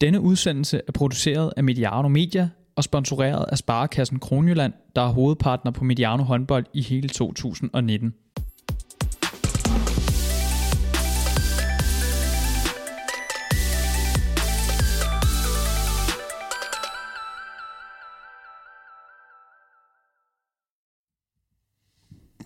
Denne 0.00 0.20
udsendelse 0.20 0.80
er 0.88 0.92
produceret 0.92 1.52
af 1.56 1.64
Mediano 1.64 2.08
Media 2.08 2.48
og 2.76 2.84
sponsoreret 2.84 3.44
af 3.52 3.58
Sparekassen 3.58 4.18
Kronjylland, 4.18 4.72
der 4.96 5.02
er 5.02 5.08
hovedpartner 5.08 5.72
på 5.72 5.84
Mediano 5.84 6.22
håndbold 6.22 6.64
i 6.74 6.82
hele 6.82 7.08
2019. 7.08 8.14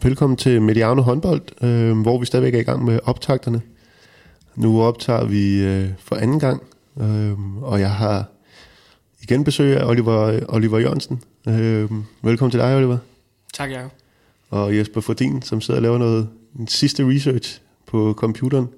Velkommen 0.03 0.37
til 0.37 0.62
Mediano 0.62 1.03
håndbold, 1.03 1.64
øh, 1.64 2.01
hvor 2.01 2.19
vi 2.19 2.27
stadigvæk 2.27 2.55
er 2.55 2.61
i 2.61 2.62
gang 2.62 2.85
med 2.85 3.01
optagterne. 3.05 3.62
Nu 4.57 4.82
optager 4.82 5.25
vi 5.25 5.64
øh, 5.64 5.89
for 5.98 6.17
anden 6.17 6.41
gang, 6.41 6.62
øh, 6.96 7.62
og 7.62 7.80
jeg 7.80 7.91
har 7.91 8.25
igen 9.22 9.44
besøg 9.44 9.76
af 9.76 9.85
Oliver, 9.85 10.40
Oliver 10.49 10.79
Jørgensen. 10.79 11.22
Øh, 11.49 11.90
velkommen 12.22 12.50
til 12.50 12.61
dig, 12.61 12.76
Oliver. 12.76 12.99
Tak, 13.54 13.71
Jacob. 13.71 13.90
Og 14.50 14.76
Jesper 14.76 15.00
Fordin, 15.00 15.43
som 15.43 15.61
sidder 15.61 15.79
og 15.79 15.82
laver 15.82 15.99
noget 15.99 16.29
en 16.58 16.68
sidste 16.68 17.08
research 17.08 17.61
på 17.86 18.14
computeren. 18.16 18.68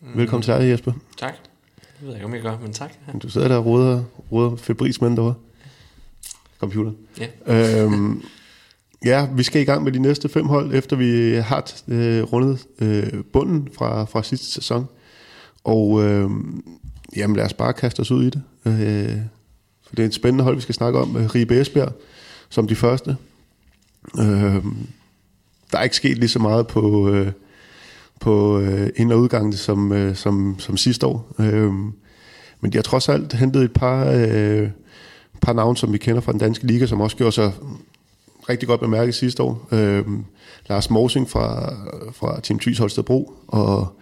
Mm. 0.00 0.08
Velkommen 0.18 0.42
til 0.42 0.54
dig, 0.54 0.70
Jesper. 0.70 0.92
Tak. 1.18 1.34
Det 1.76 1.84
ved 2.00 2.08
jeg 2.08 2.16
ikke, 2.16 2.26
om 2.26 2.34
jeg 2.34 2.42
gør, 2.42 2.58
men 2.62 2.72
tak. 2.72 2.92
Ja. 3.06 3.18
Du 3.18 3.28
sidder 3.28 3.48
der 3.48 3.56
og 3.56 3.66
råder, 3.66 4.04
råder 4.32 4.56
febris 4.56 5.00
med 5.00 5.10
derovre. 5.10 5.34
Computer. 6.58 6.92
Ja. 7.46 7.82
Øhm, 7.84 8.22
ja, 9.04 9.28
vi 9.32 9.42
skal 9.42 9.62
i 9.62 9.64
gang 9.64 9.84
med 9.84 9.92
de 9.92 9.98
næste 9.98 10.28
fem 10.28 10.46
hold, 10.46 10.74
efter 10.74 10.96
vi 10.96 11.34
har 11.34 11.72
øh, 11.88 12.22
rundet 12.22 12.66
øh, 12.78 13.24
bunden 13.32 13.68
fra, 13.74 14.04
fra 14.04 14.22
sidste 14.22 14.46
sæson. 14.46 14.86
Og 15.64 16.04
øh, 16.04 16.30
jamen, 17.16 17.36
lad 17.36 17.44
os 17.44 17.52
bare 17.52 17.72
kaste 17.72 18.00
os 18.00 18.10
ud 18.10 18.24
i 18.24 18.30
det. 18.30 18.42
Øh, 18.64 19.16
for 19.86 19.96
det 19.96 20.02
er 20.02 20.06
et 20.06 20.14
spændende 20.14 20.44
hold, 20.44 20.54
vi 20.54 20.60
skal 20.60 20.74
snakke 20.74 20.98
om. 20.98 21.16
Øh, 21.16 21.34
Ribe 21.34 21.60
Esbjerg 21.60 21.92
som 22.48 22.68
de 22.68 22.74
første. 22.76 23.16
Øh, 24.18 24.64
der 25.72 25.78
er 25.78 25.82
ikke 25.82 25.96
sket 25.96 26.18
lige 26.18 26.28
så 26.28 26.38
meget 26.38 26.66
på, 26.66 27.08
øh, 27.08 27.32
på 28.20 28.60
øh, 28.60 28.90
ind- 28.96 29.12
og 29.12 29.20
udgangen 29.20 29.52
som, 29.52 29.92
øh, 29.92 30.16
som, 30.16 30.56
som 30.58 30.76
sidste 30.76 31.06
år. 31.06 31.34
Øh, 31.38 31.72
men 32.60 32.72
de 32.72 32.76
har 32.76 32.82
trods 32.82 33.08
alt 33.08 33.32
hentet 33.32 33.62
et 33.62 33.72
par, 33.72 34.10
øh, 34.10 34.70
par 35.42 35.52
navne, 35.52 35.76
som 35.76 35.92
vi 35.92 35.98
kender 35.98 36.20
fra 36.20 36.32
den 36.32 36.40
danske 36.40 36.66
liga, 36.66 36.86
som 36.86 37.00
også 37.00 37.16
gjorde 37.16 37.32
sig 37.32 37.52
rigtig 38.48 38.68
godt 38.68 38.80
bemærket 38.80 39.14
sidste 39.14 39.42
år. 39.42 39.68
Øh, 39.72 40.04
Lars 40.68 40.90
Morsing 40.90 41.30
fra, 41.30 41.74
fra 42.12 42.40
Team 42.40 42.58
Thys 42.58 42.78
Holstebro, 42.78 43.32
og 43.48 43.98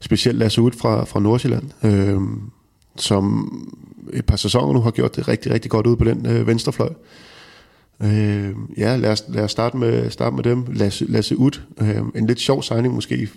specielt 0.00 0.38
Lasse 0.38 0.62
Ud 0.62 0.72
fra, 0.72 1.04
fra 1.04 1.20
Nordsjælland, 1.20 1.84
øh, 1.84 2.20
som 2.96 3.50
et 4.12 4.26
par 4.26 4.36
sæsoner 4.36 4.72
nu 4.72 4.80
har 4.80 4.90
gjort 4.90 5.16
det 5.16 5.28
rigtig, 5.28 5.52
rigtig 5.52 5.70
godt 5.70 5.86
ud 5.86 5.96
på 5.96 6.04
den 6.04 6.26
øh, 6.26 6.46
venstrefløj. 6.46 6.90
Øh, 8.02 8.54
ja, 8.76 8.96
lad 8.96 9.10
os, 9.10 9.24
lad 9.28 9.44
os 9.44 9.50
starte, 9.50 9.76
med, 9.76 10.10
starte 10.10 10.36
med 10.36 10.44
dem. 10.44 10.66
Lasse, 10.72 11.04
Lasse 11.04 11.36
Ud, 11.36 11.60
øh, 11.80 11.96
en 12.14 12.26
lidt 12.26 12.40
sjov 12.40 12.62
signing 12.62 12.94
måske, 12.94 13.28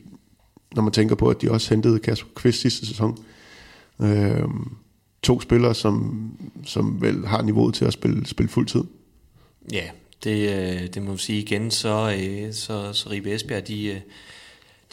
når 0.75 0.81
man 0.81 0.91
tænker 0.91 1.15
på, 1.15 1.27
at 1.27 1.41
de 1.41 1.51
også 1.51 1.69
hentede 1.75 1.99
Kasper 1.99 2.29
Kvist 2.35 2.61
sidste 2.61 2.85
sæson. 2.85 3.17
Øh, 4.01 4.43
to 5.23 5.41
spillere, 5.41 5.75
som, 5.75 6.23
som 6.65 7.01
vel 7.01 7.27
har 7.27 7.41
niveauet 7.41 7.75
til 7.75 7.85
at 7.85 7.93
spille, 7.93 8.25
spille 8.25 8.49
fuld 8.49 8.67
tid. 8.67 8.83
Ja, 9.71 9.83
det, 10.23 10.49
øh, 10.49 10.87
det 10.93 11.01
må 11.01 11.07
man 11.09 11.17
sige 11.17 11.41
igen, 11.41 11.71
så, 11.71 12.15
øh, 12.19 12.53
så, 12.53 12.93
så 12.93 13.09
Ribe 13.09 13.33
Esbjerg, 13.33 13.67
de, 13.67 13.85
øh, 13.85 13.99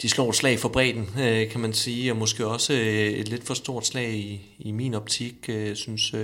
de 0.01 0.09
slår 0.09 0.29
et 0.29 0.35
slag 0.35 0.59
for 0.59 0.69
bredden, 0.69 1.09
øh, 1.19 1.49
kan 1.49 1.61
man 1.61 1.73
sige, 1.73 2.11
og 2.11 2.17
måske 2.17 2.47
også 2.47 2.73
øh, 2.73 3.09
et 3.09 3.27
lidt 3.27 3.43
for 3.43 3.53
stort 3.53 3.87
slag 3.87 4.13
i, 4.13 4.41
i 4.59 4.71
min 4.71 4.93
optik, 4.93 5.49
jeg 5.49 5.77
synes 5.77 6.15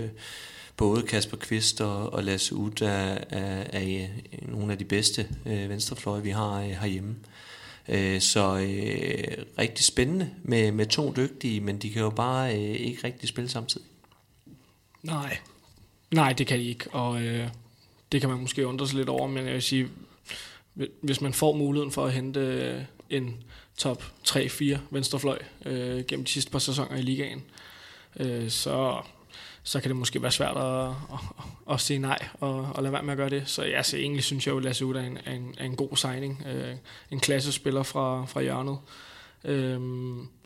både 0.77 1.02
Kasper 1.02 1.38
Kvist 1.38 1.81
og, 1.81 2.13
og 2.13 2.23
Lasse 2.23 2.55
Ud 2.55 2.81
er, 2.81 3.17
er, 3.30 3.63
er 3.73 4.07
nogle 4.41 4.71
af 4.71 4.77
de 4.77 4.85
bedste 4.85 5.27
venstrefløje, 5.45 6.23
vi 6.23 6.30
har 6.30 6.61
herhjemme. 6.61 7.15
Så 8.20 8.58
øh, 8.58 9.45
rigtig 9.59 9.86
spændende 9.86 10.30
med, 10.43 10.71
med 10.71 10.86
to 10.86 11.14
dygtige, 11.15 11.61
men 11.61 11.77
de 11.77 11.89
kan 11.89 12.02
jo 12.02 12.09
bare 12.09 12.55
øh, 12.55 12.75
ikke 12.75 13.03
rigtig 13.03 13.30
spille 13.30 13.49
samtidig. 13.49 13.87
Nej, 15.03 15.37
nej 16.11 16.33
det 16.33 16.48
kan 16.48 16.59
de 16.59 16.64
ikke, 16.64 16.89
og 16.92 17.21
øh, 17.21 17.48
det 18.11 18.21
kan 18.21 18.30
man 18.30 18.39
måske 18.39 18.67
undre 18.67 18.87
sig 18.87 18.98
lidt 18.98 19.09
over, 19.09 19.27
men 19.27 19.45
jeg 19.45 19.53
vil 19.53 19.61
sige, 19.61 19.87
hvis 21.02 21.21
man 21.21 21.33
får 21.33 21.53
muligheden 21.53 21.92
for 21.92 22.05
at 22.05 22.14
hente 22.14 22.87
en 23.09 23.43
top 23.78 24.04
3-4 24.28 24.78
venstrefløj 24.92 25.39
øh, 25.66 26.06
gennem 26.06 26.26
de 26.26 26.32
sidste 26.32 26.52
par 26.52 26.60
sæsoner 26.60 26.98
i 26.98 27.02
ligaen, 27.02 27.44
øh, 28.20 28.50
så, 28.50 29.02
så 29.64 29.80
kan 29.80 29.89
det 29.89 29.98
måske 29.98 30.22
være 30.22 30.32
svært 30.32 30.58
at, 30.58 30.88
at, 30.88 30.94
at, 31.38 31.73
at 31.73 31.82
sige 31.82 32.00
nej 32.00 32.20
og, 32.39 32.70
og 32.73 32.84
lade 32.84 32.94
være 32.94 33.04
med 33.04 33.14
at 33.14 33.17
gøre 33.17 33.30
det. 33.30 33.44
Så 33.45 33.64
ja, 33.64 33.84
så 33.84 33.98
egentlig 33.98 34.23
synes 34.23 34.48
jeg 34.48 34.54
jo, 34.54 34.58
at 34.58 34.64
Lasse 34.64 34.86
Uda 34.86 35.00
er 35.00 35.04
en, 35.04 35.17
en, 35.28 35.56
en 35.61 35.76
god 35.76 35.98
signing. 35.98 36.44
Øh, 36.54 36.76
en 37.11 37.20
klassespiller 37.20 37.84
fra, 37.84 38.26
fra 38.26 38.42
hjørnet. 38.42 38.78
Øh, 39.44 39.80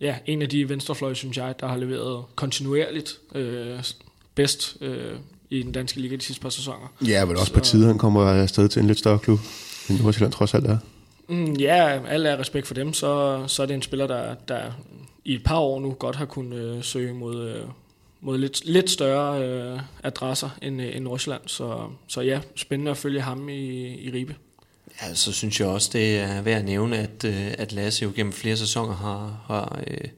ja, 0.02 0.16
en 0.26 0.42
af 0.42 0.50
de 0.50 0.70
venstrefløje, 0.70 1.16
synes 1.16 1.38
jeg, 1.38 1.56
der 1.60 1.68
har 1.68 1.78
leveret 1.78 2.26
kontinuerligt 2.36 3.20
øh, 3.36 3.84
bedst 4.36 4.78
øh, 4.82 5.14
i 5.50 5.64
den 5.64 5.72
danske 5.72 6.02
liga 6.02 6.16
de 6.16 6.22
sidste 6.22 6.42
par 6.42 6.50
sæsoner. 6.50 6.94
Ja, 7.08 7.26
men 7.26 7.36
også 7.36 7.46
så, 7.46 7.54
på 7.54 7.60
tide, 7.60 7.88
han 7.88 7.98
kommer 7.98 8.22
afsted 8.26 8.70
til 8.70 8.80
en 8.80 8.88
lidt 8.88 9.00
større 9.00 9.20
klub, 9.20 9.40
end 9.90 10.02
Nordsjælland 10.02 10.34
trods 10.34 10.54
alt 10.54 10.66
er. 10.66 10.78
Mm, 11.28 11.54
ja, 11.54 12.06
alt 12.08 12.28
er 12.28 12.40
respekt 12.40 12.68
for 12.68 12.74
dem, 12.74 12.94
så, 12.94 13.44
så 13.48 13.62
er 13.62 13.66
det 13.66 13.74
en 13.74 13.82
spiller, 13.82 14.08
der, 14.08 14.36
der 14.48 14.72
i 15.26 15.34
et 15.34 15.44
par 15.44 15.60
år 15.60 15.80
nu 15.80 15.92
godt 15.92 16.16
har 16.16 16.26
kunnet 16.26 16.58
øh, 16.58 16.84
søge 16.84 17.14
mod, 17.14 17.50
øh, 17.50 17.66
mod 18.22 18.38
lidt, 18.38 18.66
lidt 18.66 18.90
større 18.90 19.44
øh, 19.44 19.80
adresser 20.04 20.50
end, 20.62 20.82
øh, 20.82 20.96
end 20.96 21.04
Nordsjælland. 21.04 21.42
Så, 21.46 21.90
så 22.08 22.22
ja, 22.22 22.40
spændende 22.56 22.92
at 22.92 22.98
følge 22.98 23.22
ham 23.22 23.50
i, 23.50 23.96
i 23.96 24.12
Ribe. 24.12 24.36
Ja, 25.02 25.14
så 25.14 25.32
synes 25.32 25.60
jeg 25.60 25.68
også, 25.68 25.90
det 25.94 26.20
er 26.20 26.42
værd 26.42 26.60
at 26.60 26.66
nævne, 26.66 26.98
at, 26.98 27.24
øh, 27.26 27.54
at 27.58 27.72
Lasse 27.72 28.04
jo 28.04 28.12
gennem 28.16 28.34
flere 28.34 28.58
sæsoner 28.58 28.96
har, 28.96 29.44
har 29.48 29.82
øh, 29.88 30.10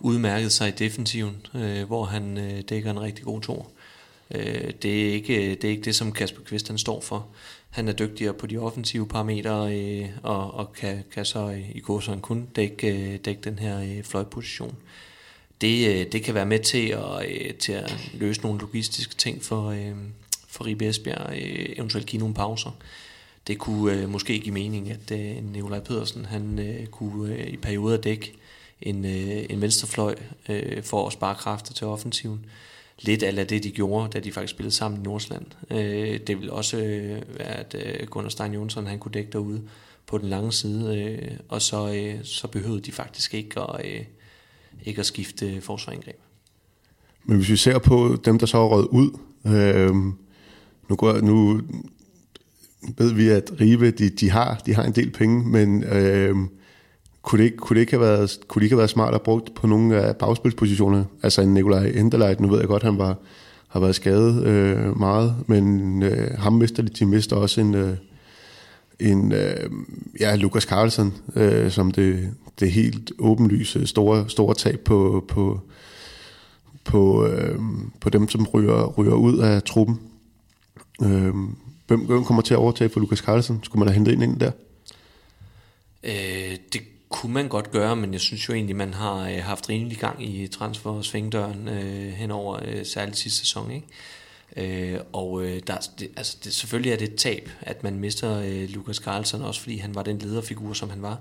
udmærket 0.00 0.52
sig 0.52 0.68
i 0.68 0.70
defensiven, 0.70 1.46
øh, 1.54 1.84
hvor 1.84 2.04
han 2.04 2.38
øh, 2.38 2.62
dækker 2.68 2.90
en 2.90 3.00
rigtig 3.00 3.24
god 3.24 3.40
tor. 3.40 3.66
Øh, 4.30 4.70
det, 4.82 5.08
er 5.08 5.12
ikke, 5.12 5.54
det 5.54 5.64
er 5.64 5.68
ikke 5.68 5.82
det, 5.82 5.96
som 5.96 6.12
Kasper 6.12 6.42
Kvist 6.42 6.68
han 6.68 6.78
står 6.78 7.00
for. 7.00 7.26
Han 7.76 7.88
er 7.88 7.92
dygtigere 7.92 8.34
på 8.34 8.46
de 8.46 8.58
offensive 8.58 9.08
parametre, 9.08 9.78
øh, 9.78 10.08
og, 10.22 10.54
og 10.54 10.72
kan, 10.72 11.04
kan 11.12 11.24
så 11.24 11.50
øh, 11.50 11.70
i 11.74 11.80
går 11.80 12.00
så 12.00 12.18
kun 12.22 12.48
dække, 12.56 13.12
øh, 13.12 13.18
dække 13.24 13.40
den 13.40 13.58
her 13.58 13.80
øh, 13.80 14.04
fløjposition. 14.04 14.76
Det, 15.60 15.88
øh, 15.88 16.12
det 16.12 16.22
kan 16.22 16.34
være 16.34 16.46
med 16.46 16.58
til 16.58 16.88
at, 16.88 17.30
øh, 17.30 17.54
til 17.54 17.72
at 17.72 18.10
løse 18.14 18.42
nogle 18.42 18.60
logistiske 18.60 19.14
ting 19.14 19.42
for, 19.42 19.70
øh, 19.70 19.94
for 20.48 20.66
Ribe 20.66 20.86
Esbjerg, 20.86 21.30
øh, 21.32 21.66
eventuelt 21.76 22.06
give 22.06 22.20
nogle 22.20 22.34
pauser. 22.34 22.70
Det 23.46 23.58
kunne 23.58 23.92
øh, 23.92 24.08
måske 24.08 24.38
give 24.38 24.54
mening, 24.54 24.90
at 24.90 25.10
øh, 25.10 25.52
Nikolaj 25.52 25.80
Pedersen 25.80 26.24
han, 26.24 26.58
øh, 26.58 26.86
kunne 26.86 27.34
øh, 27.34 27.46
i 27.46 27.56
perioder 27.56 27.96
dække 27.96 28.32
en, 28.82 29.04
øh, 29.04 29.44
en 29.50 29.60
venstrefløj 29.60 30.14
øh, 30.48 30.82
for 30.82 31.06
at 31.06 31.12
spare 31.12 31.34
kræfter 31.34 31.74
til 31.74 31.86
offensiven 31.86 32.46
lidt 32.98 33.22
af 33.22 33.46
det, 33.46 33.64
de 33.64 33.70
gjorde, 33.70 34.08
da 34.08 34.20
de 34.20 34.32
faktisk 34.32 34.50
spillede 34.50 34.74
sammen 34.74 35.00
i 35.00 35.04
Nordsland. 35.04 35.46
Øh, 35.70 36.20
det 36.26 36.40
vil 36.40 36.50
også 36.50 36.76
øh, 36.76 37.38
være, 37.38 37.48
at 37.48 37.76
øh, 37.84 38.06
Gunnar 38.06 38.28
Stein 38.28 38.54
Jonsson 38.54 38.86
han 38.86 38.98
kunne 38.98 39.12
dække 39.12 39.32
derude 39.32 39.62
på 40.06 40.18
den 40.18 40.28
lange 40.28 40.52
side, 40.52 40.98
øh, 40.98 41.38
og 41.48 41.62
så, 41.62 41.94
øh, 41.94 42.24
så 42.24 42.48
behøvede 42.48 42.80
de 42.80 42.92
faktisk 42.92 43.34
ikke 43.34 43.60
at, 43.60 43.86
øh, 43.86 44.04
ikke 44.84 45.00
at 45.00 45.06
skifte 45.06 45.60
forsvarangreb. 45.60 46.16
Men 47.24 47.36
hvis 47.36 47.50
vi 47.50 47.56
ser 47.56 47.78
på 47.78 48.16
dem, 48.24 48.38
der 48.38 48.46
så 48.46 48.56
har 48.56 48.64
røget 48.64 48.86
ud, 48.86 49.18
øh, 49.46 49.94
nu, 50.88 50.96
går, 50.96 51.20
nu 51.20 51.60
ved 52.98 53.12
vi, 53.12 53.28
at 53.28 53.52
Rive, 53.60 53.90
de, 53.90 54.08
de, 54.08 54.30
har, 54.30 54.62
de 54.66 54.74
har 54.74 54.84
en 54.84 54.92
del 54.92 55.10
penge, 55.10 55.48
men 55.48 55.84
øh, 55.84 56.36
kunne 57.26 57.38
det, 57.38 57.44
ikke, 57.44 57.56
kunne, 57.56 57.74
det 57.74 57.80
ikke 57.80 57.92
have 57.92 58.00
været, 58.00 58.38
kunne 58.48 58.60
det 58.60 58.64
ikke 58.64 58.74
have 58.74 58.78
været 58.78 58.90
smart 58.90 59.14
at 59.14 59.22
brugt 59.22 59.54
på 59.54 59.66
nogle 59.66 59.96
af 60.02 60.16
bagspilspositionerne? 60.16 61.06
Altså 61.22 61.42
en 61.42 61.54
Nikolaj 61.54 61.86
Enderleit, 61.86 62.40
nu 62.40 62.48
ved 62.48 62.58
jeg 62.58 62.68
godt, 62.68 62.82
han 62.82 62.98
var, 62.98 63.16
har 63.68 63.80
været 63.80 63.94
skadet 63.94 64.44
øh, 64.44 64.98
meget, 64.98 65.36
men 65.46 66.02
øh, 66.02 66.38
ham 66.38 66.52
mister 66.52 66.82
de, 66.82 66.88
de 66.88 67.06
mister 67.06 67.36
også 67.36 67.60
en, 67.60 67.74
øh, 67.74 67.96
en 69.00 69.32
øh, 69.32 69.70
ja, 70.20 70.36
Lukas 70.36 70.62
Carlsen, 70.62 71.14
øh, 71.36 71.70
som 71.70 71.90
det, 71.90 72.34
det 72.60 72.72
helt 72.72 73.12
åbenlyse 73.18 73.86
store, 73.86 74.28
store 74.28 74.54
tab 74.54 74.80
på, 74.80 75.24
på, 75.28 75.60
på, 76.84 77.26
øh, 77.26 77.58
på 78.00 78.10
dem, 78.10 78.28
som 78.28 78.46
ryger, 78.46 78.86
ryger 78.86 79.14
ud 79.14 79.38
af 79.38 79.62
truppen. 79.62 80.00
Øh, 81.02 81.34
hvem, 81.86 82.00
hvem 82.00 82.24
kommer 82.24 82.42
til 82.42 82.54
at 82.54 82.58
overtage 82.58 82.90
for 82.90 83.00
Lukas 83.00 83.18
Carlsen? 83.18 83.60
Skulle 83.62 83.80
man 83.80 83.88
have 83.88 83.94
hentet 83.94 84.12
ind, 84.12 84.22
ind 84.22 84.40
der? 84.40 84.50
Øh, 86.04 86.56
det 86.72 86.80
kunne 87.08 87.32
man 87.32 87.48
godt 87.48 87.70
gøre, 87.70 87.96
men 87.96 88.12
jeg 88.12 88.20
synes 88.20 88.48
jo 88.48 88.54
egentlig, 88.54 88.76
man 88.76 88.94
har 88.94 89.28
øh, 89.28 89.38
haft 89.42 89.68
rimelig 89.68 89.98
gang 89.98 90.24
i 90.24 90.46
transfer 90.46 91.02
svingdøren 91.02 91.68
øh, 91.68 92.12
henover 92.12 92.60
øh, 92.64 92.86
særligt 92.86 93.18
sidste 93.18 93.38
sæson. 93.38 93.70
Ikke? 93.70 93.86
Øh, 94.56 95.00
og 95.12 95.44
øh, 95.44 95.62
der, 95.66 95.76
det, 95.98 96.10
altså, 96.16 96.36
det, 96.44 96.52
selvfølgelig 96.52 96.92
er 96.92 96.96
det 96.96 97.08
et 97.08 97.14
tab, 97.14 97.50
at 97.60 97.82
man 97.82 97.98
mister 97.98 98.38
øh, 98.38 98.68
Lukas 98.68 98.96
Carlsen, 98.96 99.42
også 99.42 99.60
fordi 99.60 99.76
han 99.76 99.94
var 99.94 100.02
den 100.02 100.18
lederfigur, 100.18 100.72
som 100.72 100.90
han 100.90 101.02
var, 101.02 101.18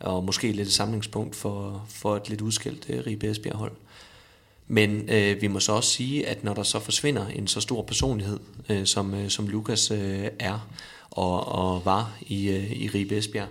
og 0.00 0.24
måske 0.24 0.52
lidt 0.52 0.68
et 0.68 0.74
samlingspunkt 0.74 1.36
for, 1.36 1.86
for 1.88 2.16
et 2.16 2.28
lidt 2.28 2.40
udskilt 2.40 2.86
øh, 2.88 3.06
Ribe 3.06 3.30
Esbjerg 3.30 3.56
hold. 3.56 3.72
Men 4.68 5.10
øh, 5.10 5.42
vi 5.42 5.46
må 5.46 5.60
så 5.60 5.72
også 5.72 5.90
sige, 5.90 6.26
at 6.26 6.44
når 6.44 6.54
der 6.54 6.62
så 6.62 6.80
forsvinder 6.80 7.26
en 7.26 7.46
så 7.46 7.60
stor 7.60 7.82
personlighed, 7.82 8.38
øh, 8.68 8.86
som, 8.86 9.14
øh, 9.14 9.30
som 9.30 9.48
Lukas 9.48 9.90
øh, 9.90 10.28
er 10.38 10.68
og, 11.10 11.48
og 11.48 11.84
var 11.84 12.18
i, 12.26 12.48
øh, 12.48 12.72
i 12.72 12.88
Ribe 12.88 13.16
Esbjerg, 13.16 13.48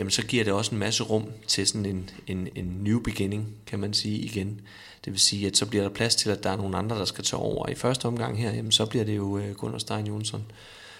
jamen 0.00 0.10
så 0.10 0.26
giver 0.26 0.44
det 0.44 0.52
også 0.52 0.74
en 0.74 0.78
masse 0.78 1.02
rum 1.02 1.30
til 1.46 1.66
sådan 1.66 1.86
en, 1.86 2.10
en, 2.26 2.48
en 2.54 2.80
new 2.80 3.00
beginning, 3.00 3.54
kan 3.66 3.78
man 3.78 3.94
sige 3.94 4.18
igen. 4.18 4.60
Det 5.04 5.12
vil 5.12 5.20
sige, 5.20 5.46
at 5.46 5.56
så 5.56 5.66
bliver 5.66 5.82
der 5.82 5.90
plads 5.90 6.14
til, 6.14 6.30
at 6.30 6.42
der 6.42 6.50
er 6.50 6.56
nogle 6.56 6.76
andre, 6.76 6.98
der 6.98 7.04
skal 7.04 7.24
tage 7.24 7.40
over. 7.40 7.68
I 7.68 7.74
første 7.74 8.06
omgang 8.06 8.38
her, 8.38 8.52
jamen 8.52 8.72
så 8.72 8.86
bliver 8.86 9.04
det 9.04 9.16
jo 9.16 9.38
øh, 9.38 9.54
Gunnar 9.54 9.78
Stein 9.78 10.06
Jonsson, 10.06 10.44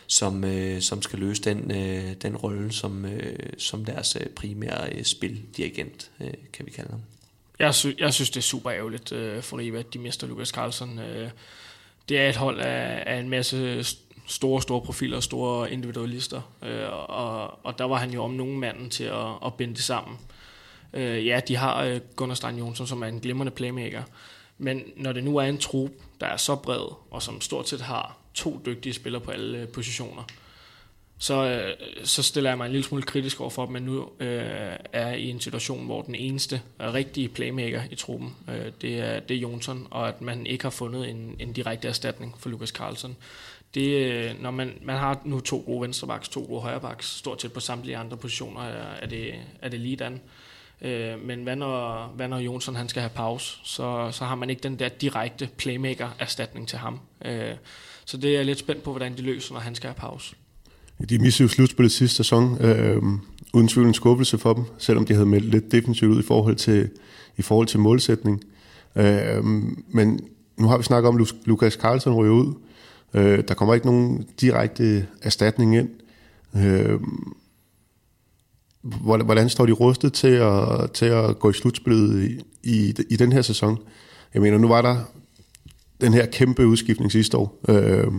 som, 0.06 0.44
øh, 0.44 0.81
som 0.81 1.02
skal 1.02 1.19
løse 1.19 1.43
den, 1.43 1.70
øh, 1.70 2.14
den 2.23 2.37
rolle 2.37 2.73
som, 2.73 3.05
øh, 3.05 3.38
som 3.58 3.85
deres 3.85 4.17
øh, 4.20 4.26
primære 4.26 4.93
øh, 4.93 5.05
spildirigent, 5.05 6.11
øh, 6.20 6.35
kan 6.52 6.67
vi 6.67 6.70
kalde 6.70 6.91
ham. 6.91 7.00
Jeg, 7.58 7.75
sy- 7.75 7.99
jeg 7.99 8.14
synes, 8.14 8.31
det 8.31 8.37
er 8.37 8.43
super 8.43 8.73
ærgerligt 8.73 9.12
øh, 9.12 9.43
for 9.43 9.58
Riva, 9.58 9.79
at 9.79 9.94
de 9.94 9.99
mister 9.99 10.26
Lukas 10.26 10.49
Carlsen. 10.49 10.99
Øh, 10.99 11.31
det 12.08 12.19
er 12.19 12.29
et 12.29 12.37
hold 12.37 12.61
af, 12.61 13.02
af 13.06 13.20
en 13.20 13.29
masse 13.29 13.85
store, 14.31 14.62
store 14.62 14.81
profiler 14.81 15.17
og 15.17 15.23
store 15.23 15.73
individualister. 15.73 16.41
Øh, 16.62 16.93
og, 17.09 17.65
og 17.67 17.79
der 17.79 17.85
var 17.85 17.97
han 17.97 18.11
jo 18.11 18.25
om 18.25 18.31
nogen 18.31 18.61
manden 18.61 18.91
til 18.91 19.05
at, 19.05 19.27
at 19.47 19.55
binde 19.55 19.75
det 19.75 19.85
sammen. 19.85 20.19
Øh, 20.93 21.27
ja, 21.27 21.41
de 21.49 21.56
har 21.56 21.85
øh, 21.85 22.00
Gunnar 22.17 22.35
Stein 22.35 22.59
Jonsson, 22.59 22.87
som 22.87 23.03
er 23.03 23.06
en 23.06 23.21
glimrende 23.21 23.53
playmaker. 23.53 24.03
Men 24.59 24.82
når 24.97 25.12
det 25.12 25.25
nu 25.25 25.37
er 25.37 25.43
en 25.43 25.59
trup, 25.59 25.91
der 26.21 26.27
er 26.27 26.37
så 26.37 26.56
bred, 26.56 26.94
og 27.11 27.23
som 27.23 27.41
stort 27.41 27.69
set 27.69 27.81
har 27.81 28.17
to 28.35 28.61
dygtige 28.67 28.93
spillere 28.93 29.23
på 29.23 29.31
alle 29.31 29.59
øh, 29.59 29.69
positioner, 29.69 30.23
så, 31.23 31.47
øh, 31.47 31.75
så 32.05 32.23
stiller 32.23 32.50
jeg 32.50 32.59
mig 32.59 32.67
en 32.67 32.73
lille 32.73 32.85
smule 32.85 33.03
kritisk 33.03 33.41
over 33.41 33.50
for, 33.50 33.62
at 33.62 33.71
man 33.71 33.83
nu 33.83 34.09
øh, 34.21 34.76
er 34.93 35.12
i 35.12 35.31
en 35.31 35.41
situation, 35.41 35.87
hvor 35.87 36.03
den 36.03 36.15
eneste 36.15 36.62
øh, 36.81 36.94
rigtige 36.94 37.29
playmaker 37.29 37.83
i 37.91 37.94
truppen, 37.94 38.37
øh, 38.49 38.73
det, 38.81 39.00
er, 39.00 39.21
det 39.21 39.37
er 39.37 39.41
Jonsson, 39.41 39.87
og 39.91 40.09
at 40.09 40.21
man 40.21 40.47
ikke 40.47 40.65
har 40.65 40.71
fundet 40.71 41.09
en, 41.09 41.37
en 41.38 41.53
direkte 41.53 41.88
erstatning 41.88 42.35
for 42.38 42.49
Lukas 42.49 42.69
Carlsen. 42.69 43.17
Det, 43.75 44.13
øh, 44.13 44.43
når 44.43 44.51
man, 44.51 44.73
man 44.83 44.97
har 44.97 45.21
nu 45.25 45.41
to 45.41 45.63
gode 45.67 45.83
venstrebacks, 45.83 46.29
to 46.29 46.45
gode 46.49 46.61
højrebacks, 46.61 47.19
stort 47.19 47.43
set 47.43 47.53
på 47.53 47.61
samtlige 47.61 47.97
andre 47.97 48.17
positioner 48.17 48.61
er, 48.61 48.95
er 49.03 49.07
det, 49.07 49.35
er 49.63 49.69
det 49.69 49.81
lige 49.81 49.97
dan. 49.97 50.21
Øh, 50.83 51.27
men 51.27 51.43
hvad 51.43 51.57
når, 51.57 52.07
hvad 52.17 52.29
når 52.29 52.39
Jonsson 52.39 52.77
han 52.77 52.89
skal 52.89 53.03
have 53.03 53.11
pause, 53.15 53.59
så, 53.65 54.09
så 54.13 54.25
har 54.25 54.35
man 54.35 54.51
ikke 54.51 54.63
den 54.63 54.79
der 54.79 54.89
direkte 54.89 55.49
playmaker-erstatning 55.57 56.69
til 56.69 56.79
ham. 56.79 57.01
Øh, 57.25 57.55
så 58.05 58.17
det 58.17 58.31
er 58.31 58.35
jeg 58.35 58.45
lidt 58.45 58.59
spændt 58.59 58.83
på, 58.83 58.91
hvordan 58.91 59.17
de 59.17 59.23
løser, 59.23 59.55
når 59.55 59.61
han 59.61 59.75
skal 59.75 59.89
have 59.89 59.95
pause. 59.95 60.35
De 61.09 61.19
missede 61.19 61.49
jo 61.49 61.49
slutspillet 61.49 61.93
sidste 61.93 62.17
sæson, 62.17 62.61
øh, 62.61 63.03
uden 63.55 63.69
tvivl 63.69 63.87
en 63.87 63.95
skuffelse 63.95 64.39
for 64.39 64.53
dem, 64.53 64.65
selvom 64.79 65.07
de 65.07 65.13
havde 65.13 65.27
meldt 65.27 65.51
lidt 65.51 65.73
defensivt 65.73 66.13
ud 66.13 66.23
i 66.23 66.27
forhold 66.27 66.57
til, 66.57 66.91
i 67.37 67.43
forhold 67.43 67.67
til 67.67 67.81
målsætning. 67.81 68.45
Øh, 68.97 69.45
men 69.89 70.21
nu 70.57 70.69
har 70.69 70.77
vi 70.77 70.83
snakket 70.83 71.09
om, 71.09 71.21
at 71.21 71.35
Lukas 71.45 71.73
Carlsen 71.73 72.15
ryger 72.15 72.33
ud. 72.33 72.55
Øh, 73.15 73.45
der 73.49 73.55
kommer 73.55 73.75
ikke 73.75 73.87
nogen 73.87 74.27
direkte 74.41 75.07
erstatning 75.23 75.77
ind. 75.77 75.89
Øh, 76.57 77.01
hvordan 79.05 79.49
står 79.49 79.67
de 79.67 79.73
rustet 79.73 80.12
til 80.12 80.29
at, 80.29 80.93
til 80.93 81.07
at 81.07 81.39
gå 81.39 81.51
i 81.51 81.53
slutspillet 81.53 82.23
i, 82.23 82.41
i, 82.62 82.95
i 83.11 83.17
den 83.17 83.33
her 83.33 83.43
sæson? 83.43 83.79
Jeg 84.35 84.43
mener, 84.43 84.59
nu 84.59 84.69
var 84.69 84.83
der 84.83 84.97
den 86.01 86.15
her 86.15 86.27
kæmpe 86.27 86.67
udskiftning 86.67 87.12
sidste 87.12 87.37
år. 87.37 87.61
Øh, 87.69 88.12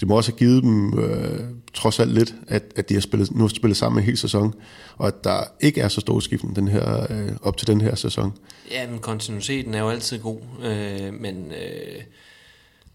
det 0.00 0.08
må 0.08 0.16
også 0.16 0.30
have 0.32 0.38
givet 0.38 0.62
dem 0.62 0.98
øh, 0.98 1.40
trods 1.74 2.00
alt 2.00 2.12
lidt, 2.12 2.34
at, 2.48 2.62
at 2.76 2.88
de 2.88 2.94
har 2.94 3.00
spillet, 3.00 3.30
nu 3.30 3.40
har 3.40 3.48
spillet 3.48 3.76
sammen 3.76 3.98
en 3.98 4.04
hel 4.04 4.16
sæson, 4.16 4.54
og 4.96 5.06
at 5.06 5.24
der 5.24 5.40
ikke 5.60 5.80
er 5.80 5.88
så 5.88 6.00
stor 6.00 6.14
udskiftning 6.14 6.56
den 6.56 6.68
her, 6.68 7.06
øh, 7.12 7.32
op 7.42 7.56
til 7.56 7.66
den 7.66 7.80
her 7.80 7.94
sæson. 7.94 8.32
Ja, 8.70 8.90
men 8.90 8.98
kontinuiteten 8.98 9.74
er 9.74 9.80
jo 9.80 9.88
altid 9.88 10.18
god, 10.18 10.38
øh, 10.64 11.14
men 11.20 11.52
øh, 11.52 12.02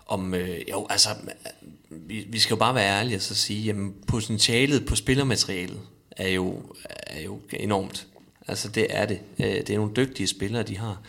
om, 0.10 0.34
øh, 0.34 0.62
jo, 0.72 0.88
altså, 0.90 1.10
vi, 1.90 2.26
vi 2.30 2.40
skal 2.40 2.54
jo 2.54 2.60
bare 2.60 2.76
være 2.76 3.00
ærlige 3.00 3.18
og 3.18 3.22
så 3.22 3.36
sige, 3.36 3.62
jamen 3.62 3.96
potentialet 4.08 4.86
på 4.86 4.96
spillermaterialet 4.96 5.80
er 6.12 6.30
jo, 6.30 6.62
er 7.08 7.22
jo 7.22 7.40
enormt. 7.54 8.08
Altså 8.48 8.70
det 8.70 8.88
er 8.90 9.06
det. 9.06 9.20
Øh, 9.40 9.46
det 9.46 9.70
er 9.70 9.78
nogle 9.78 9.94
dygtige 9.96 10.28
spillere, 10.28 10.64
de 10.64 10.78
har. 10.78 11.02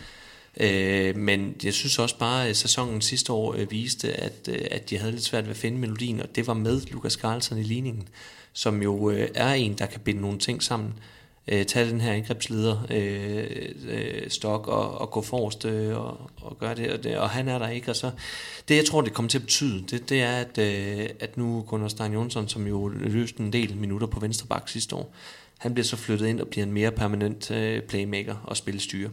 Øh, 0.57 1.17
men 1.17 1.55
jeg 1.63 1.73
synes 1.73 1.99
også 1.99 2.17
bare, 2.17 2.47
at 2.47 2.57
sæsonen 2.57 3.01
sidste 3.01 3.33
år 3.33 3.53
øh, 3.53 3.71
viste, 3.71 4.13
at, 4.13 4.49
øh, 4.49 4.65
at 4.71 4.89
de 4.89 4.97
havde 4.97 5.11
lidt 5.11 5.23
svært 5.23 5.43
ved 5.43 5.51
at 5.51 5.57
finde 5.57 5.77
melodien, 5.77 6.19
og 6.19 6.35
det 6.35 6.47
var 6.47 6.53
med 6.53 6.81
Lukas 6.81 7.13
Carlsen 7.13 7.57
i 7.57 7.63
ligningen, 7.63 8.07
som 8.53 8.81
jo 8.81 9.09
øh, 9.09 9.29
er 9.35 9.53
en, 9.53 9.73
der 9.73 9.85
kan 9.85 9.99
binde 9.99 10.21
nogle 10.21 10.39
ting 10.39 10.63
sammen. 10.63 10.93
Øh, 11.47 11.65
tage 11.65 11.89
den 11.89 12.01
her 12.01 12.13
angrebsleder 12.13 12.77
øh, 12.89 13.45
øh, 13.89 14.29
stok 14.29 14.67
og, 14.67 15.01
og 15.01 15.11
gå 15.11 15.21
forrest 15.21 15.65
øh, 15.65 15.97
og, 15.97 16.31
og 16.41 16.57
gøre 16.59 16.75
det 16.75 16.91
og, 16.91 17.03
det, 17.03 17.17
og 17.17 17.29
han 17.29 17.47
er 17.47 17.59
der 17.59 17.69
ikke. 17.69 17.91
Og 17.91 17.95
så, 17.95 18.11
det 18.67 18.75
jeg 18.75 18.85
tror, 18.85 19.01
det 19.01 19.13
kommer 19.13 19.29
til 19.29 19.37
at 19.37 19.41
betyde, 19.41 19.83
det, 19.91 20.09
det 20.09 20.21
er, 20.21 20.37
at, 20.37 20.57
øh, 20.57 21.09
at 21.19 21.37
nu 21.37 21.65
Gunnar 21.67 21.87
Stein 21.87 22.13
Jonsson, 22.13 22.47
som 22.47 22.67
jo 22.67 22.87
løste 22.87 23.43
en 23.43 23.53
del 23.53 23.77
minutter 23.77 24.07
på 24.07 24.19
venstre 24.19 24.47
bak 24.47 24.69
sidste 24.69 24.95
år, 24.95 25.13
han 25.57 25.73
bliver 25.73 25.85
så 25.85 25.97
flyttet 25.97 26.27
ind 26.27 26.41
og 26.41 26.47
bliver 26.47 26.65
en 26.65 26.73
mere 26.73 26.91
permanent 26.91 27.51
øh, 27.51 27.81
playmaker 27.81 28.35
og 28.43 28.57
spillestyre 28.57 29.09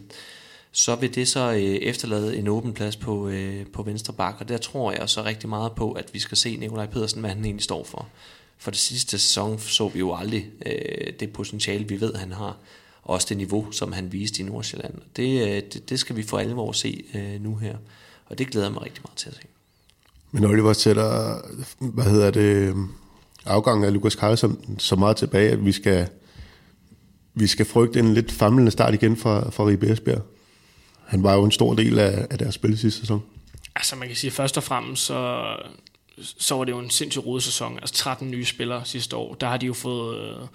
så 0.73 0.95
vil 0.97 1.15
det 1.15 1.29
så 1.29 1.53
øh, 1.53 1.59
efterlade 1.61 2.37
en 2.37 2.49
åben 2.49 2.73
plads 2.73 2.97
på, 2.97 3.29
øh, 3.29 3.67
på 3.67 3.83
venstre 3.83 4.13
bak, 4.13 4.35
og 4.41 4.49
der 4.49 4.59
tror 4.59 4.93
jeg 4.93 5.09
så 5.09 5.25
rigtig 5.25 5.49
meget 5.49 5.73
på, 5.73 5.93
at 5.93 6.11
vi 6.13 6.19
skal 6.19 6.37
se 6.37 6.57
Nikolaj 6.57 6.87
Pedersen, 6.87 7.21
hvad 7.21 7.31
han 7.31 7.45
egentlig 7.45 7.65
står 7.65 7.85
for. 7.85 8.09
For 8.58 8.70
det 8.70 8.81
sidste 8.81 9.19
sæson 9.19 9.58
så 9.58 9.88
vi 9.88 9.99
jo 9.99 10.14
aldrig 10.14 10.46
øh, 10.66 11.12
det 11.20 11.32
potentiale, 11.32 11.88
vi 11.88 12.00
ved, 12.00 12.14
han 12.14 12.32
har, 12.32 12.56
og 13.02 13.14
også 13.14 13.26
det 13.28 13.37
niveau, 13.37 13.70
som 13.70 13.93
han 13.93 14.12
viste 14.12 14.43
i 14.43 14.46
Nordsjælland. 14.46 14.94
Det, 15.16 15.49
øh, 15.49 15.62
det, 15.72 15.90
det 15.90 16.00
skal 16.00 16.16
vi 16.16 16.22
for 16.22 16.38
alvor 16.38 16.72
se 16.72 17.05
øh, 17.14 17.43
nu 17.43 17.56
her, 17.56 17.76
og 18.26 18.38
det 18.38 18.50
glæder 18.50 18.66
jeg 18.66 18.72
mig 18.72 18.82
rigtig 18.82 19.02
meget 19.06 19.16
til 19.16 19.28
at 19.28 19.34
se. 19.34 19.43
Men 20.31 20.44
Oliver 20.44 20.72
sætter, 20.72 21.40
hvad 21.78 22.05
hedder 22.05 22.31
det, 22.31 22.75
afgangen 23.46 23.84
af 23.84 23.93
Lukas 23.93 24.14
Karlsson 24.14 24.78
så 24.78 24.96
meget 24.96 25.16
tilbage, 25.16 25.50
at 25.50 25.64
vi 25.64 25.72
skal, 25.72 26.08
vi 27.34 27.46
skal 27.46 27.66
frygte 27.66 27.99
en 27.99 28.14
lidt 28.14 28.32
famlende 28.32 28.70
start 28.70 28.94
igen 28.94 29.16
fra, 29.16 29.50
fra 29.50 29.66
Ribe 29.66 29.93
Esbjerg 29.93 30.22
han 31.08 31.22
var 31.22 31.34
jo 31.34 31.44
en 31.44 31.50
stor 31.50 31.75
del 31.75 31.99
af, 31.99 32.26
af 32.31 32.38
deres 32.38 32.55
spil 32.55 32.78
sidste 32.78 33.00
sæson. 33.00 33.22
Altså 33.76 33.96
man 33.96 34.08
kan 34.08 34.16
sige, 34.16 34.31
først 34.31 34.56
og 34.56 34.62
fremmest, 34.62 35.05
så, 35.05 35.46
så 36.23 36.55
var 36.55 36.65
det 36.65 36.73
jo 36.73 36.79
en 36.79 36.91
sindssygt 36.91 37.26
rodet 37.26 37.43
sæson. 37.43 37.79
Altså 37.79 37.94
13 37.94 38.31
nye 38.31 38.44
spillere 38.44 38.85
sidste 38.85 39.17
år. 39.17 39.35
Der 39.35 39.47
har 39.47 39.56
de 39.56 39.67
jo 39.67 39.75
fået 39.75 40.19
øh, 40.19 40.47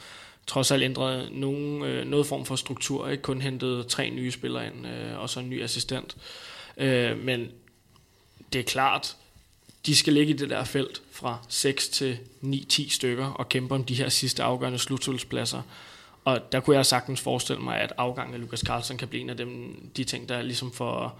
trods 0.47 0.71
alt 0.71 0.83
ændret 0.83 1.31
nogen, 1.31 1.83
øh, 1.83 2.07
noget 2.07 2.27
form 2.27 2.45
for 2.45 2.55
struktur. 2.55 3.07
Ikke 3.09 3.23
kun 3.23 3.41
hentet 3.41 3.87
tre 3.87 4.09
nye 4.09 4.31
spillere 4.31 4.65
ind, 4.65 4.87
øh, 4.87 5.19
og 5.19 5.29
så 5.29 5.39
en 5.39 5.49
ny 5.49 5.63
assistent. 5.63 6.17
Øh, 6.77 7.19
men 7.19 7.51
det 8.53 8.59
er 8.59 8.63
klart, 8.63 9.15
de 9.85 9.95
skal 9.95 10.13
ligge 10.13 10.33
i 10.33 10.37
det 10.37 10.49
der 10.49 10.63
felt 10.63 11.01
fra 11.11 11.37
6 11.49 11.89
til 11.89 12.19
9-10 12.43 12.89
stykker 12.89 13.25
og 13.25 13.49
kæmpe 13.49 13.75
om 13.75 13.83
de 13.83 13.93
her 13.93 14.09
sidste 14.09 14.43
afgørende 14.43 14.79
slutspilspladser. 14.79 15.61
Og 16.25 16.51
der 16.51 16.59
kunne 16.59 16.75
jeg 16.75 16.85
sagtens 16.85 17.21
forestille 17.21 17.61
mig, 17.61 17.77
at 17.77 17.93
afgangen 17.97 18.33
af 18.33 18.41
Lukas 18.41 18.59
Carlsen 18.59 18.97
kan 18.97 19.07
blive 19.07 19.23
en 19.23 19.29
af 19.29 19.37
dem, 19.37 19.75
de 19.97 20.03
ting, 20.03 20.29
der 20.29 20.41
ligesom 20.41 20.71
får, 20.71 21.19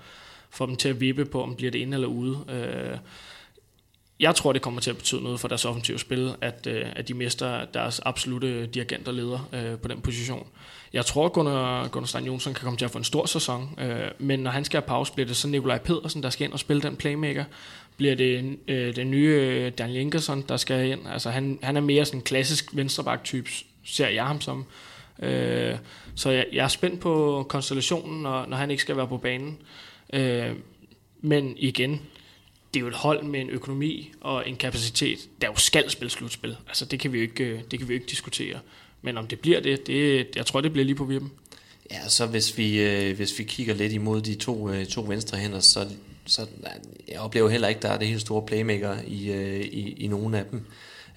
får 0.49 0.65
dem 0.65 0.75
til 0.75 0.89
at 0.89 0.99
vippe 0.99 1.25
på, 1.25 1.43
om 1.43 1.55
bliver 1.55 1.71
det 1.71 1.79
inde 1.79 1.95
eller 1.95 2.07
ude. 2.07 2.45
Øh, 2.49 2.97
jeg 4.23 4.35
tror, 4.35 4.53
det 4.53 4.61
kommer 4.61 4.81
til 4.81 4.89
at 4.89 4.97
betyde 4.97 5.23
noget 5.23 5.39
for 5.39 5.47
deres 5.47 5.65
offensive 5.65 5.99
spil, 5.99 6.35
at, 6.41 6.67
øh, 6.67 6.85
at 6.95 7.07
de 7.07 7.13
mister 7.13 7.65
deres 7.65 8.01
absolute 8.05 8.65
dirigent 8.65 9.07
og 9.07 9.13
leder 9.13 9.49
øh, 9.53 9.79
på 9.79 9.87
den 9.87 10.01
position. 10.01 10.47
Jeg 10.93 11.05
tror, 11.05 11.29
Gunnar, 11.29 11.87
Gunnar 11.87 12.07
Stein 12.07 12.25
Jonsson 12.25 12.53
kan 12.53 12.63
komme 12.63 12.77
til 12.77 12.85
at 12.85 12.91
få 12.91 12.97
en 12.97 13.03
stor 13.03 13.25
sæson, 13.25 13.79
øh, 13.81 14.11
men 14.17 14.39
når 14.39 14.51
han 14.51 14.65
skal 14.65 14.81
have 14.81 14.87
pause, 14.87 15.13
bliver 15.13 15.27
det 15.27 15.35
så 15.35 15.47
Nikolaj 15.47 15.77
Pedersen, 15.77 16.23
der 16.23 16.29
skal 16.29 16.45
ind 16.45 16.53
og 16.53 16.59
spille 16.59 16.81
den 16.81 16.95
playmaker. 16.95 17.43
Bliver 17.97 18.15
det 18.15 18.57
øh, 18.67 18.95
den 18.95 19.11
nye 19.11 19.27
øh, 19.27 19.71
Daniel 19.77 19.99
Ingersson, 19.99 20.41
der 20.49 20.57
skal 20.57 20.89
ind. 20.89 21.07
Altså, 21.07 21.29
han, 21.29 21.59
han 21.61 21.77
er 21.77 21.81
mere 21.81 22.05
sådan 22.05 22.19
en 22.19 22.23
klassisk 22.23 22.75
venstreback-type, 22.75 23.49
ser 23.85 24.07
jeg 24.07 24.25
ham 24.25 24.41
som. 24.41 24.65
Øh, 25.19 25.75
så 26.15 26.29
jeg, 26.29 26.45
jeg 26.53 26.63
er 26.63 26.67
spændt 26.67 26.99
på 26.99 27.45
konstellationen, 27.49 28.23
når, 28.23 28.45
når 28.45 28.57
han 28.57 28.71
ikke 28.71 28.81
skal 28.81 28.97
være 28.97 29.07
på 29.07 29.17
banen. 29.17 29.57
Øh, 30.13 30.51
men 31.21 31.55
igen, 31.57 32.01
det 32.73 32.79
er 32.79 32.81
jo 32.81 32.87
et 32.87 32.93
hold 32.93 33.23
med 33.23 33.41
en 33.41 33.49
økonomi 33.49 34.11
og 34.21 34.49
en 34.49 34.55
kapacitet, 34.55 35.19
der 35.41 35.47
jo 35.47 35.55
skal 35.55 35.89
spille 35.89 36.11
slutspil. 36.11 36.57
Altså 36.67 36.85
det 36.85 36.99
kan 36.99 37.13
vi 37.13 37.17
jo 37.17 37.21
ikke, 37.21 37.43
øh, 37.43 37.59
det 37.71 37.79
kan 37.79 37.87
vi 37.87 37.93
jo 37.93 37.99
ikke 37.99 38.09
diskutere. 38.09 38.59
Men 39.01 39.17
om 39.17 39.27
det 39.27 39.39
bliver 39.39 39.59
det, 39.59 39.87
det, 39.87 40.27
jeg 40.35 40.45
tror, 40.45 40.61
det 40.61 40.71
bliver 40.71 40.85
lige 40.85 40.95
på 40.95 41.05
vippen. 41.05 41.31
Ja, 41.91 42.07
så 42.07 42.25
hvis 42.25 42.57
vi, 42.57 42.81
øh, 42.81 43.15
hvis 43.15 43.39
vi 43.39 43.43
kigger 43.43 43.73
lidt 43.73 43.93
imod 43.93 44.21
de 44.21 44.35
to, 44.35 44.69
øh, 44.69 44.85
to 44.85 45.05
venstre 45.07 45.37
hænder, 45.37 45.59
så, 45.59 45.87
så 46.25 46.47
jeg 47.07 47.19
oplever 47.19 47.49
heller 47.49 47.67
ikke, 47.67 47.81
der 47.81 47.89
er 47.89 47.97
det 47.97 48.07
helt 48.07 48.21
store 48.21 48.45
playmaker 48.45 48.97
i, 49.07 49.31
øh, 49.31 49.61
i, 49.61 49.93
i 49.93 50.07
nogen 50.07 50.33
af 50.33 50.45
dem. 50.51 50.65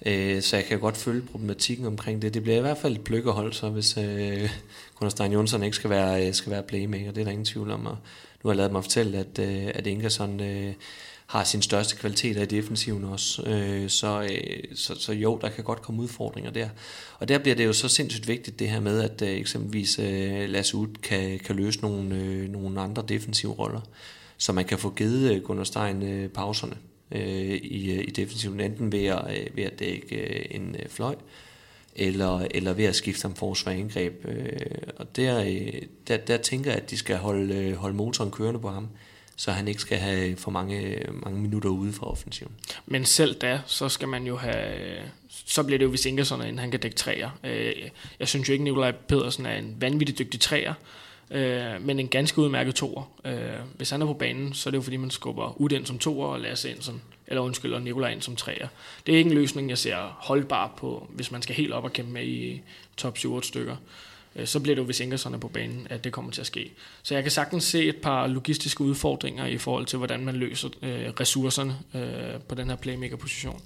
Øh, 0.05 0.41
så 0.41 0.55
jeg 0.55 0.65
kan 0.65 0.79
godt 0.79 0.97
følge 0.97 1.21
problematikken 1.21 1.85
omkring 1.85 2.21
det. 2.21 2.33
Det 2.33 2.43
bliver 2.43 2.57
i 2.57 2.61
hvert 2.61 2.77
fald 2.77 2.95
et 2.95 3.03
pløkkehold, 3.03 3.53
så 3.53 3.69
hvis 3.69 3.97
øh, 3.97 4.49
Gunnar 4.95 5.09
Stein 5.09 5.31
Jonsson 5.31 5.63
ikke 5.63 5.75
skal 5.75 5.89
være, 5.89 6.27
øh, 6.27 6.33
skal 6.33 6.51
være 6.51 6.63
playmaker, 6.63 7.11
det 7.11 7.21
er 7.21 7.25
der 7.25 7.31
ingen 7.31 7.45
tvivl 7.45 7.71
om. 7.71 7.85
Og 7.85 7.97
nu 8.43 8.47
har 8.47 8.51
jeg 8.51 8.57
lavet 8.57 8.71
mig 8.71 8.83
fortælle, 8.83 9.17
at, 9.17 9.39
øh, 9.39 9.67
at 9.73 9.87
Ingersson 9.87 10.39
øh, 10.39 10.73
har 11.27 11.43
sin 11.43 11.61
største 11.61 11.95
kvaliteter 11.95 12.41
i 12.41 12.45
defensiven 12.45 13.03
også. 13.03 13.43
Øh, 13.43 13.89
så, 13.89 14.21
øh, 14.21 14.75
så, 14.75 14.95
så 14.99 15.13
jo, 15.13 15.39
der 15.41 15.49
kan 15.49 15.63
godt 15.63 15.81
komme 15.81 16.01
udfordringer 16.01 16.51
der. 16.51 16.69
Og 17.19 17.27
der 17.27 17.37
bliver 17.37 17.55
det 17.55 17.65
jo 17.65 17.73
så 17.73 17.87
sindssygt 17.87 18.27
vigtigt 18.27 18.59
det 18.59 18.69
her 18.69 18.79
med, 18.79 19.01
at 19.01 19.21
øh, 19.21 19.29
eksempelvis 19.29 19.99
øh, 19.99 20.49
Lasse 20.49 20.77
Ud 20.77 20.87
kan, 21.03 21.39
kan 21.39 21.55
løse 21.55 21.81
nogle, 21.81 22.15
øh, 22.15 22.49
nogle 22.49 22.81
andre 22.81 23.03
defensive 23.07 23.53
roller 23.53 23.81
så 24.37 24.53
man 24.53 24.65
kan 24.65 24.77
få 24.77 24.89
givet 24.89 25.31
øh, 25.31 25.43
Gunnar 25.43 25.63
Stein 25.63 26.03
øh, 26.03 26.29
pauserne 26.29 26.77
øh, 27.11 27.55
i, 27.55 27.91
øh, 27.91 28.03
i 28.07 28.11
defensiven, 28.11 28.59
enten 28.59 28.91
ved 28.91 29.05
at, 29.05 29.37
øh, 29.37 29.57
ved 29.57 29.63
at 29.63 29.79
dække 29.79 30.15
øh, 30.15 30.45
en 30.51 30.75
øh, 30.79 30.89
fløj, 30.89 31.15
eller, 31.95 32.47
eller 32.51 32.73
ved 32.73 32.85
at 32.85 32.95
skifte 32.95 33.21
ham 33.21 33.35
forsvar. 33.35 33.71
Øh, 33.71 34.11
og 34.97 35.15
der, 35.15 35.43
øh, 35.43 35.81
der, 36.07 36.17
der 36.17 36.37
tænker 36.37 36.71
jeg, 36.71 36.81
at 36.81 36.89
de 36.89 36.97
skal 36.97 37.17
holde, 37.17 37.55
øh, 37.55 37.73
holde 37.75 37.95
motoren 37.95 38.31
kørende 38.31 38.59
på 38.59 38.69
ham, 38.69 38.87
så 39.37 39.51
han 39.51 39.67
ikke 39.67 39.81
skal 39.81 39.97
have 39.97 40.35
for 40.35 40.51
mange, 40.51 40.99
mange 41.11 41.39
minutter 41.39 41.69
ude 41.69 41.93
fra 41.93 42.11
offensiven. 42.11 42.51
Men 42.85 43.05
selv 43.05 43.35
da, 43.35 43.61
så 43.65 43.89
skal 43.89 44.07
man 44.07 44.27
jo 44.27 44.37
have... 44.37 44.99
Så 45.29 45.63
bliver 45.63 45.77
det 45.77 45.85
jo, 45.85 45.89
hvis 45.89 46.05
Ingersson 46.05 46.41
inden 46.41 46.59
han 46.59 46.71
kan 46.71 46.79
dække 46.79 46.97
træer. 46.97 47.29
Øh, 47.43 47.73
jeg 48.19 48.27
synes 48.27 48.49
jo 48.49 48.53
ikke, 48.53 48.63
Nikolaj 48.63 48.91
Pedersen 48.91 49.45
er 49.45 49.55
en 49.55 49.75
vanvittig 49.79 50.19
dygtig 50.19 50.39
træer, 50.39 50.73
øh, 51.31 51.81
men 51.81 51.99
en 51.99 52.07
ganske 52.07 52.41
udmærket 52.41 52.75
toer. 52.75 53.11
Øh, 53.25 53.59
hvis 53.77 53.89
han 53.89 54.01
er 54.01 54.05
på 54.05 54.13
banen, 54.13 54.53
så 54.53 54.69
er 54.69 54.71
det 54.71 54.77
jo 54.77 54.81
fordi, 54.81 54.97
man 54.97 55.11
skubber 55.11 55.61
Uden 55.61 55.85
som 55.85 55.99
toer 55.99 56.27
og 56.27 56.39
Lasse 56.39 56.69
ind 56.69 56.81
som, 56.81 57.01
eller 57.27 57.41
undskyld, 57.41 57.73
og 57.73 57.81
Nikolaj 57.81 58.11
ind 58.11 58.21
som 58.21 58.35
træer. 58.35 58.67
Det 59.05 59.13
er 59.13 59.17
ikke 59.17 59.29
en 59.29 59.35
løsning, 59.35 59.69
jeg 59.69 59.77
ser 59.77 60.17
holdbar 60.19 60.73
på, 60.77 61.07
hvis 61.09 61.31
man 61.31 61.41
skal 61.41 61.55
helt 61.55 61.73
op 61.73 61.83
og 61.83 61.93
kæmpe 61.93 62.11
med 62.11 62.23
i 62.23 62.61
top 62.97 63.17
7 63.17 63.41
stykker. 63.41 63.75
Øh, 64.37 64.47
så 64.47 64.59
bliver 64.59 64.75
det 64.75 64.81
jo, 64.81 64.85
hvis 64.85 64.99
Ingersson 64.99 65.33
er 65.33 65.37
på 65.37 65.47
banen, 65.47 65.87
at 65.89 66.03
det 66.03 66.11
kommer 66.11 66.31
til 66.31 66.41
at 66.41 66.47
ske. 66.47 66.71
Så 67.03 67.13
jeg 67.13 67.23
kan 67.23 67.31
sagtens 67.31 67.63
se 67.63 67.85
et 67.85 67.97
par 67.97 68.27
logistiske 68.27 68.81
udfordringer 68.81 69.45
i 69.45 69.57
forhold 69.57 69.85
til, 69.85 69.97
hvordan 69.97 70.25
man 70.25 70.35
løser 70.35 70.69
øh, 70.81 71.09
ressourcerne 71.19 71.77
øh, 71.95 72.41
på 72.47 72.55
den 72.55 72.69
her 72.69 72.75
playmaker-position. 72.75 73.61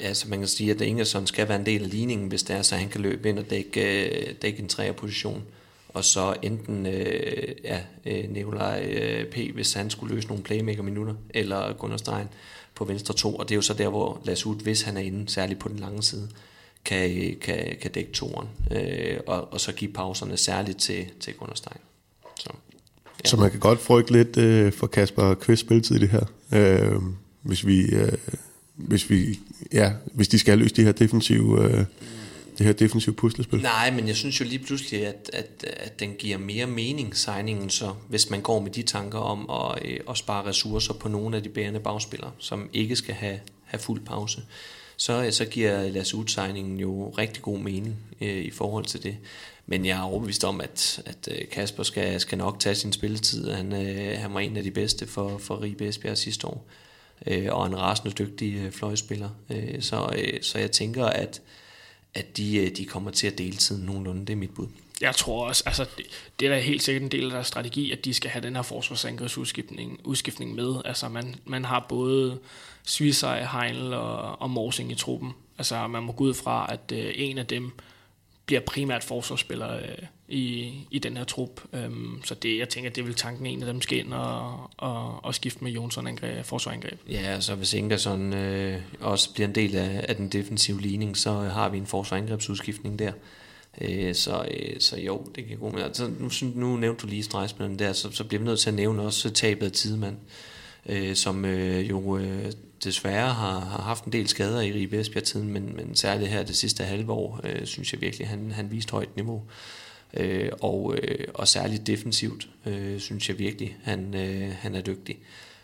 Ja, 0.00 0.14
så 0.14 0.28
man 0.28 0.38
kan 0.38 0.48
sige, 0.48 0.70
at 0.70 0.80
Ingersson 0.80 1.26
skal 1.26 1.48
være 1.48 1.58
en 1.58 1.66
del 1.66 1.82
af 1.82 1.90
ligningen, 1.90 2.28
hvis 2.28 2.42
det 2.42 2.56
er, 2.56 2.62
så 2.62 2.76
han 2.76 2.88
kan 2.88 3.00
løbe 3.00 3.28
ind 3.28 3.38
og 3.38 3.50
dække, 3.50 4.06
øh, 4.08 4.34
dække 4.42 4.62
en 4.62 4.68
træerposition. 4.68 5.44
Og 5.88 6.04
så 6.04 6.34
enten 6.42 6.86
øh, 6.86 7.54
ja, 7.64 7.80
øh, 8.06 8.30
Nikolaj 8.30 8.82
øh, 8.90 9.26
P., 9.26 9.54
hvis 9.54 9.72
han 9.72 9.90
skulle 9.90 10.14
løse 10.14 10.28
nogle 10.28 10.42
playmaker-minutter, 10.42 11.14
eller 11.30 11.72
Gunnar 11.72 11.96
Stein 11.96 12.28
på 12.74 12.84
venstre 12.84 13.14
to. 13.14 13.36
Og 13.36 13.48
det 13.48 13.54
er 13.54 13.56
jo 13.56 13.62
så 13.62 13.74
der, 13.74 13.88
hvor 13.88 14.20
Lasse 14.24 14.46
Ud, 14.46 14.56
hvis 14.56 14.82
han 14.82 14.96
er 14.96 15.00
inde, 15.00 15.30
særligt 15.30 15.60
på 15.60 15.68
den 15.68 15.78
lange 15.78 16.02
side, 16.02 16.28
kan, 16.84 17.36
kan, 17.40 17.76
kan 17.82 17.90
dække 17.90 18.12
toren, 18.12 18.48
øh, 18.70 19.20
og, 19.26 19.52
og 19.52 19.60
så 19.60 19.72
give 19.72 19.92
pauserne 19.92 20.36
særligt 20.36 20.78
til, 20.78 21.06
til 21.20 21.34
Gunnar. 21.34 21.54
Så, 21.54 21.70
ja. 23.24 23.28
så 23.28 23.36
man 23.36 23.50
kan 23.50 23.60
godt 23.60 23.80
frygte 23.80 24.12
lidt 24.12 24.36
øh, 24.36 24.72
for 24.72 24.86
Kasper 24.86 25.34
Kvist 25.34 25.60
spilletid 25.60 25.96
i 25.96 25.98
det 25.98 26.08
her, 26.08 26.24
øh, 26.52 27.02
hvis 27.42 27.66
vi... 27.66 27.80
Øh, 27.80 28.12
hvis 28.78 29.10
vi, 29.10 29.40
ja, 29.72 29.92
hvis 30.04 30.28
de 30.28 30.38
skal 30.38 30.52
have 30.52 30.62
løst 30.62 30.76
de 30.76 30.84
her 30.84 30.92
defensive, 30.92 31.64
øh, 31.64 31.84
det 32.58 32.66
her 32.66 32.72
defensive 32.72 33.14
puslespil. 33.14 33.62
Nej, 33.62 33.90
men 33.90 34.08
jeg 34.08 34.16
synes 34.16 34.40
jo 34.40 34.44
lige 34.44 34.64
pludselig, 34.64 35.06
at, 35.06 35.30
at, 35.32 35.64
at 35.76 36.00
den 36.00 36.14
giver 36.18 36.38
mere 36.38 36.66
mening, 36.66 37.16
signingen, 37.16 37.70
så 37.70 37.94
hvis 38.08 38.30
man 38.30 38.40
går 38.40 38.60
med 38.60 38.70
de 38.70 38.82
tanker 38.82 39.18
om 39.18 39.50
at, 39.50 39.90
øh, 39.90 40.00
at 40.10 40.16
spare 40.16 40.46
ressourcer 40.46 40.94
på 40.94 41.08
nogle 41.08 41.36
af 41.36 41.42
de 41.42 41.48
bærende 41.48 41.80
bagspillere, 41.80 42.30
som 42.38 42.70
ikke 42.72 42.96
skal 42.96 43.14
have, 43.14 43.40
have 43.64 43.80
fuld 43.80 44.00
pause 44.00 44.42
så, 44.98 45.24
øh, 45.24 45.32
så 45.32 45.44
giver 45.44 45.88
Lasse 45.88 46.16
Udsigningen 46.16 46.78
jo 46.78 47.10
rigtig 47.18 47.42
god 47.42 47.58
mening 47.58 47.96
øh, 48.20 48.44
i 48.44 48.50
forhold 48.50 48.84
til 48.84 49.02
det. 49.02 49.16
Men 49.66 49.86
jeg 49.86 49.98
er 49.98 50.02
overbevist 50.02 50.44
om, 50.44 50.60
at, 50.60 51.02
at 51.06 51.28
øh, 51.30 51.48
Kasper 51.48 51.82
skal, 51.82 52.20
skal 52.20 52.38
nok 52.38 52.60
tage 52.60 52.74
sin 52.74 52.92
spilletid. 52.92 53.50
Han, 53.50 53.72
øh, 53.72 54.18
han 54.18 54.34
var 54.34 54.40
en 54.40 54.56
af 54.56 54.62
de 54.62 54.70
bedste 54.70 55.06
for, 55.06 55.38
for 55.38 55.62
Ribe 55.62 55.88
Esbjerg 55.88 56.18
sidste 56.18 56.46
år, 56.46 56.66
øh, 57.26 57.46
og 57.50 57.66
en 57.66 57.78
rasende 57.78 58.14
dygtig 58.14 58.54
øh, 58.54 58.72
fløjspiller. 58.72 59.30
Øh, 59.50 59.82
så, 59.82 60.14
øh, 60.18 60.42
så 60.42 60.58
jeg 60.58 60.70
tænker, 60.70 61.06
at, 61.06 61.40
at 62.14 62.36
de, 62.36 62.56
øh, 62.56 62.76
de 62.76 62.84
kommer 62.84 63.10
til 63.10 63.26
at 63.26 63.38
dele 63.38 63.56
tiden 63.56 63.86
nogenlunde. 63.86 64.26
Det 64.26 64.32
er 64.32 64.36
mit 64.36 64.54
bud. 64.54 64.66
Jeg 65.00 65.14
tror 65.14 65.46
også, 65.48 65.62
altså 65.66 65.86
det, 65.96 66.06
det 66.40 66.48
er 66.48 66.54
da 66.54 66.60
helt 66.60 66.82
sikkert 66.82 67.02
en 67.02 67.10
del 67.10 67.24
af 67.24 67.30
deres 67.30 67.46
strategi, 67.46 67.92
at 67.92 68.04
de 68.04 68.14
skal 68.14 68.30
have 68.30 68.42
den 68.42 68.56
her 68.56 68.62
forsvarsangrebsudskiftning 68.62 70.00
udskiftning 70.04 70.54
med. 70.54 70.74
Altså 70.84 71.08
man, 71.08 71.34
man 71.44 71.64
har 71.64 71.86
både 71.88 72.38
Svisej, 72.88 73.46
Heinl 73.52 73.94
og, 73.94 74.42
og 74.42 74.50
Morsing 74.50 74.92
i 74.92 74.94
truppen. 74.94 75.32
Altså 75.58 75.86
man 75.86 76.02
må 76.02 76.12
gå 76.12 76.24
ud 76.24 76.34
fra, 76.34 76.66
at 76.72 76.92
øh, 76.92 77.12
en 77.14 77.38
af 77.38 77.46
dem 77.46 77.70
bliver 78.46 78.60
primært 78.60 79.04
forsvarsspiller 79.04 79.76
øh, 79.76 80.06
i, 80.28 80.72
i 80.90 80.98
den 80.98 81.16
her 81.16 81.24
trup. 81.24 81.60
Øhm, 81.72 82.20
så 82.24 82.34
det, 82.34 82.58
jeg 82.58 82.68
tænker, 82.68 82.90
det 82.90 83.06
vil 83.06 83.14
tanken 83.14 83.46
en 83.46 83.62
af 83.62 83.66
dem 83.66 83.80
skal 83.80 83.98
ind 83.98 84.12
og, 84.12 84.70
og, 84.76 85.24
og 85.24 85.34
skifte 85.34 85.64
med 85.64 85.72
Jonsson 85.72 86.06
angreb, 86.06 86.44
forsvarangreb. 86.44 87.00
Ja, 87.10 87.40
så 87.40 87.54
hvis 87.54 87.74
Ingersson 87.74 88.32
øh, 88.32 88.80
også 89.00 89.32
bliver 89.34 89.48
en 89.48 89.54
del 89.54 89.76
af, 89.76 90.04
af 90.08 90.16
den 90.16 90.28
defensive 90.28 90.80
ligning, 90.80 91.16
så 91.16 91.32
har 91.32 91.68
vi 91.68 91.78
en 91.78 91.86
forsvarsangrebsudskiftning 91.86 92.98
der. 92.98 93.12
Øh, 93.80 94.14
så, 94.14 94.48
øh, 94.50 94.80
så 94.80 95.00
jo, 95.00 95.26
det 95.34 95.46
kan 95.46 95.58
gå 95.58 95.70
med. 95.70 95.82
Altså, 95.82 96.10
nu, 96.18 96.30
nu 96.54 96.76
nævnte 96.76 97.02
du 97.02 97.06
lige 97.06 97.22
stregspilleren 97.22 97.78
der, 97.78 97.92
så, 97.92 98.10
så 98.10 98.24
bliver 98.24 98.40
vi 98.40 98.46
nødt 98.46 98.60
til 98.60 98.70
at 98.70 98.74
nævne 98.74 99.02
også 99.02 99.30
tabet 99.30 99.66
af 99.66 99.72
tidemand, 99.72 100.16
øh, 100.86 101.14
som 101.14 101.44
øh, 101.44 101.90
jo 101.90 102.18
øh, 102.18 102.52
desværre 102.84 103.34
har, 103.34 103.60
har 103.60 103.82
haft 103.82 104.04
en 104.04 104.12
del 104.12 104.28
skader 104.28 104.60
i 104.60 104.72
Ribe 104.72 105.00
Esbjerg-tiden, 105.00 105.52
men, 105.52 105.76
men 105.76 105.96
særligt 105.96 106.30
her 106.30 106.42
det 106.42 106.56
sidste 106.56 106.84
halve 106.84 107.12
år, 107.12 107.40
øh, 107.44 107.66
synes 107.66 107.92
jeg 107.92 108.00
virkelig, 108.00 108.28
han, 108.28 108.50
han 108.50 108.70
viste 108.70 108.92
højt 108.92 109.16
niveau. 109.16 109.42
Øh, 110.14 110.50
og, 110.60 110.96
øh, 111.02 111.24
og 111.34 111.48
særligt 111.48 111.86
defensivt, 111.86 112.48
øh, 112.66 113.00
synes 113.00 113.28
jeg 113.28 113.38
virkelig, 113.38 113.76
han, 113.82 114.14
øh, 114.14 114.52
han 114.58 114.74
er 114.74 114.80
dygtig. 114.80 115.18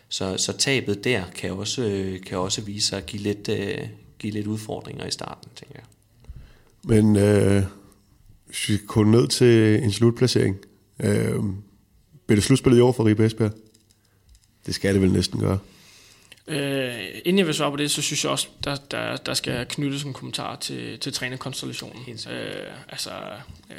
Så, 0.09 0.37
så 0.37 0.57
tabet 0.57 1.03
der 1.03 1.23
kan 1.35 1.51
også, 1.51 1.81
øh, 1.83 2.21
kan 2.21 2.37
også 2.37 2.61
vise 2.61 2.87
sig 2.87 2.97
at 2.97 3.05
give 3.05 3.23
lidt, 3.23 3.49
øh, 3.49 3.87
give 4.19 4.33
lidt 4.33 4.47
udfordringer 4.47 5.05
i 5.05 5.11
starten, 5.11 5.51
tænker 5.55 5.75
jeg. 5.75 5.85
Men 6.83 7.15
øh, 7.15 7.63
hvis 8.45 8.69
vi 8.69 8.77
går 8.87 9.03
ned 9.03 9.27
til 9.27 9.83
en 9.83 9.91
slutplacering, 9.91 10.57
øh, 10.99 11.35
bliver 12.25 12.35
det 12.35 12.43
slutspillet 12.43 12.77
i 12.77 12.81
år 12.81 12.91
for 12.91 13.05
Ribe 13.05 13.25
Esbjerg? 13.25 13.51
Det 14.65 14.75
skal 14.75 14.93
det 14.93 15.01
vel 15.01 15.11
næsten 15.11 15.39
gøre. 15.39 15.59
Øh, 16.47 17.05
inden 17.25 17.37
jeg 17.37 17.47
vil 17.47 17.53
svare 17.53 17.71
på 17.71 17.77
det, 17.77 17.91
så 17.91 18.01
synes 18.01 18.23
jeg 18.23 18.31
også, 18.31 18.47
der, 18.63 18.75
der, 18.75 19.15
der 19.15 19.33
skal 19.33 19.65
knyttes 19.69 20.03
en 20.03 20.13
kommentar 20.13 20.55
til, 20.55 20.99
til 20.99 21.13
trænerkonstellationen. 21.13 22.03
Øh, 22.31 22.67
altså, 22.89 23.11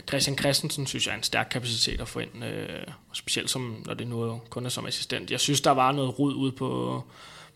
Christian 0.08 0.38
Christensen 0.38 0.86
synes 0.86 1.06
jeg 1.06 1.12
er 1.12 1.16
en 1.16 1.22
stærk 1.22 1.48
kapacitet 1.50 2.00
at 2.00 2.08
få 2.08 2.18
ind, 2.18 2.44
øh, 2.44 2.68
specielt 3.12 3.50
som, 3.50 3.82
når 3.86 3.94
det 3.94 4.06
nu 4.06 4.40
kun 4.50 4.66
er 4.66 4.70
som 4.70 4.86
assistent. 4.86 5.30
Jeg 5.30 5.40
synes, 5.40 5.60
der 5.60 5.70
var 5.70 5.92
noget 5.92 6.18
rod 6.18 6.34
ude 6.34 6.52
på, 6.52 7.02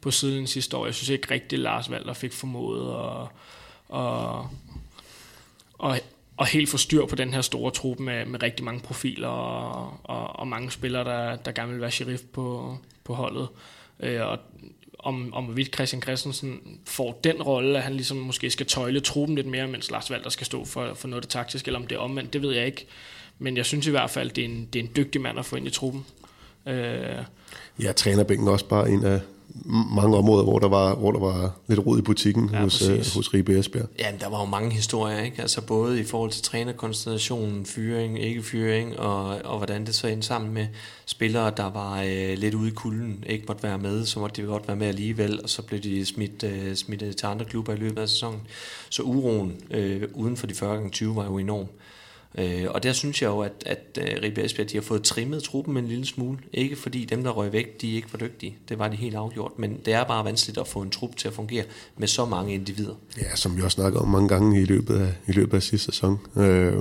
på 0.00 0.10
siden 0.10 0.46
sidste 0.46 0.76
år. 0.76 0.84
Jeg 0.86 0.94
synes 0.94 1.08
ikke 1.08 1.30
rigtig, 1.30 1.58
Lars 1.58 1.90
Valder 1.90 2.12
fik 2.12 2.32
formået 2.32 2.94
at, 2.94 3.28
at, 3.98 4.44
at, 5.90 6.02
at 6.40 6.48
helt 6.48 6.68
få 6.68 6.76
styr 6.76 7.06
på 7.06 7.16
den 7.16 7.34
her 7.34 7.40
store 7.40 7.70
truppe 7.70 8.02
med, 8.02 8.26
med 8.26 8.42
rigtig 8.42 8.64
mange 8.64 8.80
profiler 8.80 9.28
og, 9.28 10.00
og, 10.04 10.38
og 10.38 10.48
mange 10.48 10.70
spillere, 10.70 11.04
der, 11.04 11.36
der 11.36 11.52
gerne 11.52 11.72
vil 11.72 11.80
være 11.80 11.90
sheriff 11.90 12.22
på, 12.32 12.76
på 13.04 13.14
holdet. 13.14 13.48
Øh, 14.00 14.26
og 14.26 14.38
om, 15.04 15.34
om 15.34 15.44
hvorvidt 15.44 15.74
Christian 15.74 16.02
Christensen 16.02 16.60
får 16.86 17.20
den 17.24 17.42
rolle, 17.42 17.78
at 17.78 17.84
han 17.84 17.94
ligesom 17.94 18.16
måske 18.16 18.50
skal 18.50 18.66
tøjle 18.66 19.00
truppen 19.00 19.36
lidt 19.36 19.46
mere, 19.46 19.66
mens 19.66 19.90
Lars 19.90 20.10
Valder 20.10 20.30
skal 20.30 20.46
stå 20.46 20.64
for, 20.64 20.94
for 20.94 21.08
noget 21.08 21.18
af 21.18 21.22
det 21.22 21.30
taktiske, 21.30 21.68
eller 21.68 21.80
om 21.80 21.86
det 21.86 21.96
er 21.96 22.00
omvendt, 22.00 22.32
det 22.32 22.42
ved 22.42 22.52
jeg 22.52 22.66
ikke. 22.66 22.86
Men 23.38 23.56
jeg 23.56 23.66
synes 23.66 23.86
i 23.86 23.90
hvert 23.90 24.10
fald, 24.10 24.30
det 24.30 24.44
er 24.44 24.48
en, 24.48 24.68
det 24.72 24.78
er 24.78 24.84
en 24.84 24.90
dygtig 24.96 25.20
mand 25.20 25.38
at 25.38 25.44
få 25.44 25.56
ind 25.56 25.66
i 25.66 25.70
truppen. 25.70 26.06
Øh, 26.66 27.24
ja, 27.82 27.92
trænerbænken 27.92 28.48
også 28.48 28.64
bare 28.64 28.90
en 28.90 29.04
af 29.04 29.20
mange 29.66 30.16
områder, 30.16 30.44
hvor 30.44 30.58
der 30.58 30.68
var, 30.68 30.94
hvor 30.94 31.12
der 31.12 31.18
var 31.18 31.52
lidt 31.66 31.86
rod 31.86 31.98
i 31.98 32.02
butikken 32.02 32.50
ja, 32.52 32.58
hos, 32.58 32.82
uh, 32.82 32.96
hos 32.96 33.34
Ribe 33.34 33.58
Esbjerg. 33.58 33.86
Ja, 33.98 34.06
der 34.20 34.28
var 34.28 34.40
jo 34.40 34.44
mange 34.44 34.70
historier, 34.70 35.20
ikke? 35.22 35.42
Altså 35.42 35.60
både 35.60 36.00
i 36.00 36.04
forhold 36.04 36.30
til 36.30 36.42
trænerkonstellationen, 36.42 37.66
fyring, 37.66 38.22
ikke 38.22 38.42
fyring, 38.42 38.98
og, 38.98 39.24
og 39.44 39.56
hvordan 39.56 39.86
det 39.86 39.94
så 39.94 40.06
endte 40.06 40.26
sammen 40.26 40.54
med 40.54 40.66
spillere, 41.06 41.52
der 41.56 41.70
var 41.70 42.02
uh, 42.02 42.38
lidt 42.38 42.54
ude 42.54 42.68
i 42.68 42.72
kulden, 42.72 43.24
ikke 43.26 43.44
måtte 43.48 43.62
være 43.62 43.78
med, 43.78 44.06
så 44.06 44.20
måtte 44.20 44.42
de 44.42 44.46
godt 44.46 44.68
være 44.68 44.76
med 44.76 44.86
alligevel, 44.86 45.42
og 45.42 45.50
så 45.50 45.62
blev 45.62 45.80
de 45.80 46.06
smidt, 46.06 46.42
uh, 46.42 46.74
smidt 46.74 47.16
til 47.16 47.26
andre 47.26 47.44
klubber 47.44 47.72
i 47.72 47.76
løbet 47.76 48.02
af 48.02 48.08
sæsonen. 48.08 48.40
Så 48.88 49.02
uroen 49.02 49.56
uh, 49.70 50.22
uden 50.22 50.36
for 50.36 50.46
de 50.46 50.54
40 50.54 50.74
gange 50.74 50.90
20 50.90 51.16
var 51.16 51.24
jo 51.24 51.38
enorm. 51.38 51.66
Øh, 52.38 52.66
og 52.68 52.82
der 52.82 52.92
synes 52.92 53.22
jeg 53.22 53.28
jo, 53.28 53.40
at, 53.40 53.52
at 53.66 53.98
uh, 54.00 54.22
Ribe 54.22 54.44
Esbjerg 54.44 54.70
de 54.70 54.76
har 54.76 54.82
fået 54.82 55.02
trimmet 55.02 55.42
truppen 55.42 55.76
en 55.76 55.88
lille 55.88 56.06
smule. 56.06 56.38
Ikke 56.52 56.76
fordi 56.76 57.04
dem, 57.04 57.22
der 57.22 57.30
røg 57.30 57.52
væk, 57.52 57.80
de 57.80 57.92
ikke 57.92 58.08
var 58.12 58.18
dygtige. 58.18 58.56
Det 58.68 58.78
var 58.78 58.88
de 58.88 58.96
helt 58.96 59.14
afgjort. 59.14 59.52
Men 59.58 59.80
det 59.84 59.94
er 59.94 60.04
bare 60.04 60.24
vanskeligt 60.24 60.58
at 60.58 60.68
få 60.68 60.80
en 60.80 60.90
trup 60.90 61.16
til 61.16 61.28
at 61.28 61.34
fungere 61.34 61.64
med 61.96 62.08
så 62.08 62.24
mange 62.24 62.54
individer. 62.54 62.94
Ja, 63.18 63.36
som 63.36 63.56
vi 63.56 63.62
også 63.62 63.74
snakker 63.74 64.00
om 64.00 64.08
mange 64.08 64.28
gange 64.28 64.62
i 64.62 64.64
løbet 64.64 65.00
af, 65.00 65.12
i 65.26 65.32
løbet 65.32 65.56
af 65.56 65.62
sidste 65.62 65.92
sæson. 65.92 66.18
Øh, 66.36 66.74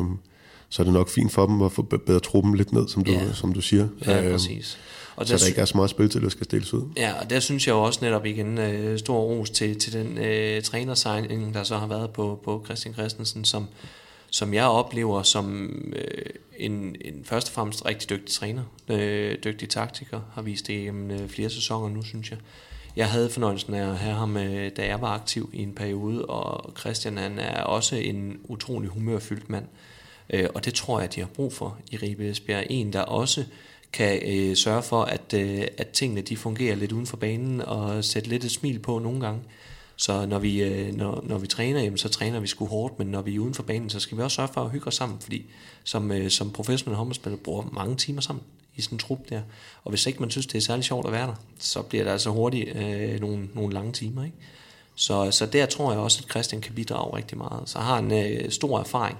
så 0.69 0.81
er 0.81 0.83
det 0.83 0.93
nok 0.93 1.09
fint 1.09 1.31
for 1.31 1.45
dem 1.45 1.61
at 1.61 1.71
få 1.71 1.81
bedre 1.81 2.19
truppen 2.19 2.55
lidt 2.55 2.73
ned, 2.73 2.87
som 2.87 3.03
du, 3.03 3.11
ja. 3.11 3.33
som 3.33 3.53
du 3.53 3.61
siger. 3.61 3.87
Ja, 4.05 4.23
øh, 4.23 4.31
præcis. 4.31 4.79
Og 5.15 5.27
så 5.27 5.33
der, 5.33 5.39
der 5.39 5.47
ikke 5.47 5.61
er 5.61 5.65
så 5.65 5.77
meget 5.77 5.89
spil 5.89 6.09
til, 6.09 6.21
der 6.21 6.29
skal 6.29 6.45
stilles 6.45 6.73
ud. 6.73 6.81
Ja, 6.97 7.13
og 7.21 7.29
der 7.29 7.39
synes 7.39 7.67
jeg 7.67 7.73
jo 7.73 7.81
også 7.81 7.99
netop 8.01 8.25
igen 8.25 8.57
øh, 8.57 8.99
stor 8.99 9.19
ros 9.19 9.49
til, 9.49 9.79
til 9.79 9.93
den 9.93 10.17
øh, 10.17 10.61
trænersigning, 10.61 11.53
der 11.53 11.63
så 11.63 11.77
har 11.77 11.87
været 11.87 12.09
på, 12.09 12.39
på 12.43 12.61
Christian 12.65 12.93
Christensen, 12.93 13.45
som, 13.45 13.67
som 14.31 14.53
jeg 14.53 14.65
oplever 14.65 15.23
som 15.23 15.69
øh, 15.95 16.25
en, 16.57 16.95
en 17.01 17.25
først 17.25 17.47
og 17.47 17.53
fremmest 17.53 17.85
rigtig 17.85 18.09
dygtig 18.09 18.35
træner, 18.35 18.63
øh, 18.89 19.37
dygtig 19.43 19.69
taktiker, 19.69 20.21
har 20.33 20.41
vist 20.41 20.67
det 20.67 20.85
gennem 20.85 21.11
øh, 21.11 21.29
flere 21.29 21.49
sæsoner 21.49 21.89
nu, 21.89 22.03
synes 22.03 22.31
jeg. 22.31 22.39
Jeg 22.95 23.09
havde 23.09 23.29
fornøjelsen 23.29 23.73
af 23.73 23.89
at 23.89 23.97
have 23.97 24.15
ham, 24.15 24.37
øh, 24.37 24.71
da 24.77 24.85
jeg 24.85 25.01
var 25.01 25.07
aktiv 25.07 25.49
i 25.53 25.61
en 25.63 25.73
periode, 25.73 26.25
og 26.25 26.73
Christian 26.79 27.17
han 27.17 27.39
er 27.39 27.63
også 27.63 27.95
en 27.95 28.39
utrolig 28.43 28.89
humørfyldt 28.89 29.49
mand. 29.49 29.65
Øh, 30.29 30.49
og 30.55 30.65
det 30.65 30.73
tror 30.73 30.99
jeg, 30.99 31.15
de 31.15 31.19
har 31.19 31.27
brug 31.27 31.53
for 31.53 31.77
i 31.91 31.97
Ribe 31.97 32.29
Esbjerg. 32.29 32.65
En, 32.69 32.93
der 32.93 33.01
også 33.01 33.43
kan 33.93 34.21
øh, 34.25 34.55
sørge 34.55 34.83
for, 34.83 35.01
at, 35.01 35.33
øh, 35.33 35.67
at 35.77 35.87
tingene 35.87 36.21
de 36.21 36.37
fungerer 36.37 36.75
lidt 36.75 36.91
uden 36.91 37.05
for 37.05 37.17
banen, 37.17 37.61
og 37.61 38.03
sætte 38.03 38.29
lidt 38.29 38.43
et 38.43 38.51
smil 38.51 38.79
på 38.79 38.99
nogle 38.99 39.21
gange. 39.21 39.41
Så 39.99 40.25
når 40.25 40.39
vi, 40.39 40.61
øh, 40.61 40.95
når, 40.95 41.23
når 41.23 41.37
vi 41.37 41.47
træner, 41.47 41.81
jamen, 41.81 41.97
så 41.97 42.09
træner 42.09 42.39
vi 42.39 42.47
sgu 42.47 42.65
hårdt, 42.65 42.99
men 42.99 43.07
når 43.07 43.21
vi 43.21 43.35
er 43.35 43.39
uden 43.39 43.53
for 43.53 43.63
banen, 43.63 43.89
så 43.89 43.99
skal 43.99 44.17
vi 44.17 44.23
også 44.23 44.35
sørge 44.35 44.49
for 44.53 44.61
at 44.61 44.71
hygge 44.71 44.87
os 44.87 44.95
sammen, 44.95 45.19
fordi 45.19 45.45
som, 45.83 46.11
øh, 46.11 46.29
som 46.29 46.51
professionelle 46.51 46.97
håndboldspiller 46.97 47.37
bruger 47.37 47.63
mange 47.71 47.95
timer 47.95 48.21
sammen 48.21 48.43
i 48.75 48.81
sådan 48.81 48.95
en 48.95 48.99
trup 48.99 49.29
der. 49.29 49.41
Og 49.83 49.89
hvis 49.89 50.05
ikke 50.05 50.19
man 50.19 50.29
synes, 50.29 50.47
det 50.47 50.57
er 50.57 50.61
særlig 50.61 50.85
sjovt 50.85 51.05
at 51.05 51.11
være 51.11 51.27
der, 51.27 51.35
så 51.59 51.81
bliver 51.81 52.03
det 52.03 52.11
altså 52.11 52.29
hurtigt 52.29 52.75
øh, 52.75 53.19
nogle, 53.19 53.49
nogle 53.53 53.73
lange 53.73 53.91
timer. 53.91 54.23
Ikke? 54.23 54.37
Så, 54.95 55.31
så 55.31 55.45
der 55.45 55.65
tror 55.65 55.91
jeg 55.91 55.99
også, 56.01 56.21
at 56.23 56.29
Christian 56.29 56.61
kan 56.61 56.75
bidrage 56.75 57.17
rigtig 57.17 57.37
meget. 57.37 57.69
Så 57.69 57.79
har 57.79 57.95
han 57.95 58.11
øh, 58.11 58.51
stor 58.51 58.79
erfaring 58.79 59.17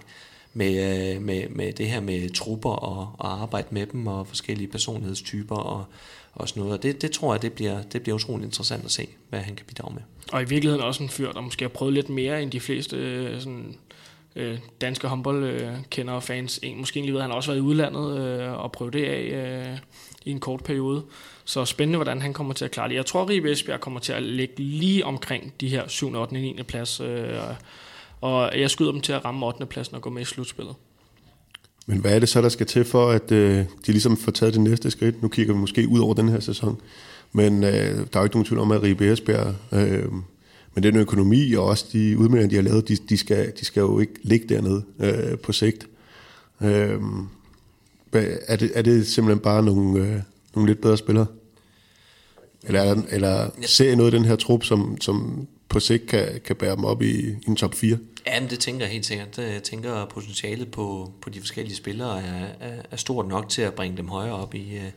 med, 0.53 1.13
øh, 1.15 1.21
med, 1.21 1.49
med 1.49 1.73
det 1.73 1.89
her 1.89 1.99
med 1.99 2.29
trupper 2.29 2.69
og, 2.69 3.15
og 3.17 3.41
arbejde 3.41 3.67
med 3.71 3.85
dem 3.85 4.07
og 4.07 4.27
forskellige 4.27 4.67
personlighedstyper 4.67 5.55
og, 5.55 5.85
og 6.33 6.49
sådan 6.49 6.61
noget. 6.61 6.77
Og 6.77 6.83
det, 6.83 7.01
det 7.01 7.11
tror 7.11 7.33
jeg, 7.33 7.41
det 7.41 7.53
bliver, 7.53 7.81
det 7.81 8.01
bliver 8.01 8.15
utroligt 8.15 8.45
interessant 8.45 8.85
at 8.85 8.91
se, 8.91 9.07
hvad 9.29 9.39
han 9.39 9.55
kan 9.55 9.65
bidrage 9.65 9.93
med. 9.93 10.01
Og 10.31 10.41
i 10.41 10.45
virkeligheden 10.45 10.85
også 10.85 11.03
en 11.03 11.09
fyr, 11.09 11.31
der 11.31 11.41
måske 11.41 11.63
har 11.63 11.69
prøvet 11.69 11.93
lidt 11.93 12.09
mere 12.09 12.43
end 12.43 12.51
de 12.51 12.59
fleste 12.59 12.97
øh, 12.97 13.39
sådan, 13.39 13.75
øh, 14.35 14.59
danske 14.81 15.07
håndboldkender 15.07 16.13
og 16.13 16.23
fans. 16.23 16.59
En, 16.63 16.77
måske 16.77 16.97
egentlig 16.97 17.13
ved, 17.13 17.21
han 17.21 17.29
har 17.29 17.35
også 17.35 17.51
været 17.51 17.59
i 17.59 17.61
udlandet 17.61 18.19
øh, 18.19 18.63
og 18.63 18.71
prøvet 18.71 18.93
det 18.93 19.05
af 19.05 19.21
øh, 19.21 19.77
i 20.25 20.31
en 20.31 20.39
kort 20.39 20.63
periode. 20.63 21.03
Så 21.45 21.65
spændende, 21.65 21.97
hvordan 21.97 22.21
han 22.21 22.33
kommer 22.33 22.53
til 22.53 22.65
at 22.65 22.71
klare 22.71 22.89
det. 22.89 22.95
Jeg 22.95 23.05
tror, 23.05 23.29
Ribe 23.29 23.51
Esbjerg 23.51 23.79
kommer 23.79 23.99
til 23.99 24.13
at 24.13 24.23
ligge 24.23 24.53
lige 24.57 25.05
omkring 25.05 25.53
de 25.61 25.69
her 25.69 25.87
7. 25.87 26.15
8. 26.15 26.33
9. 26.33 26.63
plads. 26.63 26.99
Øh, 26.99 27.33
og 28.21 28.59
jeg 28.59 28.69
skyder 28.69 28.91
dem 28.91 29.01
til 29.01 29.13
at 29.13 29.25
ramme 29.25 29.45
8. 29.45 29.65
pladsen 29.65 29.95
og 29.95 30.01
gå 30.01 30.09
med 30.09 30.21
i 30.21 30.25
slutspillet. 30.25 30.75
Men 31.85 31.97
hvad 31.97 32.15
er 32.15 32.19
det 32.19 32.29
så, 32.29 32.41
der 32.41 32.49
skal 32.49 32.65
til 32.65 32.85
for, 32.85 33.09
at 33.09 33.31
øh, 33.31 33.57
de 33.57 33.91
ligesom 33.91 34.17
får 34.17 34.31
taget 34.31 34.53
det 34.53 34.61
næste 34.61 34.91
skridt? 34.91 35.21
Nu 35.21 35.27
kigger 35.27 35.53
vi 35.53 35.59
måske 35.59 35.87
ud 35.87 35.99
over 35.99 36.13
den 36.13 36.29
her 36.29 36.39
sæson. 36.39 36.81
Men 37.31 37.63
øh, 37.63 37.71
der 37.71 38.05
er 38.13 38.19
jo 38.19 38.23
ikke 38.23 38.35
nogen 38.35 38.45
tvivl 38.45 38.59
om, 38.59 38.71
at 38.71 38.83
Ribe 38.83 39.11
Esbjerg, 39.11 39.55
øh, 39.71 40.11
men 40.75 40.83
den 40.83 40.95
økonomi 40.95 41.53
og 41.53 41.65
også 41.65 41.85
de 41.93 42.17
udmeldinger, 42.17 42.49
de 42.49 42.55
har 42.55 42.61
lavet, 42.61 42.87
de, 42.87 42.95
de, 43.09 43.17
skal, 43.17 43.53
de 43.59 43.65
skal 43.65 43.81
jo 43.81 43.99
ikke 43.99 44.13
ligge 44.23 44.55
dernede 44.55 44.83
øh, 44.99 45.37
på 45.37 45.51
sigt. 45.51 45.87
Øh, 46.61 46.99
er, 48.47 48.55
det, 48.55 48.71
er 48.75 48.81
det 48.81 49.07
simpelthen 49.07 49.39
bare 49.39 49.63
nogle, 49.63 49.99
øh, 49.99 50.19
nogle 50.55 50.69
lidt 50.69 50.81
bedre 50.81 50.97
spillere? 50.97 51.25
Eller, 52.63 52.81
er 52.81 52.93
der, 52.93 53.01
eller 53.09 53.49
ser 53.61 53.91
I 53.91 53.95
noget 53.95 54.13
i 54.13 54.17
den 54.17 54.25
her 54.25 54.35
trup, 54.35 54.63
som, 54.63 55.01
som 55.01 55.47
på 55.69 55.79
sigt 55.79 56.07
kan, 56.07 56.41
kan 56.45 56.55
bære 56.55 56.75
dem 56.75 56.85
op 56.85 57.01
i, 57.01 57.29
i 57.29 57.35
en 57.47 57.55
top 57.55 57.75
4? 57.75 57.97
Ja, 58.27 58.39
men 58.39 58.49
det 58.49 58.59
tænker 58.59 58.85
jeg 58.85 58.93
helt 58.93 59.05
sikkert. 59.05 59.37
Jeg 59.37 59.63
tænker, 59.63 59.93
at 59.93 60.09
potentialet 60.09 60.71
på, 60.71 61.13
på 61.21 61.29
de 61.29 61.39
forskellige 61.39 61.75
spillere 61.75 62.23
er, 62.23 62.47
er, 62.59 62.81
er 62.91 62.95
stort 62.95 63.27
nok 63.27 63.49
til 63.49 63.61
at 63.61 63.73
bringe 63.73 63.97
dem 63.97 64.07
højere 64.07 64.35
op 64.35 64.55
i, 64.55 64.75
øh, 64.75 64.91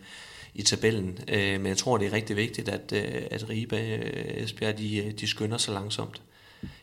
i 0.54 0.62
tabellen. 0.62 1.18
Øh, 1.28 1.60
men 1.60 1.66
jeg 1.66 1.76
tror, 1.76 1.98
det 1.98 2.06
er 2.06 2.12
rigtig 2.12 2.36
vigtigt, 2.36 2.68
at, 2.68 2.92
øh, 2.92 3.22
at 3.30 3.48
Ribe 3.48 3.76
Esbjerg 4.42 4.78
de, 4.78 5.12
de 5.20 5.26
skynder 5.26 5.58
sig 5.58 5.74
langsomt. 5.74 6.22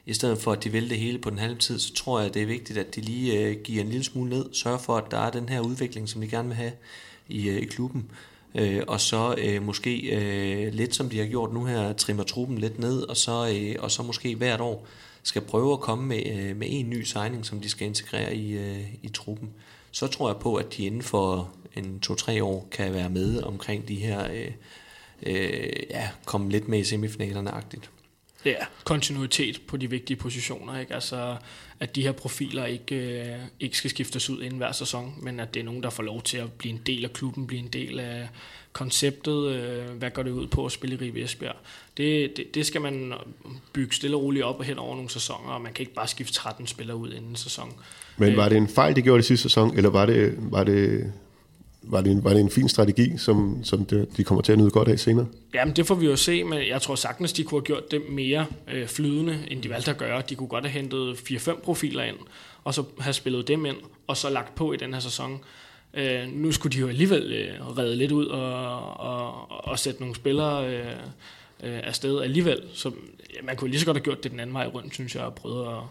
I 0.05 0.13
stedet 0.13 0.37
for, 0.37 0.51
at 0.51 0.63
de 0.63 0.73
vælter 0.73 0.89
det 0.89 0.97
hele 0.97 1.19
på 1.19 1.29
den 1.29 1.39
halve 1.39 1.57
tid, 1.57 1.79
så 1.79 1.93
tror 1.93 2.19
jeg, 2.19 2.33
det 2.33 2.41
er 2.41 2.45
vigtigt, 2.45 2.79
at 2.79 2.95
de 2.95 3.01
lige 3.01 3.55
giver 3.55 3.83
en 3.83 3.89
lille 3.89 4.03
smule 4.03 4.29
ned, 4.29 4.45
sørger 4.53 4.77
for, 4.77 4.97
at 4.97 5.11
der 5.11 5.17
er 5.17 5.31
den 5.31 5.49
her 5.49 5.59
udvikling, 5.59 6.09
som 6.09 6.21
de 6.21 6.27
gerne 6.27 6.47
vil 6.47 6.57
have 6.57 6.71
i, 7.27 7.49
i 7.49 7.65
klubben. 7.65 8.11
Øh, 8.55 8.81
og 8.87 9.01
så 9.01 9.35
øh, 9.37 9.63
måske 9.63 9.99
øh, 9.99 10.73
lidt 10.73 10.95
som 10.95 11.09
de 11.09 11.19
har 11.19 11.25
gjort 11.25 11.53
nu 11.53 11.65
her, 11.65 11.93
trimmer 11.93 12.23
truppen 12.23 12.57
lidt 12.57 12.79
ned, 12.79 13.01
og 13.01 13.17
så, 13.17 13.55
øh, 13.55 13.75
og 13.79 13.91
så 13.91 14.03
måske 14.03 14.35
hvert 14.35 14.61
år 14.61 14.87
skal 15.23 15.41
prøve 15.41 15.73
at 15.73 15.79
komme 15.79 16.07
med, 16.07 16.23
øh, 16.25 16.55
med 16.57 16.67
en 16.69 16.89
ny 16.89 17.03
signing, 17.03 17.45
som 17.45 17.61
de 17.61 17.69
skal 17.69 17.87
integrere 17.87 18.35
i, 18.35 18.51
øh, 18.57 18.93
i 19.03 19.09
truppen. 19.09 19.49
Så 19.91 20.07
tror 20.07 20.29
jeg 20.29 20.37
på, 20.37 20.55
at 20.55 20.77
de 20.77 20.85
inden 20.85 21.01
for 21.01 21.51
en 21.75 21.99
to-tre 21.99 22.43
år 22.43 22.67
kan 22.71 22.93
være 22.93 23.09
med 23.09 23.43
omkring 23.43 23.87
de 23.87 23.95
her, 23.95 24.31
øh, 24.31 24.51
øh, 25.23 25.73
ja, 25.89 26.09
komme 26.25 26.49
lidt 26.49 26.67
med 26.67 26.79
i 26.79 26.83
semifinalerne-agtigt. 26.83 27.89
Ja, 28.45 28.55
kontinuitet 28.83 29.61
på 29.67 29.77
de 29.77 29.89
vigtige 29.89 30.17
positioner. 30.17 30.79
Ikke? 30.79 30.93
Altså, 30.93 31.37
at 31.79 31.95
de 31.95 32.01
her 32.01 32.11
profiler 32.11 32.65
ikke, 32.65 32.95
øh, 32.95 33.39
ikke 33.59 33.77
skal 33.77 33.89
skiftes 33.89 34.29
ud 34.29 34.41
inden 34.41 34.57
hver 34.57 34.71
sæson, 34.71 35.13
men 35.21 35.39
at 35.39 35.53
det 35.53 35.59
er 35.59 35.63
nogen, 35.63 35.83
der 35.83 35.89
får 35.89 36.03
lov 36.03 36.21
til 36.21 36.37
at 36.37 36.51
blive 36.51 36.73
en 36.73 36.81
del 36.85 37.03
af 37.05 37.13
klubben, 37.13 37.47
blive 37.47 37.61
en 37.61 37.67
del 37.67 37.99
af 37.99 38.29
konceptet. 38.73 39.49
Øh, 39.49 39.89
hvad 39.97 40.11
går 40.11 40.23
det 40.23 40.31
ud 40.31 40.47
på 40.47 40.65
at 40.65 40.71
spille 40.71 40.95
i 40.95 40.99
Ribe 40.99 41.21
Esbjerg? 41.21 41.55
Det, 41.97 42.37
det, 42.37 42.55
det 42.55 42.65
skal 42.65 42.81
man 42.81 43.13
bygge 43.73 43.95
stille 43.95 44.17
og 44.17 44.23
roligt 44.23 44.45
op 44.45 44.63
hen 44.63 44.77
over 44.77 44.95
nogle 44.95 45.09
sæsoner, 45.09 45.49
og 45.49 45.61
man 45.61 45.73
kan 45.73 45.83
ikke 45.83 45.93
bare 45.93 46.07
skifte 46.07 46.33
13 46.33 46.67
spillere 46.67 46.97
ud 46.97 47.13
inden 47.13 47.35
sæson. 47.35 47.73
Men 48.17 48.37
var 48.37 48.45
øh, 48.45 48.49
det 48.49 48.57
en 48.57 48.67
fejl, 48.67 48.95
de 48.95 49.01
gjorde 49.01 49.19
i 49.19 49.23
sidste 49.23 49.43
sæson, 49.43 49.77
eller 49.77 49.89
var 49.89 50.05
det, 50.05 50.35
var 50.37 50.63
det 50.63 51.13
var 51.81 52.01
det 52.01 52.11
en, 52.11 52.23
var 52.23 52.33
det 52.33 52.39
en 52.39 52.49
fin 52.49 52.69
strategi, 52.69 53.17
som, 53.17 53.63
som 53.63 53.85
det, 53.85 54.17
de 54.17 54.23
kommer 54.23 54.41
til 54.41 54.51
at 54.51 54.57
nyde 54.59 54.69
godt 54.69 54.87
af 54.87 54.99
senere? 54.99 55.27
Jamen, 55.53 55.75
det 55.75 55.87
får 55.87 55.95
vi 55.95 56.05
jo 56.05 56.15
se, 56.15 56.43
men 56.43 56.67
jeg 56.67 56.81
tror 56.81 56.95
sagtens, 56.95 57.33
de 57.33 57.43
kunne 57.43 57.59
have 57.59 57.65
gjort 57.65 57.91
det 57.91 58.01
mere 58.09 58.45
øh, 58.71 58.87
flydende, 58.87 59.39
end 59.47 59.61
de 59.61 59.69
valgte 59.69 59.91
at 59.91 59.97
gøre. 59.97 60.21
De 60.29 60.35
kunne 60.35 60.49
godt 60.49 60.65
have 60.65 60.81
hentet 60.81 61.13
4-5 61.13 61.61
profiler 61.61 62.03
ind, 62.03 62.17
og 62.63 62.73
så 62.73 62.83
have 62.99 63.13
spillet 63.13 63.47
dem 63.47 63.65
ind, 63.65 63.77
og 64.07 64.17
så 64.17 64.29
lagt 64.29 64.55
på 64.55 64.73
i 64.73 64.77
den 64.77 64.93
her 64.93 64.99
sæson. 64.99 65.39
Øh, 65.93 66.27
nu 66.33 66.51
skulle 66.51 66.75
de 66.75 66.79
jo 66.79 66.87
alligevel 66.87 67.33
øh, 67.33 67.77
redde 67.77 67.95
lidt 67.95 68.11
ud 68.11 68.25
og, 68.25 68.99
og, 68.99 69.51
og 69.51 69.79
sætte 69.79 69.99
nogle 69.99 70.15
spillere 70.15 70.67
øh, 70.67 70.85
øh, 71.63 71.79
afsted 71.83 72.21
alligevel. 72.21 72.61
Så 72.73 72.91
ja, 73.35 73.41
man 73.43 73.55
kunne 73.55 73.69
lige 73.69 73.79
så 73.79 73.85
godt 73.85 73.97
have 73.97 74.03
gjort 74.03 74.23
det 74.23 74.31
den 74.31 74.39
anden 74.39 74.53
vej 74.53 74.67
rundt, 74.67 74.93
synes 74.93 75.15
jeg, 75.15 75.23
og 75.23 75.35
prøvet 75.35 75.67
at, 75.67 75.83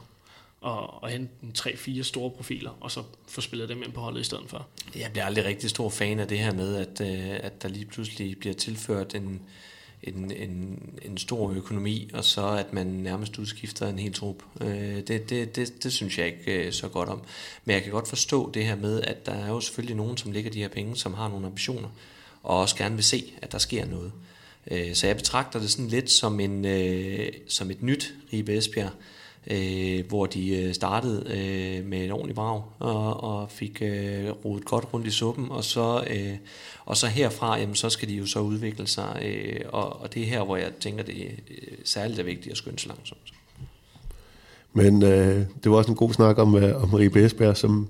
og, 0.61 1.03
og 1.03 1.09
hente 1.09 1.33
tre-fire 1.55 2.05
store 2.05 2.31
profiler, 2.31 2.71
og 2.81 2.91
så 2.91 3.03
få 3.29 3.41
spillet 3.41 3.69
dem 3.69 3.83
ind 3.83 3.93
på 3.93 4.01
holdet 4.01 4.21
i 4.21 4.25
stedet 4.25 4.45
for. 4.47 4.67
Jeg 4.97 5.11
bliver 5.13 5.25
aldrig 5.25 5.45
rigtig 5.45 5.71
stor 5.71 5.89
fan 5.91 6.19
af 6.19 6.29
det 6.29 6.39
her 6.39 6.55
med, 6.55 6.77
at, 6.77 7.01
øh, 7.01 7.37
at 7.43 7.63
der 7.63 7.69
lige 7.69 7.85
pludselig 7.87 8.39
bliver 8.39 8.55
tilført 8.55 9.15
en, 9.15 9.43
en, 10.03 10.33
en, 10.33 10.83
en 11.03 11.19
stor 11.19 11.53
økonomi, 11.53 12.11
og 12.15 12.25
så 12.25 12.47
at 12.47 12.73
man 12.73 12.87
nærmest 12.87 13.39
udskifter 13.39 13.89
en 13.89 13.99
hel 13.99 14.13
trup. 14.13 14.43
Øh, 14.61 14.97
det, 14.97 15.31
det, 15.31 15.57
det, 15.57 15.83
det 15.83 15.93
synes 15.93 16.19
jeg 16.19 16.27
ikke 16.27 16.67
øh, 16.67 16.73
så 16.73 16.89
godt 16.89 17.09
om. 17.09 17.23
Men 17.65 17.75
jeg 17.75 17.83
kan 17.83 17.93
godt 17.93 18.09
forstå 18.09 18.51
det 18.51 18.67
her 18.67 18.77
med, 18.77 19.03
at 19.03 19.27
der 19.27 19.33
er 19.33 19.49
jo 19.49 19.61
selvfølgelig 19.61 19.97
nogen, 19.97 20.17
som 20.17 20.33
ligger 20.33 20.51
de 20.51 20.59
her 20.59 20.69
penge, 20.69 20.97
som 20.97 21.15
har 21.15 21.29
nogle 21.29 21.47
ambitioner, 21.47 21.89
og 22.43 22.61
også 22.61 22.77
gerne 22.77 22.95
vil 22.95 23.05
se, 23.05 23.33
at 23.43 23.53
der 23.53 23.59
sker 23.59 23.87
noget. 23.87 24.13
Så 24.95 25.07
jeg 25.07 25.17
betragter 25.17 25.61
det 25.61 25.71
sådan 25.71 25.89
lidt 25.89 26.11
som, 26.11 26.41
en, 26.41 26.67
som 27.49 27.71
et 27.71 27.83
nyt 27.83 28.15
Ribe 28.33 28.57
Esbjerg, 28.57 28.91
øh, 29.47 30.07
hvor 30.09 30.27
de 30.27 30.57
øh, 30.57 30.75
startede 30.75 31.25
øh, 31.27 31.87
med 31.87 32.05
en 32.05 32.11
ordentlig 32.11 32.35
brag 32.35 32.63
og, 32.79 33.23
og 33.23 33.51
fik 33.51 33.83
øh, 33.83 34.31
rodet 34.45 34.65
godt 34.65 34.85
rundt 34.95 35.07
i 35.07 35.11
suppen, 35.11 35.51
og 35.51 35.65
så, 35.65 36.05
øh, 36.11 36.35
og 36.85 36.97
så 36.97 37.07
herfra, 37.07 37.59
jamen, 37.59 37.75
så 37.75 37.91
skal 37.91 38.09
de 38.09 38.15
jo 38.15 38.27
så 38.27 38.41
udvikle 38.41 38.87
sig, 38.87 39.23
øh, 39.25 39.61
og, 39.69 40.01
og 40.01 40.15
det 40.15 40.23
er 40.23 40.27
her, 40.27 40.45
hvor 40.45 40.57
jeg 40.57 40.71
tænker, 40.81 41.03
det 41.03 41.27
er 41.27 41.31
særligt 41.85 42.21
er 42.21 42.25
vigtigt 42.25 42.53
at 42.53 42.57
skynde 42.57 42.79
sig 42.79 42.89
langsomt. 42.89 43.33
Men 44.73 45.03
øh, 45.03 45.47
det 45.65 45.71
var 45.71 45.77
også 45.77 45.91
en 45.91 45.97
god 45.97 46.13
snak 46.13 46.39
om, 46.39 46.57
øh, 46.57 46.83
om 46.83 46.89
Marie 46.89 47.25
Esbjerg, 47.25 47.57
som 47.57 47.89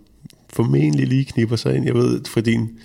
formentlig 0.53 1.07
lige 1.07 1.25
kniber 1.25 1.57
sig 1.57 1.77
ind. 1.77 1.85
Jeg 1.85 1.95
ved, 1.95 2.25
for 2.25 2.41
din 2.41 2.79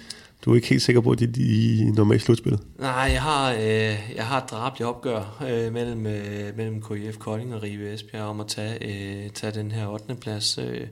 du 0.46 0.52
er 0.52 0.56
ikke 0.56 0.68
helt 0.68 0.82
sikker 0.82 1.02
på, 1.02 1.12
at 1.12 1.20
de, 1.20 1.26
er 1.26 1.30
i 1.38 1.92
normalt 1.96 2.22
slutspillet? 2.22 2.62
Nej, 2.80 2.92
jeg 2.92 3.22
har, 3.22 3.54
øh, 3.54 4.12
jeg 4.16 4.26
har 4.26 4.42
et 4.44 4.52
drabligt 4.52 4.88
opgør 4.88 5.44
øh, 5.50 5.74
mellem, 5.74 6.06
øh, 6.06 6.58
mellem 6.58 6.82
KIF 6.82 7.18
Kolding 7.18 7.56
og 7.56 7.64
Rive 7.64 7.94
Esbjerg 7.94 8.24
om 8.24 8.40
at 8.40 8.48
tage, 8.48 8.78
øh, 8.82 9.30
tage 9.30 9.54
den 9.54 9.72
her 9.72 9.88
8. 9.88 10.16
plads. 10.16 10.58
Øh, 10.58 10.80
jeg 10.80 10.88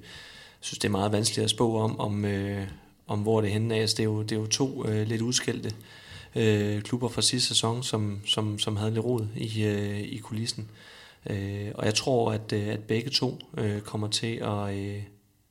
synes, 0.59 0.79
det 0.79 0.87
er 0.87 0.91
meget 0.91 1.11
vanskeligt 1.11 1.43
at 1.43 1.49
spå 1.49 1.77
om, 1.77 1.99
om, 1.99 2.25
øh, 2.25 2.67
om 3.07 3.19
hvor 3.19 3.41
det 3.41 3.47
er 3.47 3.53
henne. 3.53 3.75
Altså, 3.75 3.95
det, 3.97 4.03
er 4.03 4.07
jo, 4.07 4.21
det 4.21 4.31
er 4.31 4.39
jo 4.39 4.47
to 4.47 4.87
øh, 4.87 5.07
lidt 5.07 5.21
udskældte 5.21 5.71
øh, 6.35 6.81
klubber 6.81 7.07
fra 7.09 7.21
sidste 7.21 7.47
sæson, 7.47 7.83
som, 7.83 8.19
som, 8.25 8.59
som 8.59 8.75
havde 8.75 8.91
lidt 8.91 9.05
rod 9.05 9.27
i, 9.35 9.63
øh, 9.63 9.99
i 9.99 10.17
kulissen. 10.17 10.69
Øh, 11.29 11.71
og 11.75 11.85
jeg 11.85 11.93
tror, 11.93 12.31
at, 12.31 12.53
øh, 12.53 12.67
at 12.67 12.79
begge 12.79 13.09
to 13.09 13.39
øh, 13.57 13.81
kommer 13.81 14.07
til 14.07 14.35
at... 14.35 14.75
Øh, 14.75 15.01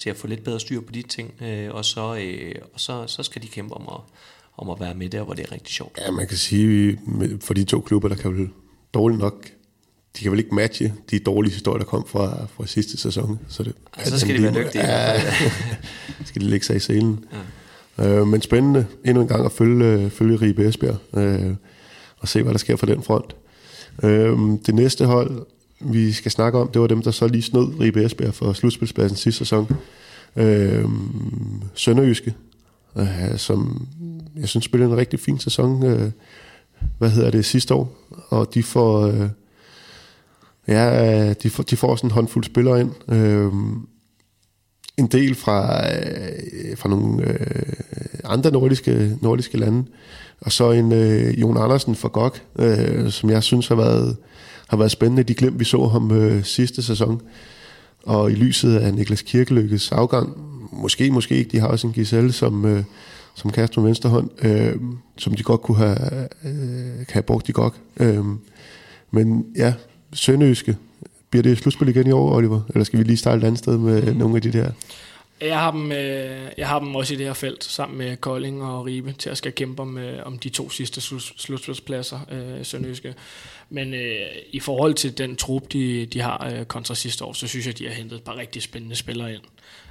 til 0.00 0.10
at 0.10 0.16
få 0.16 0.26
lidt 0.26 0.44
bedre 0.44 0.60
styr 0.60 0.80
på 0.80 0.92
de 0.92 1.02
ting, 1.02 1.34
øh, 1.42 1.70
og, 1.70 1.84
så, 1.84 2.16
øh, 2.16 2.54
og 2.74 2.80
så, 2.80 3.06
så 3.06 3.22
skal 3.22 3.42
de 3.42 3.46
kæmpe 3.46 3.74
om 3.74 3.88
at, 3.88 4.00
om 4.58 4.70
at 4.70 4.80
være 4.80 4.94
med 4.94 5.08
der, 5.08 5.22
hvor 5.22 5.34
det 5.34 5.46
er 5.46 5.52
rigtig 5.52 5.74
sjovt. 5.74 5.98
Ja, 6.06 6.10
man 6.10 6.26
kan 6.26 6.36
sige, 6.36 6.98
for 7.40 7.54
de 7.54 7.64
to 7.64 7.80
klubber, 7.80 8.08
der 8.08 8.16
kan 8.16 8.36
vel 8.36 8.48
dårligt 8.94 9.20
nok, 9.20 9.46
de 10.16 10.22
kan 10.22 10.30
vel 10.32 10.38
ikke 10.38 10.54
matche 10.54 10.94
de 11.10 11.18
dårlige 11.18 11.52
historier, 11.52 11.78
der 11.78 11.84
kom 11.84 12.06
fra, 12.06 12.46
fra 12.46 12.66
sidste 12.66 12.96
sæson. 12.96 13.38
Så, 13.48 13.62
det, 13.62 13.74
altså, 13.96 14.10
så 14.10 14.20
skal 14.20 14.36
de 14.36 14.42
være 14.42 14.64
dygtige. 14.64 14.86
Ja, 14.86 15.22
skal 16.24 16.42
de 16.42 16.46
lægge 16.46 16.66
sig 16.66 16.76
i 16.76 16.80
selen. 16.80 17.24
Ja. 17.98 18.08
Øh, 18.08 18.26
men 18.26 18.42
spændende 18.42 18.86
endnu 19.04 19.22
en 19.22 19.28
gang 19.28 19.44
at 19.44 19.52
følge, 19.52 20.10
følge 20.10 20.36
Ribe 20.36 20.68
Esbjerg, 20.68 21.18
øh, 21.18 21.54
og 22.18 22.28
se, 22.28 22.42
hvad 22.42 22.52
der 22.52 22.58
sker 22.58 22.76
fra 22.76 22.86
den 22.86 23.02
front. 23.02 23.36
Øh, 24.02 24.38
det 24.66 24.74
næste 24.74 25.06
hold, 25.06 25.46
vi 25.80 26.12
skal 26.12 26.30
snakke 26.30 26.58
om, 26.58 26.68
det 26.68 26.80
var 26.80 26.86
dem, 26.86 27.02
der 27.02 27.10
så 27.10 27.26
lige 27.26 27.42
snød 27.42 27.80
Ribe 27.80 28.04
Esbjerg 28.04 28.34
for 28.34 28.52
slutspilspladsen 28.52 29.16
sidste 29.16 29.38
sæson. 29.38 29.76
Øh, 30.36 30.84
Sønderjyske, 31.74 32.34
øh, 32.96 33.36
som 33.36 33.88
jeg 34.36 34.48
synes 34.48 34.64
spillede 34.64 34.90
en 34.90 34.96
rigtig 34.96 35.20
fin 35.20 35.38
sæson, 35.38 35.86
øh, 35.86 36.10
hvad 36.98 37.10
hedder 37.10 37.30
det, 37.30 37.44
sidste 37.44 37.74
år. 37.74 37.96
Og 38.28 38.54
de 38.54 38.62
får, 38.62 39.06
øh, 39.06 39.28
ja, 40.68 41.32
de 41.32 41.50
får, 41.50 41.62
de 41.62 41.76
får 41.76 41.96
sådan 41.96 42.08
en 42.08 42.14
håndfuld 42.14 42.44
spillere 42.44 42.80
ind. 42.80 42.92
Øh, 43.08 43.52
en 44.96 45.06
del 45.06 45.34
fra, 45.34 45.86
øh, 45.94 46.76
fra 46.76 46.88
nogle 46.88 47.28
øh, 47.28 47.72
andre 48.24 48.50
nordiske, 48.50 49.18
nordiske 49.20 49.58
lande. 49.58 49.84
Og 50.40 50.52
så 50.52 50.70
en 50.70 50.92
øh, 50.92 51.40
Jon 51.40 51.56
Andersen 51.56 51.94
fra 51.94 52.08
GOG, 52.08 52.34
øh, 52.58 53.10
som 53.10 53.30
jeg 53.30 53.42
synes 53.42 53.68
har 53.68 53.74
været, 53.74 54.16
har 54.70 54.76
været 54.76 54.90
spændende. 54.90 55.22
De 55.22 55.34
glemt, 55.34 55.58
vi 55.58 55.64
så 55.64 55.86
ham 55.86 56.10
øh, 56.10 56.44
sidste 56.44 56.82
sæson. 56.82 57.20
Og 58.02 58.30
i 58.30 58.34
lyset 58.34 58.76
af 58.76 58.94
Niklas 58.94 59.22
Kirkelykkes 59.22 59.92
afgang, 59.92 60.36
måske, 60.72 61.10
måske 61.10 61.36
ikke, 61.36 61.50
de 61.50 61.60
har 61.60 61.66
også 61.66 61.86
en 61.86 61.92
Giselle, 61.92 62.32
som, 62.32 62.64
øh, 62.64 62.84
som 63.34 63.50
kaster 63.50 63.80
med 63.80 63.88
venstre 63.88 64.10
hånd, 64.10 64.44
øh, 64.44 64.76
som 65.16 65.34
de 65.34 65.42
godt 65.42 65.62
kunne 65.62 65.76
have, 65.76 66.28
øh, 66.44 67.06
have 67.08 67.22
brugt 67.22 67.48
i 67.48 67.52
GOG. 67.52 67.74
Øh, 68.00 68.24
men 69.10 69.46
ja, 69.56 69.74
Sønderjyske. 70.12 70.76
Bliver 71.30 71.42
det 71.42 71.58
slutspil 71.58 71.88
igen 71.88 72.06
i 72.06 72.12
år, 72.12 72.36
Oliver? 72.36 72.60
Eller 72.68 72.84
skal 72.84 72.98
vi 72.98 73.04
lige 73.04 73.16
starte 73.16 73.38
et 73.38 73.44
andet 73.44 73.58
sted 73.58 73.78
med 73.78 74.02
mm. 74.02 74.18
nogle 74.18 74.36
af 74.36 74.42
de 74.42 74.52
der? 74.52 74.70
Jeg 75.40 75.58
har, 75.58 75.70
dem, 75.70 75.92
øh, 75.92 76.50
jeg 76.58 76.68
har 76.68 76.78
dem 76.78 76.94
også 76.94 77.14
i 77.14 77.16
det 77.16 77.26
her 77.26 77.32
felt, 77.32 77.64
sammen 77.64 77.98
med 77.98 78.16
Kolding 78.16 78.62
og 78.62 78.86
Ribe, 78.86 79.12
til 79.12 79.30
at 79.30 79.38
skal 79.38 79.52
kæmpe 79.52 79.82
om, 79.82 79.98
øh, 79.98 80.26
om 80.26 80.38
de 80.38 80.48
to 80.48 80.70
sidste 80.70 81.00
slutspilspladser, 81.36 82.20
øh, 82.30 82.64
Sønderjyske. 82.64 83.14
Men 83.68 83.94
øh, 83.94 84.26
i 84.50 84.60
forhold 84.60 84.94
til 84.94 85.18
den 85.18 85.36
trup, 85.36 85.72
de, 85.72 86.06
de 86.06 86.20
har 86.20 86.52
øh, 86.54 86.64
kontra 86.64 86.94
sidste 86.94 87.24
år, 87.24 87.32
så 87.32 87.46
synes 87.46 87.66
jeg, 87.66 87.78
de 87.78 87.86
har 87.86 87.94
hentet 87.94 88.16
et 88.16 88.22
par 88.22 88.36
rigtig 88.36 88.62
spændende 88.62 88.96
spillere 88.96 89.34
ind. 89.34 89.42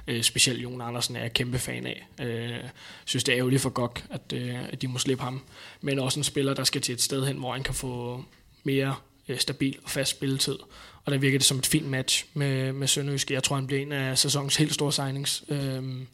Øh, 0.06 0.22
specielt 0.22 0.62
Jon 0.62 0.80
Andersen 0.80 1.16
er 1.16 1.20
jeg 1.20 1.32
kæmpe 1.32 1.58
fan 1.58 1.86
af. 1.86 2.06
Øh, 2.20 2.64
synes, 3.04 3.24
det 3.24 3.32
er 3.32 3.38
ærgerligt 3.38 3.62
for 3.62 3.70
godt, 3.70 4.04
at, 4.10 4.32
øh, 4.34 4.68
at 4.72 4.82
de 4.82 4.88
må 4.88 4.98
slippe 4.98 5.24
ham. 5.24 5.42
Men 5.80 5.98
også 5.98 6.20
en 6.20 6.24
spiller, 6.24 6.54
der 6.54 6.64
skal 6.64 6.80
til 6.80 6.92
et 6.92 7.02
sted 7.02 7.26
hen, 7.26 7.36
hvor 7.36 7.52
han 7.52 7.62
kan 7.62 7.74
få 7.74 8.24
mere 8.64 8.94
øh, 9.30 9.38
stabil 9.38 9.78
og 9.84 9.90
fast 9.90 10.10
spilletid. 10.10 10.58
Og 11.04 11.12
der 11.12 11.18
virker 11.18 11.38
det 11.38 11.46
som 11.46 11.58
et 11.58 11.66
fint 11.66 11.86
match 11.86 12.26
med, 12.34 12.72
med 12.72 12.86
Sønderjyske. 12.86 13.34
Jeg 13.34 13.42
tror, 13.42 13.56
han 13.56 13.66
bliver 13.66 13.82
en 13.82 13.92
af 13.92 14.18
sæsonens 14.18 14.56
helt 14.56 14.74
store 14.74 14.92
signings. 14.92 15.44
Øhm, 15.48 16.06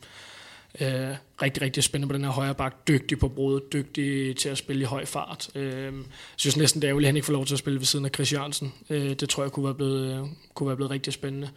øh, 0.81 1.11
rigtig, 1.42 1.62
rigtig 1.62 1.83
spændende 1.83 2.12
på 2.12 2.16
den 2.16 2.24
her 2.24 2.31
højre 2.31 2.55
bak. 2.55 2.88
Dygtig 2.88 3.18
på 3.18 3.29
brudet, 3.29 3.72
dygtig 3.72 4.37
til 4.37 4.48
at 4.48 4.59
spille 4.59 4.83
i 4.83 4.85
høj 4.85 5.05
fart. 5.05 5.48
Øh, 5.55 5.85
jeg 5.85 5.92
synes 6.37 6.57
næsten, 6.57 6.83
det 6.83 6.87
er 6.87 6.90
ærgerligt, 6.90 7.07
at 7.07 7.09
han 7.09 7.16
ikke 7.16 7.26
får 7.26 7.33
lov 7.33 7.46
til 7.46 7.55
at 7.55 7.59
spille 7.59 7.79
ved 7.79 7.87
siden 7.87 8.05
af 8.05 8.11
Chris 8.14 8.33
Jørgensen. 8.33 8.72
Øh, 8.90 9.11
det 9.11 9.29
tror 9.29 9.42
jeg 9.42 9.52
kunne 9.52 9.64
være 9.64 9.74
blevet, 9.74 10.20
øh, 10.20 10.26
kunne 10.55 10.66
være 10.66 10.76
blevet 10.76 10.90
rigtig 10.90 11.12
spændende. 11.12 11.50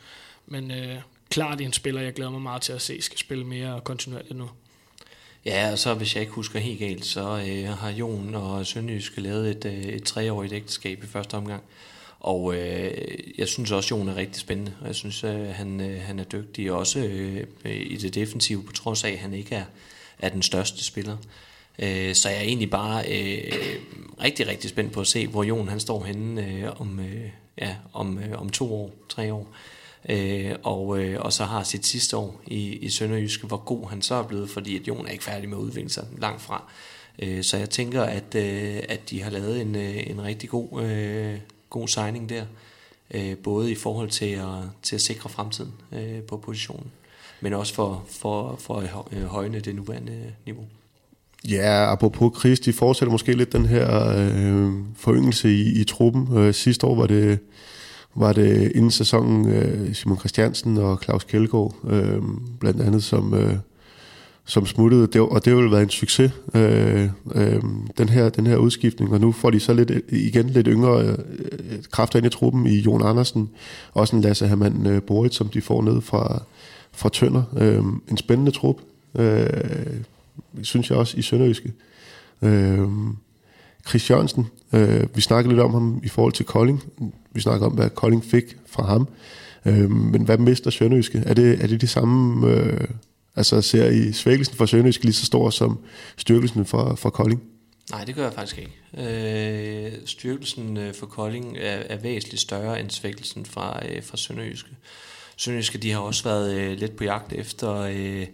Men 0.47 0.71
øh, 0.71 0.95
klart 1.29 1.61
en 1.61 1.73
spiller, 1.73 2.01
jeg 2.01 2.13
glæder 2.13 2.31
mig 2.31 2.41
meget 2.41 2.61
til 2.61 2.73
at 2.73 2.81
se, 2.81 3.01
skal 3.01 3.19
spille 3.19 3.43
mere 3.43 3.81
kontinuerligt 3.83 4.37
nu. 4.37 4.49
Ja, 5.45 5.71
og 5.71 5.79
så 5.79 5.93
hvis 5.93 6.15
jeg 6.15 6.21
ikke 6.21 6.33
husker 6.33 6.59
helt 6.59 6.79
galt, 6.79 7.05
så 7.05 7.45
øh, 7.47 7.77
har 7.77 7.89
Jon 7.89 8.35
og 8.35 8.65
Sønderjyske 8.65 9.21
lavet 9.21 9.49
et, 9.49 9.65
øh, 9.65 9.83
et 9.83 10.03
treårigt 10.03 10.53
ægteskab 10.53 11.03
i 11.03 11.07
første 11.07 11.35
omgang. 11.35 11.63
Og 12.19 12.55
øh, 12.55 12.91
jeg 13.37 13.47
synes 13.47 13.71
også, 13.71 13.95
Jon 13.95 14.09
er 14.09 14.15
rigtig 14.15 14.41
spændende, 14.41 14.73
og 14.81 14.87
jeg 14.87 14.95
synes, 14.95 15.23
øh, 15.23 15.47
han, 15.47 15.81
øh, 15.81 16.01
han 16.01 16.19
er 16.19 16.23
dygtig 16.23 16.71
også 16.71 16.99
øh, 16.99 17.47
i 17.65 17.97
det 17.97 18.15
defensive, 18.15 18.63
på 18.63 18.71
trods 18.71 19.03
af, 19.03 19.09
at 19.09 19.17
han 19.17 19.33
ikke 19.33 19.55
er, 19.55 19.65
er 20.19 20.29
den 20.29 20.41
største 20.41 20.83
spiller. 20.83 21.17
Øh, 21.79 22.15
så 22.15 22.29
jeg 22.29 22.37
er 22.37 22.41
egentlig 22.41 22.69
bare 22.69 23.03
øh, 23.07 23.51
rigtig, 24.23 24.47
rigtig 24.47 24.69
spændt 24.69 24.91
på 24.91 25.01
at 25.01 25.07
se, 25.07 25.27
hvor 25.27 25.43
Jon 25.43 25.67
han 25.67 25.79
står 25.79 26.03
henne 26.03 26.47
øh, 26.47 26.81
om, 26.81 26.99
øh, 26.99 27.29
ja, 27.57 27.75
om, 27.93 28.19
øh, 28.19 28.41
om 28.41 28.49
to 28.49 28.73
år, 28.73 28.91
tre 29.09 29.33
år. 29.33 29.47
Øh, 30.09 30.55
og, 30.63 30.99
øh, 30.99 31.21
og 31.21 31.33
så 31.33 31.43
har 31.43 31.63
sit 31.63 31.85
sidste 31.85 32.17
år 32.17 32.41
i, 32.47 32.75
i 32.75 32.89
Sønderjyske, 32.89 33.47
hvor 33.47 33.57
god 33.57 33.89
han 33.89 34.01
så 34.01 34.15
er 34.15 34.23
blevet, 34.23 34.49
fordi 34.49 34.79
at 34.79 34.87
Jon 34.87 35.07
er 35.07 35.11
ikke 35.11 35.23
færdig 35.23 35.49
med 35.49 35.57
at 35.57 35.61
udvikle 35.61 35.89
sig 35.89 36.05
langt 36.17 36.41
fra. 36.41 36.63
Øh, 37.19 37.43
så 37.43 37.57
jeg 37.57 37.69
tænker, 37.69 38.03
at, 38.03 38.35
øh, 38.35 38.79
at 38.89 39.09
de 39.09 39.21
har 39.21 39.31
lavet 39.31 39.61
en, 39.61 39.75
øh, 39.75 40.09
en 40.09 40.23
rigtig 40.23 40.49
god, 40.49 40.83
øh, 40.83 41.37
god 41.69 41.87
signing 41.87 42.29
der, 42.29 42.45
øh, 43.13 43.37
både 43.37 43.71
i 43.71 43.75
forhold 43.75 44.09
til 44.09 44.25
at, 44.25 44.47
til 44.81 44.95
at 44.95 45.01
sikre 45.01 45.29
fremtiden 45.29 45.73
øh, 45.91 46.21
på 46.21 46.37
positionen, 46.37 46.91
men 47.41 47.53
også 47.53 47.73
for, 47.73 48.03
for, 48.09 48.55
for 48.59 48.75
at 48.75 49.17
øh, 49.17 49.23
højne 49.23 49.59
det 49.59 49.75
nuværende 49.75 50.33
niveau. 50.45 50.65
Ja, 51.49 51.91
apropos 51.91 52.39
Chris, 52.39 52.59
de 52.59 52.73
fortsætter 52.73 53.11
måske 53.11 53.33
lidt 53.33 53.53
den 53.53 53.65
her 53.65 54.07
øh, 54.17 54.73
foryngelse 54.95 55.49
i, 55.49 55.81
i 55.81 55.83
truppen. 55.83 56.37
Øh, 56.37 56.53
sidste 56.53 56.87
år 56.87 56.95
var 56.95 57.07
det 57.07 57.39
var 58.15 58.33
det 58.33 58.71
inden 58.75 58.91
sæsonen 58.91 59.49
øh, 59.49 59.93
Simon 59.95 60.19
Christiansen 60.19 60.77
og 60.77 60.99
Claus 61.03 61.23
Kjeldgaard, 61.23 61.75
øh, 61.89 62.21
blandt 62.59 62.81
andet, 62.81 63.03
som, 63.03 63.33
øh, 63.33 63.55
som 64.45 64.65
smuttede, 64.65 65.07
det, 65.07 65.21
og 65.21 65.45
det 65.45 65.53
har 65.53 65.61
jo 65.61 65.69
været 65.69 65.83
en 65.83 65.89
succes, 65.89 66.31
øh, 66.53 67.09
øh, 67.35 67.63
den, 67.97 68.09
her, 68.09 68.29
den 68.29 68.47
her 68.47 68.57
udskiftning, 68.57 69.13
og 69.13 69.19
nu 69.19 69.31
får 69.31 69.49
de 69.49 69.59
så 69.59 69.73
lidt, 69.73 69.91
igen 70.09 70.49
lidt 70.49 70.67
yngre 70.67 71.03
øh, 71.03 71.09
øh 71.11 71.83
kræfter 71.91 72.19
ind 72.19 72.25
i 72.25 72.29
truppen 72.29 72.67
i 72.67 72.79
Jon 72.79 73.05
Andersen, 73.05 73.49
også 73.93 74.15
en 74.15 74.21
Lasse 74.21 74.47
Hermann 74.47 74.87
øh, 74.87 75.01
Borit, 75.01 75.33
som 75.33 75.47
de 75.47 75.61
får 75.61 75.81
ned 75.81 76.01
fra, 76.01 76.43
fra 76.91 77.09
Tønder. 77.09 77.43
Øh, 77.57 77.83
en 78.11 78.17
spændende 78.17 78.51
trup, 78.51 78.77
øh, 79.15 79.47
synes 80.61 80.89
jeg 80.89 80.97
også, 80.97 81.17
i 81.17 81.21
Sønderjyske. 81.21 81.73
Øh, 82.41 82.87
Chris 83.87 84.09
Jørgensen, 84.09 84.47
øh, 84.73 85.15
vi 85.15 85.21
snakkede 85.21 85.53
lidt 85.53 85.63
om 85.63 85.73
ham 85.73 86.01
i 86.03 86.07
forhold 86.07 86.33
til 86.33 86.45
Kolding. 86.45 86.83
Vi 87.31 87.41
snakker 87.41 87.65
om, 87.67 87.73
hvad 87.73 87.89
Kolding 87.89 88.25
fik 88.25 88.57
fra 88.65 88.85
ham. 88.85 89.07
Øh, 89.65 89.91
men 89.91 90.21
hvad 90.21 90.37
mister 90.37 90.69
Sønderjyske? 90.69 91.23
Er 91.25 91.33
det, 91.33 91.63
er 91.63 91.67
det 91.67 91.81
de 91.81 91.87
samme... 91.87 92.47
Øh, 92.47 92.87
altså 93.35 93.61
ser 93.61 93.89
I 93.89 94.11
svækkelsen 94.11 94.55
for 94.55 94.65
Sønderjyske 94.65 95.03
lige 95.03 95.13
så 95.13 95.25
stor 95.25 95.49
som 95.49 95.79
styrkelsen 96.17 96.65
fra, 96.65 96.95
fra 96.95 97.09
Kolding? 97.09 97.41
Nej, 97.91 98.03
det 98.03 98.15
gør 98.15 98.23
jeg 98.23 98.33
faktisk 98.33 98.57
ikke. 98.59 99.85
Øh, 99.85 99.91
styrkelsen 100.05 100.77
øh, 100.77 100.93
for 100.93 101.05
Kolding 101.05 101.57
er, 101.57 101.77
er 101.89 101.97
væsentligt 101.97 102.41
større 102.41 102.79
end 102.79 102.89
svækkelsen 102.89 103.45
fra, 103.45 103.79
øh, 103.89 104.03
fra 104.03 104.17
Sønderjyske. 104.17 104.69
Sønderjyske 105.37 105.77
de 105.77 105.91
har 105.91 105.99
også 105.99 106.23
været 106.23 106.53
øh, 106.53 106.77
lidt 106.77 106.95
på 106.95 107.03
jagt 107.03 107.33
efter... 107.33 107.73
Øh, 107.75 108.27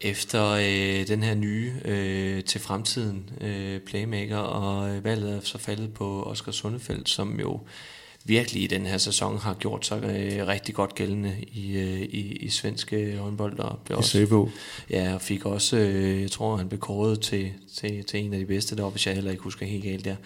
efter 0.00 0.46
øh, 0.50 1.08
den 1.08 1.22
her 1.22 1.34
nye 1.34 1.72
øh, 1.84 2.44
til 2.44 2.60
fremtiden 2.60 3.30
øh, 3.40 3.80
playmaker, 3.80 4.36
og 4.36 5.04
valget 5.04 5.36
er 5.36 5.40
så 5.42 5.58
faldet 5.58 5.94
på 5.94 6.22
Oscar 6.22 6.52
Sundefeldt, 6.52 7.08
som 7.08 7.40
jo 7.40 7.60
virkelig 8.24 8.62
i 8.62 8.66
den 8.66 8.86
her 8.86 8.98
sæson 8.98 9.38
har 9.38 9.54
gjort 9.54 9.86
sig 9.86 10.04
øh, 10.04 10.46
rigtig 10.46 10.74
godt 10.74 10.94
gældende 10.94 11.36
i, 11.52 11.76
øh, 11.76 12.00
i, 12.00 12.36
i 12.36 12.48
svenske 12.48 13.16
håndbold. 13.16 13.58
Og 13.58 13.78
blev 13.84 13.98
også, 13.98 14.18
ja, 14.90 15.14
og 15.14 15.22
fik 15.22 15.46
også, 15.46 15.76
øh, 15.76 16.22
jeg 16.22 16.30
tror 16.30 16.56
han 16.56 16.68
blev 16.68 16.80
kåret 16.80 17.20
til, 17.20 17.52
til, 17.74 18.04
til 18.04 18.20
en 18.20 18.32
af 18.32 18.38
de 18.38 18.46
bedste 18.46 18.76
deroppe, 18.76 18.94
hvis 18.94 19.06
jeg 19.06 19.14
heller 19.14 19.30
ikke 19.30 19.42
husker 19.42 19.66
helt 19.66 19.84
galt 19.84 20.04
der. 20.04 20.16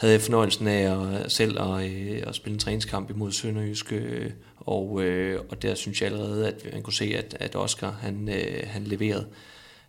Havde 0.00 0.14
jeg 0.14 0.20
fornøjelsen 0.20 0.66
af 0.66 0.92
at, 0.92 1.24
øh, 1.24 1.30
selv 1.30 1.60
at, 1.60 1.90
øh, 1.90 2.22
at 2.26 2.34
spille 2.34 2.54
en 2.54 2.58
træningskamp 2.58 3.10
imod 3.10 3.32
Sønderjyske, 3.32 3.96
øh, 3.96 4.30
og, 4.56 5.02
øh, 5.02 5.40
og 5.48 5.62
der 5.62 5.74
synes 5.74 6.02
jeg 6.02 6.06
allerede, 6.06 6.48
at 6.48 6.66
man 6.72 6.82
kunne 6.82 6.92
se, 6.92 7.04
at, 7.04 7.36
at 7.40 7.56
Oscar 7.56 7.90
han, 7.90 8.28
øh, 8.28 8.62
han 8.66 8.84
leverede 8.84 9.26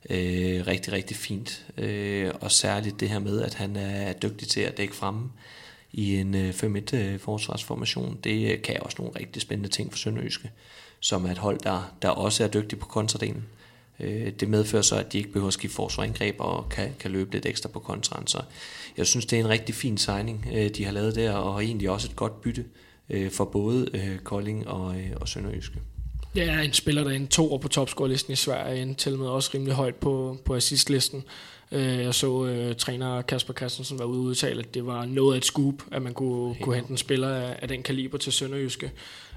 øh, 0.09 0.67
rigtig, 0.67 0.93
rigtig 0.93 1.17
fint. 1.17 1.65
Øh, 1.77 2.31
og 2.41 2.51
særligt 2.51 2.99
det 2.99 3.09
her 3.09 3.19
med, 3.19 3.41
at 3.41 3.53
han 3.53 3.75
er 3.75 4.13
dygtig 4.13 4.47
til 4.47 4.61
at 4.61 4.77
dække 4.77 4.95
fremme 4.95 5.31
i 5.91 6.15
en 6.15 6.35
øh, 6.35 6.49
5-1-forsvarsformation, 6.49 8.11
øh, 8.11 8.23
Det 8.23 8.61
kan 8.61 8.77
også 8.81 8.97
nogle 8.99 9.19
rigtig 9.19 9.41
spændende 9.41 9.69
ting 9.69 9.91
for 9.91 9.97
Sønderjyske, 9.97 10.51
som 10.99 11.25
er 11.25 11.31
et 11.31 11.37
hold, 11.37 11.59
der, 11.59 11.93
der 12.01 12.09
også 12.09 12.43
er 12.43 12.47
dygtig 12.47 12.79
på 12.79 12.85
kontradelen. 12.85 13.45
Øh, 13.45 13.60
det 14.39 14.49
medfører 14.49 14.81
så, 14.81 14.95
at 14.95 15.13
de 15.13 15.17
ikke 15.17 15.31
behøver 15.31 15.47
at 15.47 15.53
skifte 15.53 15.75
forsvarangreb 15.75 16.35
og 16.39 16.69
kan, 16.69 16.89
kan 16.99 17.11
løbe 17.11 17.31
lidt 17.31 17.45
ekstra 17.45 17.69
på 17.69 17.79
kontraen. 17.79 18.27
Så 18.27 18.41
jeg 18.97 19.07
synes, 19.07 19.25
det 19.25 19.39
er 19.39 19.43
en 19.43 19.49
rigtig 19.49 19.75
fin 19.75 19.97
signing, 19.97 20.47
øh, 20.53 20.69
de 20.69 20.85
har 20.85 20.91
lavet 20.91 21.15
der, 21.15 21.31
og 21.31 21.63
egentlig 21.63 21.89
også 21.89 22.07
et 22.07 22.15
godt 22.15 22.41
bytte 22.41 22.65
for 23.31 23.45
både 23.45 23.87
Kolding 24.23 24.67
og, 24.67 24.95
og 25.15 25.27
Sønderjyske. 25.27 25.79
Ja, 26.35 26.61
en 26.61 26.73
spiller, 26.73 27.03
der 27.03 27.11
er 27.11 27.15
en 27.15 27.27
to 27.27 27.57
på 27.57 27.67
topscore-listen 27.67 28.33
i 28.33 28.35
Sverige, 28.35 28.81
en 28.81 28.95
til 28.95 29.17
med 29.17 29.27
også 29.27 29.51
rimelig 29.53 29.73
højt 29.73 29.95
på, 29.95 30.37
på 30.45 30.55
assistlisten. 30.55 31.23
Øh, 31.71 31.97
jeg 31.97 32.13
så 32.13 32.27
uh, 32.27 32.75
træner 32.75 33.21
Kasper 33.21 33.53
Christensen 33.53 33.99
var 33.99 34.05
ude 34.05 34.19
og 34.19 34.23
udtale, 34.23 34.59
at 34.59 34.73
det 34.73 34.85
var 34.85 35.05
noget 35.05 35.33
af 35.33 35.37
et 35.37 35.45
scoop, 35.45 35.83
at 35.91 36.01
man 36.01 36.13
kunne, 36.13 36.55
kunne 36.61 36.75
hente 36.75 36.91
en 36.91 36.97
spiller 36.97 37.29
af, 37.29 37.55
af 37.61 37.67
den 37.67 37.83
kaliber 37.83 38.17
til 38.17 38.33
Sønderjyske. 38.33 38.91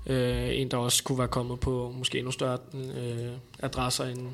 Øh, 0.07 0.59
en, 0.59 0.71
der 0.71 0.77
også 0.77 1.05
kunne 1.05 1.19
være 1.19 1.29
kommet 1.29 1.61
på 1.61 1.95
måske 1.99 2.19
endnu 2.19 2.31
større 2.31 2.59
øh, 2.75 3.33
adresser 3.59 4.05
end, 4.05 4.29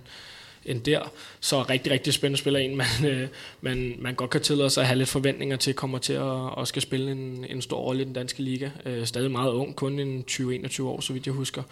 end 0.64 0.80
der. 0.80 1.12
Så 1.40 1.62
rigtig, 1.62 1.92
rigtig 1.92 2.14
spændende 2.14 2.38
spiller 2.38 2.60
en, 2.60 2.76
man, 2.82 3.04
øh, 3.04 3.28
man, 3.60 3.94
man 3.98 4.14
godt 4.14 4.30
kan 4.30 4.40
tillade 4.40 4.70
sig 4.70 4.80
at 4.80 4.86
have 4.86 4.98
lidt 4.98 5.08
forventninger 5.08 5.56
til, 5.56 5.74
kommer 5.74 5.98
til 5.98 6.12
at, 6.12 6.58
at 6.58 6.68
skal 6.68 6.82
spille 6.82 7.12
en, 7.12 7.46
en 7.50 7.62
stor 7.62 7.80
rolle 7.80 8.02
i 8.02 8.04
den 8.04 8.12
danske 8.12 8.42
liga. 8.42 8.70
Øh, 8.86 9.06
stadig 9.06 9.30
meget 9.30 9.52
ung, 9.52 9.76
kun 9.76 9.98
en 9.98 10.24
20-21 10.30 10.82
år, 10.82 11.00
så 11.00 11.12
vidt 11.12 11.26
jeg 11.26 11.34
husker. 11.34 11.62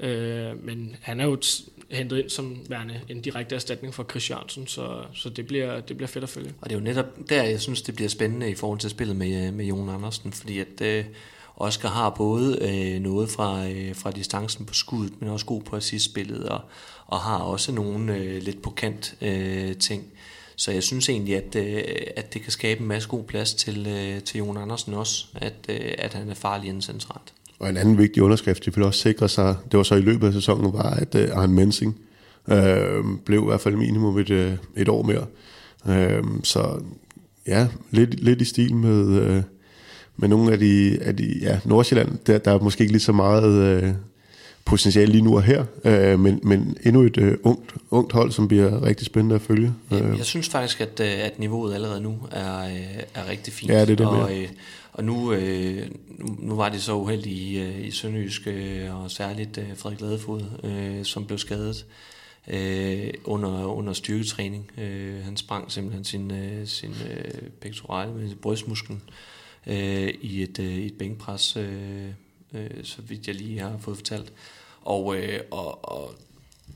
Øh, 0.00 0.64
men 0.64 0.96
han 1.00 1.20
er 1.20 1.24
jo 1.24 1.38
hentet 1.90 2.18
ind 2.18 2.30
som 2.30 2.58
værende 2.68 3.00
en 3.08 3.20
direkte 3.20 3.54
erstatning 3.54 3.94
for 3.94 4.04
Chris 4.10 4.30
Jørgensen, 4.30 4.66
så, 4.66 5.02
så 5.14 5.28
det, 5.28 5.46
bliver, 5.46 5.80
det 5.80 5.96
bliver 5.96 6.08
fedt 6.08 6.24
at 6.24 6.30
følge. 6.30 6.54
Og 6.60 6.70
det 6.70 6.76
er 6.76 6.80
jo 6.80 6.84
netop 6.84 7.06
der, 7.28 7.42
jeg 7.42 7.60
synes, 7.60 7.82
det 7.82 7.94
bliver 7.94 8.08
spændende 8.08 8.50
i 8.50 8.54
forhold 8.54 8.78
til 8.78 8.90
spillet 8.90 9.16
med, 9.16 9.46
øh, 9.46 9.54
med 9.54 9.64
Jon 9.64 9.88
Andersen, 9.88 10.32
fordi 10.32 10.58
at 10.58 10.80
øh, 10.82 11.04
Oscar 11.62 11.88
har 11.88 12.10
både 12.10 12.58
øh, 12.60 13.02
noget 13.02 13.30
fra, 13.30 13.68
øh, 13.68 13.96
fra 13.96 14.10
distancen 14.10 14.66
på 14.66 14.74
skuddet, 14.74 15.20
men 15.20 15.28
også 15.30 15.46
god 15.46 15.62
på 15.62 15.76
assistspillet, 15.76 16.48
og, 16.48 16.60
og 17.06 17.18
har 17.18 17.36
også 17.38 17.72
nogle 17.72 18.16
øh, 18.16 18.42
lidt 18.42 18.62
på 18.62 18.70
kant 18.70 19.14
øh, 19.22 19.76
ting. 19.76 20.04
Så 20.56 20.72
jeg 20.72 20.82
synes 20.82 21.08
egentlig, 21.08 21.36
at, 21.36 21.56
øh, 21.56 21.82
at 22.16 22.34
det 22.34 22.42
kan 22.42 22.52
skabe 22.52 22.80
en 22.80 22.88
masse 22.88 23.08
god 23.08 23.24
plads 23.24 23.54
til, 23.54 23.86
øh, 23.86 24.22
til 24.22 24.38
Jon 24.38 24.56
Andersen 24.56 24.94
også, 24.94 25.26
at, 25.34 25.54
øh, 25.68 25.94
at 25.98 26.14
han 26.14 26.30
er 26.30 26.34
farlig 26.34 26.68
inden 26.68 26.82
centralt. 26.82 27.32
Og 27.58 27.68
en 27.68 27.76
anden 27.76 27.98
vigtig 27.98 28.22
underskrift, 28.22 28.64
de 28.64 28.74
ville 28.74 28.86
også 28.86 29.00
sikre 29.00 29.28
sig, 29.28 29.56
det 29.70 29.76
var 29.76 29.82
så 29.82 29.94
i 29.94 30.00
løbet 30.00 30.26
af 30.26 30.32
sæsonen, 30.32 30.72
var, 30.72 30.90
at 30.90 31.14
øh, 31.14 31.28
Arne 31.32 31.52
Mensing 31.52 31.96
Øh, 32.50 33.04
blev 33.24 33.42
i 33.42 33.46
hvert 33.46 33.60
fald 33.60 33.76
minimum 33.76 34.18
et, 34.18 34.30
øh, 34.30 34.52
et 34.76 34.88
år 34.88 35.02
mere. 35.02 35.26
Øh, 35.88 36.24
så 36.42 36.80
ja, 37.46 37.68
lidt, 37.90 38.24
lidt 38.24 38.40
i 38.40 38.44
stil 38.44 38.74
med, 38.74 39.20
øh, 39.20 39.42
med 40.16 40.28
nogle 40.28 40.52
af 40.52 40.58
de, 40.58 40.98
af 41.00 41.16
de 41.16 41.38
ja, 41.40 41.60
Nordsjælland, 41.64 42.18
der, 42.26 42.38
der 42.38 42.50
er 42.50 42.58
måske 42.58 42.80
ikke 42.80 42.92
lige 42.92 43.02
så 43.02 43.12
meget 43.12 43.82
øh, 43.82 43.92
potentiale 44.64 45.12
lige 45.12 45.22
nu 45.22 45.36
og 45.36 45.42
her, 45.42 45.64
øh, 45.84 46.20
men, 46.20 46.40
men 46.42 46.76
endnu 46.84 47.02
et 47.02 47.18
øh, 47.18 47.38
ungt, 47.42 47.74
ungt 47.90 48.12
hold, 48.12 48.30
som 48.30 48.48
bliver 48.48 48.84
rigtig 48.84 49.06
spændende 49.06 49.34
at 49.34 49.42
følge. 49.42 49.72
Øh. 49.92 50.18
Jeg 50.18 50.24
synes 50.24 50.48
faktisk, 50.48 50.80
at, 50.80 51.00
øh, 51.00 51.24
at 51.24 51.38
niveauet 51.38 51.74
allerede 51.74 52.00
nu 52.00 52.18
er, 52.30 52.64
øh, 52.64 53.02
er 53.14 53.28
rigtig 53.28 53.52
fint. 53.52 53.70
Ja, 53.70 53.80
det 53.80 53.90
er 53.90 53.96
det 53.96 54.06
og, 54.06 54.38
øh, 54.38 54.48
og 54.92 55.04
nu, 55.04 55.32
øh, 55.32 55.88
nu 56.38 56.54
var 56.54 56.68
de 56.68 56.80
så 56.80 56.94
uheldige 56.94 57.74
i, 57.80 57.86
i 57.86 57.90
Sønderjysk, 57.90 58.48
og 58.90 59.10
særligt 59.10 59.58
øh, 59.58 59.64
Frederik 59.76 60.00
Ladefod, 60.00 60.42
øh, 60.64 61.04
som 61.04 61.26
blev 61.26 61.38
skadet 61.38 61.86
øh, 62.48 63.10
under, 63.24 63.64
under 63.64 63.92
styrketræning. 63.92 64.70
Øh, 64.78 65.24
han 65.24 65.36
sprang 65.36 65.72
simpelthen 65.72 66.04
sin, 66.04 66.30
øh, 66.30 66.66
sin 66.66 66.90
øh, 67.10 67.48
pectoral 67.60 68.08
med 68.08 68.34
brystmusklen 68.34 69.02
øh, 69.06 69.12
Øh, 69.66 70.14
i 70.20 70.42
et, 70.42 70.58
øh, 70.58 70.78
et 70.78 70.98
bænkpres, 70.98 71.56
øh, 71.56 72.08
øh, 72.54 72.70
så 72.82 73.02
vidt 73.02 73.26
jeg 73.26 73.34
lige 73.34 73.58
har 73.58 73.78
fået 73.78 73.96
fortalt. 73.96 74.32
Og, 74.82 75.16
øh, 75.16 75.40
og, 75.50 75.92
og 75.92 76.14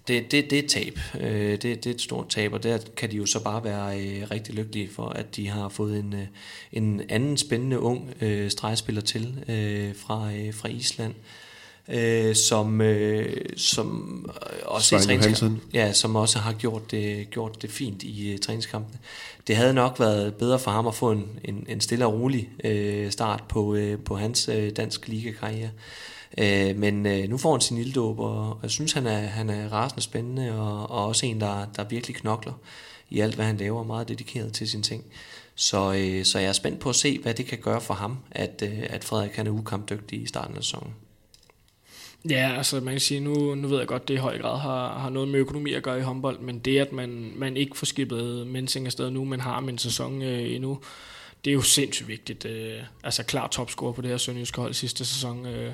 det, 0.09 0.33
det, 0.33 0.51
det 0.51 0.59
er 0.59 0.63
et 0.63 0.71
tab. 0.71 0.99
Øh, 1.21 1.51
det, 1.51 1.63
det 1.63 1.87
er 1.87 1.91
et 1.91 2.01
stort 2.01 2.29
tab, 2.29 2.53
og 2.53 2.63
der 2.63 2.79
kan 2.97 3.11
de 3.11 3.17
jo 3.17 3.27
så 3.27 3.45
bare 3.45 3.65
være 3.65 4.01
øh, 4.01 4.31
rigtig 4.31 4.55
lykkelige 4.55 4.89
for, 4.89 5.09
at 5.09 5.37
de 5.37 5.49
har 5.49 5.69
fået 5.69 5.99
en, 5.99 6.13
øh, 6.13 6.27
en 6.73 7.03
anden 7.09 7.37
spændende 7.37 7.81
ung 7.81 8.15
øh, 8.21 8.51
stregspiller 8.51 9.03
til 9.03 9.45
øh, 9.49 9.95
fra, 9.95 10.33
øh, 10.33 10.55
fra 10.55 10.69
Island, 10.69 11.15
øh, 11.15 11.46
som, 12.35 12.81
øh, 12.81 13.37
som 13.57 14.31
også 14.65 14.97
i 14.97 14.99
ja, 15.75 15.93
som 15.93 16.17
også 16.17 16.39
har 16.39 16.53
gjort 16.53 16.91
det, 16.91 17.31
gjort 17.31 17.63
det 17.63 17.71
fint 17.71 18.03
i 18.03 18.35
uh, 18.35 18.41
træningskampene. 18.41 18.99
Det 19.47 19.57
havde 19.57 19.75
nok 19.75 20.01
været 20.01 20.35
bedre 20.35 20.59
for 20.59 20.71
ham 20.71 20.87
at 20.87 20.95
få 20.95 21.11
en, 21.11 21.29
en, 21.45 21.67
en 21.69 21.81
stille 21.81 22.07
og 22.07 22.13
rolig 22.13 22.49
øh, 22.65 23.11
start 23.11 23.45
på, 23.49 23.75
øh, 23.75 23.99
på 23.99 24.17
hans 24.17 24.49
øh, 24.49 24.71
dansk 24.77 25.09
ligakarriere. 25.09 25.71
Øh, 26.39 26.77
men 26.77 27.07
øh, 27.07 27.29
nu 27.29 27.37
får 27.37 27.53
han 27.53 27.61
sin 27.61 27.79
ilddåb, 27.79 28.19
og, 28.19 28.49
og 28.49 28.59
jeg 28.63 28.71
synes, 28.71 28.93
han 28.93 29.07
er, 29.07 29.19
han 29.19 29.51
er 29.51 29.73
rasende 29.73 30.03
spændende, 30.03 30.59
og, 30.59 30.91
og 30.91 31.07
også 31.07 31.27
en, 31.27 31.41
der, 31.41 31.67
der 31.77 31.85
virkelig 31.85 32.17
knokler 32.17 32.53
i 33.11 33.21
alt, 33.21 33.35
hvad 33.35 33.45
han 33.45 33.57
laver, 33.57 33.85
meget 33.85 34.09
dedikeret 34.09 34.53
til 34.53 34.69
sine 34.69 34.83
ting. 34.83 35.05
Så, 35.55 35.95
øh, 35.95 36.25
så 36.25 36.39
jeg 36.39 36.49
er 36.49 36.53
spændt 36.53 36.81
på 36.81 36.89
at 36.89 36.97
se, 36.97 37.19
hvad 37.19 37.35
det 37.35 37.47
kan 37.47 37.59
gøre 37.59 37.81
for 37.81 37.95
ham, 37.95 38.19
at, 38.31 38.63
øh, 38.63 38.83
at 38.91 39.05
Frederik 39.05 39.37
han 39.37 39.47
er 39.47 39.51
ukampdygtig 39.51 40.23
i 40.23 40.27
starten 40.27 40.57
af 40.57 40.65
sæsonen. 40.65 40.95
Ja, 42.31 42.55
altså 42.57 42.81
man 42.81 42.95
kan 42.95 43.01
sige, 43.01 43.21
nu, 43.21 43.55
nu 43.55 43.69
ved 43.69 43.79
jeg 43.79 43.87
godt, 43.87 44.09
det 44.09 44.15
i 44.15 44.17
høj 44.17 44.39
grad 44.39 44.59
har, 44.59 44.99
har 44.99 45.11
noget 45.11 45.29
med 45.29 45.41
økonomi 45.41 45.73
at 45.73 45.83
gøre 45.83 45.99
i 45.99 46.03
håndbold, 46.03 46.39
men 46.39 46.59
det, 46.59 46.79
at 46.79 46.93
man, 46.93 47.33
man 47.37 47.57
ikke 47.57 47.77
får 47.77 47.87
skibet 47.87 48.47
Mensing 48.47 48.87
afsted 48.87 49.11
nu, 49.11 49.25
men 49.25 49.41
har 49.41 49.59
en 49.59 49.79
sæson 49.79 50.23
øh, 50.23 50.55
endnu, 50.55 50.79
det 51.45 51.51
er 51.51 51.55
jo 51.55 51.63
sindssygt 51.63 52.09
vigtigt. 52.09 52.45
Øh, 52.45 52.81
altså 53.05 53.23
klar 53.25 53.49
topscorer 53.49 53.93
på 53.93 54.03
det 54.03 54.11
her 54.11 54.17
sønderjyske 54.17 54.61
hold 54.61 54.75
sidste 54.75 55.05
sæson. 55.05 55.47
Øh, 55.47 55.73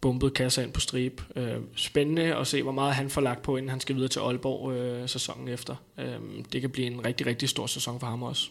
bumpet 0.00 0.34
kasser 0.34 0.62
ind 0.62 0.72
på 0.72 0.80
strip. 0.80 1.22
Øh, 1.36 1.54
spændende 1.74 2.36
at 2.36 2.46
se, 2.46 2.62
hvor 2.62 2.72
meget 2.72 2.94
han 2.94 3.10
får 3.10 3.20
lagt 3.20 3.42
på, 3.42 3.56
inden 3.56 3.70
han 3.70 3.80
skal 3.80 3.94
videre 3.96 4.08
til 4.08 4.20
Aalborg 4.20 4.72
øh, 4.72 5.08
sæsonen 5.08 5.48
efter. 5.48 5.74
Øh, 5.98 6.44
det 6.52 6.60
kan 6.60 6.70
blive 6.70 6.86
en 6.86 7.06
rigtig, 7.06 7.26
rigtig 7.26 7.48
stor 7.48 7.66
sæson 7.66 8.00
for 8.00 8.06
ham 8.06 8.22
også. 8.22 8.48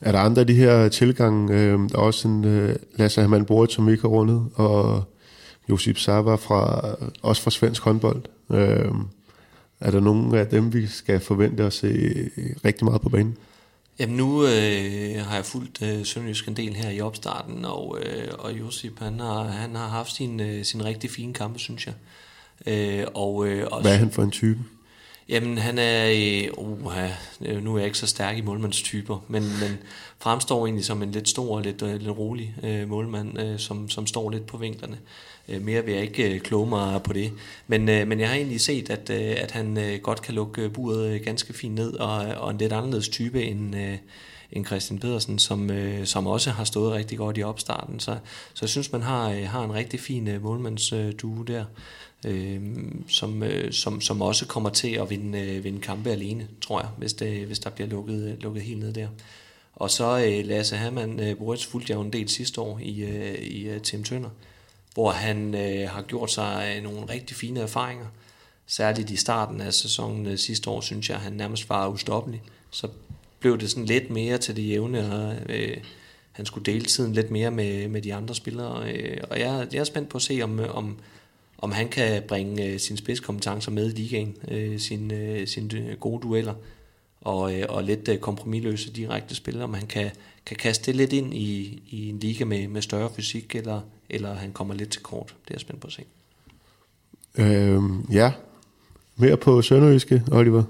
Er 0.00 0.12
der 0.12 0.18
andre 0.18 0.40
af 0.40 0.46
de 0.46 0.54
her 0.54 0.88
tilgange? 0.88 1.54
Øh, 1.54 1.78
der 1.78 1.98
er 1.98 2.02
også 2.02 2.28
en 2.28 2.44
øh, 2.44 2.76
Lasse 2.96 3.20
Hermann 3.20 3.44
Borit, 3.44 3.72
som 3.72 3.88
ikke 3.88 4.00
har 4.00 4.08
rundet, 4.08 4.48
og 4.54 5.04
Josip 5.68 5.98
Sava 5.98 6.34
fra, 6.34 6.94
også 7.22 7.42
fra 7.42 7.50
svensk 7.50 7.82
håndbold. 7.82 8.22
Øh, 8.50 8.90
er 9.80 9.90
der 9.90 10.00
nogen 10.00 10.34
af 10.34 10.46
dem, 10.46 10.72
vi 10.72 10.86
skal 10.86 11.20
forvente 11.20 11.64
at 11.64 11.72
se 11.72 11.88
rigtig 12.64 12.84
meget 12.84 13.00
på 13.00 13.08
banen? 13.08 13.36
Jamen 13.98 14.16
nu 14.16 14.42
øh, 14.42 15.24
har 15.26 15.34
jeg 15.34 15.44
fulgt 15.44 15.82
øh, 15.82 16.04
Sønderjysk 16.04 16.48
en 16.48 16.56
del 16.56 16.74
her 16.74 16.90
i 16.90 17.00
opstarten, 17.00 17.64
og, 17.64 17.98
øh, 18.02 18.28
og 18.38 18.58
Josip 18.58 18.98
han 18.98 19.20
har, 19.20 19.42
han 19.42 19.74
har 19.74 19.88
haft 19.88 20.14
sin, 20.14 20.40
øh, 20.40 20.64
sin 20.64 20.84
rigtig 20.84 21.10
fine 21.10 21.34
kampe, 21.34 21.58
synes 21.58 21.86
jeg. 21.86 21.94
Øh, 22.66 23.06
og, 23.14 23.46
øh, 23.46 23.66
også, 23.70 23.82
Hvad 23.82 23.94
er 23.94 23.98
han 23.98 24.10
for 24.10 24.22
en 24.22 24.30
type? 24.30 24.60
Jamen 25.28 25.58
han 25.58 25.78
er, 25.78 26.10
øh, 26.10 26.48
uh, 26.58 27.62
nu 27.62 27.74
er 27.74 27.78
jeg 27.78 27.86
ikke 27.86 27.98
så 27.98 28.06
stærk 28.06 28.38
i 28.38 28.40
målmandstyper, 28.40 29.24
men, 29.28 29.42
men 29.42 29.78
fremstår 30.18 30.66
egentlig 30.66 30.84
som 30.84 31.02
en 31.02 31.10
lidt 31.10 31.28
stor 31.28 31.56
og 31.56 31.62
lidt, 31.62 31.82
øh, 31.82 31.94
lidt 31.94 32.18
rolig 32.18 32.54
øh, 32.62 32.88
målmand, 32.88 33.40
øh, 33.40 33.58
som, 33.58 33.88
som 33.88 34.06
står 34.06 34.30
lidt 34.30 34.46
på 34.46 34.56
vinklerne. 34.56 34.96
Øh, 34.96 35.33
Øh, 35.48 35.62
mere 35.62 35.84
vil 35.84 35.94
jeg 35.94 36.02
ikke 36.02 36.34
øh, 36.34 36.40
kloge 36.40 36.68
mig 36.68 37.02
på 37.02 37.12
det. 37.12 37.32
Men, 37.66 37.88
øh, 37.88 38.08
men 38.08 38.20
jeg 38.20 38.28
har 38.28 38.36
egentlig 38.36 38.60
set, 38.60 38.90
at, 38.90 39.10
at 39.10 39.50
han 39.50 39.98
godt 40.02 40.22
kan 40.22 40.34
lukke 40.34 40.68
buret 40.68 41.22
ganske 41.22 41.52
fint 41.52 41.74
ned, 41.74 41.94
og, 41.94 42.16
og 42.16 42.50
en 42.50 42.58
lidt 42.58 42.72
anderledes 42.72 43.08
type 43.08 43.42
end, 43.42 43.74
end 44.52 44.66
Christian 44.66 44.98
Pedersen, 44.98 45.38
som, 45.38 45.70
som 46.04 46.26
også 46.26 46.50
har 46.50 46.64
stået 46.64 46.92
rigtig 46.92 47.18
godt 47.18 47.38
i 47.38 47.42
opstarten. 47.42 48.00
Så, 48.00 48.16
så 48.54 48.58
jeg 48.64 48.68
synes, 48.68 48.92
man 48.92 49.02
har, 49.02 49.30
har 49.30 49.64
en 49.64 49.74
rigtig 49.74 50.00
fin 50.00 50.28
målmandsdue 50.42 51.44
der, 51.46 51.64
som, 53.08 53.42
som, 53.70 54.00
som 54.00 54.22
også 54.22 54.46
kommer 54.46 54.70
til 54.70 54.90
at 54.90 55.10
vinde, 55.10 55.60
vinde 55.62 55.80
kampe 55.80 56.10
alene, 56.10 56.48
tror 56.60 56.80
jeg, 56.80 56.88
hvis, 56.98 57.12
det, 57.12 57.46
hvis 57.46 57.58
der 57.58 57.70
bliver 57.70 57.88
lukket, 57.88 58.36
lukket 58.40 58.62
helt 58.62 58.78
ned 58.78 58.92
der. 58.92 59.08
Og 59.74 59.90
så 59.90 60.40
Lasse 60.44 60.76
Hammann, 60.76 61.36
Boris 61.38 61.66
fulgte 61.66 61.90
jeg 61.90 61.96
jo 61.96 62.02
en 62.02 62.12
del 62.12 62.28
sidste 62.28 62.60
år 62.60 62.78
i, 62.82 63.04
i 63.38 63.78
Tim 63.78 64.04
Tønder, 64.04 64.30
hvor 64.94 65.10
han 65.10 65.54
øh, 65.54 65.90
har 65.90 66.02
gjort 66.02 66.30
sig 66.30 66.74
øh, 66.76 66.82
nogle 66.82 67.08
rigtig 67.08 67.36
fine 67.36 67.60
erfaringer. 67.60 68.06
Særligt 68.66 69.10
i 69.10 69.16
starten 69.16 69.60
af 69.60 69.74
sæsonen 69.74 70.26
øh, 70.26 70.38
sidste 70.38 70.70
år, 70.70 70.80
synes 70.80 71.10
jeg, 71.10 71.18
han 71.18 71.32
nærmest 71.32 71.68
var 71.68 71.88
ustoppelig. 71.88 72.42
Så 72.70 72.88
blev 73.40 73.58
det 73.58 73.70
sådan 73.70 73.84
lidt 73.84 74.10
mere 74.10 74.38
til 74.38 74.56
det 74.56 74.68
jævne, 74.68 75.12
og 75.12 75.36
øh, 75.48 75.76
han 76.32 76.46
skulle 76.46 76.72
dele 76.72 76.84
tiden 76.84 77.12
lidt 77.12 77.30
mere 77.30 77.50
med, 77.50 77.88
med 77.88 78.02
de 78.02 78.14
andre 78.14 78.34
spillere. 78.34 78.92
Øh, 78.92 79.20
og 79.30 79.40
jeg, 79.40 79.66
jeg 79.72 79.80
er 79.80 79.84
spændt 79.84 80.08
på 80.08 80.18
at 80.18 80.22
se, 80.22 80.40
om, 80.42 80.60
øh, 80.60 80.76
om, 80.76 80.96
om 81.58 81.72
han 81.72 81.88
kan 81.88 82.22
bringe 82.28 82.64
øh, 82.64 82.80
sine 82.80 82.98
spidskompetencer 82.98 83.70
med 83.70 83.86
i 83.86 83.96
ligaen, 83.96 84.36
øh, 84.48 84.78
sine, 84.78 85.14
øh, 85.14 85.46
sine 85.46 85.96
gode 86.00 86.22
dueller, 86.22 86.54
og, 87.20 87.54
øh, 87.54 87.66
og 87.68 87.84
lidt 87.84 88.08
øh, 88.08 88.18
kompromilløse 88.18 88.92
direkte 88.92 89.34
spillere, 89.34 89.64
om 89.64 89.74
han 89.74 89.86
kan, 89.86 90.10
kan 90.46 90.56
kaste 90.56 90.86
det 90.86 90.96
lidt 90.96 91.12
ind 91.12 91.34
i, 91.34 91.82
i 91.90 92.08
en 92.08 92.18
liga 92.18 92.44
med, 92.44 92.68
med 92.68 92.82
større 92.82 93.10
fysik, 93.16 93.54
eller, 93.54 93.80
eller 94.14 94.34
han 94.34 94.52
kommer 94.52 94.74
lidt 94.74 94.90
til 94.90 95.02
kort. 95.02 95.26
Det 95.26 95.50
er 95.50 95.54
jeg 95.54 95.60
spændt 95.60 95.80
på 95.80 95.86
at 95.86 95.92
se. 95.92 96.02
Øhm, 97.34 98.06
ja. 98.12 98.32
Mere 99.16 99.36
på 99.36 99.62
Sønderjyske, 99.62 100.22
Oliver. 100.32 100.62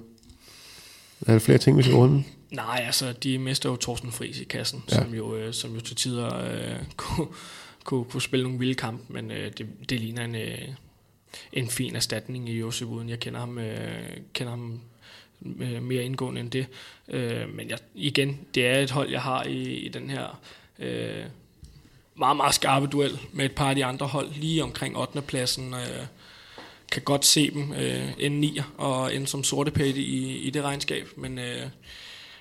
Er 1.26 1.32
der 1.32 1.38
flere 1.38 1.58
ting, 1.58 1.78
vi 1.78 1.82
skal 1.82 1.94
runde? 1.94 2.24
Nej, 2.50 2.82
altså, 2.86 3.12
de 3.12 3.38
mister 3.38 3.70
jo 3.70 3.76
Thorsten 3.76 4.12
Friis 4.12 4.40
i 4.40 4.44
kassen, 4.44 4.84
ja. 4.90 4.94
som, 4.94 5.14
jo, 5.14 5.36
øh, 5.36 5.54
som 5.54 5.74
jo 5.74 5.80
til 5.80 5.96
tider 5.96 6.36
øh, 6.36 6.76
kunne, 6.96 7.26
kunne, 7.84 8.04
kunne 8.04 8.22
spille 8.22 8.42
nogle 8.42 8.58
vilde 8.58 8.74
kampe, 8.74 9.12
men 9.12 9.30
øh, 9.30 9.52
det, 9.58 9.66
det 9.90 10.00
ligner 10.00 10.24
en, 10.24 10.34
øh, 10.34 10.58
en 11.52 11.68
fin 11.68 11.96
erstatning 11.96 12.48
i 12.48 12.58
Josef 12.58 12.88
uden. 12.88 13.08
Jeg 13.08 13.20
kender 13.20 13.40
ham, 13.40 13.58
øh, 13.58 14.16
kender 14.32 14.50
ham 14.50 14.80
øh, 15.60 15.82
mere 15.82 16.04
indgående 16.04 16.40
end 16.40 16.50
det. 16.50 16.66
Øh, 17.08 17.54
men 17.54 17.70
jeg, 17.70 17.78
igen, 17.94 18.40
det 18.54 18.66
er 18.66 18.78
et 18.78 18.90
hold, 18.90 19.10
jeg 19.10 19.22
har 19.22 19.44
i, 19.44 19.62
i 19.62 19.88
den 19.88 20.10
her 20.10 20.40
øh, 20.78 21.24
meget, 22.16 22.36
meget 22.36 22.54
skarpe 22.54 22.86
duel 22.86 23.18
med 23.32 23.44
et 23.44 23.54
par 23.54 23.68
af 23.68 23.74
de 23.74 23.84
andre 23.84 24.06
hold, 24.06 24.28
lige 24.34 24.62
omkring 24.62 24.98
8. 24.98 25.22
pladsen. 25.22 25.74
Øh, 25.74 26.06
kan 26.92 27.02
godt 27.02 27.24
se 27.24 27.50
dem 27.50 27.72
øh, 27.72 28.12
ende 28.18 28.40
9 28.40 28.60
og 28.78 29.14
ende 29.14 29.26
som 29.26 29.44
sorte 29.44 29.70
pætte 29.70 30.00
i, 30.00 30.36
i 30.38 30.50
det 30.50 30.62
regnskab, 30.62 31.08
men, 31.16 31.38
øh, 31.38 31.66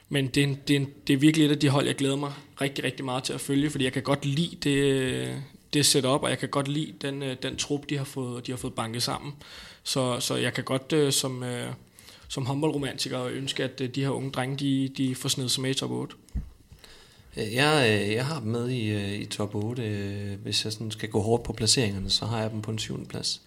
men 0.09 0.27
det, 0.27 0.43
er, 0.43 0.55
det, 0.67 0.75
er, 0.75 0.85
det 1.07 1.13
er 1.13 1.17
virkelig 1.17 1.45
et 1.45 1.51
af 1.51 1.59
de 1.59 1.69
hold, 1.69 1.85
jeg 1.85 1.95
glæder 1.95 2.15
mig 2.15 2.33
rigtig, 2.61 2.83
rigtig 2.83 3.05
meget 3.05 3.23
til 3.23 3.33
at 3.33 3.41
følge, 3.41 3.69
fordi 3.69 3.83
jeg 3.83 3.93
kan 3.93 4.03
godt 4.03 4.25
lide 4.25 4.55
det, 4.63 5.43
det 5.73 5.85
setup, 5.85 6.23
og 6.23 6.29
jeg 6.29 6.39
kan 6.39 6.49
godt 6.49 6.67
lide 6.67 6.93
den, 7.01 7.23
øh, 7.23 7.35
den 7.43 7.55
trup, 7.55 7.89
de 7.89 7.97
har 7.97 8.05
fået, 8.05 8.47
de 8.47 8.51
har 8.51 8.57
fået 8.57 8.73
banket 8.73 9.03
sammen. 9.03 9.33
Så, 9.83 10.19
så 10.19 10.35
jeg 10.35 10.53
kan 10.53 10.63
godt 10.63 10.93
øh, 10.93 11.11
som, 11.11 11.43
øh, 11.43 11.69
som 12.27 12.45
håndboldromantiker 12.45 13.23
ønske, 13.23 13.63
at 13.63 13.81
øh, 13.81 13.89
de 13.95 14.01
her 14.01 14.09
unge 14.09 14.31
drenge, 14.31 14.57
de, 14.57 14.89
de 14.97 15.15
får 15.15 15.29
snedet 15.29 15.51
sig 15.51 15.61
med 15.61 15.69
i 15.69 15.73
top 15.73 15.91
8. 15.91 16.15
Øh, 17.37 17.53
jeg, 17.53 18.01
øh, 18.01 18.13
jeg 18.13 18.25
har 18.25 18.39
dem 18.39 18.51
med 18.51 18.69
i, 18.69 18.89
øh, 18.89 19.13
i 19.13 19.25
top 19.25 19.55
8. 19.55 20.39
Hvis 20.43 20.65
jeg 20.65 20.73
sådan 20.73 20.91
skal 20.91 21.09
gå 21.09 21.21
hårdt 21.21 21.43
på 21.43 21.53
placeringerne, 21.53 22.09
så 22.09 22.25
har 22.25 22.41
jeg 22.41 22.51
dem 22.51 22.61
på 22.61 22.71
en 22.71 22.79
syvende 22.79 23.05
plads. 23.05 23.41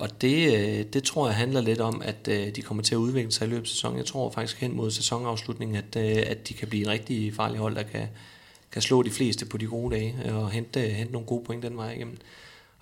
og 0.00 0.20
det, 0.20 0.94
det 0.94 1.04
tror 1.04 1.26
jeg 1.26 1.36
handler 1.36 1.60
lidt 1.60 1.80
om, 1.80 2.02
at 2.04 2.26
de 2.26 2.62
kommer 2.62 2.82
til 2.82 2.94
at 2.94 2.98
udvikle 2.98 3.32
sig 3.32 3.46
i 3.46 3.50
løbet 3.50 3.62
af 3.62 3.68
sæsonen. 3.68 3.98
Jeg 3.98 4.06
tror 4.06 4.30
faktisk 4.30 4.60
hen 4.60 4.76
mod 4.76 4.90
sæsonafslutningen, 4.90 5.76
at, 5.76 5.96
at 5.96 6.48
de 6.48 6.54
kan 6.54 6.68
blive 6.68 6.82
en 6.82 6.90
rigtig 6.90 7.34
farlig 7.34 7.58
hold, 7.58 7.74
der 7.74 7.82
kan, 7.82 8.08
kan 8.72 8.82
slå 8.82 9.02
de 9.02 9.10
fleste 9.10 9.46
på 9.46 9.56
de 9.56 9.66
gode 9.66 9.94
dage 9.94 10.34
og 10.34 10.50
hente, 10.50 10.80
hente 10.80 11.12
nogle 11.12 11.26
gode 11.26 11.44
point 11.44 11.62
den 11.62 11.76
vej 11.76 11.92
igennem. 11.92 12.16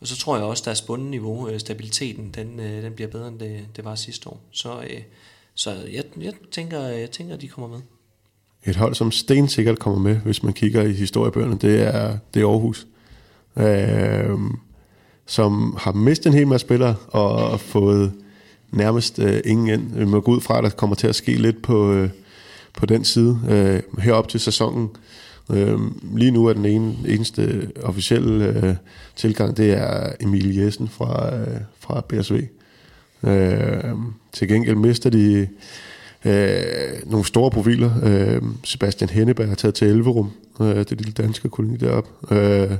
Og 0.00 0.08
så 0.08 0.16
tror 0.16 0.36
jeg 0.36 0.44
også, 0.44 0.62
at 0.62 0.64
deres 0.64 0.82
bundniveau, 0.82 1.48
øh, 1.48 1.60
stabiliteten, 1.60 2.30
den, 2.30 2.60
øh, 2.60 2.82
den 2.82 2.92
bliver 2.92 3.08
bedre, 3.10 3.28
end 3.28 3.38
det, 3.38 3.66
det 3.76 3.84
var 3.84 3.94
sidste 3.94 4.28
år. 4.28 4.40
Så, 4.50 4.80
øh, 4.80 5.02
så 5.54 5.70
jeg, 5.92 6.04
jeg, 6.20 6.34
tænker, 6.50 6.80
jeg 6.80 7.10
tænker, 7.10 7.34
at 7.34 7.40
de 7.40 7.48
kommer 7.48 7.68
med. 7.68 7.80
Et 8.66 8.76
hold, 8.76 8.94
som 8.94 9.10
stensikkert 9.10 9.78
kommer 9.78 9.98
med, 9.98 10.16
hvis 10.16 10.42
man 10.42 10.52
kigger 10.52 10.82
i 10.82 10.92
historiebøgerne, 10.92 11.58
det 11.58 11.82
er, 11.82 12.16
det 12.34 12.42
er 12.42 12.46
Aarhus. 12.46 12.86
Øh, 13.56 14.38
som 15.26 15.76
har 15.78 15.92
mistet 15.92 16.26
en 16.26 16.32
hel 16.32 16.46
masse 16.46 16.66
spillere 16.66 16.94
og 17.08 17.60
fået 17.60 18.12
nærmest 18.70 19.18
øh, 19.18 19.40
ingen 19.44 19.68
ind. 19.68 19.98
Vi 19.98 20.04
må 20.04 20.20
gå 20.20 20.32
ud 20.32 20.40
fra, 20.40 20.58
at 20.58 20.64
der 20.64 20.70
kommer 20.70 20.96
til 20.96 21.06
at 21.06 21.14
ske 21.14 21.32
lidt 21.32 21.62
på, 21.62 21.92
øh, 21.92 22.10
på 22.78 22.86
den 22.86 23.04
side 23.04 23.40
øh, 23.48 24.02
herop 24.02 24.28
til 24.28 24.40
sæsonen. 24.40 24.90
Øh, 25.50 25.78
lige 26.14 26.30
nu 26.30 26.46
er 26.46 26.52
den 26.52 26.64
ene, 26.64 26.94
eneste 27.08 27.70
officielle 27.82 28.44
øh, 28.44 28.74
tilgang, 29.16 29.56
det 29.56 29.72
er 29.72 30.12
Emil 30.20 30.56
Jessen 30.56 30.88
fra, 30.88 31.36
øh, 31.36 31.60
fra 31.80 32.00
BSV. 32.08 32.42
Øh, 33.22 33.94
til 34.32 34.48
gengæld 34.48 34.76
mister 34.76 35.10
de 35.10 35.48
øh, 36.24 37.10
nogle 37.10 37.26
store 37.26 37.50
profiler. 37.50 37.90
Øh, 38.02 38.42
Sebastian 38.64 39.10
Henneberg 39.10 39.48
har 39.48 39.54
taget 39.54 39.74
til 39.74 39.88
Elverum, 39.88 40.30
øh, 40.60 40.76
det 40.76 40.90
lille 40.90 41.12
danske 41.12 41.48
koloni 41.48 41.76
deroppe. 41.76 42.36
Øh, 42.36 42.70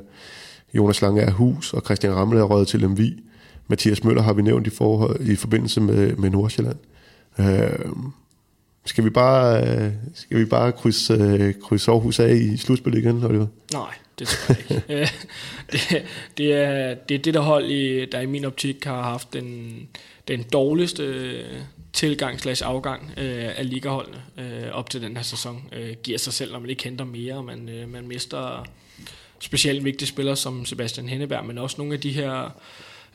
Jonas 0.74 1.02
Lange 1.02 1.22
er 1.22 1.30
hus, 1.30 1.72
og 1.72 1.82
Christian 1.84 2.14
Rammel 2.14 2.38
er 2.38 2.42
røget 2.42 2.68
til 2.68 2.80
Lemvi. 2.80 3.22
Mathias 3.68 4.04
Møller 4.04 4.22
har 4.22 4.32
vi 4.32 4.42
nævnt 4.42 4.66
i, 4.66 4.70
forhold, 4.70 5.20
i 5.20 5.36
forbindelse 5.36 5.80
med, 5.80 6.16
med 6.16 6.30
Nordsjælland. 6.30 6.76
Øh, 7.38 7.92
skal 8.86 9.04
vi 9.04 9.10
bare, 9.10 9.92
skal 10.14 10.38
vi 10.38 10.44
bare 10.44 10.72
krydse, 10.72 11.12
øh, 11.12 11.54
krydse 11.62 11.90
Aarhus 11.90 12.20
af 12.20 12.34
i 12.34 12.56
slutspillet 12.56 12.98
igen, 12.98 13.24
Oliver? 13.24 13.46
Nej, 13.72 13.94
det 14.18 14.26
tror 14.28 14.54
jeg 14.54 14.70
ikke. 14.70 14.82
Øh, 15.00 15.08
det, 15.72 16.02
det, 16.38 16.52
er, 16.52 16.94
det 16.94 17.14
er 17.14 17.18
det 17.18 17.34
der 17.34 17.40
hold, 17.40 17.70
i, 17.70 18.06
der 18.06 18.20
i 18.20 18.26
min 18.26 18.44
optik 18.44 18.84
har 18.84 19.02
haft 19.02 19.32
den, 19.32 19.72
den 20.28 20.42
dårligste 20.52 21.34
tilgang 21.92 22.40
slash 22.40 22.62
afgang 22.66 23.10
øh, 23.16 23.58
af 23.58 23.70
ligaholdene 23.70 24.22
øh, 24.38 24.70
op 24.72 24.90
til 24.90 25.02
den 25.02 25.16
her 25.16 25.24
sæson. 25.24 25.68
Øh, 25.72 25.96
giver 26.02 26.18
sig 26.18 26.32
selv, 26.32 26.52
når 26.52 26.58
man 26.58 26.70
ikke 26.70 26.84
henter 26.84 27.04
mere, 27.04 27.42
man, 27.42 27.68
øh, 27.68 27.88
man 27.88 28.08
mister 28.08 28.66
specielt 29.38 29.84
vigtige 29.84 30.08
spillere 30.08 30.36
som 30.36 30.64
Sebastian 30.64 31.08
Henneberg, 31.08 31.44
men 31.44 31.58
også 31.58 31.76
nogle 31.78 31.94
af 31.94 32.00
de 32.00 32.12
her 32.12 32.50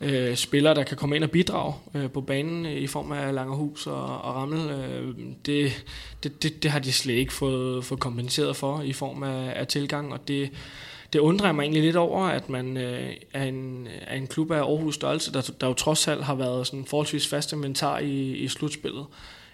øh, 0.02 0.36
spillere, 0.36 0.76
der 0.76 0.84
kan 0.84 0.98
komme 0.98 1.16
ind 1.16 1.24
og 1.24 1.32
bidrage 1.32 1.74
øh, 1.94 2.12
på 2.12 2.22
banen 2.22 2.66
øh, 2.66 2.72
i 2.72 2.88
form 2.88 3.12
af 3.12 3.34
Langerhus 3.34 3.88
og, 3.88 4.22
og 4.22 4.36
Rammel. 4.36 4.70
Øh, 4.70 5.16
det, 5.46 5.86
det, 6.24 6.44
det, 6.44 6.63
det 6.63 6.72
har 6.72 6.80
de 6.80 6.92
slet 6.92 7.13
ikke 7.13 7.34
fået, 7.34 7.86
fået 7.86 8.00
kompenseret 8.00 8.56
for 8.56 8.82
i 8.82 8.94
form 8.94 9.24
af, 9.24 9.54
af 9.56 9.68
tilgang, 9.68 10.13
og 10.13 10.28
det, 10.28 10.52
det 11.13 11.20
undrer 11.20 11.52
mig 11.52 11.63
egentlig 11.63 11.84
lidt 11.84 11.96
over, 11.96 12.26
at 12.26 12.50
man 12.50 12.78
øh, 12.78 13.13
er, 13.34 13.43
en, 13.43 13.88
øh, 13.88 14.02
er 14.02 14.15
en 14.15 14.28
klub 14.28 14.52
af 14.52 14.58
Aarhus 14.58 14.96
størrelse, 14.96 15.34
der, 15.34 15.52
der 15.62 15.67
jo 15.67 15.74
trods 15.74 16.08
alt 16.08 16.24
har 16.24 16.36
været 16.36 16.67
sådan 16.67 16.86
forholdsvis 16.86 17.28
fast 17.28 17.54
inventar 17.54 18.00
i, 18.00 18.32
i 18.32 18.48
slutspillet, 18.48 19.06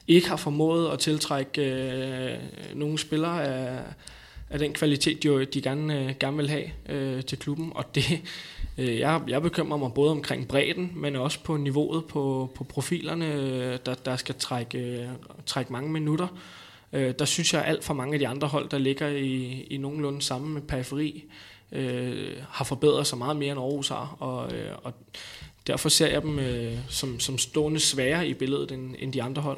ikke 0.08 0.30
har 0.30 0.36
formået 0.36 0.90
at 0.90 1.00
tiltrække 1.00 1.62
øh, 1.62 2.38
nogle 2.76 2.98
spillere 3.00 3.44
af, 3.44 3.80
af 4.50 4.60
den 4.60 4.74
kvalitet, 4.74 5.24
de, 5.24 5.46
de 5.46 5.62
gerne, 5.62 6.00
øh, 6.00 6.14
gerne 6.20 6.38
vil 6.38 6.50
have 6.50 6.66
øh, 6.90 7.24
til 7.24 7.40
klubben. 7.40 7.72
Og 7.76 7.96
det, 7.96 8.22
øh, 8.78 9.00
jeg, 9.00 9.22
jeg 9.28 9.42
bekymrer 9.42 9.78
mig 9.78 9.94
både 9.94 10.12
omkring 10.12 10.48
bredden, 10.48 10.92
men 10.96 11.16
også 11.16 11.40
på 11.44 11.58
niveauet 11.58 12.06
på, 12.06 12.52
på 12.56 12.64
profilerne, 12.64 13.34
øh, 13.34 13.78
der, 13.86 13.94
der 13.94 14.16
skal 14.16 14.36
trække, 14.36 14.78
øh, 14.78 15.08
trække 15.46 15.74
mange 15.74 15.92
minutter. 15.92 16.28
Øh, 16.94 17.14
der 17.20 17.26
synes 17.26 17.54
jeg, 17.54 17.62
at 17.62 17.70
alt 17.70 17.84
for 17.84 17.94
mange 17.94 18.14
af 18.14 18.20
de 18.20 18.28
andre 18.28 18.48
hold, 18.48 18.70
der 18.70 18.78
ligger 18.78 19.08
i, 19.08 19.62
i 19.70 19.78
nogenlunde 19.78 20.22
samme 20.22 20.62
periferi, 20.62 21.24
øh, 21.72 22.32
har 22.50 22.66
forbedret 22.66 23.08
sig 23.08 23.18
meget 23.18 23.38
mere 23.38 23.52
end 23.52 23.60
Aarhus 23.60 23.90
har. 23.90 24.16
Og, 24.20 24.54
øh, 24.54 24.72
og 24.84 24.94
derfor 25.68 25.90
ser 25.90 26.08
jeg 26.08 26.22
dem 26.22 26.40
øh, 26.40 26.74
som, 26.88 27.20
som 27.20 27.38
stående 27.38 27.80
sværere 27.80 28.28
i 28.28 28.34
billedet 28.34 28.72
end, 28.72 28.96
end 29.00 29.14
de 29.14 29.24
andre 29.24 29.42
hold 29.42 29.58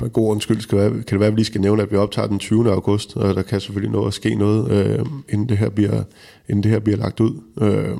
for 0.00 0.04
en 0.06 0.12
god 0.12 0.30
undskyld 0.30 0.60
skal 0.60 0.78
være, 0.78 0.90
kan 0.90 1.04
det 1.04 1.20
være, 1.20 1.26
at 1.26 1.32
vi 1.32 1.38
lige 1.38 1.46
skal 1.46 1.60
nævne, 1.60 1.82
at 1.82 1.90
vi 1.90 1.96
optager 1.96 2.28
den 2.28 2.38
20. 2.38 2.70
august, 2.70 3.16
og 3.16 3.34
der 3.34 3.42
kan 3.42 3.60
selvfølgelig 3.60 3.92
nå 3.92 4.06
at 4.06 4.14
ske 4.14 4.34
noget, 4.34 4.70
øh, 4.70 5.06
inden, 5.28 5.48
det 5.48 5.58
her 5.58 5.68
bliver, 5.68 6.02
inden 6.48 6.62
det 6.62 6.70
her 6.70 6.78
bliver 6.78 6.96
lagt 6.96 7.20
ud. 7.20 7.40
Øh, 7.60 7.96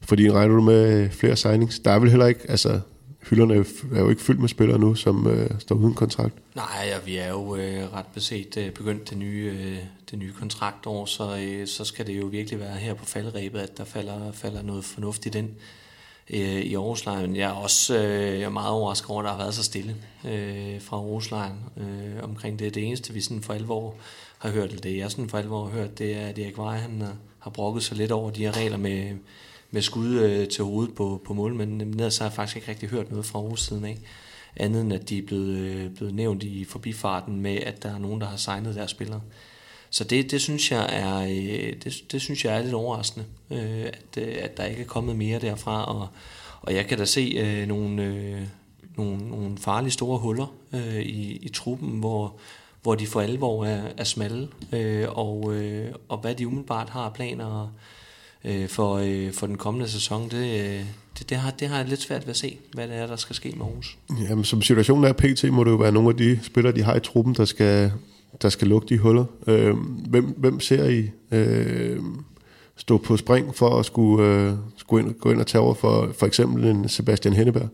fordi 0.00 0.30
regner 0.30 0.54
du 0.54 0.60
med 0.60 1.10
flere 1.10 1.36
signings? 1.36 1.78
Der 1.78 1.90
er 1.90 1.98
vel 1.98 2.10
heller 2.10 2.26
ikke, 2.26 2.40
altså 2.48 2.80
hylderne 3.30 3.64
er 3.94 4.00
jo 4.00 4.10
ikke 4.10 4.22
fyldt 4.22 4.40
med 4.40 4.48
spillere 4.48 4.78
nu, 4.78 4.94
som 4.94 5.26
øh, 5.26 5.50
står 5.58 5.74
uden 5.74 5.94
kontrakt. 5.94 6.34
Nej, 6.54 6.84
ja, 6.86 6.98
vi 7.04 7.16
er 7.16 7.28
jo 7.28 7.56
øh, 7.56 7.92
ret 7.94 8.06
beset 8.14 8.56
øh, 8.56 8.70
begyndt 8.70 9.10
det 9.10 9.18
nye, 9.18 9.52
øh, 9.58 9.78
det 10.10 10.18
nye 10.18 10.32
kontraktår, 10.32 11.06
så, 11.06 11.36
øh, 11.36 11.66
så 11.66 11.84
skal 11.84 12.06
det 12.06 12.18
jo 12.18 12.26
virkelig 12.26 12.60
være 12.60 12.76
her 12.76 12.94
på 12.94 13.04
faldrebet, 13.04 13.58
at 13.58 13.78
der 13.78 13.84
falder, 13.84 14.32
falder 14.32 14.62
noget 14.62 14.84
fornuftigt 14.84 15.34
ind 15.34 15.50
øh, 16.30 16.60
i 16.60 16.74
Aarhuslejren. 16.74 17.36
Jeg 17.36 17.50
er 17.50 17.54
også 17.54 17.98
øh, 17.98 18.40
jeg 18.40 18.42
er 18.42 18.48
meget 18.48 18.70
overrasket 18.70 19.10
over, 19.10 19.20
at 19.20 19.24
der 19.24 19.30
har 19.30 19.38
været 19.38 19.54
så 19.54 19.62
stille 19.62 19.96
øh, 20.24 20.80
fra 20.80 20.96
Aarhuslejren 20.96 21.58
øh, 21.76 22.22
omkring 22.22 22.58
det. 22.58 22.74
Det 22.74 22.86
eneste, 22.86 23.12
vi 23.12 23.20
sådan 23.20 23.42
for 23.42 23.52
alvor 23.52 23.94
har 24.38 24.50
hørt, 24.50 24.68
eller 24.68 24.80
det 24.80 24.96
jeg 24.96 25.10
sådan 25.10 25.28
for 25.28 25.38
alvor 25.38 25.64
har 25.64 25.70
hørt, 25.70 25.98
det 25.98 26.16
er, 26.16 26.26
at 26.26 26.38
Erik 26.38 26.58
Vej, 26.58 26.76
han 26.76 27.00
har, 27.00 27.16
har 27.38 27.50
brokket 27.50 27.82
sig 27.82 27.96
lidt 27.96 28.12
over 28.12 28.30
de 28.30 28.44
her 28.44 28.56
regler 28.56 28.76
med, 28.76 29.10
med 29.72 29.82
skud 29.82 30.08
øh, 30.08 30.48
til 30.48 30.64
hovedet 30.64 30.94
på, 30.94 31.22
på 31.24 31.34
målmanden. 31.34 31.78
Men 31.78 31.90
ellers 31.90 32.18
har 32.18 32.26
jeg 32.26 32.32
faktisk 32.32 32.56
ikke 32.56 32.68
rigtig 32.68 32.88
hørt 32.88 33.10
noget 33.10 33.26
fra 33.26 33.38
Aarhus 33.38 33.62
siden 33.62 33.84
af 33.84 33.98
andet 34.56 34.80
end 34.80 34.92
at 34.92 35.08
de 35.08 35.18
er 35.18 35.22
blevet, 35.22 35.56
øh, 35.56 35.90
blevet 35.90 36.14
nævnt 36.14 36.42
i 36.42 36.64
forbifarten 36.64 37.40
med, 37.40 37.56
at 37.56 37.82
der 37.82 37.94
er 37.94 37.98
nogen, 37.98 38.20
der 38.20 38.26
har 38.26 38.36
signet 38.36 38.74
deres 38.74 38.90
spillere. 38.90 39.20
Så 39.90 40.04
det, 40.04 40.30
det, 40.30 40.40
synes 40.40 40.72
jeg 40.72 40.88
er, 40.92 41.18
øh, 41.18 41.72
det, 41.84 42.02
det 42.12 42.22
synes 42.22 42.44
jeg 42.44 42.58
er 42.58 42.62
lidt 42.62 42.74
overraskende, 42.74 43.26
øh, 43.50 43.82
at, 43.82 44.18
øh, 44.18 44.34
at 44.40 44.56
der 44.56 44.64
ikke 44.64 44.82
er 44.82 44.86
kommet 44.86 45.16
mere 45.16 45.38
derfra. 45.38 45.84
Og, 45.84 46.08
og 46.62 46.74
jeg 46.74 46.86
kan 46.86 46.98
da 46.98 47.04
se 47.04 47.34
øh, 47.36 47.68
nogle, 47.68 48.04
øh, 48.04 48.42
nogle, 48.96 49.28
nogle 49.30 49.58
farlige 49.58 49.92
store 49.92 50.18
huller 50.18 50.54
øh, 50.72 51.00
i, 51.00 51.36
i 51.36 51.48
truppen, 51.48 51.98
hvor, 51.98 52.36
hvor 52.82 52.94
de 52.94 53.06
for 53.06 53.20
alvor 53.20 53.64
er, 53.64 53.82
er 53.96 54.04
smalle, 54.04 54.48
øh, 54.72 55.06
og, 55.08 55.54
øh, 55.54 55.94
og 56.08 56.18
hvad 56.18 56.34
de 56.34 56.46
umiddelbart 56.46 56.88
har 56.88 57.10
planer 57.10 57.72
øh, 58.44 58.68
for, 58.68 58.96
øh, 58.96 59.32
for 59.32 59.46
den 59.46 59.56
kommende 59.56 59.88
sæson, 59.88 60.28
det, 60.30 60.86
det, 61.18 61.30
det, 61.30 61.36
har, 61.36 61.50
det 61.50 61.68
har 61.68 61.76
jeg 61.76 61.88
lidt 61.88 62.02
svært 62.02 62.26
ved 62.26 62.30
at 62.30 62.36
se, 62.36 62.58
hvad 62.74 62.88
det 62.88 62.96
er, 62.96 63.06
der 63.06 63.16
skal 63.16 63.36
ske 63.36 63.52
med 63.56 63.66
Aarhus. 63.66 63.98
Jamen, 64.28 64.44
som 64.44 64.62
situationen 64.62 65.04
er 65.04 65.12
pt, 65.12 65.52
må 65.52 65.64
det 65.64 65.70
jo 65.70 65.76
være 65.76 65.92
nogle 65.92 66.08
af 66.08 66.16
de 66.16 66.38
spillere, 66.42 66.74
de 66.74 66.82
har 66.82 66.96
i 66.96 67.00
truppen, 67.00 67.34
der 67.34 67.44
skal, 67.44 67.92
der 68.42 68.48
skal 68.48 68.68
lukke 68.68 68.88
de 68.88 68.98
huller. 68.98 69.24
Øh, 69.46 69.76
hvem, 70.08 70.24
hvem 70.24 70.60
ser 70.60 70.88
I 70.88 71.10
øh, 71.30 71.98
stå 72.76 72.98
på 72.98 73.16
spring 73.16 73.54
for 73.54 73.78
at 73.78 73.86
skulle, 73.86 74.28
øh, 74.28 74.52
skulle 74.76 75.06
ind, 75.06 75.14
gå 75.14 75.30
ind 75.30 75.40
og 75.40 75.46
tage 75.46 75.62
over 75.62 75.74
for 75.74 76.12
for 76.18 76.26
eksempel 76.26 76.64
en 76.64 76.88
Sebastian 76.88 77.34
Henneberg? 77.34 77.68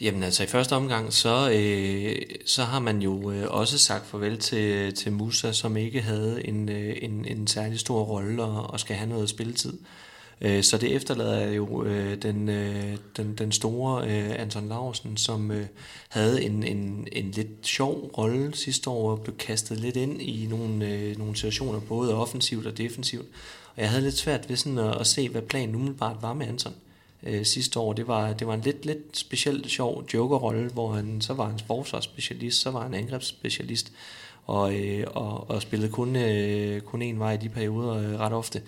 Jamen 0.00 0.22
altså 0.22 0.42
i 0.42 0.46
første 0.46 0.72
omgang, 0.72 1.12
så, 1.12 1.50
øh, 1.50 2.16
så 2.46 2.62
har 2.62 2.80
man 2.80 3.02
jo 3.02 3.30
øh, 3.30 3.44
også 3.48 3.78
sagt 3.78 4.06
farvel 4.06 4.38
til, 4.38 4.94
til 4.94 5.12
Musa, 5.12 5.52
som 5.52 5.76
ikke 5.76 6.00
havde 6.00 6.48
en, 6.48 6.68
øh, 6.68 6.96
en, 7.02 7.24
en 7.24 7.46
særlig 7.46 7.78
stor 7.78 8.02
rolle 8.02 8.42
og, 8.42 8.70
og 8.70 8.80
skal 8.80 8.96
have 8.96 9.10
noget 9.10 9.28
spilletid. 9.28 9.72
Øh, 9.72 10.05
Øh, 10.40 10.62
så 10.62 10.78
det 10.78 10.96
efterlader 10.96 11.52
jo 11.52 11.84
øh, 11.84 12.22
den, 12.22 12.48
øh, 12.48 12.96
den, 13.16 13.34
den 13.34 13.52
store 13.52 14.04
øh, 14.04 14.40
Anton 14.40 14.68
Larsen, 14.68 15.16
som 15.16 15.50
øh, 15.50 15.66
havde 16.08 16.42
en, 16.42 16.62
en, 16.62 17.08
en 17.12 17.30
lidt 17.30 17.66
sjov 17.66 18.10
rolle 18.18 18.56
sidste 18.56 18.90
år 18.90 19.10
og 19.10 19.20
blev 19.20 19.36
kastet 19.36 19.80
lidt 19.80 19.96
ind 19.96 20.22
i 20.22 20.46
nogle, 20.50 20.88
øh, 20.88 21.18
nogle 21.18 21.36
situationer, 21.36 21.80
både 21.80 22.14
offensivt 22.14 22.66
og 22.66 22.78
defensivt. 22.78 23.26
Og 23.76 23.82
jeg 23.82 23.90
havde 23.90 24.02
lidt 24.02 24.16
svært 24.16 24.48
ved 24.48 24.56
sådan 24.56 24.78
at, 24.78 25.00
at 25.00 25.06
se, 25.06 25.28
hvad 25.28 25.42
planen 25.42 25.74
umiddelbart 25.74 26.16
var 26.20 26.32
med 26.32 26.46
Anton 26.46 26.74
øh, 27.22 27.44
sidste 27.44 27.78
år. 27.80 27.92
Det 27.92 28.08
var, 28.08 28.32
det 28.32 28.46
var 28.46 28.54
en 28.54 28.60
lidt, 28.60 28.86
lidt 28.86 29.18
specielt 29.18 29.70
sjov 29.70 30.04
jokerrolle, 30.14 30.68
hvor 30.68 30.92
han 30.92 31.20
så 31.20 31.34
var 31.34 31.48
en 31.48 31.60
forsvarsspecialist, 31.66 32.60
så 32.60 32.70
var 32.70 32.82
han 32.82 32.94
angrebsspecialist, 32.94 33.92
og, 34.46 34.74
øh, 34.74 35.06
og, 35.10 35.50
og 35.50 35.62
spillede 35.62 35.92
kun, 35.92 36.16
øh, 36.16 36.80
kun 36.80 37.02
en 37.02 37.18
vej 37.18 37.32
i 37.32 37.36
de 37.36 37.48
perioder 37.48 37.94
øh, 37.94 38.20
ret 38.20 38.32
ofte. 38.32 38.62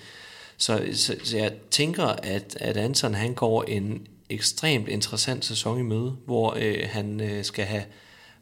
Så, 0.59 0.88
så, 0.92 1.16
så 1.25 1.37
jeg 1.37 1.53
tænker, 1.71 2.05
at, 2.05 2.57
at 2.61 2.77
Anton 2.77 3.14
han 3.14 3.35
går 3.35 3.62
en 3.62 4.07
ekstremt 4.31 4.88
interessant 4.88 5.44
sæson 5.44 5.79
i 5.79 5.83
møde, 5.83 6.16
hvor 6.25 6.57
øh, 6.61 6.88
han 6.90 7.21
øh, 7.21 7.44
skal 7.44 7.64
have 7.64 7.85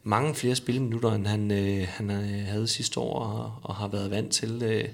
mange 0.03 0.35
flere 0.35 0.55
spilminutter, 0.55 1.11
end 1.11 1.27
han, 1.27 1.51
øh, 1.51 1.87
han 1.87 2.11
øh, 2.11 2.47
havde 2.47 2.67
sidste 2.67 2.99
år 2.99 3.19
og, 3.19 3.53
og 3.63 3.75
har 3.75 3.87
været 3.87 4.11
vant 4.11 4.31
til. 4.31 4.63
Øh, 4.63 4.85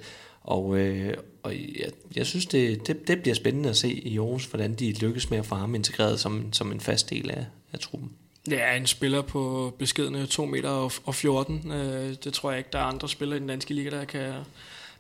og, 0.44 0.78
øh, 0.78 1.18
og 1.44 1.54
jeg, 1.56 1.90
jeg 2.16 2.26
synes, 2.26 2.46
det, 2.46 2.88
det, 2.88 3.08
det 3.08 3.22
bliver 3.22 3.36
spændende 3.36 3.70
at 3.70 3.78
se 3.78 3.92
i 3.92 4.18
Aarhus, 4.18 4.46
hvordan 4.46 4.74
de 4.74 4.92
lykkes 4.92 5.30
med 5.30 5.38
at 5.38 5.46
få 5.46 5.56
ham 5.56 5.76
integreret 5.76 6.20
som, 6.20 6.54
som 6.54 6.72
en 6.72 6.80
fast 6.80 7.10
del 7.10 7.32
af, 7.32 7.46
af 7.74 7.80
truppen. 7.80 8.12
Ja, 8.50 8.76
en 8.76 8.88
spiller 8.88 9.22
på 9.22 9.74
beskedende 9.80 10.26
2 10.26 10.46
meter 10.46 10.90
og 11.06 11.16
14. 11.16 11.72
Øh, 11.72 12.16
det 12.24 12.34
tror 12.34 12.52
jeg 12.52 12.58
ikke, 12.58 12.70
der 12.74 12.80
er 12.80 12.84
andre 12.84 13.10
spillere 13.10 13.38
i 13.38 13.40
den 13.40 13.50
danske 13.50 13.74
liga, 13.74 13.90
der 13.90 14.06
kan, 14.06 14.34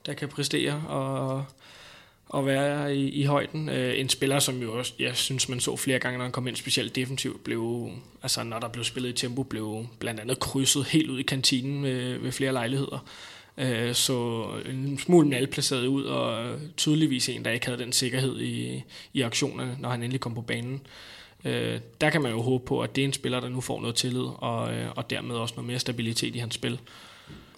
der 0.05 0.13
kan 0.13 0.29
præstere. 0.29 0.83
Og 0.87 1.45
at 2.35 2.45
være 2.45 2.95
i, 2.95 3.09
i 3.09 3.23
højden. 3.23 3.69
Øh, 3.69 3.99
en 3.99 4.09
spiller, 4.09 4.39
som 4.39 4.61
jo 4.61 4.77
også, 4.77 4.93
jeg 4.99 5.15
synes, 5.15 5.49
man 5.49 5.59
så 5.59 5.75
flere 5.75 5.99
gange, 5.99 6.17
når 6.17 6.25
han 6.25 6.31
kom 6.31 6.47
ind, 6.47 6.55
specielt 6.55 6.95
defensivt, 6.95 7.43
blev, 7.43 7.89
altså 8.23 8.43
når 8.43 8.59
der 8.59 8.67
blev 8.67 8.83
spillet 8.83 9.09
i 9.09 9.13
tempo, 9.13 9.43
blev 9.43 9.85
blandt 9.99 10.19
andet 10.19 10.39
krydset 10.39 10.85
helt 10.85 11.09
ud 11.09 11.19
i 11.19 11.23
kantinen 11.23 11.83
ved, 11.83 12.17
ved 12.17 12.31
flere 12.31 12.53
lejligheder. 12.53 13.05
Øh, 13.57 13.93
så 13.93 14.47
en 14.69 14.97
smule 14.97 15.27
malplaceret 15.27 15.87
ud, 15.87 16.03
og 16.03 16.55
tydeligvis 16.77 17.29
en, 17.29 17.45
der 17.45 17.51
ikke 17.51 17.65
havde 17.65 17.79
den 17.79 17.91
sikkerhed 17.91 18.41
i, 18.41 18.83
i 19.13 19.21
aktionerne, 19.21 19.77
når 19.79 19.89
han 19.89 20.03
endelig 20.03 20.21
kom 20.21 20.35
på 20.35 20.41
banen. 20.41 20.81
Øh, 21.45 21.79
der 22.01 22.09
kan 22.09 22.21
man 22.21 22.31
jo 22.31 22.41
håbe 22.41 22.65
på, 22.65 22.81
at 22.81 22.95
det 22.95 23.01
er 23.01 23.05
en 23.05 23.13
spiller, 23.13 23.39
der 23.39 23.49
nu 23.49 23.61
får 23.61 23.81
noget 23.81 23.95
tillid, 23.95 24.25
og, 24.37 24.73
øh, 24.73 24.91
og 24.95 25.09
dermed 25.09 25.35
også 25.35 25.53
noget 25.57 25.67
mere 25.67 25.79
stabilitet 25.79 26.35
i 26.35 26.39
hans 26.39 26.55
spil. 26.55 26.79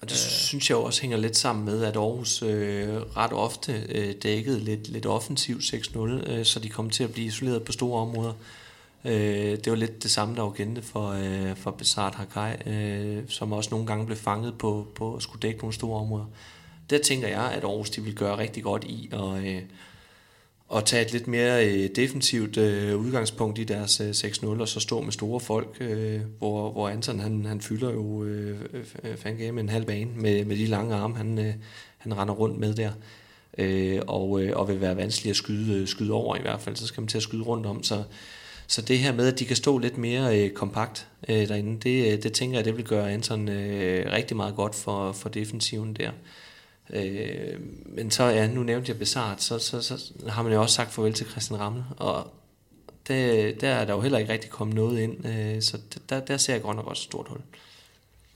Og 0.06 0.12
det 0.12 0.18
øh. 0.18 0.32
synes 0.32 0.70
jeg 0.70 0.78
også 0.78 1.01
hænger 1.01 1.18
lidt 1.18 1.38
sammen 1.38 1.66
med, 1.66 1.84
at 1.84 1.95
Aarhus 1.95 2.41
øh, 2.41 2.95
ret 3.18 3.34
ofte 3.34 3.84
øh, 3.89 4.14
dækkede 4.24 4.60
lidt, 4.60 4.88
lidt 4.88 5.06
offensivt 5.06 5.64
6-0, 5.64 5.99
øh, 5.99 6.45
så 6.45 6.60
de 6.60 6.70
kom 6.70 6.89
til 6.89 7.03
at 7.03 7.14
blive 7.14 7.28
isoleret 7.28 7.64
på 7.64 7.72
store 7.72 8.01
områder. 8.01 8.34
Øh, 9.06 9.58
det 9.58 9.70
var 9.70 9.76
lidt 9.76 10.03
det 10.03 10.12
samme, 10.12 10.36
der 10.36 10.41
var 10.41 10.49
gældende 10.49 10.82
for, 10.82 11.10
øh, 11.10 11.56
for 11.56 11.72
Besart 11.72 12.16
Hakai, 12.16 12.56
øh, 12.66 13.24
som 13.30 13.53
også 13.53 13.70
nogle 13.72 13.88
gange 13.88 14.06
blev 14.06 14.18
fanget 14.18 14.58
på, 14.58 14.88
på 14.95 15.16
at 15.16 15.24
skulle 15.24 15.41
dække 15.41 15.60
nogle 15.60 15.74
store 15.74 15.99
områder. 15.99 16.26
Der 16.89 16.97
tænker 16.97 17.28
jeg, 17.28 17.51
at 17.51 17.64
Aarhus 17.64 17.89
de 17.89 18.01
vil 18.01 18.16
gøre 18.16 18.38
rigtig 18.38 18.64
godt 18.64 18.84
i 18.84 19.10
at, 19.14 19.45
øh, 19.45 19.62
at 20.74 20.86
tage 20.86 21.05
et 21.05 21.11
lidt 21.11 21.28
mere 21.28 21.68
øh, 21.68 21.89
defensivt 21.95 22.57
øh, 22.57 22.97
udgangspunkt 22.97 23.59
i 23.59 23.63
deres 23.63 24.01
øh, 24.01 24.09
6-0, 24.09 24.45
og 24.47 24.68
så 24.68 24.80
stå 24.80 25.01
med 25.01 25.11
store 25.11 25.39
folk, 25.39 25.78
øh, 25.80 26.22
hvor, 26.38 26.72
hvor 26.72 26.89
Anton 26.89 27.20
han, 27.20 27.45
han 27.45 27.61
fylder 27.61 27.91
jo 27.91 28.24
øh, 28.24 28.59
øh, 29.03 29.59
en 29.59 29.70
halv 29.70 29.86
bane 29.86 30.11
med, 30.16 30.45
med 30.45 30.57
de 30.57 30.66
lange 30.66 30.95
arme, 30.95 31.16
han, 31.16 31.39
øh, 31.39 31.53
han 31.97 32.18
render 32.18 32.34
rundt 32.34 32.59
med 32.59 32.74
der. 32.74 32.91
Øh, 33.57 34.01
og, 34.07 34.43
øh, 34.43 34.57
og 34.57 34.68
vil 34.68 34.82
være 34.82 34.97
vanskelig 34.97 35.30
at 35.30 35.36
skyde, 35.36 35.82
øh, 35.82 35.88
skyde 35.88 36.13
over 36.13 36.36
i 36.36 36.41
hvert 36.41 36.61
fald, 36.61 36.76
så 36.76 36.88
skal 36.88 37.01
man 37.01 37.07
til 37.07 37.18
at 37.18 37.24
skyde 37.24 37.43
rundt 37.43 37.66
om. 37.66 37.84
Så, 37.84 38.03
så 38.68 38.82
det 38.82 38.99
her 38.99 39.13
med, 39.13 39.28
at 39.28 39.39
de 39.39 39.45
kan 39.45 39.55
stå 39.55 39.78
lidt 39.78 39.97
mere 39.97 40.39
øh, 40.39 40.51
kompakt 40.51 41.07
øh, 41.30 41.47
derinde, 41.47 41.80
det, 41.80 42.13
øh, 42.13 42.24
det 42.24 42.34
tænker 42.34 42.57
jeg, 42.57 42.66
det 42.66 42.78
vil 42.78 42.86
gøre 42.86 43.11
Anton 43.11 43.49
øh, 43.49 44.11
rigtig 44.11 44.38
meget 44.38 44.55
godt 44.55 44.76
for, 44.76 45.11
for 45.11 45.30
defensiven 45.30 45.93
der. 45.93 46.11
Øh, 46.93 47.59
men 47.86 48.11
så, 48.11 48.23
ja, 48.23 48.47
nu 48.47 48.63
nævnte 48.63 48.89
jeg 48.89 48.99
Besart, 48.99 49.43
så, 49.43 49.59
så, 49.59 49.81
så 49.81 50.13
har 50.27 50.43
man 50.43 50.53
jo 50.53 50.61
også 50.61 50.75
sagt 50.75 50.93
farvel 50.93 51.13
til 51.13 51.27
Christian 51.27 51.59
Ramle, 51.59 51.83
og 51.97 52.27
det, 53.07 53.61
der 53.61 53.69
er 53.69 53.86
der 53.86 53.93
jo 53.93 54.01
heller 54.01 54.17
ikke 54.17 54.33
rigtig 54.33 54.49
kommet 54.49 54.75
noget 54.75 54.99
ind, 54.99 55.27
øh, 55.27 55.61
så 55.61 55.77
der, 56.09 56.19
der 56.19 56.38
ser 56.38 56.53
jeg 56.53 56.61
godt 56.61 56.77
nok 56.77 56.88
også 56.88 57.01
et 57.01 57.03
stort 57.03 57.27
hul. 57.29 57.39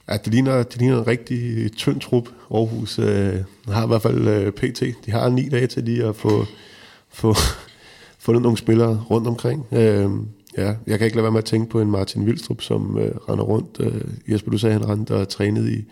Ja, 0.08 0.16
det 0.16 0.32
ligner, 0.32 0.62
det 0.62 0.76
ligner 0.76 0.98
en 0.98 1.06
rigtig 1.06 1.72
tynd 1.72 2.00
trup. 2.00 2.28
Aarhus 2.50 2.98
øh, 2.98 3.36
har 3.68 3.84
i 3.84 3.86
hvert 3.86 4.02
fald 4.02 4.28
øh, 4.28 4.52
PT. 4.52 4.82
De 5.06 5.10
har 5.10 5.28
ni 5.28 5.48
dage 5.48 5.66
til 5.66 5.82
lige 5.82 6.04
at 6.04 6.16
få, 6.16 6.44
få 7.08 7.34
fundet 8.24 8.42
nogle 8.42 8.58
spillere 8.58 9.04
rundt 9.10 9.28
omkring. 9.28 9.66
Øh, 9.72 10.10
ja, 10.56 10.74
jeg 10.86 10.98
kan 10.98 11.04
ikke 11.04 11.16
lade 11.16 11.22
være 11.22 11.32
med 11.32 11.38
at 11.38 11.44
tænke 11.44 11.70
på 11.70 11.80
en 11.80 11.90
Martin 11.90 12.26
Vildstrup, 12.26 12.60
som 12.60 12.98
øh, 12.98 13.14
render 13.28 13.44
rundt. 13.44 13.76
Øh, 13.80 14.32
Jesper, 14.32 14.50
du 14.50 14.58
sagde, 14.58 14.72
han 14.72 14.88
rendte 14.88 15.14
og 15.14 15.28
trænede 15.28 15.72
i, 15.72 15.84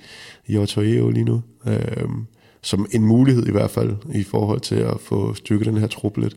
i 0.46 0.56
Otto 0.56 0.80
lige 1.10 1.24
nu. 1.24 1.42
Øh, 1.66 2.08
som 2.68 2.86
en 2.92 3.04
mulighed 3.04 3.46
i 3.46 3.50
hvert 3.50 3.70
fald 3.70 3.96
i 4.14 4.24
forhold 4.24 4.60
til 4.60 4.74
at 4.74 5.00
få 5.00 5.34
styrket 5.34 5.66
den 5.66 5.76
her 5.76 5.86
trup 5.86 6.16
lidt. 6.16 6.36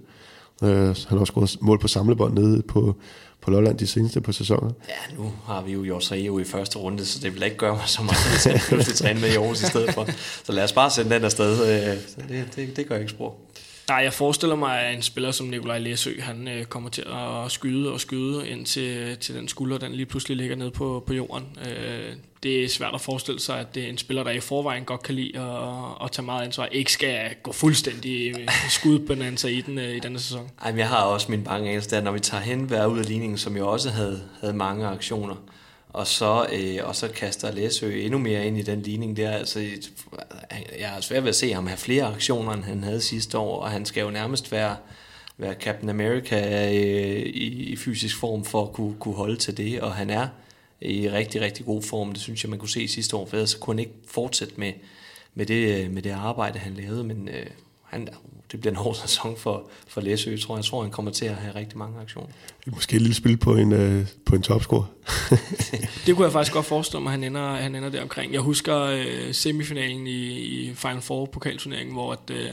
Øh, 0.64 0.70
han 0.70 0.96
har 1.10 1.20
også 1.20 1.34
gået 1.34 1.58
mål 1.62 1.80
på 1.80 1.88
samlebånd 1.88 2.34
nede 2.34 2.62
på, 2.62 2.96
på 3.42 3.52
Lolland 3.52 3.78
de 3.78 3.88
seneste 3.88 4.22
på 4.22 4.32
sæsoner. 4.32 4.72
Ja, 4.90 5.16
nu 5.18 5.32
har 5.46 5.62
vi 5.62 5.72
jo 5.72 5.84
Jorseo 5.84 6.40
i 6.40 6.44
første 6.44 6.78
runde, 6.78 7.06
så 7.06 7.20
det 7.20 7.34
vil 7.34 7.44
ikke 7.44 7.58
gøre 7.58 7.76
mig 7.76 7.84
så 7.88 8.02
meget, 8.02 8.48
at 8.48 8.72
jeg 8.88 8.96
træne 8.96 9.22
med 9.22 9.30
i 9.30 9.36
Aarhus 9.36 9.62
i 9.62 9.66
stedet 9.66 9.94
for. 9.94 10.08
Så 10.46 10.52
lad 10.52 10.64
os 10.64 10.74
bare 10.74 10.90
sende 10.90 11.16
den 11.16 11.24
afsted. 11.24 11.52
Øh, 11.52 11.98
så 12.08 12.16
det, 12.30 12.46
det, 12.56 12.78
det 12.78 12.88
gør 12.88 12.96
jeg 12.96 13.02
ikke 13.02 13.12
spor. 13.12 13.36
Nej, 13.92 14.04
jeg 14.04 14.14
forestiller 14.14 14.56
mig, 14.56 14.80
at 14.80 14.96
en 14.96 15.02
spiller 15.02 15.32
som 15.32 15.48
Nikolaj 15.48 15.80
Læsø, 15.80 16.22
han 16.22 16.48
øh, 16.48 16.66
kommer 16.66 16.90
til 16.90 17.06
at 17.46 17.52
skyde 17.52 17.94
og 17.94 18.02
skyde 18.02 18.50
ind 18.50 18.66
til, 18.66 18.98
øh, 18.98 19.18
til 19.18 19.36
den 19.36 19.48
skulder, 19.48 19.78
den 19.78 19.92
lige 19.92 20.06
pludselig 20.06 20.38
ligger 20.38 20.56
nede 20.56 20.72
på, 20.72 21.04
på 21.08 21.14
jorden. 21.14 21.58
Øh, 21.68 22.14
det 22.44 22.64
er 22.64 22.70
svært 22.70 22.94
at 22.94 23.02
forestille 23.02 23.40
sig, 23.40 23.60
at 23.60 23.76
det 23.76 23.84
er 23.84 23.88
en 23.88 23.98
spiller, 23.98 24.24
der 24.24 24.32
i 24.32 24.40
forvejen 24.40 24.86
godt 24.86 25.04
kan 25.04 25.16
lide 25.16 25.40
at, 25.40 26.04
at 26.04 26.12
tage 26.12 26.26
meget 26.26 26.46
ansvar, 26.46 26.66
ikke 26.66 26.92
skal 26.92 27.36
gå 27.44 27.52
fuldstændig 27.52 28.40
øh, 28.40 28.48
skudbonanza 28.70 29.48
i 29.48 29.62
den 29.62 29.78
øh, 29.78 29.96
i 29.96 30.00
denne 30.00 30.20
sæson. 30.20 30.50
Ej, 30.62 30.72
men 30.72 30.80
jeg 30.80 30.88
har 30.88 31.04
også 31.04 31.32
min 31.32 31.44
bange 31.44 31.70
anelse 31.70 31.90
der, 31.90 32.02
når 32.02 32.12
vi 32.12 32.20
tager 32.20 32.44
hen 32.44 32.60
hver 32.60 32.86
ud 32.86 33.00
af 33.00 33.06
ligningen, 33.06 33.38
som 33.38 33.58
jo 33.58 33.72
også 33.72 33.90
havde, 33.90 34.24
havde 34.42 34.54
mange 34.54 34.88
aktioner, 34.88 35.36
og 35.94 36.08
så, 36.08 36.46
øh, 36.54 36.88
og 36.88 36.96
så 36.96 37.08
kaster 37.08 37.52
Læsø 37.52 38.02
endnu 38.02 38.20
mere 38.20 38.48
ind 38.48 38.58
i 38.58 38.62
den 38.62 38.82
ligning 38.82 39.18
der. 39.18 39.32
Altså, 39.32 39.60
jeg 40.80 40.98
er 40.98 41.02
svært 41.02 41.24
ved 41.24 41.30
at 41.30 41.36
se 41.36 41.54
ham 41.54 41.68
have 41.68 41.78
flere 41.78 42.04
aktioner, 42.04 42.54
end 42.54 42.64
han 42.64 42.84
havde 42.84 43.02
sidste 43.02 43.38
år, 43.38 43.62
og 43.62 43.72
han 43.72 43.86
skal 43.86 44.02
jo 44.02 44.10
nærmest 44.10 44.52
være, 44.52 44.76
være 45.38 45.54
Captain 45.54 45.90
America 45.90 46.68
øh, 46.70 47.20
i, 47.20 47.70
i 47.72 47.76
fysisk 47.76 48.20
form 48.20 48.46
for 48.46 48.64
at 48.64 48.74
kunne, 48.74 48.96
kunne 49.00 49.16
holde 49.16 49.36
til 49.36 49.58
det, 49.58 49.82
og 49.82 49.94
han 49.96 50.10
er 50.10 50.28
i 50.82 51.10
rigtig, 51.10 51.42
rigtig 51.42 51.66
god 51.66 51.82
form. 51.82 52.12
Det 52.12 52.22
synes 52.22 52.44
jeg, 52.44 52.50
man 52.50 52.60
kunne 52.60 52.70
se 52.70 52.88
sidste 52.88 53.16
år, 53.16 53.26
for 53.26 53.36
ellers 53.38 53.56
kunne 53.56 53.74
han 53.74 53.80
ikke 53.80 53.96
fortsætte 54.08 54.54
med, 54.58 54.74
med, 55.36 55.46
det, 55.46 55.84
øh, 55.84 55.92
med 55.92 56.02
det 56.02 56.12
arbejde, 56.12 56.60
han 56.60 56.74
lavede, 56.74 57.04
men 57.04 57.30
øh, 57.30 57.46
han, 57.84 58.10
det 58.52 58.62
bliver 58.62 58.72
en 58.72 58.78
hård 58.78 58.96
sæson 59.06 59.38
for, 59.38 59.70
for 59.88 60.02
Læsø, 60.02 60.38
tror 60.38 60.56
jeg. 60.56 60.58
Jeg 60.58 60.66
tror, 60.66 60.82
han 60.82 60.92
kommer 60.92 61.12
til 61.12 61.26
at 61.26 61.36
have 61.36 61.56
rigtig 61.56 61.78
mange 61.78 62.00
aktioner. 62.02 62.30
Måske 62.66 62.96
et 62.96 63.02
lille 63.02 63.16
spil 63.16 63.38
på 63.38 63.56
en, 63.56 63.72
øh, 63.72 64.06
på 64.26 64.36
en 64.36 64.42
topscore. 64.42 64.86
det 66.06 66.16
kunne 66.16 66.26
jeg 66.26 66.32
faktisk 66.32 66.54
godt 66.54 66.66
forestille 66.66 67.04
mig, 67.04 67.12
han 67.12 67.24
ender, 67.24 67.56
han 67.56 67.76
ender 67.76 67.90
der 67.90 68.02
omkring. 68.02 68.34
Jeg 68.34 68.42
husker 68.42 68.78
øh, 68.82 69.34
semifinalen 69.34 70.08
i, 70.08 70.28
i 70.40 70.74
Final 70.76 71.02
Four 71.02 71.26
pokalturneringen, 71.26 71.94
hvor 71.94 72.12
at, 72.12 72.30
øh, 72.30 72.50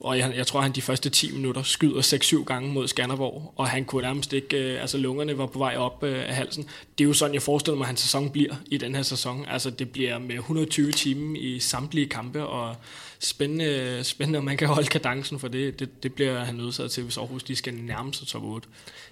og 0.00 0.18
jeg, 0.18 0.32
jeg 0.36 0.46
tror, 0.46 0.60
han 0.60 0.72
de 0.72 0.82
første 0.82 1.10
10 1.10 1.32
minutter 1.32 1.62
skyder 1.62 2.00
6-7 2.42 2.44
gange 2.44 2.72
mod 2.72 2.88
Skanderborg, 2.88 3.54
og 3.56 3.68
han 3.68 3.84
kunne 3.84 4.02
nærmest 4.02 4.32
ikke, 4.32 4.56
øh, 4.56 4.80
altså 4.80 4.98
lungerne 4.98 5.38
var 5.38 5.46
på 5.46 5.58
vej 5.58 5.76
op 5.76 6.02
øh, 6.02 6.28
af 6.28 6.34
halsen. 6.34 6.68
Det 6.98 7.04
er 7.04 7.08
jo 7.08 7.14
sådan, 7.14 7.34
jeg 7.34 7.42
forestiller 7.42 7.76
mig, 7.76 7.84
at 7.84 7.88
hans 7.88 8.00
sæson 8.00 8.30
bliver 8.30 8.54
i 8.66 8.76
den 8.76 8.94
her 8.94 9.02
sæson. 9.02 9.44
Altså 9.48 9.70
det 9.70 9.90
bliver 9.90 10.18
med 10.18 10.34
120 10.34 10.92
timer 10.92 11.36
i 11.40 11.58
samtlige 11.58 12.08
kampe, 12.08 12.46
og 12.46 12.76
spændende, 13.24 14.04
spændende 14.04 14.38
om 14.38 14.44
man 14.44 14.56
kan 14.56 14.68
holde 14.68 14.88
kadencen 14.88 15.38
for 15.38 15.48
det. 15.48 15.80
Det, 15.80 16.02
det 16.02 16.14
bliver 16.14 16.44
han 16.44 16.54
nødsaget 16.54 16.90
til, 16.90 17.02
hvis 17.02 17.16
Aarhus 17.16 17.42
de 17.42 17.56
skal 17.56 17.74
nærme 17.74 18.14
sig 18.14 18.26
top 18.26 18.42
8. 18.44 18.68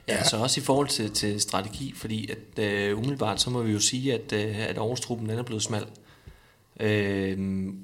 Ja, 0.08 0.14
ja, 0.14 0.24
så 0.24 0.36
også 0.36 0.60
i 0.60 0.64
forhold 0.64 0.88
til, 0.88 1.10
til 1.10 1.40
strategi, 1.40 1.92
fordi 1.96 2.30
at 2.30 2.92
uh, 2.92 2.98
umiddelbart, 2.98 3.40
så 3.40 3.50
må 3.50 3.62
vi 3.62 3.72
jo 3.72 3.80
sige, 3.80 4.14
at, 4.14 4.32
uh, 4.32 4.58
at 4.68 4.78
Aarhus-truppen 4.78 5.28
den 5.28 5.38
er 5.38 5.42
blevet 5.42 5.62
smal. 5.62 5.86
Uh, 6.80 7.74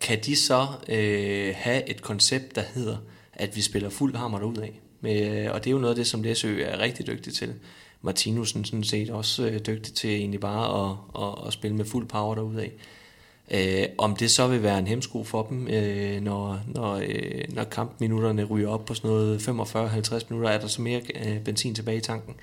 kan 0.00 0.20
de 0.24 0.36
så 0.36 0.66
øh, 0.88 1.54
have 1.56 1.90
et 1.90 2.02
koncept, 2.02 2.54
der 2.54 2.62
hedder, 2.74 2.96
at 3.32 3.56
vi 3.56 3.60
spiller 3.60 3.90
fuld 3.90 4.16
hammer 4.16 4.42
ud 4.42 4.56
af? 4.56 4.80
Med, 5.00 5.48
og 5.48 5.64
det 5.64 5.70
er 5.70 5.72
jo 5.72 5.78
noget 5.78 5.94
af 5.94 5.96
det, 5.96 6.06
som 6.06 6.22
Læsø 6.22 6.62
er 6.62 6.78
rigtig 6.78 7.06
dygtig 7.06 7.34
til. 7.34 7.54
Martinusen 8.02 8.64
sådan 8.64 8.84
set 8.84 9.10
også 9.10 9.46
øh, 9.46 9.60
dygtig 9.66 9.94
til 9.94 10.10
egentlig 10.10 10.40
bare 10.40 10.90
at, 10.90 10.96
at, 11.22 11.46
at 11.46 11.52
spille 11.52 11.76
med 11.76 11.84
fuld 11.84 12.06
power 12.06 12.34
derudad. 12.34 12.68
Øh, 13.50 13.84
om 13.98 14.16
det 14.16 14.30
så 14.30 14.46
vil 14.46 14.62
være 14.62 14.78
en 14.78 14.86
hemsko 14.86 15.24
for 15.24 15.42
dem, 15.42 15.68
øh, 15.68 16.20
når, 16.20 16.60
når, 16.66 16.94
øh, 16.94 17.44
når 17.48 17.64
kampminutterne 17.64 18.44
ryger 18.44 18.68
op 18.68 18.84
på 18.84 18.94
sådan 18.94 19.10
noget 19.10 19.48
45-50 19.48 20.26
minutter, 20.30 20.50
er 20.50 20.60
der 20.60 20.66
så 20.66 20.82
mere 20.82 21.00
øh, 21.26 21.40
benzin 21.40 21.74
tilbage 21.74 21.96
i 21.96 22.00
tanken. 22.00 22.34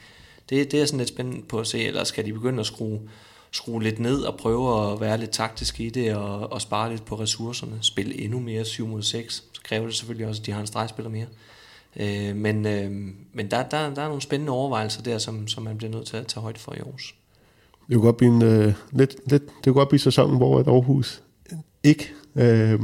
Det, 0.50 0.72
det 0.72 0.82
er 0.82 0.86
sådan 0.86 0.98
lidt 0.98 1.10
spændende 1.10 1.42
på 1.48 1.60
at 1.60 1.68
se, 1.68 1.84
eller 1.84 2.04
skal 2.04 2.26
de 2.26 2.34
begynde 2.34 2.60
at 2.60 2.66
skrue 2.66 3.00
skrue 3.52 3.84
lidt 3.84 4.00
ned 4.00 4.22
og 4.22 4.38
prøve 4.38 4.92
at 4.92 5.02
være 5.02 5.18
lidt 5.18 5.32
taktisk 5.32 5.80
i 5.80 5.90
det 5.90 6.16
og, 6.16 6.52
og 6.52 6.62
spare 6.62 6.90
lidt 6.90 7.06
på 7.06 7.16
ressourcerne. 7.16 7.78
Spille 7.82 8.22
endnu 8.22 8.40
mere 8.40 8.66
7 8.66 8.88
mod 8.88 9.04
6. 9.04 9.44
Så 9.54 9.62
kræver 9.64 9.86
det 9.86 9.96
selvfølgelig 9.96 10.28
også, 10.28 10.42
at 10.42 10.46
de 10.46 10.52
har 10.52 10.62
en 10.62 10.68
stregspiller 10.68 11.10
mere. 11.10 11.28
Øh, 11.96 12.36
men 12.36 12.66
øh, 12.66 12.92
men 13.34 13.52
der, 13.52 13.64
der, 13.64 13.94
der 13.94 14.02
er 14.02 14.08
nogle 14.08 14.22
spændende 14.22 14.52
overvejelser 14.52 15.02
der, 15.02 15.18
som, 15.18 15.48
som 15.48 15.64
man 15.64 15.78
bliver 15.78 15.92
nødt 15.92 16.08
til 16.08 16.18
at 16.18 16.28
tage 16.28 16.42
højde 16.42 16.60
for 16.60 16.74
i 16.74 16.78
Aarhus. 16.78 17.16
Det 17.92 17.98
kunne 17.98 18.06
godt 18.06 18.18
blive, 18.18 18.36
en, 18.36 18.42
øh, 18.42 18.74
lidt, 18.92 19.16
lidt, 19.28 19.44
det 19.46 19.64
kunne 19.64 19.74
godt 19.74 19.90
blive 19.90 20.00
sæsonen, 20.00 20.38
hvor 20.38 20.60
et 20.60 20.68
Aarhus 20.68 21.24
ikke 21.84 22.12
øh, 22.36 22.80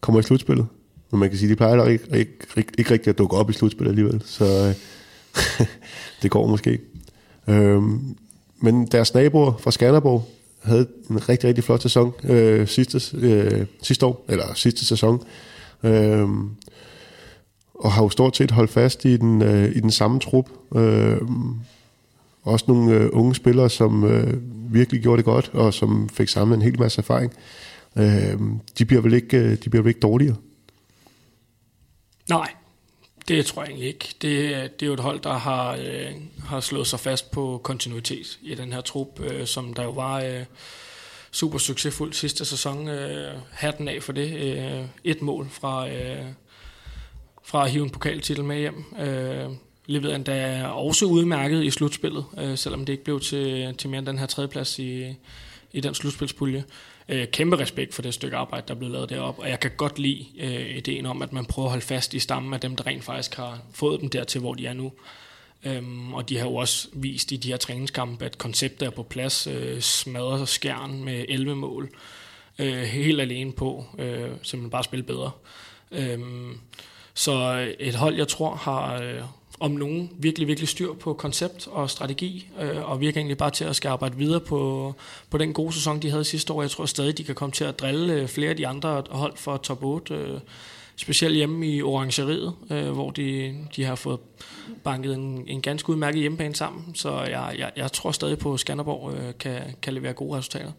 kommer 0.00 0.20
i 0.20 0.22
slutspillet. 0.22 0.66
Men 1.10 1.20
man 1.20 1.28
kan 1.28 1.38
sige, 1.38 1.46
at 1.46 1.50
de 1.50 1.56
plejer 1.56 1.84
ikke, 1.84 2.04
ikke, 2.14 2.32
ikke, 2.56 2.72
ikke 2.78 2.90
rigtig 2.90 3.10
at 3.10 3.18
dukke 3.18 3.36
op 3.36 3.50
i 3.50 3.52
slutspillet 3.52 3.90
alligevel. 3.90 4.22
Så 4.24 4.44
øh, 4.44 4.74
det 6.22 6.30
går 6.30 6.46
måske. 6.46 6.78
Øh, 7.48 7.82
men 8.60 8.86
deres 8.86 9.14
naboer 9.14 9.56
fra 9.58 9.70
Skanderborg 9.70 10.28
havde 10.62 10.86
en 11.10 11.28
rigtig, 11.28 11.48
rigtig 11.48 11.64
flot 11.64 11.82
sæson 11.82 12.12
øh, 12.24 12.68
sidste, 12.68 13.16
øh, 13.16 13.66
sidste 13.82 14.06
år, 14.06 14.24
eller 14.28 14.54
sidste 14.54 14.84
sæson. 14.84 15.22
Øh, 15.82 16.28
og 17.74 17.92
har 17.92 18.02
jo 18.02 18.08
stort 18.08 18.36
set 18.36 18.50
holdt 18.50 18.70
fast 18.70 19.04
i 19.04 19.16
den, 19.16 19.42
øh, 19.42 19.76
i 19.76 19.80
den 19.80 19.90
samme 19.90 20.20
trup. 20.20 20.50
Øh, 20.76 21.20
også 22.46 22.64
nogle 22.68 22.94
øh, 22.94 23.08
unge 23.12 23.34
spillere, 23.34 23.70
som 23.70 24.04
øh, 24.04 24.34
virkelig 24.74 25.02
gjorde 25.02 25.16
det 25.16 25.24
godt, 25.24 25.50
og 25.52 25.74
som 25.74 26.08
fik 26.08 26.28
samlet 26.28 26.56
en 26.56 26.62
hel 26.62 26.78
masse 26.78 26.98
erfaring. 26.98 27.32
Øh, 27.96 28.38
de, 28.78 28.84
bliver 28.84 29.02
vel 29.02 29.14
ikke, 29.14 29.36
øh, 29.36 29.56
de 29.64 29.70
bliver 29.70 29.82
vel 29.82 29.88
ikke 29.88 30.00
dårligere? 30.00 30.36
Nej, 32.28 32.52
det 33.28 33.46
tror 33.46 33.62
jeg 33.62 33.68
egentlig 33.68 33.88
ikke. 33.88 34.14
Det, 34.22 34.32
det 34.80 34.82
er 34.82 34.86
jo 34.86 34.92
et 34.92 35.00
hold, 35.00 35.20
der 35.20 35.32
har, 35.32 35.72
øh, 35.72 36.12
har 36.44 36.60
slået 36.60 36.86
sig 36.86 37.00
fast 37.00 37.30
på 37.30 37.60
kontinuitet 37.64 38.38
i 38.42 38.54
den 38.54 38.72
her 38.72 38.80
trup, 38.80 39.20
øh, 39.20 39.46
som 39.46 39.74
der 39.74 39.82
jo 39.82 39.90
var 39.90 40.20
øh, 40.20 40.44
super 41.30 41.58
succesfuld 41.58 42.12
sidste 42.12 42.44
sæson. 42.44 42.88
Øh, 42.88 43.34
hatten 43.50 43.88
af 43.88 44.02
for 44.02 44.12
det. 44.12 44.56
Øh, 44.56 44.84
et 45.04 45.22
mål 45.22 45.48
fra, 45.50 45.88
øh, 45.88 46.26
fra 47.44 47.64
at 47.64 47.70
hive 47.70 47.84
en 47.84 47.90
pokaltitel 47.90 48.44
med 48.44 48.58
hjem. 48.58 48.84
Øh, 48.98 49.50
leverede 49.86 50.16
endda 50.16 50.66
også 50.66 51.04
udmærket 51.04 51.64
i 51.64 51.70
slutspillet, 51.70 52.24
øh, 52.38 52.58
selvom 52.58 52.84
det 52.84 52.92
ikke 52.92 53.04
blev 53.04 53.20
til, 53.20 53.74
til 53.78 53.90
mere 53.90 53.98
end 53.98 54.06
den 54.06 54.18
her 54.18 54.26
tredjeplads 54.26 54.78
i, 54.78 55.14
i 55.72 55.80
den 55.80 55.94
slutspilspulje. 55.94 56.64
Øh, 57.08 57.28
kæmpe 57.28 57.58
respekt 57.58 57.94
for 57.94 58.02
det 58.02 58.14
stykke 58.14 58.36
arbejde, 58.36 58.64
der 58.68 58.74
er 58.74 58.78
blevet 58.78 58.92
lavet 58.92 59.10
deroppe, 59.10 59.42
og 59.42 59.48
jeg 59.48 59.60
kan 59.60 59.70
godt 59.76 59.98
lide 59.98 60.26
øh, 60.38 60.76
ideen 60.76 61.06
om, 61.06 61.22
at 61.22 61.32
man 61.32 61.44
prøver 61.44 61.66
at 61.66 61.70
holde 61.70 61.84
fast 61.84 62.14
i 62.14 62.18
stammen 62.18 62.54
af 62.54 62.60
dem, 62.60 62.76
der 62.76 62.86
rent 62.86 63.04
faktisk 63.04 63.34
har 63.34 63.58
fået 63.72 64.00
dem 64.00 64.08
dertil, 64.08 64.40
hvor 64.40 64.54
de 64.54 64.66
er 64.66 64.72
nu. 64.72 64.92
Øhm, 65.64 66.14
og 66.14 66.28
de 66.28 66.38
har 66.38 66.44
jo 66.44 66.54
også 66.54 66.88
vist 66.92 67.32
i 67.32 67.36
de 67.36 67.48
her 67.48 67.56
træningskampe, 67.56 68.24
at 68.24 68.38
konceptet 68.38 68.86
er 68.86 68.90
på 68.90 69.02
plads, 69.02 69.46
øh, 69.46 69.80
smadrer 69.80 70.44
skærn 70.44 71.04
med 71.04 71.24
11 71.28 71.56
mål, 71.56 71.90
øh, 72.58 72.82
helt 72.82 73.20
alene 73.20 73.52
på, 73.52 73.84
øh, 73.98 74.30
simpelthen 74.42 74.70
bare 74.70 74.84
spille 74.84 75.02
bedre. 75.02 75.30
Øhm, 75.90 76.58
så 77.14 77.66
et 77.78 77.94
hold, 77.94 78.16
jeg 78.16 78.28
tror, 78.28 78.54
har, 78.54 79.02
øh, 79.02 79.22
om 79.60 79.70
nogen 79.70 80.10
virkelig, 80.18 80.48
virkelig 80.48 80.68
styr 80.68 80.92
på 80.92 81.12
koncept 81.12 81.66
og 81.66 81.90
strategi, 81.90 82.48
øh, 82.60 82.90
og 82.90 83.00
virker 83.00 83.20
egentlig 83.20 83.38
bare 83.38 83.50
til 83.50 83.64
at 83.64 83.76
skal 83.76 83.88
arbejde 83.88 84.16
videre 84.16 84.40
på, 84.40 84.94
på 85.30 85.38
den 85.38 85.52
gode 85.52 85.72
sæson, 85.72 86.02
de 86.02 86.10
havde 86.10 86.24
sidste 86.24 86.52
år. 86.52 86.62
Jeg 86.62 86.70
tror 86.70 86.86
stadig, 86.86 87.18
de 87.18 87.24
kan 87.24 87.34
komme 87.34 87.52
til 87.52 87.64
at 87.64 87.78
drille 87.78 88.12
øh, 88.12 88.28
flere 88.28 88.50
af 88.50 88.56
de 88.56 88.66
andre 88.66 89.04
hold 89.10 89.36
for 89.36 89.56
top 89.56 89.84
8, 89.84 90.14
øh, 90.14 90.40
specielt 90.96 91.36
hjemme 91.36 91.66
i 91.66 91.82
Orangeriet, 91.82 92.54
øh, 92.70 92.90
hvor 92.90 93.10
de, 93.10 93.56
de 93.76 93.84
har 93.84 93.94
fået 93.94 94.20
banket 94.84 95.14
en, 95.14 95.44
en 95.46 95.62
ganske 95.62 95.90
udmærket 95.90 96.20
hjemmebane 96.20 96.54
sammen. 96.54 96.94
Så 96.94 97.22
jeg, 97.22 97.54
jeg, 97.58 97.70
jeg 97.76 97.92
tror 97.92 98.12
stadig 98.12 98.38
på, 98.38 98.54
at 98.54 98.60
Skanderborg 98.60 99.14
øh, 99.14 99.34
kan, 99.40 99.62
kan 99.82 99.94
levere 99.94 100.12
gode 100.12 100.38
resultater. 100.38 100.72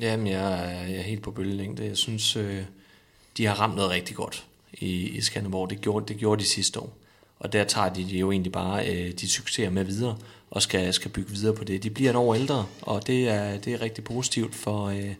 Jamen, 0.00 0.26
jeg 0.26 0.52
er, 0.52 0.86
jeg 0.86 0.96
er 0.96 1.02
helt 1.02 1.22
på 1.22 1.30
bølgelængde. 1.30 1.84
Jeg 1.84 1.96
synes, 1.96 2.36
øh, 2.36 2.62
de 3.36 3.46
har 3.46 3.54
ramt 3.54 3.76
noget 3.76 3.90
rigtig 3.90 4.16
godt 4.16 4.46
i, 4.72 5.08
i 5.08 5.20
Skanderborg. 5.20 5.70
Det 5.70 5.80
gjorde, 5.80 6.06
det 6.08 6.16
gjorde 6.16 6.40
de 6.40 6.48
sidste 6.48 6.80
år. 6.80 6.99
Og 7.40 7.52
der 7.52 7.64
tager 7.64 7.88
de 7.88 8.02
jo 8.02 8.30
egentlig 8.30 8.52
bare 8.52 8.88
øh, 8.88 9.12
de 9.12 9.28
succeser 9.28 9.70
med 9.70 9.84
videre, 9.84 10.16
og 10.50 10.62
skal, 10.62 10.92
skal 10.92 11.10
bygge 11.10 11.30
videre 11.30 11.54
på 11.54 11.64
det. 11.64 11.82
De 11.82 11.90
bliver 11.90 12.10
et 12.10 12.16
år 12.16 12.34
ældre, 12.34 12.66
og 12.82 13.06
det 13.06 13.28
er, 13.28 13.58
det 13.58 13.72
er 13.72 13.82
rigtig 13.82 14.04
positivt 14.04 14.54
for, 14.54 14.86
øh, 14.86 15.14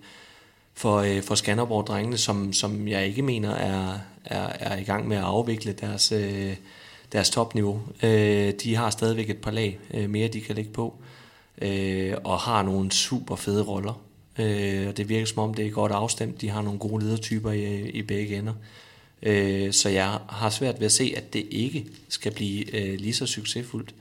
for, 0.75 0.97
øh, 0.97 1.23
for 1.23 1.35
Skanderborg-drengene, 1.35 2.19
som, 2.19 2.53
som 2.53 2.89
jeg 2.89 3.07
ikke 3.07 3.23
mener 3.23 3.51
er, 3.51 3.99
er, 4.25 4.47
er 4.61 4.77
i 4.77 4.83
gang 4.83 5.09
med 5.09 5.17
at 5.17 5.23
afvikle 5.23 5.73
deres, 5.73 6.13
øh, 6.13 6.57
deres 7.13 7.31
topniveau. 7.31 7.83
Øh, 8.03 8.53
de 8.63 8.77
har 8.77 8.91
stadigvæk 8.91 9.31
et 9.31 9.39
par 9.39 9.51
lag 9.51 9.79
øh, 9.95 10.11
mere, 10.11 10.29
de 10.29 10.41
kan 10.41 10.57
lægge 10.57 10.71
på, 10.71 10.95
øh, 11.63 12.15
og 12.25 12.39
har 12.39 12.63
nogle 12.63 12.93
super 12.93 13.37
fede 13.37 13.63
roller. 13.63 14.01
Øh, 14.39 14.89
og 14.89 14.97
det 14.97 15.09
virker 15.09 15.27
som 15.27 15.39
om, 15.39 15.55
det 15.55 15.67
er 15.67 15.71
godt 15.71 15.93
afstemt. 15.93 16.41
De 16.41 16.51
har 16.51 16.63
nogle 16.63 16.79
gode 16.79 17.05
ledertyper 17.05 17.51
i, 17.51 17.89
i 17.89 18.03
begge 18.03 18.39
ender. 18.39 18.53
Øh, 18.53 18.90
så 19.73 19.89
jeg 19.89 20.19
har 20.29 20.51
svært 20.51 20.81
ved 20.81 20.87
at 20.87 20.93
se, 20.93 21.15
at 21.17 21.33
det 21.33 21.47
ikke 21.51 21.87
skal 22.09 22.33
blive 22.33 22.75
øh, 22.77 23.01
lige 23.01 23.15
så 23.15 23.27
succesfuldt, 23.27 23.95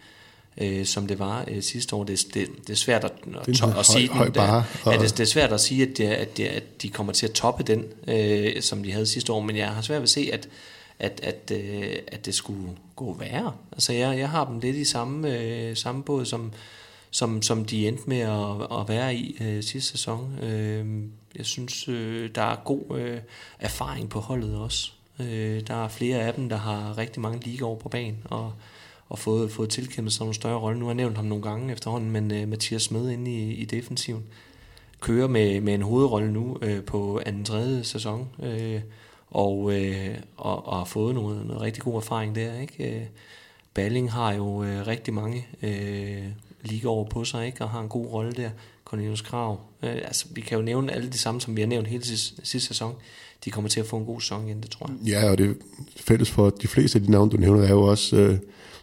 øh, 0.58 0.86
som 0.86 1.08
det 1.08 1.20
var 1.20 1.46
øh, 1.48 1.64
sidste 1.64 1.96
år. 1.96 2.04
Det, 2.04 2.26
det, 2.34 2.48
det 2.62 2.70
er 2.70 2.78
svært 2.78 3.04
at, 3.04 3.12
at, 3.48 3.64
at, 3.64 3.78
at 3.78 3.86
sige, 3.86 4.10
høj, 4.10 4.32
og... 4.38 4.94
at 4.94 5.00
det, 5.00 5.12
det 5.12 5.20
er 5.20 5.26
svært 5.26 5.54
at 5.54 5.62
sige, 5.62 5.84
at, 5.84 5.98
det, 5.98 6.06
at, 6.06 6.38
det, 6.38 6.46
at 6.46 6.82
de 6.82 6.90
kommer 6.90 7.14
til 7.14 7.26
at 7.26 7.32
toppe 7.32 7.64
den, 7.64 7.86
øh, 8.08 8.62
som 8.62 8.84
de 8.84 8.92
havde 8.92 9.06
sidste 9.06 9.34
år. 9.34 9.40
Men 9.40 9.58
jeg 9.58 9.70
har 9.70 9.82
svært 9.82 10.00
ved 10.00 10.04
at 10.04 10.10
se, 10.10 10.30
at 10.34 10.50
at, 11.00 11.20
at, 11.24 11.52
øh, 11.52 11.96
at 12.08 12.26
det 12.26 12.36
skulle 12.36 12.70
gå 12.96 13.14
værre. 13.14 13.54
Altså 13.72 13.94
jeg, 13.94 14.18
jeg 14.18 14.30
har 14.30 14.46
dem 14.46 14.60
lidt 14.60 14.76
i 14.76 14.86
samme, 14.86 15.40
øh, 15.40 15.76
samme 15.76 16.04
båd, 16.04 16.26
som, 16.26 16.54
som, 17.12 17.42
som 17.42 17.66
de 17.66 17.88
endte 17.88 18.04
med 18.08 18.20
at, 18.20 18.80
at 18.80 18.90
være 18.90 19.16
i 19.16 19.38
øh, 19.42 19.64
sidste 19.64 19.92
sæson. 19.92 20.40
Øh, 20.44 21.04
jeg 21.36 21.46
synes, 21.46 21.88
øh, 21.88 22.30
der 22.36 22.42
er 22.42 22.56
god 22.56 22.98
øh, 22.98 23.20
erfaring 23.60 24.10
på 24.10 24.20
holdet 24.20 24.56
også. 24.56 24.92
Øh, 25.20 25.62
der 25.68 25.84
er 25.84 25.88
flere 25.88 26.20
af 26.20 26.34
dem, 26.34 26.50
der 26.50 26.58
har 26.58 26.98
rigtig 26.98 27.22
mange 27.22 27.40
ligaer 27.46 27.76
på 27.76 27.90
banen, 27.90 28.18
og, 28.26 28.54
og 29.10 29.20
fået, 29.20 29.52
fået 29.52 29.70
tilkæmpet 29.70 30.14
sig 30.14 30.22
nogle 30.22 30.36
større 30.36 30.60
rolle. 30.60 30.80
Nu 30.80 30.86
har 30.86 30.92
jeg 30.92 30.96
nævnt 30.96 31.16
ham 31.16 31.26
nogle 31.26 31.44
gange 31.44 31.74
efterhånden, 31.74 32.12
men 32.12 32.32
øh, 32.32 32.48
Mathias 32.48 32.82
Smed 32.82 33.10
inde 33.10 33.32
i, 33.32 33.54
i 33.54 33.66
defensiven 33.66 34.24
kører 35.00 35.28
med, 35.28 35.62
med 35.62 35.74
en 35.74 35.82
hovedrolle 35.82 36.32
nu 36.32 36.58
øh, 36.62 36.84
på 36.84 37.22
anden 37.26 37.46
tredje 37.46 37.84
sæson, 37.84 38.30
øh, 38.44 38.82
og, 39.28 39.74
øh, 39.74 40.18
og, 40.38 40.68
og 40.68 40.78
har 40.78 40.86
fået 40.86 41.16
noget, 41.16 41.46
noget 41.46 41.62
rigtig 41.62 41.84
god 41.84 41.96
erfaring 41.96 42.36
der. 42.36 42.60
Ikke? 42.60 42.96
Øh, 42.96 43.06
Balling 43.74 44.12
har 44.12 44.34
jo 44.34 44.64
øh, 44.64 44.88
rigtig 44.88 45.14
mange 45.14 45.48
øh, 45.62 46.26
ligaer 46.62 47.04
på 47.04 47.26
sig, 47.26 47.46
ikke? 47.46 47.64
og 47.64 47.70
har 47.70 47.82
en 47.82 47.90
god 47.90 48.08
rolle 48.08 48.32
der. 48.32 48.50
Cornelius 48.86 49.22
Krav. 49.22 49.60
Øh, 49.84 49.96
altså, 49.96 50.26
vi 50.32 50.42
kan 50.42 50.58
jo 50.58 50.64
nævne 50.64 50.92
alle 50.92 51.10
de 51.10 51.18
samme, 51.18 51.42
som 51.42 51.56
vi 51.56 51.62
har 51.62 51.68
nævnt 51.68 51.88
hele 51.88 52.06
sidste, 52.06 52.46
sidste 52.46 52.68
sæson 52.68 52.96
de 53.46 53.52
kommer 53.52 53.70
til 53.70 53.80
at 53.80 53.86
få 53.86 53.98
en 53.98 54.06
god 54.06 54.22
sæson 54.22 54.48
igen, 54.48 54.62
det 54.62 54.70
tror 54.70 54.90
jeg. 54.90 55.08
Ja, 55.08 55.32
og 55.32 55.38
det 55.38 55.58
fælles 55.98 56.32
for 56.32 56.50
de 56.50 56.68
fleste 56.68 57.00
af 57.00 57.06
de 57.06 57.12
navne, 57.12 57.32
du 57.32 57.38
nævner, 57.38 57.64
er 57.64 57.70
jo 57.70 57.82
også, 57.82 58.16
øh, 58.16 58.38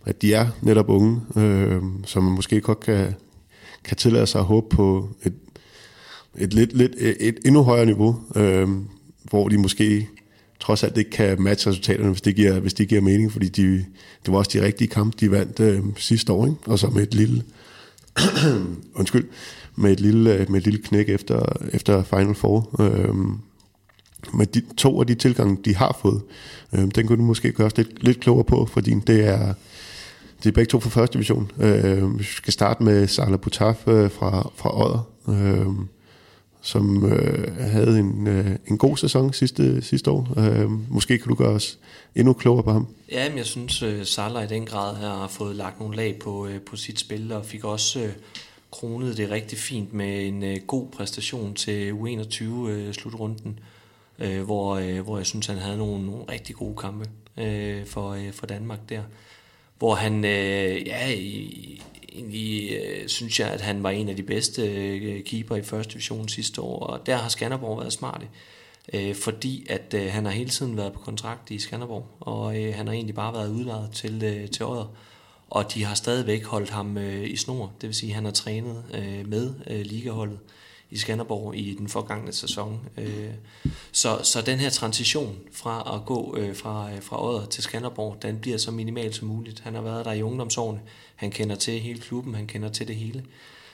at 0.04 0.22
de 0.22 0.34
er 0.34 0.48
netop 0.62 0.88
unge, 0.88 1.20
øh, 1.36 1.82
som 2.04 2.22
man 2.22 2.32
måske 2.32 2.60
godt 2.60 2.80
kan, 2.80 3.14
kan 3.84 3.96
tillade 3.96 4.26
sig 4.26 4.38
at 4.38 4.44
håbe 4.44 4.76
på 4.76 5.08
et, 5.22 5.34
et, 6.38 6.54
lidt, 6.54 6.72
lidt, 6.72 6.92
et 6.98 7.38
endnu 7.44 7.62
højere 7.62 7.86
niveau, 7.86 8.20
øh, 8.36 8.68
hvor 9.22 9.48
de 9.48 9.58
måske 9.58 10.08
trods 10.60 10.82
alt 10.82 10.98
ikke 10.98 11.10
kan 11.10 11.42
matche 11.42 11.70
resultaterne, 11.70 12.10
hvis 12.10 12.22
det 12.22 12.36
giver, 12.36 12.60
hvis 12.60 12.74
det 12.74 12.88
giver 12.88 13.00
mening, 13.00 13.32
fordi 13.32 13.48
de, 13.48 13.84
det 14.24 14.32
var 14.32 14.38
også 14.38 14.50
de 14.58 14.64
rigtige 14.64 14.88
kampe, 14.88 15.16
de 15.20 15.30
vandt 15.30 15.60
øh, 15.60 15.82
sidste 15.96 16.32
år, 16.32 16.46
ikke? 16.46 16.58
og 16.66 16.78
så 16.78 16.86
med 16.86 17.02
et 17.02 17.14
lille, 17.14 17.42
undskyld, 18.98 19.28
med 19.76 19.92
et 19.92 20.00
lille, 20.00 20.34
øh, 20.34 20.50
med 20.50 20.60
et 20.60 20.64
lille 20.64 20.82
knæk 20.82 21.08
efter, 21.08 21.42
efter 21.72 22.02
Final 22.02 22.34
Four. 22.34 22.80
Øh, 22.80 23.14
med 24.34 24.46
de, 24.46 24.62
to 24.76 25.00
af 25.00 25.06
de 25.06 25.14
tilgange, 25.14 25.58
de 25.64 25.76
har 25.76 25.98
fået. 26.02 26.22
Øh, 26.72 26.80
den 26.94 27.06
kunne 27.06 27.18
du 27.18 27.22
måske 27.22 27.52
gøre 27.52 27.66
os 27.66 27.76
lidt, 27.76 28.02
lidt 28.02 28.20
klogere 28.20 28.44
på, 28.44 28.66
fordi 28.66 28.94
det 29.06 29.24
er, 29.24 29.54
det 30.42 30.48
er 30.48 30.52
begge 30.52 30.70
to 30.70 30.80
fra 30.80 30.90
første 30.90 31.14
division. 31.14 31.50
Øh, 31.60 32.18
vi 32.18 32.24
skal 32.24 32.52
starte 32.52 32.82
med 32.82 33.06
Salah 33.06 33.38
Butaf 33.38 33.88
øh, 33.88 34.10
fra, 34.10 34.50
fra 34.56 34.84
Odder, 34.84 35.08
øh, 35.28 35.66
som 36.62 37.12
øh, 37.12 37.56
havde 37.60 37.98
en, 37.98 38.26
øh, 38.26 38.50
en 38.66 38.78
god 38.78 38.96
sæson 38.96 39.32
sidste, 39.32 39.82
sidste 39.82 40.10
år. 40.10 40.28
Øh, 40.36 40.70
måske 40.90 41.18
kan 41.18 41.28
du 41.28 41.34
gøre 41.34 41.52
os 41.52 41.78
endnu 42.14 42.32
klogere 42.32 42.62
på 42.62 42.72
ham. 42.72 42.86
Ja, 43.12 43.28
men 43.28 43.38
jeg 43.38 43.46
synes, 43.46 43.82
øh, 43.82 44.06
Salah 44.06 44.44
i 44.44 44.46
den 44.46 44.66
grad 44.66 44.96
har 44.96 45.28
fået 45.28 45.56
lagt 45.56 45.80
nogle 45.80 45.96
lag 45.96 46.18
på, 46.24 46.46
øh, 46.46 46.60
på 46.60 46.76
sit 46.76 47.00
spil, 47.00 47.32
og 47.32 47.46
fik 47.46 47.64
også 47.64 48.00
Øh, 48.00 48.12
kronet 48.70 49.16
det 49.16 49.30
rigtig 49.30 49.58
fint 49.58 49.92
med 49.92 50.26
en 50.26 50.42
øh, 50.42 50.56
god 50.66 50.86
præstation 50.86 51.54
til 51.54 51.92
U21-slutrunden. 51.92 53.50
Øh, 53.50 53.64
øh, 54.18 54.42
hvor, 54.42 54.74
øh, 54.74 55.00
hvor 55.00 55.16
jeg 55.16 55.26
synes, 55.26 55.46
han 55.46 55.58
havde 55.58 55.76
nogle, 55.76 56.06
nogle 56.06 56.24
rigtig 56.28 56.56
gode 56.56 56.76
kampe 56.76 57.10
øh, 57.36 57.86
for, 57.86 58.10
øh, 58.10 58.32
for 58.32 58.46
Danmark 58.46 58.78
der. 58.88 59.02
Hvor 59.78 59.94
han, 59.94 60.24
øh, 60.24 60.86
ja, 60.86 61.10
egentlig 62.12 62.72
øh, 62.72 63.08
synes 63.08 63.40
jeg, 63.40 63.50
at 63.50 63.60
han 63.60 63.82
var 63.82 63.90
en 63.90 64.08
af 64.08 64.16
de 64.16 64.22
bedste 64.22 64.62
øh, 64.62 65.24
keeper 65.24 65.56
i 65.56 65.62
første 65.62 65.92
division 65.92 66.28
sidste 66.28 66.60
år, 66.60 66.78
og 66.78 67.06
der 67.06 67.16
har 67.16 67.28
Skanderborg 67.28 67.78
været 67.78 67.92
smart 67.92 68.22
øh, 68.92 69.14
fordi 69.14 69.66
at 69.68 69.94
øh, 69.94 70.12
han 70.12 70.24
har 70.24 70.32
hele 70.32 70.50
tiden 70.50 70.76
været 70.76 70.92
på 70.92 70.98
kontrakt 70.98 71.50
i 71.50 71.58
Skanderborg, 71.58 72.06
og 72.20 72.62
øh, 72.62 72.74
han 72.74 72.86
har 72.86 72.94
egentlig 72.94 73.14
bare 73.14 73.32
været 73.32 73.50
udlejet 73.50 73.90
til, 73.92 74.24
øh, 74.24 74.50
til 74.50 74.64
året, 74.64 74.88
og 75.50 75.74
de 75.74 75.84
har 75.84 75.94
stadigvæk 75.94 76.44
holdt 76.44 76.70
ham 76.70 76.98
øh, 76.98 77.30
i 77.30 77.36
snor, 77.36 77.72
det 77.80 77.86
vil 77.86 77.94
sige, 77.94 78.10
at 78.10 78.14
han 78.14 78.24
har 78.24 78.32
trænet 78.32 78.84
øh, 78.94 79.28
med 79.28 79.54
øh, 79.66 79.80
ligaholdet, 79.80 80.38
i 80.90 80.96
Skanderborg 80.96 81.56
i 81.56 81.74
den 81.74 81.88
forgangne 81.88 82.32
sæson. 82.32 82.80
Øh, 82.98 83.30
så, 83.92 84.20
så 84.22 84.42
den 84.42 84.58
her 84.58 84.70
transition 84.70 85.36
fra 85.52 85.94
at 85.96 86.06
gå 86.06 86.36
øh, 86.38 86.56
fra, 86.56 86.92
øh, 86.92 87.02
fra 87.02 87.24
Odder 87.24 87.46
til 87.46 87.62
Skanderborg, 87.62 88.22
den 88.22 88.38
bliver 88.38 88.58
så 88.58 88.70
minimal 88.70 89.14
som 89.14 89.28
muligt. 89.28 89.60
Han 89.60 89.74
har 89.74 89.82
været 89.82 90.04
der 90.04 90.12
i 90.12 90.22
ungdomsårene, 90.22 90.80
han 91.16 91.30
kender 91.30 91.56
til 91.56 91.80
hele 91.80 92.00
klubben, 92.00 92.34
han 92.34 92.46
kender 92.46 92.68
til 92.68 92.88
det 92.88 92.96
hele. 92.96 93.24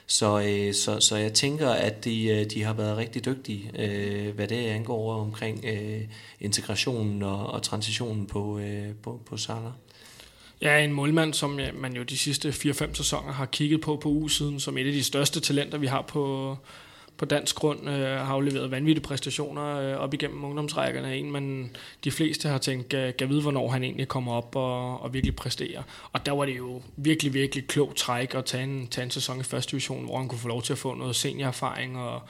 Så, 0.06 0.40
øh, 0.40 0.74
så, 0.74 1.00
så 1.00 1.16
jeg 1.16 1.32
tænker, 1.32 1.70
at 1.70 2.04
de, 2.04 2.24
øh, 2.24 2.50
de 2.50 2.62
har 2.62 2.72
været 2.72 2.96
rigtig 2.96 3.24
dygtige, 3.24 3.70
øh, 3.78 4.34
hvad 4.34 4.48
det 4.48 4.66
angår 4.66 5.14
omkring 5.14 5.64
integrationen 6.40 7.22
og, 7.22 7.46
og 7.46 7.62
transitionen 7.62 8.26
på, 8.26 8.60
på, 9.02 9.20
på 9.26 9.36
Salah. 9.36 9.72
Ja, 10.62 10.84
en 10.84 10.92
målmand, 10.92 11.34
som 11.34 11.60
man 11.74 11.92
jo 11.96 12.02
de 12.02 12.18
sidste 12.18 12.48
4-5 12.48 12.94
sæsoner 12.94 13.32
har 13.32 13.46
kigget 13.46 13.80
på 13.80 13.96
på 13.96 14.08
U-siden, 14.08 14.60
som 14.60 14.78
et 14.78 14.86
af 14.86 14.92
de 14.92 15.04
største 15.04 15.40
talenter, 15.40 15.78
vi 15.78 15.86
har 15.86 16.02
på, 16.02 16.56
på 17.23 17.27
dansk 17.27 17.57
grund 17.57 17.89
øh, 17.89 17.95
har 17.95 18.35
afleveret 18.35 18.70
vanvittige 18.70 19.05
præstationer 19.05 19.79
øh, 19.79 19.97
op 19.97 20.14
igennem 20.14 20.45
ungdomsrækkerne. 20.45 21.16
En, 21.16 21.31
man 21.31 21.77
de 22.05 22.11
fleste 22.11 22.49
har 22.49 22.59
tænkt, 22.59 22.89
kan, 22.89 23.14
kan 23.18 23.29
vide, 23.29 23.43
hvornår 23.43 23.68
han 23.68 23.85
egentlig 23.85 24.09
kommer 24.09 24.33
op 24.33 24.57
og, 24.57 25.03
og 25.03 25.14
virkelig 25.14 25.37
præsterer. 25.37 25.83
Og 26.12 26.27
der 26.27 26.33
var 26.33 26.45
det 26.45 26.57
jo 26.57 26.83
virkelig, 26.97 27.35
virkelig 27.35 27.66
klogt 27.66 27.97
træk 27.97 28.35
at 28.35 28.45
tage 28.45 28.64
en, 28.64 28.87
tage 28.87 29.05
en 29.05 29.11
sæson 29.11 29.41
i 29.41 29.43
første 29.43 29.70
division, 29.70 30.05
hvor 30.05 30.18
han 30.18 30.29
kunne 30.29 30.39
få 30.39 30.49
lov 30.49 30.62
til 30.62 30.73
at 30.73 30.79
få 30.79 30.95
noget 30.95 31.16
seniorerfaring 31.16 31.99
og, 31.99 32.23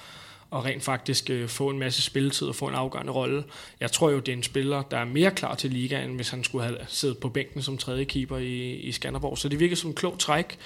og 0.50 0.64
rent 0.64 0.82
faktisk 0.82 1.30
øh, 1.30 1.48
få 1.48 1.70
en 1.70 1.78
masse 1.78 2.02
spilletid 2.02 2.48
og 2.48 2.54
få 2.54 2.66
en 2.66 2.74
afgørende 2.74 3.12
rolle. 3.12 3.44
Jeg 3.80 3.92
tror 3.92 4.10
jo, 4.10 4.18
det 4.18 4.32
er 4.32 4.36
en 4.36 4.42
spiller, 4.42 4.82
der 4.82 4.98
er 4.98 5.04
mere 5.04 5.30
klar 5.30 5.54
til 5.54 5.70
ligaen, 5.70 6.14
hvis 6.14 6.30
han 6.30 6.44
skulle 6.44 6.64
have 6.64 6.78
siddet 6.88 7.18
på 7.18 7.28
bænken 7.28 7.62
som 7.62 7.78
tredje 7.78 8.04
keeper 8.04 8.36
i, 8.36 8.72
i 8.72 8.92
Skanderborg. 8.92 9.38
Så 9.38 9.48
det 9.48 9.60
virker 9.60 9.76
som 9.76 9.90
en 9.90 9.96
klog 9.96 10.18
træk. 10.18 10.58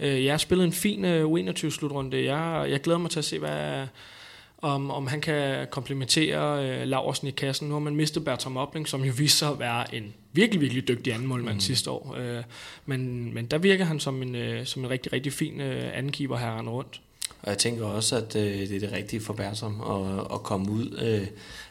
Øh, 0.00 0.24
jeg 0.24 0.32
har 0.32 0.38
spillet 0.38 0.64
en 0.64 0.72
fin 0.72 1.04
øh, 1.04 1.24
U21-slutrunde. 1.24 2.24
Jeg, 2.24 2.70
jeg 2.70 2.80
glæder 2.80 2.98
mig 2.98 3.10
til 3.10 3.18
at 3.18 3.24
se, 3.24 3.38
hvad, 3.38 3.86
om, 4.58 4.90
om 4.90 5.06
han 5.06 5.20
kan 5.20 5.66
komplementere 5.70 6.68
øh, 6.68 6.86
Laversen 6.86 7.28
i 7.28 7.30
kassen. 7.30 7.68
Nu 7.68 7.74
har 7.74 7.80
man 7.80 7.96
mistet 7.96 8.24
Bertram 8.24 8.56
Opling, 8.56 8.88
som 8.88 9.04
jo 9.04 9.12
viste 9.16 9.38
sig 9.38 9.48
at 9.48 9.58
være 9.58 9.94
en 9.94 10.14
virkelig, 10.32 10.60
virkelig 10.60 10.88
dygtig 10.88 11.12
anden 11.12 11.28
målmand 11.28 11.56
mm. 11.56 11.60
sidste 11.60 11.90
år. 11.90 12.16
Øh, 12.18 12.42
men, 12.86 13.34
men 13.34 13.46
der 13.46 13.58
virker 13.58 13.84
han 13.84 14.00
som 14.00 14.22
en, 14.22 14.34
øh, 14.34 14.66
som 14.66 14.84
en 14.84 14.90
rigtig, 14.90 15.12
rigtig 15.12 15.32
fin 15.32 15.60
øh, 15.60 15.98
andenkeeper 15.98 16.36
her 16.36 16.68
rundt. 16.68 17.00
Og 17.42 17.50
jeg 17.50 17.58
tænker 17.58 17.84
også, 17.84 18.16
at 18.16 18.36
øh, 18.36 18.42
det 18.42 18.76
er 18.76 18.80
det 18.80 18.92
rigtige 18.92 19.20
for 19.20 19.32
Bertram 19.32 19.80
at, 19.80 20.26
at 20.34 20.42
komme 20.42 20.70
ud 20.70 20.98
øh, 21.02 21.26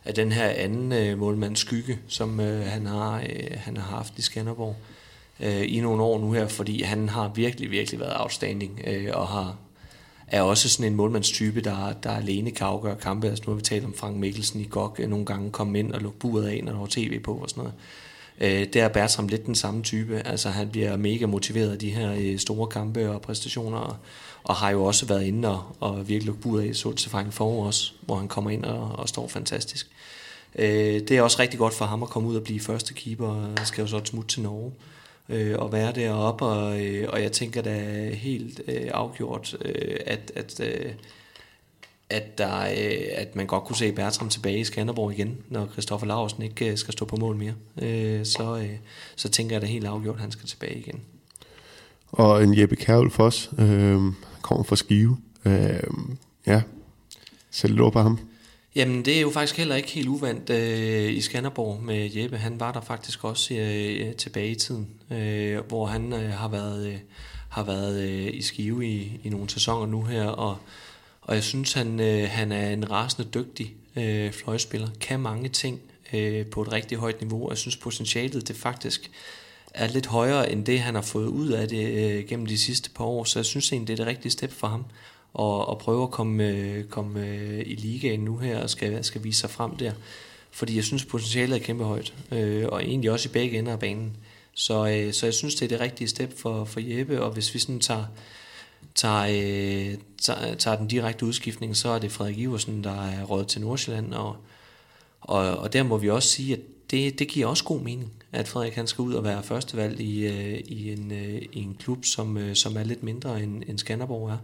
af 0.05 0.13
den 0.13 0.31
her 0.31 0.47
anden 0.47 0.91
øh, 0.91 1.17
målmands 1.19 1.59
skygge, 1.59 1.99
som 2.07 2.39
øh, 2.39 2.65
han, 2.65 2.85
har, 2.85 3.19
øh, 3.19 3.57
han 3.57 3.77
har 3.77 3.95
haft 3.97 4.13
i 4.17 4.21
Skanderborg 4.21 4.75
øh, 5.39 5.63
i 5.67 5.79
nogle 5.79 6.03
år 6.03 6.19
nu 6.19 6.31
her, 6.31 6.47
fordi 6.47 6.81
han 6.81 7.09
har 7.09 7.31
virkelig, 7.35 7.71
virkelig 7.71 7.99
været 7.99 8.13
outstanding, 8.15 8.81
øh, 8.87 9.09
og 9.13 9.27
har, 9.27 9.55
er 10.27 10.41
også 10.41 10.69
sådan 10.69 10.91
en 10.91 10.97
målmandstype, 10.97 11.61
der, 11.61 11.93
der 11.93 12.11
alene 12.11 12.51
kan 12.51 12.67
afgøre 12.67 12.95
kampe. 12.95 13.27
Altså 13.27 13.43
nu 13.47 13.51
har 13.51 13.55
vi 13.55 13.61
talt 13.61 13.85
om 13.85 13.93
Frank 13.93 14.17
Mikkelsen 14.17 14.61
i 14.61 14.67
GOG, 14.69 14.95
øh, 14.99 15.09
nogle 15.09 15.25
gange 15.25 15.51
kom 15.51 15.75
ind 15.75 15.91
og 15.91 16.01
lukke 16.01 16.19
buret 16.19 16.47
af, 16.47 16.61
når 16.63 16.71
der 16.71 16.79
var 16.79 16.87
tv 16.89 17.19
på 17.19 17.33
og 17.33 17.49
sådan 17.49 17.63
noget. 17.63 17.73
Øh, 18.41 18.67
der 18.73 18.83
er 18.83 18.89
Bertram 18.89 19.27
lidt 19.27 19.45
den 19.45 19.55
samme 19.55 19.83
type. 19.83 20.21
Altså 20.25 20.49
han 20.49 20.69
bliver 20.69 20.97
mega 20.97 21.25
motiveret 21.25 21.71
af 21.71 21.79
de 21.79 21.89
her 21.89 22.15
øh, 22.19 22.39
store 22.39 22.67
kampe 22.67 23.11
og 23.11 23.21
præstationer, 23.21 23.77
og, 23.77 23.95
og 24.43 24.55
har 24.55 24.69
jo 24.69 24.83
også 24.83 25.05
været 25.05 25.23
inde 25.23 25.49
og, 25.49 25.63
og 25.79 26.07
virkelig 26.07 26.25
lukket 26.25 26.43
buret 26.43 26.69
af 26.69 26.75
så 26.75 26.93
til 26.93 27.09
Frank 27.09 27.33
for 27.33 27.67
os, 27.67 27.95
hvor 28.01 28.15
han 28.15 28.27
kommer 28.27 28.51
ind 28.51 28.65
og, 28.65 28.91
og 28.91 29.09
står 29.09 29.27
fantastisk. 29.27 29.87
Øh, 30.55 30.99
det 30.99 31.11
er 31.11 31.21
også 31.21 31.39
rigtig 31.39 31.59
godt 31.59 31.73
for 31.73 31.85
ham 31.85 32.03
at 32.03 32.09
komme 32.09 32.29
ud 32.29 32.35
og 32.35 32.43
blive 32.43 32.59
første 32.59 32.93
keeper, 32.93 33.27
og 33.27 33.67
skal 33.67 33.81
jo 33.81 33.87
så 33.87 33.97
et 33.97 34.07
smut 34.07 34.27
til 34.27 34.41
Norge 34.41 34.67
øh, 34.67 34.94
Øh, 35.29 35.55
og 35.59 35.71
være 35.71 35.91
deroppe, 35.91 36.45
og, 36.45 36.85
øh, 36.85 37.09
og 37.09 37.21
jeg 37.21 37.31
tænker 37.31 37.61
da 37.61 38.09
helt 38.13 38.61
øh, 38.67 38.89
afgjort, 38.93 39.57
øh, 39.65 39.97
at, 40.05 40.31
at, 40.35 40.59
øh, 40.59 40.91
at, 42.09 42.37
der, 42.37 42.61
øh, 42.61 43.07
at 43.15 43.35
man 43.35 43.47
godt 43.47 43.63
kunne 43.63 43.75
se 43.75 43.91
Bertram 43.91 44.29
tilbage 44.29 44.59
i 44.59 44.63
Skanderborg 44.63 45.11
igen, 45.11 45.37
når 45.49 45.67
Christoffer 45.71 46.07
Larsen 46.07 46.43
ikke 46.43 46.71
øh, 46.71 46.77
skal 46.77 46.91
stå 46.91 47.05
på 47.05 47.15
mål 47.15 47.35
mere. 47.35 47.53
Øh, 47.81 48.25
så, 48.25 48.57
øh, 48.57 48.77
så 49.15 49.29
tænker 49.29 49.55
jeg 49.55 49.61
da 49.61 49.67
helt 49.67 49.85
afgjort, 49.85 50.15
at 50.15 50.21
han 50.21 50.31
skal 50.31 50.47
tilbage 50.47 50.79
igen. 50.79 51.01
Og 52.11 52.43
en 52.43 52.59
Jeppe 52.59 52.75
Kærvel 52.75 53.09
Foss, 53.09 53.51
øh, 53.57 54.01
kommer 54.41 54.63
fra 54.63 54.75
Skive. 54.75 55.17
Øh, 55.45 55.79
ja, 56.47 56.61
selv 57.51 57.75
lov 57.75 57.91
på 57.91 58.01
ham. 58.01 58.19
Jamen, 58.75 59.05
det 59.05 59.17
er 59.17 59.21
jo 59.21 59.29
faktisk 59.29 59.57
heller 59.57 59.75
ikke 59.75 59.89
helt 59.89 60.07
uvandt 60.07 60.49
øh, 60.49 61.11
i 61.11 61.21
Skanderborg 61.21 61.83
med 61.83 62.09
Jeppe. 62.15 62.37
Han 62.37 62.59
var 62.59 62.71
der 62.71 62.81
faktisk 62.81 63.23
også 63.23 63.53
øh, 63.53 64.15
tilbage 64.15 64.49
i 64.49 64.55
tiden, 64.55 64.87
øh, 65.11 65.59
hvor 65.67 65.85
han 65.85 66.13
øh, 66.13 66.31
har 66.31 66.47
været, 66.47 66.87
øh, 66.87 66.97
har 67.49 67.63
været 67.63 68.03
øh, 68.03 68.33
i 68.33 68.41
Skive 68.41 68.87
i, 68.87 69.19
i 69.23 69.29
nogle 69.29 69.49
sæsoner 69.49 69.85
nu 69.85 70.03
her, 70.03 70.25
og, 70.25 70.57
og 71.21 71.35
jeg 71.35 71.43
synes, 71.43 71.73
han, 71.73 71.99
øh, 71.99 72.29
han 72.29 72.51
er 72.51 72.69
en 72.69 72.91
rasende 72.91 73.29
dygtig 73.33 73.75
øh, 73.95 74.31
fløjspiller, 74.31 74.87
kan 75.01 75.19
mange 75.19 75.49
ting 75.49 75.79
øh, 76.13 76.45
på 76.45 76.61
et 76.61 76.71
rigtig 76.71 76.97
højt 76.97 77.21
niveau, 77.21 77.43
og 77.43 77.49
jeg 77.49 77.57
synes 77.57 77.77
potentialet 77.77 78.47
det 78.47 78.55
faktisk 78.55 79.11
er 79.73 79.87
lidt 79.87 80.05
højere 80.05 80.51
end 80.51 80.65
det, 80.65 80.79
han 80.79 80.95
har 80.95 81.01
fået 81.01 81.27
ud 81.27 81.49
af 81.49 81.67
det 81.67 82.11
øh, 82.11 82.27
gennem 82.27 82.45
de 82.45 82.57
sidste 82.57 82.89
par 82.89 83.05
år, 83.05 83.23
så 83.23 83.39
jeg 83.39 83.45
synes 83.45 83.71
egentlig, 83.71 83.87
det 83.87 83.93
er 83.93 84.05
det 84.05 84.11
rigtige 84.11 84.31
step 84.31 84.51
for 84.51 84.67
ham 84.67 84.85
og, 85.35 85.67
og 85.67 85.77
prøve 85.77 86.03
at 86.03 86.11
komme, 86.11 86.83
komme 86.89 87.27
i 87.63 87.75
ligaen 87.75 88.19
nu 88.19 88.37
her 88.37 88.63
og 88.63 88.69
skal, 88.69 89.03
skal 89.03 89.23
vise 89.23 89.39
sig 89.39 89.49
frem 89.49 89.77
der. 89.77 89.91
Fordi 90.51 90.75
jeg 90.75 90.83
synes, 90.83 91.05
potentialet 91.05 91.55
er 91.55 91.63
kæmpe 91.63 91.83
højt, 91.83 92.13
øh, 92.31 92.65
og 92.67 92.83
egentlig 92.83 93.11
også 93.11 93.29
i 93.29 93.31
begge 93.31 93.59
ender 93.59 93.71
af 93.71 93.79
banen. 93.79 94.17
Så, 94.53 94.87
øh, 94.87 95.13
så 95.13 95.25
jeg 95.25 95.33
synes, 95.33 95.55
det 95.55 95.65
er 95.65 95.69
det 95.69 95.79
rigtige 95.79 96.07
step 96.07 96.39
for, 96.39 96.65
for 96.65 96.79
Jeppe, 96.79 97.23
og 97.23 97.31
hvis 97.31 97.53
vi 97.53 97.59
sådan 97.59 97.79
tager, 97.79 98.05
tager, 98.95 99.23
øh, 99.23 99.97
tager, 100.21 100.55
tager 100.55 100.77
den 100.77 100.87
direkte 100.87 101.25
udskiftning, 101.25 101.75
så 101.75 101.89
er 101.89 101.99
det 101.99 102.11
Frederik 102.11 102.37
Iversen, 102.37 102.83
der 102.83 103.05
er 103.05 103.23
råd 103.23 103.45
til 103.45 103.61
Nordsjælland, 103.61 104.13
og, 104.13 104.35
og, 105.21 105.57
og 105.57 105.73
der 105.73 105.83
må 105.83 105.97
vi 105.97 106.09
også 106.09 106.29
sige, 106.29 106.53
at 106.53 106.59
det, 106.91 107.19
det 107.19 107.27
giver 107.27 107.47
også 107.47 107.63
god 107.63 107.81
mening, 107.81 108.11
at 108.31 108.47
Frederik 108.47 108.73
han 108.73 108.87
skal 108.87 109.01
ud 109.01 109.13
og 109.13 109.23
være 109.23 109.43
førstevalg 109.43 109.99
i, 109.99 110.25
øh, 110.27 110.59
i, 110.65 110.91
en, 110.91 111.11
øh, 111.11 111.41
i 111.53 111.59
en 111.59 111.75
klub, 111.79 112.05
som, 112.05 112.37
øh, 112.37 112.55
som 112.55 112.77
er 112.77 112.83
lidt 112.83 113.03
mindre 113.03 113.43
end, 113.43 113.63
end 113.67 113.77
Skanderborg 113.77 114.29
er. 114.29 114.37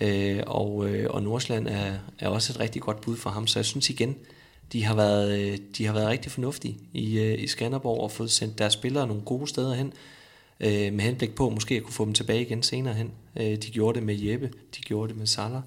Øh, 0.00 0.42
og, 0.46 0.88
øh, 0.88 1.06
og 1.10 1.22
Nordsjælland 1.22 1.68
er, 1.68 1.92
er 2.18 2.28
også 2.28 2.52
et 2.52 2.60
rigtig 2.60 2.82
godt 2.82 3.00
bud 3.00 3.16
for 3.16 3.30
ham, 3.30 3.46
så 3.46 3.58
jeg 3.58 3.66
synes 3.66 3.90
igen, 3.90 4.16
de 4.72 4.84
har 4.84 4.94
været, 4.94 5.38
øh, 5.40 5.58
de 5.78 5.86
har 5.86 5.92
været 5.92 6.08
rigtig 6.08 6.32
fornuftige 6.32 6.78
i, 6.92 7.18
øh, 7.18 7.42
i 7.42 7.46
Skanderborg 7.46 8.00
og 8.00 8.10
fået 8.10 8.30
sendt 8.30 8.58
deres 8.58 8.72
spillere 8.72 9.06
nogle 9.06 9.22
gode 9.22 9.48
steder 9.48 9.74
hen, 9.74 9.92
øh, 10.60 10.92
med 10.92 11.00
henblik 11.00 11.34
på 11.34 11.50
måske 11.50 11.74
at 11.74 11.82
kunne 11.82 11.94
få 11.94 12.04
dem 12.04 12.14
tilbage 12.14 12.42
igen 12.42 12.62
senere 12.62 12.94
hen. 12.94 13.10
Øh, 13.36 13.56
de 13.56 13.70
gjorde 13.70 13.98
det 13.98 14.06
med 14.06 14.14
Jeppe, 14.14 14.50
de 14.76 14.80
gjorde 14.80 15.08
det 15.08 15.18
med 15.18 15.26
Salah, 15.26 15.62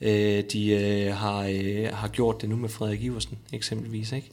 øh, 0.00 0.44
de 0.52 0.70
øh, 0.70 1.14
har, 1.14 1.48
øh, 1.52 1.88
har 1.92 2.08
gjort 2.08 2.40
det 2.40 2.48
nu 2.48 2.56
med 2.56 2.68
Frederik 2.68 3.02
Iversen 3.02 3.38
eksempelvis. 3.52 4.12
Ikke? 4.12 4.30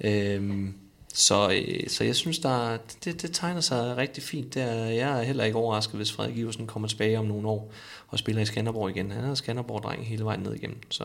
Øh, 0.00 0.68
så, 1.14 1.50
øh, 1.50 1.88
så 1.88 2.04
jeg 2.04 2.16
synes, 2.16 2.38
der, 2.38 2.76
det, 3.04 3.22
det 3.22 3.30
tegner 3.32 3.60
sig 3.60 3.96
rigtig 3.96 4.22
fint. 4.22 4.54
Der, 4.54 4.74
jeg 4.74 5.18
er 5.18 5.22
heller 5.22 5.44
ikke 5.44 5.58
overrasket, 5.58 5.96
hvis 5.96 6.12
Frederik 6.12 6.38
Iversen 6.38 6.66
kommer 6.66 6.88
tilbage 6.88 7.18
om 7.18 7.24
nogle 7.24 7.48
år 7.48 7.72
og 8.10 8.18
spiller 8.18 8.42
i 8.42 8.46
Skanderborg 8.46 8.90
igen. 8.90 9.10
Han 9.10 9.24
er 9.24 9.34
Skanderborg-dreng 9.34 10.06
hele 10.06 10.24
vejen 10.24 10.40
ned 10.40 10.54
igennem. 10.54 10.80
Så, 10.90 11.04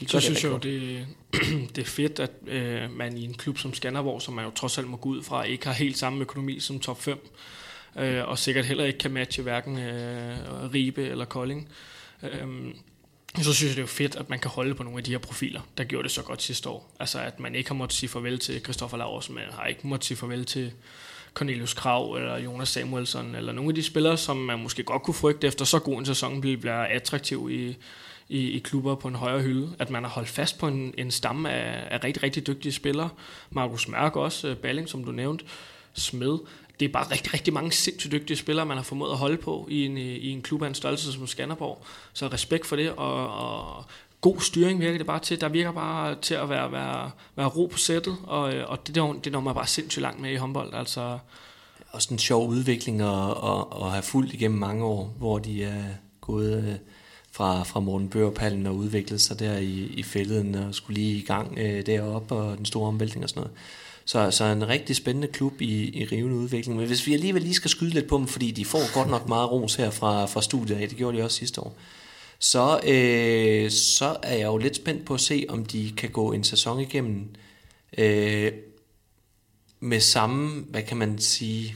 de 0.00 0.08
så 0.08 0.20
synes 0.20 0.44
jeg 0.44 0.52
jo, 0.52 0.58
det, 0.58 1.06
det 1.76 1.82
er 1.82 1.86
fedt, 1.86 2.20
at 2.20 2.30
øh, 2.46 2.90
man 2.90 3.18
i 3.18 3.24
en 3.24 3.34
klub 3.34 3.58
som 3.58 3.74
Skanderborg, 3.74 4.22
som 4.22 4.34
man 4.34 4.44
jo 4.44 4.50
trods 4.50 4.78
alt 4.78 4.88
må 4.88 4.96
gå 4.96 5.08
ud 5.08 5.22
fra, 5.22 5.42
ikke 5.42 5.66
har 5.66 5.72
helt 5.72 5.98
samme 5.98 6.20
økonomi 6.20 6.60
som 6.60 6.80
top 6.80 7.02
5, 7.02 7.28
øh, 7.96 8.28
og 8.28 8.38
sikkert 8.38 8.64
heller 8.64 8.84
ikke 8.84 8.98
kan 8.98 9.10
matche 9.10 9.42
hverken 9.42 9.78
øh, 9.78 10.72
Ribe 10.74 11.06
eller 11.06 11.24
Kolding. 11.24 11.68
Øh, 12.22 12.74
så 13.42 13.54
synes 13.54 13.62
jeg, 13.62 13.70
det 13.70 13.78
er 13.78 13.82
jo 13.82 13.86
fedt, 13.86 14.16
at 14.16 14.30
man 14.30 14.38
kan 14.38 14.50
holde 14.50 14.74
på 14.74 14.82
nogle 14.82 14.98
af 14.98 15.04
de 15.04 15.10
her 15.10 15.18
profiler, 15.18 15.60
der 15.78 15.84
gjorde 15.84 16.02
det 16.02 16.12
så 16.12 16.22
godt 16.22 16.42
sidste 16.42 16.68
år. 16.68 16.94
Altså, 17.00 17.20
at 17.20 17.40
man 17.40 17.54
ikke 17.54 17.70
har 17.70 17.74
måttet 17.74 17.98
sige 17.98 18.10
farvel 18.10 18.38
til 18.38 18.60
Christoffer 18.60 18.96
Laursen, 18.96 19.34
man 19.34 19.44
har 19.52 19.66
ikke 19.66 19.86
måttet 19.86 20.06
sige 20.06 20.16
farvel 20.16 20.44
til 20.44 20.72
Cornelius 21.34 21.74
Krav 21.74 22.14
eller 22.14 22.38
Jonas 22.38 22.68
Samuelsson, 22.68 23.34
eller 23.34 23.52
nogle 23.52 23.70
af 23.70 23.74
de 23.74 23.82
spillere, 23.82 24.16
som 24.16 24.36
man 24.36 24.62
måske 24.62 24.82
godt 24.82 25.02
kunne 25.02 25.14
frygte 25.14 25.46
efter 25.46 25.64
så 25.64 25.78
god 25.78 25.98
en 25.98 26.06
sæson, 26.06 26.40
bliver 26.40 26.74
attraktiv 26.74 27.48
i, 27.52 27.76
i, 28.28 28.50
i 28.50 28.58
klubber 28.58 28.94
på 28.94 29.08
en 29.08 29.14
højere 29.14 29.40
hylde. 29.40 29.68
At 29.78 29.90
man 29.90 30.04
har 30.04 30.10
holdt 30.10 30.28
fast 30.28 30.58
på 30.58 30.66
en, 30.66 30.94
en 30.98 31.10
stamme 31.10 31.50
af, 31.50 31.88
af 31.90 32.04
rigtig, 32.04 32.22
rigtig 32.22 32.46
dygtige 32.46 32.72
spillere. 32.72 33.08
Markus 33.50 33.88
Mørk 33.88 34.16
også, 34.16 34.48
øh, 34.48 34.56
Balling, 34.56 34.88
som 34.88 35.04
du 35.04 35.12
nævnte, 35.12 35.44
Smed. 35.94 36.38
Det 36.80 36.88
er 36.88 36.92
bare 36.92 37.10
rigtig, 37.10 37.34
rigtig 37.34 37.54
mange 37.54 37.72
sindssygt 37.72 38.12
dygtige 38.12 38.36
spillere, 38.36 38.66
man 38.66 38.76
har 38.76 38.84
formået 38.84 39.10
at 39.10 39.16
holde 39.16 39.36
på 39.36 39.66
i 39.70 39.86
en, 39.86 39.98
øh, 39.98 40.02
i 40.02 40.30
en 40.30 40.42
klub 40.42 40.62
af 40.62 40.66
en 40.66 40.74
størrelse 40.74 41.12
som 41.12 41.26
Skanderborg. 41.26 41.84
Så 42.12 42.26
respekt 42.26 42.66
for 42.66 42.76
det, 42.76 42.90
og, 42.90 43.28
og 43.28 43.84
god 44.20 44.40
styring 44.40 44.80
virker 44.80 44.98
det 44.98 45.06
bare 45.06 45.20
til. 45.20 45.40
Der 45.40 45.48
virker 45.48 45.72
bare 45.72 46.16
til 46.22 46.34
at 46.34 46.48
være, 46.48 46.72
være, 46.72 47.10
være 47.36 47.46
ro 47.46 47.66
på 47.66 47.78
sættet, 47.78 48.16
og, 48.22 48.54
øh, 48.54 48.70
og 48.70 48.86
det, 48.86 48.94
det, 48.94 49.24
det 49.24 49.32
når 49.32 49.40
man 49.40 49.54
bare 49.54 49.66
sindssygt 49.66 50.02
langt 50.02 50.20
med 50.20 50.30
i 50.32 50.36
håndbold. 50.36 50.74
Altså, 50.74 51.18
også 51.90 52.08
en 52.14 52.18
sjov 52.18 52.48
udvikling 52.48 53.00
at, 53.00 53.30
at, 53.30 53.64
at 53.82 53.90
have 53.90 54.02
fulgt 54.02 54.34
igennem 54.34 54.58
mange 54.58 54.84
år, 54.84 55.14
hvor 55.18 55.38
de 55.38 55.64
er 55.64 55.84
gået 56.20 56.64
øh, 56.64 56.74
fra, 57.32 57.62
fra 57.62 57.80
Morten 57.80 58.08
Børpallen 58.08 58.66
og 58.66 58.76
udviklet 58.76 59.20
sig 59.20 59.38
der 59.38 59.58
i, 59.58 59.92
i 59.94 60.02
fælleden 60.02 60.54
og 60.54 60.74
skulle 60.74 61.00
lige 61.00 61.18
i 61.18 61.24
gang 61.24 61.58
øh, 61.58 61.86
deroppe 61.86 62.34
og 62.34 62.56
den 62.56 62.64
store 62.64 62.88
omvæltning 62.88 63.24
og 63.24 63.28
sådan 63.28 63.40
noget. 63.40 63.56
Så, 64.04 64.30
så 64.30 64.44
en 64.44 64.68
rigtig 64.68 64.96
spændende 64.96 65.28
klub 65.28 65.60
i, 65.60 66.00
i 66.00 66.04
rivende 66.04 66.36
udvikling. 66.36 66.78
Men 66.78 66.86
hvis 66.86 67.06
vi 67.06 67.14
alligevel 67.14 67.42
lige 67.42 67.54
skal 67.54 67.70
skyde 67.70 67.90
lidt 67.90 68.08
på 68.08 68.18
dem, 68.18 68.26
fordi 68.26 68.50
de 68.50 68.64
får 68.64 68.94
godt 68.94 69.10
nok 69.10 69.28
meget 69.28 69.50
ros 69.50 69.74
her 69.74 69.90
fra, 69.90 70.26
fra 70.26 70.42
studiet 70.42 70.76
af, 70.76 70.88
det 70.88 70.98
gjorde 70.98 71.18
de 71.18 71.24
også 71.24 71.36
sidste 71.36 71.60
år, 71.60 71.76
så, 72.40 72.80
øh, 72.86 73.70
så 73.70 74.16
er 74.22 74.34
jeg 74.34 74.46
jo 74.46 74.56
lidt 74.56 74.76
spændt 74.76 75.04
på 75.04 75.14
at 75.14 75.20
se, 75.20 75.46
om 75.48 75.64
de 75.64 75.92
kan 75.96 76.10
gå 76.10 76.32
en 76.32 76.44
sæson 76.44 76.80
igennem 76.80 77.28
øh, 77.98 78.52
med 79.80 80.00
samme, 80.00 80.64
hvad 80.70 80.82
kan 80.82 80.96
man 80.96 81.18
sige, 81.18 81.74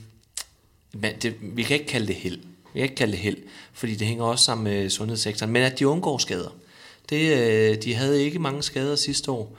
man, 0.94 1.14
det, 1.22 1.34
vi 1.40 1.62
kan 1.62 1.76
ikke 1.76 1.90
kalde 1.90 2.06
det 2.06 2.16
held. 2.16 2.38
Vi 2.72 2.80
kan 2.80 2.82
ikke 2.82 2.94
kalde 2.94 3.12
det 3.12 3.20
held, 3.20 3.36
fordi 3.72 3.94
det 3.94 4.06
hænger 4.06 4.24
også 4.24 4.44
sammen 4.44 4.64
med 4.64 4.90
sundhedssektoren, 4.90 5.52
men 5.52 5.62
at 5.62 5.78
de 5.78 5.88
undgår 5.88 6.18
skader. 6.18 6.50
Det, 7.10 7.38
øh, 7.38 7.82
de 7.82 7.94
havde 7.94 8.24
ikke 8.24 8.38
mange 8.38 8.62
skader 8.62 8.96
sidste 8.96 9.30
år, 9.30 9.56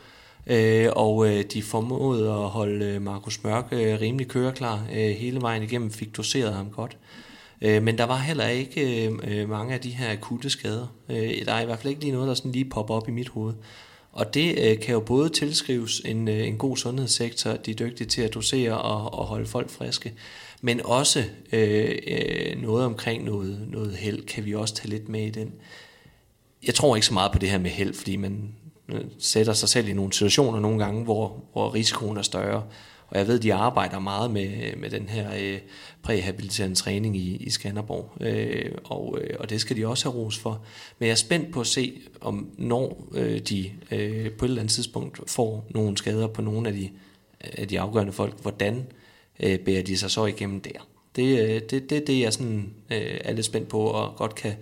øh, 0.47 0.87
og 0.91 1.27
øh, 1.27 1.43
de 1.43 1.63
formåede 1.63 2.29
at 2.29 2.49
holde 2.49 2.85
øh, 2.85 3.01
Markus 3.01 3.43
Mørk 3.43 3.65
øh, 3.71 4.01
rimelig 4.01 4.27
køreklar 4.27 4.87
øh, 4.93 5.09
hele 5.15 5.41
vejen 5.41 5.63
igennem, 5.63 5.91
fik 5.91 6.17
doseret 6.17 6.53
ham 6.53 6.69
godt. 6.69 6.91
Øh, 6.91 7.24
Øh, 7.61 7.83
men 7.83 7.97
der 7.97 8.03
var 8.03 8.17
heller 8.17 8.47
ikke 8.47 9.05
øh, 9.07 9.19
øh, 9.23 9.49
mange 9.49 9.73
af 9.73 9.79
de 9.79 9.89
her 9.89 10.11
akutte 10.11 10.49
skader. 10.49 10.87
Øh, 11.09 11.45
der 11.45 11.53
er 11.53 11.61
i 11.61 11.65
hvert 11.65 11.79
fald 11.79 11.89
ikke 11.89 12.01
lige 12.01 12.13
noget, 12.13 12.27
der 12.27 12.33
sådan 12.33 12.51
lige 12.51 12.69
popper 12.69 12.93
op 12.93 13.09
i 13.09 13.11
mit 13.11 13.29
hoved. 13.29 13.53
Og 14.11 14.33
det 14.33 14.59
øh, 14.59 14.79
kan 14.79 14.93
jo 14.93 14.99
både 14.99 15.29
tilskrives 15.29 16.01
en, 16.05 16.27
øh, 16.27 16.47
en 16.47 16.57
god 16.57 16.77
sundhedssektor, 16.77 17.53
de 17.53 17.71
er 17.71 17.75
dygtige 17.75 18.07
til 18.07 18.21
at 18.21 18.33
dosere 18.33 18.81
og, 18.81 19.19
og 19.19 19.25
holde 19.25 19.45
folk 19.45 19.69
friske, 19.69 20.13
men 20.61 20.81
også 20.85 21.23
øh, 21.51 21.95
øh, 22.07 22.61
noget 22.61 22.85
omkring 22.85 23.23
noget, 23.23 23.67
noget 23.71 23.95
held, 23.95 24.25
kan 24.25 24.45
vi 24.45 24.55
også 24.55 24.73
tage 24.73 24.89
lidt 24.89 25.09
med 25.09 25.27
i 25.27 25.29
den. 25.29 25.51
Jeg 26.65 26.75
tror 26.75 26.95
ikke 26.95 27.07
så 27.07 27.13
meget 27.13 27.31
på 27.31 27.39
det 27.39 27.49
her 27.49 27.57
med 27.57 27.69
held, 27.69 27.93
fordi 27.93 28.15
man 28.15 28.55
øh, 28.89 29.01
sætter 29.19 29.53
sig 29.53 29.69
selv 29.69 29.87
i 29.87 29.93
nogle 29.93 30.13
situationer 30.13 30.59
nogle 30.59 30.83
gange, 30.83 31.03
hvor, 31.03 31.43
hvor 31.53 31.73
risikoen 31.73 32.17
er 32.17 32.21
større. 32.21 32.63
Og 33.07 33.17
jeg 33.17 33.27
ved, 33.27 33.39
de 33.39 33.53
arbejder 33.53 33.99
meget 33.99 34.31
med, 34.31 34.75
med 34.75 34.89
den 34.89 35.09
her 35.09 35.29
øh, 35.39 35.59
præhabiliterende 36.01 36.75
træning 36.75 37.17
i, 37.17 37.35
i 37.35 37.49
Skanderborg, 37.49 38.11
øh, 38.21 38.71
og, 38.83 39.19
øh, 39.21 39.35
og 39.39 39.49
det 39.49 39.61
skal 39.61 39.77
de 39.77 39.87
også 39.87 40.11
have 40.11 40.23
ros 40.23 40.37
for. 40.37 40.61
Men 40.99 41.07
jeg 41.07 41.11
er 41.11 41.15
spændt 41.15 41.51
på 41.51 41.59
at 41.59 41.67
se, 41.67 42.01
om 42.21 42.49
når 42.57 43.07
øh, 43.13 43.39
de 43.39 43.71
øh, 43.91 44.31
på 44.31 44.45
et 44.45 44.49
eller 44.49 44.61
andet 44.61 44.73
tidspunkt 44.73 45.29
får 45.29 45.65
nogle 45.69 45.97
skader 45.97 46.27
på 46.27 46.41
nogle 46.41 46.67
af 46.67 46.73
de, 46.73 46.89
af 47.41 47.67
de 47.67 47.79
afgørende 47.79 48.13
folk, 48.13 48.41
hvordan 48.41 48.87
øh, 49.39 49.59
bærer 49.59 49.83
de 49.83 49.97
sig 49.97 50.11
så 50.11 50.25
igennem 50.25 50.61
der. 50.61 50.87
Det 51.15 51.55
er 51.55 51.59
det, 51.59 51.89
det, 51.89 52.07
det, 52.07 52.19
jeg 52.19 52.33
sådan, 52.33 52.73
øh, 52.91 53.17
er 53.21 53.33
lidt 53.33 53.45
spændt 53.45 53.67
på, 53.67 53.79
og 53.79 54.15
godt 54.15 54.35
kan, 54.35 54.53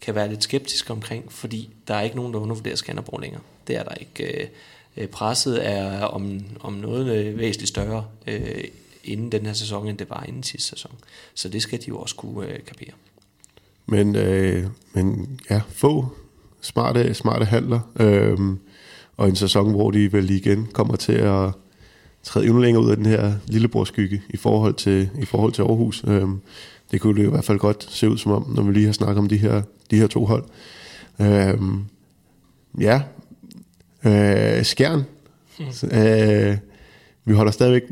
kan 0.00 0.14
være 0.14 0.28
lidt 0.28 0.42
skeptisk 0.42 0.90
omkring, 0.90 1.32
fordi 1.32 1.70
der 1.88 1.94
er 1.94 2.02
ikke 2.02 2.16
nogen, 2.16 2.32
der 2.32 2.40
undervurderer 2.40 2.76
Skanderborg 2.76 3.20
længere. 3.20 3.42
Det 3.66 3.76
er 3.76 3.82
der 3.82 3.94
ikke. 3.94 4.42
Øh 4.42 4.48
Øh, 4.96 5.08
presset 5.08 5.68
er 5.68 6.00
om, 6.00 6.40
om 6.60 6.72
noget 6.72 7.16
øh, 7.16 7.38
væsentligt 7.38 7.68
større 7.68 8.04
øh, 8.26 8.64
inden 9.04 9.32
den 9.32 9.46
her 9.46 9.52
sæson, 9.52 9.88
end 9.88 9.98
det 9.98 10.10
var 10.10 10.24
inden 10.28 10.42
sidste 10.42 10.68
sæson. 10.68 10.92
Så 11.34 11.48
det 11.48 11.62
skal 11.62 11.78
de 11.78 11.84
jo 11.88 11.98
også 11.98 12.14
kunne 12.14 12.48
øh, 12.48 12.58
kapere. 12.66 12.92
Men, 13.86 14.16
øh, 14.16 14.66
men 14.92 15.38
ja, 15.50 15.60
få 15.68 16.06
smarte, 16.60 17.14
smarte 17.14 17.44
handler, 17.44 17.80
øh, 18.00 18.38
og 19.16 19.28
en 19.28 19.36
sæson, 19.36 19.70
hvor 19.70 19.90
de 19.90 20.12
vel 20.12 20.30
igen 20.30 20.68
kommer 20.72 20.96
til 20.96 21.12
at 21.12 21.50
træde 22.22 22.46
endnu 22.46 22.60
længere 22.60 22.84
ud 22.84 22.90
af 22.90 22.96
den 22.96 23.06
her 23.06 23.34
lillebrorskygge 23.46 24.22
i 24.30 24.36
forhold 24.36 24.74
til, 24.74 25.10
i 25.20 25.24
forhold 25.24 25.52
til 25.52 25.62
Aarhus. 25.62 26.04
Øh, 26.06 26.28
det 26.90 27.00
kunne 27.00 27.20
det 27.20 27.26
i 27.26 27.30
hvert 27.30 27.44
fald 27.44 27.58
godt 27.58 27.86
se 27.90 28.08
ud 28.08 28.18
som 28.18 28.32
om, 28.32 28.52
når 28.54 28.62
vi 28.62 28.72
lige 28.72 28.86
har 28.86 28.92
snakket 28.92 29.18
om 29.18 29.28
de 29.28 29.36
her, 29.36 29.62
de 29.90 29.96
her 29.96 30.06
to 30.06 30.24
hold. 30.24 30.44
Øh, 31.20 31.58
ja, 32.80 33.02
øh, 34.06 34.64
Skjern. 34.64 35.02
Hmm. 35.58 35.98
Øh, 35.98 36.56
vi 37.24 37.34
holder 37.34 37.52
stadigvæk 37.52 37.82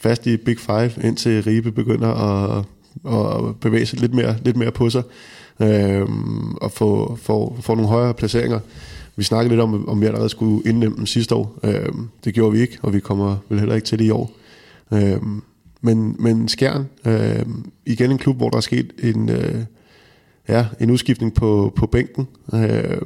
fast 0.00 0.26
i 0.26 0.36
Big 0.36 0.58
Five, 0.58 0.92
indtil 1.04 1.42
Ribe 1.42 1.72
begynder 1.72 2.08
at, 2.08 2.64
at 3.06 3.56
bevæge 3.60 3.86
sig 3.86 4.00
lidt 4.00 4.14
mere, 4.14 4.36
lidt 4.44 4.56
mere 4.56 4.72
på 4.72 4.90
sig 4.90 5.02
øh, 5.60 6.06
og 6.60 6.72
få, 6.72 7.16
få, 7.22 7.56
få 7.60 7.74
nogle 7.74 7.88
højere 7.88 8.14
placeringer. 8.14 8.60
Vi 9.16 9.24
snakkede 9.24 9.48
lidt 9.48 9.60
om, 9.60 9.88
om 9.88 10.00
vi 10.00 10.06
allerede 10.06 10.28
skulle 10.28 10.68
indnemme 10.68 10.96
dem 10.96 11.06
sidste 11.06 11.34
år. 11.34 11.58
Øh, 11.62 11.88
det 12.24 12.34
gjorde 12.34 12.52
vi 12.52 12.60
ikke, 12.60 12.78
og 12.82 12.92
vi 12.92 13.00
kommer 13.00 13.36
vel 13.48 13.58
heller 13.58 13.74
ikke 13.74 13.86
til 13.86 13.98
det 13.98 14.04
i 14.04 14.10
år. 14.10 14.32
Øh, 14.92 15.20
men, 15.80 16.16
men 16.18 16.48
Skjern, 16.48 16.88
øh, 17.06 17.46
igen 17.86 18.10
en 18.10 18.18
klub, 18.18 18.36
hvor 18.36 18.50
der 18.50 18.56
er 18.56 18.60
sket 18.60 18.92
en, 19.02 19.28
øh, 19.28 19.64
ja, 20.48 20.66
en 20.80 20.90
udskiftning 20.90 21.34
på, 21.34 21.72
på 21.76 21.86
bænken. 21.86 22.28
Øh, 22.54 23.00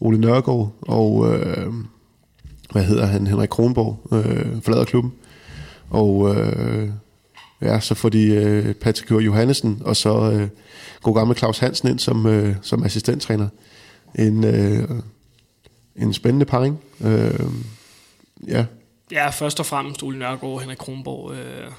Ole 0.00 0.18
Nørgaard 0.18 0.72
og 0.80 1.34
øh, 1.34 1.72
hvad 2.72 2.84
hedder 2.84 3.06
han, 3.06 3.26
Henrik 3.26 3.48
Kronborg, 3.48 4.00
øh, 4.12 4.62
forlader 4.62 4.84
klubben. 4.84 5.12
Og 5.90 6.36
øh, 6.36 6.90
ja, 7.60 7.80
så 7.80 7.94
får 7.94 8.08
de 8.08 8.26
øh, 8.26 8.74
Patrick 8.74 9.10
Johannesen, 9.10 9.82
og 9.84 9.96
så 9.96 10.32
øh, 10.32 10.48
god 11.02 11.14
gamle 11.14 11.34
Claus 11.34 11.58
Hansen 11.58 11.88
ind 11.88 11.98
som, 11.98 12.26
øh, 12.26 12.56
som 12.62 12.84
assistenttræner. 12.84 13.48
En, 14.18 14.44
øh, 14.44 14.88
en 15.96 16.14
spændende 16.14 16.46
parring. 16.46 16.80
Øh, 17.00 17.40
ja. 18.48 18.64
Ja, 19.12 19.30
først 19.30 19.60
og 19.60 19.66
fremmest 19.66 20.02
Ole 20.02 20.18
Nørgaard 20.18 20.52
og 20.52 20.60
Henrik 20.60 20.78
Kronborg. 20.78 21.32
Øh, 21.32 21.70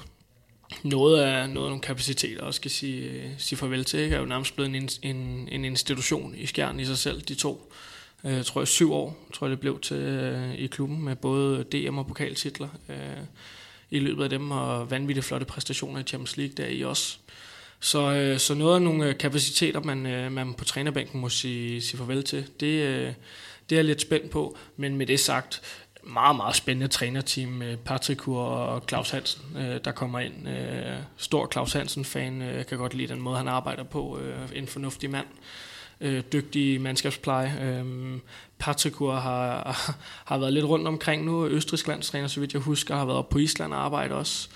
noget 0.82 1.20
af, 1.20 1.50
noget 1.50 1.66
af 1.66 1.70
nogle 1.70 1.80
kapaciteter 1.80 2.42
også 2.42 2.56
skal 2.56 2.70
sige, 2.70 3.34
sige 3.38 3.58
farvel 3.58 3.84
til. 3.84 4.00
Ikke? 4.00 4.16
Er 4.16 4.20
jo 4.20 4.26
nærmest 4.26 4.56
blevet 4.56 4.76
en, 4.76 4.88
en, 5.02 5.48
en 5.52 5.64
institution 5.64 6.34
i 6.36 6.46
skærn 6.46 6.80
i 6.80 6.84
sig 6.84 6.98
selv, 6.98 7.20
de 7.20 7.34
to. 7.34 7.72
Øh, 8.24 8.44
tror 8.44 8.60
jeg 8.60 8.68
syv 8.68 8.92
år, 8.92 9.26
tror 9.32 9.46
jeg 9.46 9.50
det 9.50 9.60
blev 9.60 9.80
til 9.80 9.96
øh, 9.96 10.54
i 10.54 10.66
klubben 10.66 11.02
med 11.04 11.16
både 11.16 11.64
DM 11.64 11.98
og 11.98 12.06
pokaltitler 12.06 12.68
øh, 12.88 12.96
i 13.90 13.98
løbet 13.98 14.24
af 14.24 14.30
dem, 14.30 14.50
og 14.50 14.90
vanvittigt 14.90 15.26
flotte 15.26 15.46
præstationer 15.46 16.00
i 16.00 16.02
Champions 16.02 16.36
League 16.36 16.54
der 16.56 16.66
i 16.66 16.82
også. 16.82 17.18
Så, 17.80 18.12
øh, 18.12 18.38
så 18.38 18.54
noget 18.54 18.74
af 18.74 18.82
nogle 18.82 19.06
øh, 19.06 19.18
kapaciteter, 19.18 19.80
man, 19.80 20.06
øh, 20.06 20.32
man 20.32 20.54
på 20.54 20.64
trænerbænken 20.64 21.20
må 21.20 21.28
sige, 21.28 21.82
sige 21.82 21.98
farvel 21.98 22.24
til, 22.24 22.46
det, 22.60 22.66
øh, 22.66 23.12
det 23.70 23.76
er 23.76 23.78
jeg 23.78 23.84
lidt 23.84 24.00
spændt 24.00 24.30
på. 24.30 24.56
Men 24.76 24.96
med 24.96 25.06
det 25.06 25.20
sagt, 25.20 25.62
meget, 26.02 26.36
meget 26.36 26.56
spændende 26.56 26.88
trænerteam 26.88 27.48
med 27.48 27.76
Patrick 27.76 28.28
og 28.28 28.84
Claus 28.88 29.10
Hansen, 29.10 29.42
øh, 29.56 29.80
der 29.84 29.92
kommer 29.92 30.18
ind. 30.18 30.48
Øh, 30.48 30.96
stor 31.16 31.48
Claus 31.52 31.72
Hansen-fan, 31.72 32.42
øh, 32.42 32.66
kan 32.66 32.78
godt 32.78 32.94
lide 32.94 33.12
den 33.12 33.20
måde, 33.20 33.36
han 33.36 33.48
arbejder 33.48 33.84
på. 33.84 34.18
Øh, 34.18 34.38
en 34.54 34.66
fornuftig 34.66 35.10
mand 35.10 35.26
øh, 35.26 35.69
Øh, 36.00 36.22
dygtig 36.32 36.80
mandskabspleje. 36.80 37.54
Øh, 37.62 38.18
Patrikur 38.58 39.14
har, 39.14 39.76
har 40.30 40.38
været 40.38 40.52
lidt 40.52 40.64
rundt 40.64 40.88
omkring 40.88 41.24
nu, 41.24 41.46
Østrigs 41.46 41.86
landstræner, 41.86 42.28
så 42.28 42.40
vidt 42.40 42.52
jeg 42.52 42.62
husker, 42.62 42.96
har 42.96 43.04
været 43.04 43.18
oppe 43.18 43.32
på 43.32 43.38
Island 43.38 43.74
og 43.74 43.84
arbejdet 43.84 44.16
også. 44.16 44.48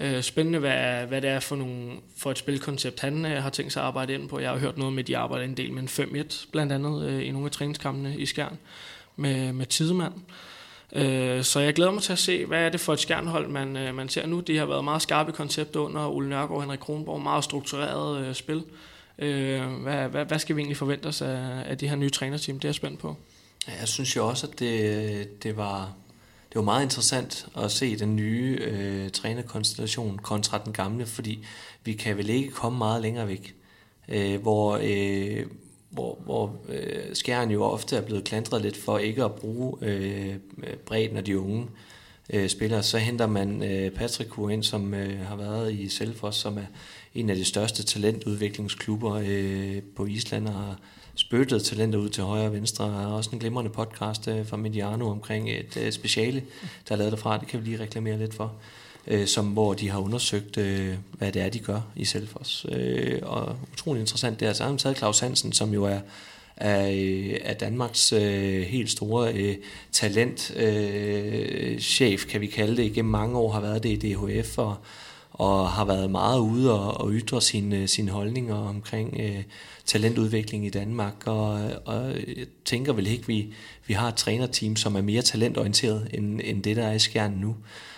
Øh, 0.00 0.22
spændende, 0.22 0.58
hvad, 0.58 1.06
hvad 1.06 1.22
det 1.22 1.30
er 1.30 1.40
for, 1.40 1.56
nogle, 1.56 1.92
for 2.16 2.30
et 2.30 2.38
spilkoncept, 2.38 3.00
han 3.00 3.26
øh, 3.26 3.42
har 3.42 3.50
tænkt 3.50 3.72
sig 3.72 3.82
at 3.82 3.86
arbejde 3.86 4.14
ind 4.14 4.28
på. 4.28 4.38
Jeg 4.38 4.50
har 4.50 4.58
hørt 4.58 4.78
noget 4.78 4.92
med, 4.92 5.02
at 5.02 5.06
de 5.06 5.16
arbejder 5.16 5.44
en 5.44 5.56
del 5.56 5.72
med 5.72 5.82
en 5.82 6.24
5-1, 6.28 6.46
blandt 6.52 6.72
andet 6.72 7.08
øh, 7.08 7.26
i 7.26 7.30
nogle 7.30 7.46
af 7.46 7.52
træningskampene 7.52 8.18
i 8.18 8.26
Skjern 8.26 8.58
med, 9.16 9.52
med 9.52 9.66
Tidemand. 9.66 10.12
Øh, 10.92 11.44
så 11.44 11.60
jeg 11.60 11.74
glæder 11.74 11.90
mig 11.90 12.02
til 12.02 12.12
at 12.12 12.18
se, 12.18 12.46
hvad 12.46 12.60
er 12.60 12.68
det 12.68 12.80
for 12.80 12.92
et 12.92 13.00
skjernhold, 13.00 13.48
man, 13.48 13.76
øh, 13.76 13.94
man 13.94 14.08
ser 14.08 14.26
nu. 14.26 14.40
De 14.40 14.58
har 14.58 14.66
været 14.66 14.84
meget 14.84 15.02
skarpe 15.02 15.32
koncept 15.32 15.76
under 15.76 16.08
Ole 16.08 16.28
Nørgaard 16.28 16.50
og 16.50 16.62
Henrik 16.62 16.78
Kronborg. 16.78 17.22
Meget 17.22 17.44
struktureret 17.44 18.26
øh, 18.26 18.34
spil. 18.34 18.64
Øh, 19.18 19.66
hvad, 19.66 20.08
hvad, 20.08 20.24
hvad 20.24 20.38
skal 20.38 20.56
vi 20.56 20.60
egentlig 20.60 20.76
forvente 20.76 21.06
os 21.06 21.22
af, 21.22 21.62
af 21.66 21.78
de 21.78 21.88
her 21.88 21.96
nye 21.96 22.10
trænerteam? 22.10 22.58
Det 22.58 22.64
er 22.64 22.68
jeg 22.68 22.74
spændt 22.74 23.00
på. 23.00 23.16
Jeg 23.80 23.88
synes 23.88 24.16
jo 24.16 24.28
også, 24.28 24.46
at 24.46 24.58
det, 24.58 25.42
det 25.42 25.56
var 25.56 25.92
det 26.56 26.56
var 26.56 26.62
meget 26.62 26.82
interessant 26.82 27.46
at 27.56 27.72
se 27.72 27.96
den 27.96 28.16
nye 28.16 28.58
øh, 28.60 29.10
trænerkonstellation 29.10 30.18
kontra 30.18 30.58
den 30.64 30.72
gamle, 30.72 31.06
fordi 31.06 31.44
vi 31.84 31.92
kan 31.92 32.16
vel 32.16 32.30
ikke 32.30 32.50
komme 32.50 32.78
meget 32.78 33.02
længere 33.02 33.28
væk. 33.28 33.54
Øh, 34.08 34.40
hvor, 34.40 34.80
øh, 34.82 35.46
hvor, 35.90 36.18
hvor 36.24 36.56
øh, 36.68 37.14
skæren 37.14 37.50
jo 37.50 37.62
ofte 37.62 37.96
er 37.96 38.00
blevet 38.00 38.24
klandret 38.24 38.62
lidt 38.62 38.76
for 38.76 38.98
ikke 38.98 39.24
at 39.24 39.34
bruge 39.34 39.78
øh, 39.82 40.34
bredden 40.86 41.16
af 41.16 41.24
de 41.24 41.38
unge 41.38 41.66
øh, 42.30 42.48
spillere. 42.48 42.82
Så 42.82 42.98
henter 42.98 43.26
man 43.26 43.62
øh, 43.62 43.90
Patrick 43.90 44.30
ind, 44.50 44.62
som 44.62 44.94
øh, 44.94 45.26
har 45.26 45.36
været 45.36 45.72
i 45.72 45.88
Selfos, 45.88 46.36
som 46.36 46.58
er 46.58 46.66
en 47.16 47.30
af 47.30 47.36
de 47.36 47.44
største 47.44 47.82
talentudviklingsklubber 47.82 49.22
øh, 49.26 49.82
på 49.96 50.06
Island, 50.06 50.48
og 50.48 50.54
har 50.54 50.78
spyttet 51.14 51.64
talenter 51.64 51.98
ud 51.98 52.08
til 52.08 52.22
højre 52.22 52.46
og 52.46 52.52
venstre. 52.52 52.84
Der 52.84 53.00
er 53.00 53.06
også 53.06 53.30
en 53.32 53.38
glimrende 53.38 53.70
podcast 53.70 54.28
øh, 54.28 54.46
fra 54.46 54.56
Mediano 54.56 55.10
omkring 55.10 55.50
et 55.50 55.76
øh, 55.76 55.92
speciale, 55.92 56.42
der 56.88 56.94
er 56.94 56.98
lavet 56.98 57.12
derfra. 57.12 57.38
Det 57.38 57.48
kan 57.48 57.60
vi 57.60 57.64
lige 57.64 57.80
reklamere 57.80 58.18
lidt 58.18 58.34
for. 58.34 58.52
Øh, 59.06 59.26
som, 59.26 59.46
hvor 59.46 59.74
de 59.74 59.90
har 59.90 59.98
undersøgt, 59.98 60.58
øh, 60.58 60.94
hvad 61.12 61.32
det 61.32 61.42
er, 61.42 61.48
de 61.48 61.58
gør 61.58 61.80
i 61.96 62.04
Selfos. 62.04 62.66
Øh, 62.72 63.18
og 63.22 63.56
utrolig 63.72 64.00
interessant, 64.00 64.40
det 64.40 64.48
er, 64.48 64.52
så 64.52 64.64
har 64.64 64.76
taget 64.76 64.98
Claus 64.98 65.20
Hansen, 65.20 65.52
som 65.52 65.72
jo 65.72 65.84
er 65.84 66.00
af, 66.56 67.40
af 67.44 67.50
øh, 67.50 67.60
Danmarks 67.60 68.12
øh, 68.12 68.62
helt 68.62 68.90
store 68.90 69.32
øh, 69.34 69.56
talent 69.92 70.56
øh, 70.56 71.78
chef, 71.78 72.26
kan 72.26 72.40
vi 72.40 72.46
kalde 72.46 72.76
det, 72.76 72.82
igennem 72.82 73.10
mange 73.10 73.38
år 73.38 73.52
har 73.52 73.60
været 73.60 73.82
det 73.82 74.04
i 74.04 74.14
DHF 74.14 74.58
og, 74.58 74.76
og 75.38 75.70
har 75.70 75.84
været 75.84 76.10
meget 76.10 76.38
ude 76.40 76.80
og, 76.80 77.00
og 77.00 77.10
ytre 77.12 77.42
sine, 77.42 77.76
øh, 77.76 77.88
sine 77.88 78.10
holdninger 78.10 78.54
omkring 78.54 79.16
øh, 79.20 79.42
talentudvikling 79.84 80.66
i 80.66 80.70
Danmark, 80.70 81.14
og, 81.26 81.60
øh, 81.60 81.70
og 81.84 82.08
jeg 82.36 82.46
tænker 82.64 82.92
vel 82.92 83.06
ikke, 83.06 83.26
vi, 83.26 83.54
vi 83.86 83.94
har 83.94 84.08
et 84.08 84.14
trænerteam, 84.14 84.76
som 84.76 84.96
er 84.96 85.00
mere 85.00 85.22
talentorienteret 85.22 86.08
end, 86.14 86.40
end 86.44 86.62
det, 86.62 86.76
der 86.76 86.86
er 86.86 86.92
i 86.92 86.98
skærnen 86.98 87.40
nu. 87.40 87.56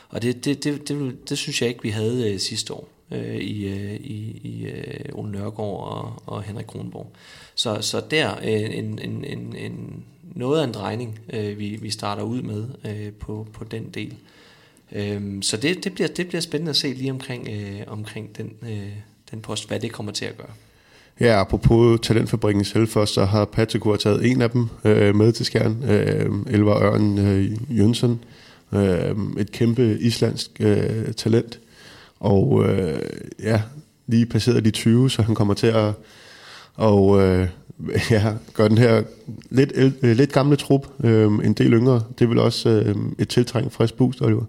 Og 0.08 0.22
det, 0.22 0.44
det, 0.44 0.64
det, 0.64 0.88
det, 0.88 1.28
det 1.28 1.38
synes 1.38 1.62
jeg 1.62 1.68
ikke, 1.68 1.82
vi 1.82 1.90
havde 1.90 2.32
øh, 2.32 2.38
sidste 2.38 2.74
år 2.74 2.88
øh, 3.10 3.36
i, 3.36 3.66
øh, 3.66 3.94
i, 3.94 4.40
i 4.42 4.64
øh, 4.66 5.00
Ole 5.12 5.32
Nørgaard 5.32 5.80
og, 5.80 6.22
og 6.26 6.42
Henrik 6.42 6.66
Kronborg. 6.66 7.12
Så, 7.54 7.78
så 7.80 8.02
der 8.10 8.34
øh, 8.42 8.78
en, 8.78 8.98
en, 8.98 9.24
en, 9.24 9.56
en, 9.56 10.04
noget 10.34 10.60
af 10.60 10.64
en 10.64 10.72
drejning, 10.72 11.20
øh, 11.32 11.58
vi, 11.58 11.78
vi 11.82 11.90
starter 11.90 12.22
ud 12.22 12.42
med 12.42 12.68
øh, 12.84 13.12
på, 13.12 13.46
på 13.52 13.64
den 13.64 13.90
del. 13.94 14.12
Øh, 14.12 14.37
Øhm, 14.92 15.42
så 15.42 15.56
det, 15.56 15.84
det, 15.84 15.94
bliver, 15.94 16.08
det 16.08 16.28
bliver 16.28 16.40
spændende 16.40 16.70
at 16.70 16.76
se 16.76 16.92
lige 16.92 17.10
omkring, 17.10 17.48
øh, 17.48 17.80
omkring 17.86 18.36
den, 18.36 18.52
øh, 18.62 18.92
den 19.30 19.40
post, 19.40 19.68
hvad 19.68 19.80
det 19.80 19.92
kommer 19.92 20.12
til 20.12 20.24
at 20.24 20.36
gøre. 20.36 20.50
Ja, 21.20 21.40
apropos 21.40 22.00
talentfabrikken 22.02 22.64
selv 22.64 22.88
først, 22.88 23.14
så 23.14 23.24
har 23.24 23.44
Patrick 23.44 24.00
taget 24.00 24.30
en 24.30 24.42
af 24.42 24.50
dem 24.50 24.68
øh, 24.84 25.14
med 25.14 25.32
til 25.32 25.46
skærn. 25.46 25.84
Øh, 25.84 26.30
Elvar 26.46 26.82
Ørn 26.82 27.18
øh, 27.18 27.78
Jønsson. 27.78 28.20
Øh, 28.72 29.16
et 29.38 29.52
kæmpe 29.52 29.98
islandsk 30.00 30.50
øh, 30.60 31.12
talent. 31.12 31.60
Og 32.20 32.64
øh, 32.68 33.00
ja, 33.42 33.62
lige 34.06 34.26
passeret 34.26 34.64
de 34.64 34.70
20, 34.70 35.10
så 35.10 35.22
han 35.22 35.34
kommer 35.34 35.54
til 35.54 35.66
at 35.66 35.92
og, 36.74 37.20
øh, 37.22 37.48
ja, 38.10 38.34
gøre 38.54 38.68
den 38.68 38.78
her 38.78 39.02
lidt, 39.50 39.72
øh, 39.74 40.16
lidt 40.16 40.32
gamle 40.32 40.56
trup 40.56 40.86
øh, 41.04 41.24
en 41.24 41.52
del 41.52 41.72
yngre. 41.72 42.02
Det 42.18 42.28
vil 42.28 42.38
også 42.38 42.68
øh, 42.68 42.96
et 43.18 43.28
tiltrængt 43.28 43.72
frisk 43.72 43.94
boost, 43.94 44.22
Oliver? 44.22 44.44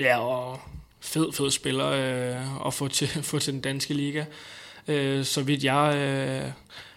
Ja, 0.00 0.18
og 0.18 0.60
fed, 1.00 1.32
fed 1.32 1.50
spiller 1.50 1.86
øh, 1.86 2.66
at 2.66 2.74
få 2.74 2.88
til, 2.88 3.08
få 3.30 3.38
til 3.38 3.52
den 3.52 3.60
danske 3.60 3.94
liga. 3.94 4.24
Øh, 4.88 5.24
så 5.24 5.42
vidt 5.42 5.64
jeg 5.64 5.94
øh, 5.96 6.52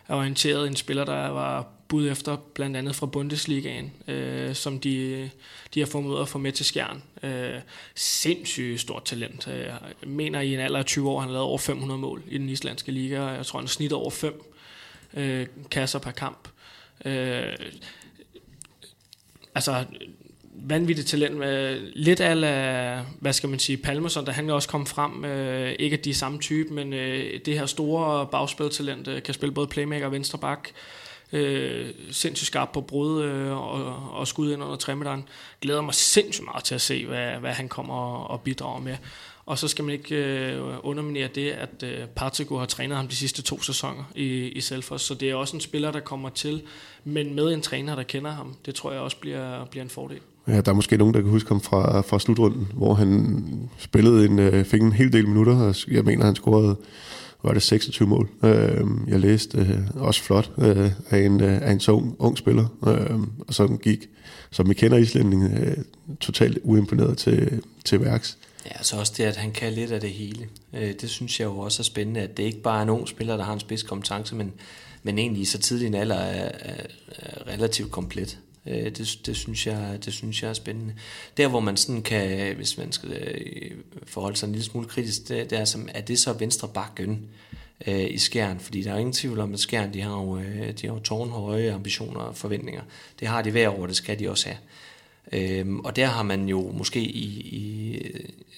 er 0.08 0.16
orienteret, 0.16 0.68
en 0.68 0.76
spiller, 0.76 1.06
der 1.06 1.28
var 1.28 1.68
bud 1.88 2.10
efter, 2.10 2.38
blandt 2.54 2.78
andet 2.78 2.96
fra 2.96 3.06
Bundesligaen, 3.06 3.94
øh, 4.08 4.56
som 4.56 4.80
de, 4.80 5.30
de 5.74 5.80
har 5.80 5.88
formået 5.88 6.22
at 6.22 6.28
få 6.28 6.38
med 6.38 6.52
til 6.52 6.66
skjern. 6.66 7.04
Øh, 7.24 7.60
sindssygt 7.96 8.82
stort 8.82 9.06
talent. 9.06 9.48
Øh, 9.48 9.66
jeg 9.66 9.80
mener, 10.08 10.42
i 10.42 10.54
en 10.54 10.60
alder 10.60 10.80
af 10.80 10.86
20 10.86 11.10
år, 11.10 11.20
han 11.20 11.30
har 11.30 11.34
lavet 11.34 11.48
over 11.48 11.58
500 11.58 12.00
mål 12.00 12.24
i 12.28 12.38
den 12.38 12.50
islandske 12.50 12.92
liga. 12.92 13.22
Jeg 13.22 13.46
tror, 13.46 13.60
han 13.60 13.68
snitter 13.68 13.98
over 13.98 14.10
5 14.10 14.44
øh, 15.14 15.48
kasser 15.72 16.00
per 16.00 16.12
kamp. 16.12 16.48
Øh, 17.06 17.56
altså, 19.56 19.86
vanvittigt 20.56 21.08
talent. 21.08 21.38
Med 21.38 21.80
lidt 21.96 22.20
af, 22.20 22.36
hvad 23.20 23.34
skal 23.34 23.50
man 23.50 23.60
sige, 23.60 23.78
Palmerson, 23.78 24.26
der 24.26 24.32
han 24.32 24.50
også 24.50 24.70
kom 24.70 24.86
frem. 24.86 25.26
Øh, 25.26 25.76
ikke 25.80 25.98
at 25.98 26.06
de 26.06 26.10
er 26.10 26.14
samme 26.14 26.40
type, 26.40 26.74
men 26.74 26.94
øh, 26.94 27.40
det 27.46 27.60
her 27.60 27.66
store 27.66 28.28
bagspiltalent 28.28 29.08
øh, 29.08 29.24
kan 29.24 29.34
spille 29.34 29.54
både 29.54 29.68
playmaker 29.68 30.06
og 30.06 30.12
venstre 30.12 30.38
bak. 30.38 30.70
Øh, 31.34 31.90
sindssygt 32.12 32.48
skarp 32.48 32.70
på 32.74 32.82
brud 32.82 33.24
øh, 33.24 33.52
og, 33.52 34.12
og 34.12 34.28
skud 34.28 34.52
ind 34.52 34.64
under 34.64 34.76
træmeteren. 34.76 35.24
Glæder 35.62 35.82
mig 35.82 35.94
sindssygt 35.94 36.46
meget 36.46 36.64
til 36.64 36.76
at 36.76 36.82
se, 36.82 37.06
hvad, 37.06 37.32
hvad 37.32 37.52
han 37.52 37.70
kommer 37.70 37.94
og, 37.94 38.30
og 38.30 38.42
bidrager 38.42 38.80
med. 38.80 38.98
Og 39.46 39.58
så 39.58 39.68
skal 39.68 39.86
man 39.86 39.94
ikke 39.94 40.16
øh, 40.16 40.62
underminere 40.84 41.28
det, 41.28 41.52
at 41.52 41.84
øh, 41.84 42.08
Partigo 42.08 42.58
har 42.58 42.66
trænet 42.66 42.98
ham 42.98 43.08
de 43.08 43.16
sidste 43.16 43.42
to 43.42 43.62
sæsoner 43.62 44.04
i, 44.16 44.48
i 44.48 44.62
Selfos, 44.62 45.02
så 45.02 45.14
det 45.14 45.30
er 45.30 45.36
også 45.36 45.58
en 45.58 45.62
spiller, 45.62 45.92
der 45.92 46.00
kommer 46.00 46.30
til, 46.30 46.62
men 47.04 47.34
med 47.34 47.54
en 47.54 47.62
træner, 47.62 47.96
der 47.96 48.04
kender 48.04 48.32
ham. 48.32 48.56
Det 48.66 48.76
tror 48.76 48.92
jeg 48.92 49.02
også 49.02 49.18
bliver, 49.18 49.66
bliver 49.66 49.84
en 49.84 49.90
fordel. 49.90 50.20
Ja, 50.48 50.62
der 50.62 50.72
er 50.72 50.76
måske 50.76 50.98
nogen, 50.98 51.14
der 51.14 51.22
kan 51.22 51.30
huske 51.30 51.50
ham 51.50 51.62
fra, 51.62 52.02
fra 52.02 52.20
slutrunden, 52.20 52.68
hvor 52.74 52.94
han 52.94 53.44
spillede 53.78 54.26
en, 54.26 54.40
øh, 54.40 54.66
fik 54.66 54.82
en 54.82 54.94
hel 54.94 55.14
del 55.14 55.28
minutter, 55.28 55.56
og 55.56 55.76
jeg 55.88 56.04
mener, 56.04 56.26
han 56.26 56.36
scorede 56.36 56.76
var 57.44 57.54
det 57.54 57.62
26 57.62 58.08
mål. 58.08 58.30
Øh, 58.44 58.82
jeg 59.08 59.20
læste 59.20 59.58
øh, 59.58 59.80
også 59.96 60.24
flot 60.24 60.52
øh, 60.58 60.92
af, 61.10 61.20
en, 61.20 61.42
øh, 61.42 61.62
af 61.62 61.72
en 61.72 61.80
så 61.80 61.92
ung, 61.92 62.16
ung 62.20 62.38
spiller, 62.38 62.66
øh, 62.88 63.20
og 63.48 63.54
så 63.54 63.78
gik, 63.82 64.10
som 64.52 64.70
vi 64.70 64.74
kender 64.74 64.98
islændingen, 64.98 65.58
øh, 65.58 65.78
totalt 66.20 66.60
uimponeret 66.64 67.18
til, 67.18 67.64
til 67.86 68.02
værks. 68.02 68.38
Ja, 68.66 68.84
så 68.84 68.98
også 69.00 69.14
det, 69.18 69.24
at 69.24 69.36
han 69.36 69.52
kan 69.52 69.74
lidt 69.74 69.92
af 69.92 70.02
det 70.02 70.10
hele. 70.10 70.48
Øh, 70.74 70.94
det 71.02 71.10
synes 71.10 71.40
jeg 71.40 71.46
jo 71.46 71.60
også 71.60 71.82
er 71.82 71.84
spændende, 71.84 72.22
at 72.22 72.38
det 72.38 72.44
ikke 72.44 72.62
bare 72.62 72.80
er 72.80 72.84
en 72.84 72.90
ung 72.90 73.08
spiller, 73.08 73.38
der 73.38 73.44
har 73.44 73.54
en 73.54 73.60
spidskompetence, 73.60 74.36
men, 74.36 74.54
men 75.04 75.20
egentlig 75.20 75.42
i 75.42 75.46
så 75.46 75.58
tidlig 75.58 75.88
en 75.88 75.94
alder 75.94 76.16
er, 76.16 76.52
er, 76.60 76.84
er 77.16 77.48
relativt 77.48 77.92
komplet. 77.92 78.40
Øh, 78.66 78.86
det, 78.86 79.20
det, 79.26 79.36
synes 79.36 79.68
jeg, 79.68 80.00
det 80.06 80.14
synes 80.14 80.44
jeg 80.44 80.50
er 80.50 80.54
spændende. 80.54 80.94
Der, 81.38 81.48
hvor 81.48 81.60
man 81.60 81.78
sådan 81.78 82.02
kan, 82.02 82.56
hvis 82.56 82.78
man 82.78 82.92
skal 82.92 83.12
øh, 83.12 83.72
forholde 84.06 84.38
sig 84.38 84.48
en 84.48 84.54
lille 84.54 84.66
smule 84.66 84.88
kritisk, 84.88 85.28
det, 85.28 85.50
det 85.50 85.60
er, 85.60 85.66
som, 85.66 85.90
er 85.94 86.02
det 86.02 86.20
så 86.20 86.34
venstre 86.34 86.68
bakken 86.68 87.30
øh, 87.88 88.10
i 88.10 88.18
skæren? 88.18 88.60
Fordi 88.60 88.82
der 88.82 88.94
er 88.94 88.98
ingen 88.98 89.14
tvivl 89.14 89.40
om, 89.40 89.54
at 89.54 89.60
skæren 89.60 89.94
de 89.94 90.02
har 90.02 90.12
jo, 90.12 90.38
øh, 90.38 90.72
de 90.82 90.88
har 90.88 90.94
jo 90.94 91.00
tårnhøje 91.00 91.74
ambitioner 91.74 92.20
og 92.20 92.36
forventninger. 92.36 92.82
Det 93.20 93.28
har 93.28 93.42
de 93.42 93.52
hver 93.52 93.70
år, 93.70 93.88
det 93.88 93.96
skal 93.96 94.20
de 94.20 94.30
også 94.30 94.48
have. 94.48 94.58
Øhm, 95.32 95.80
og 95.80 95.96
der 95.96 96.06
har 96.06 96.24
man 96.24 96.48
jo 96.48 96.72
måske 96.72 97.00
i, 97.00 97.26
i 97.40 97.98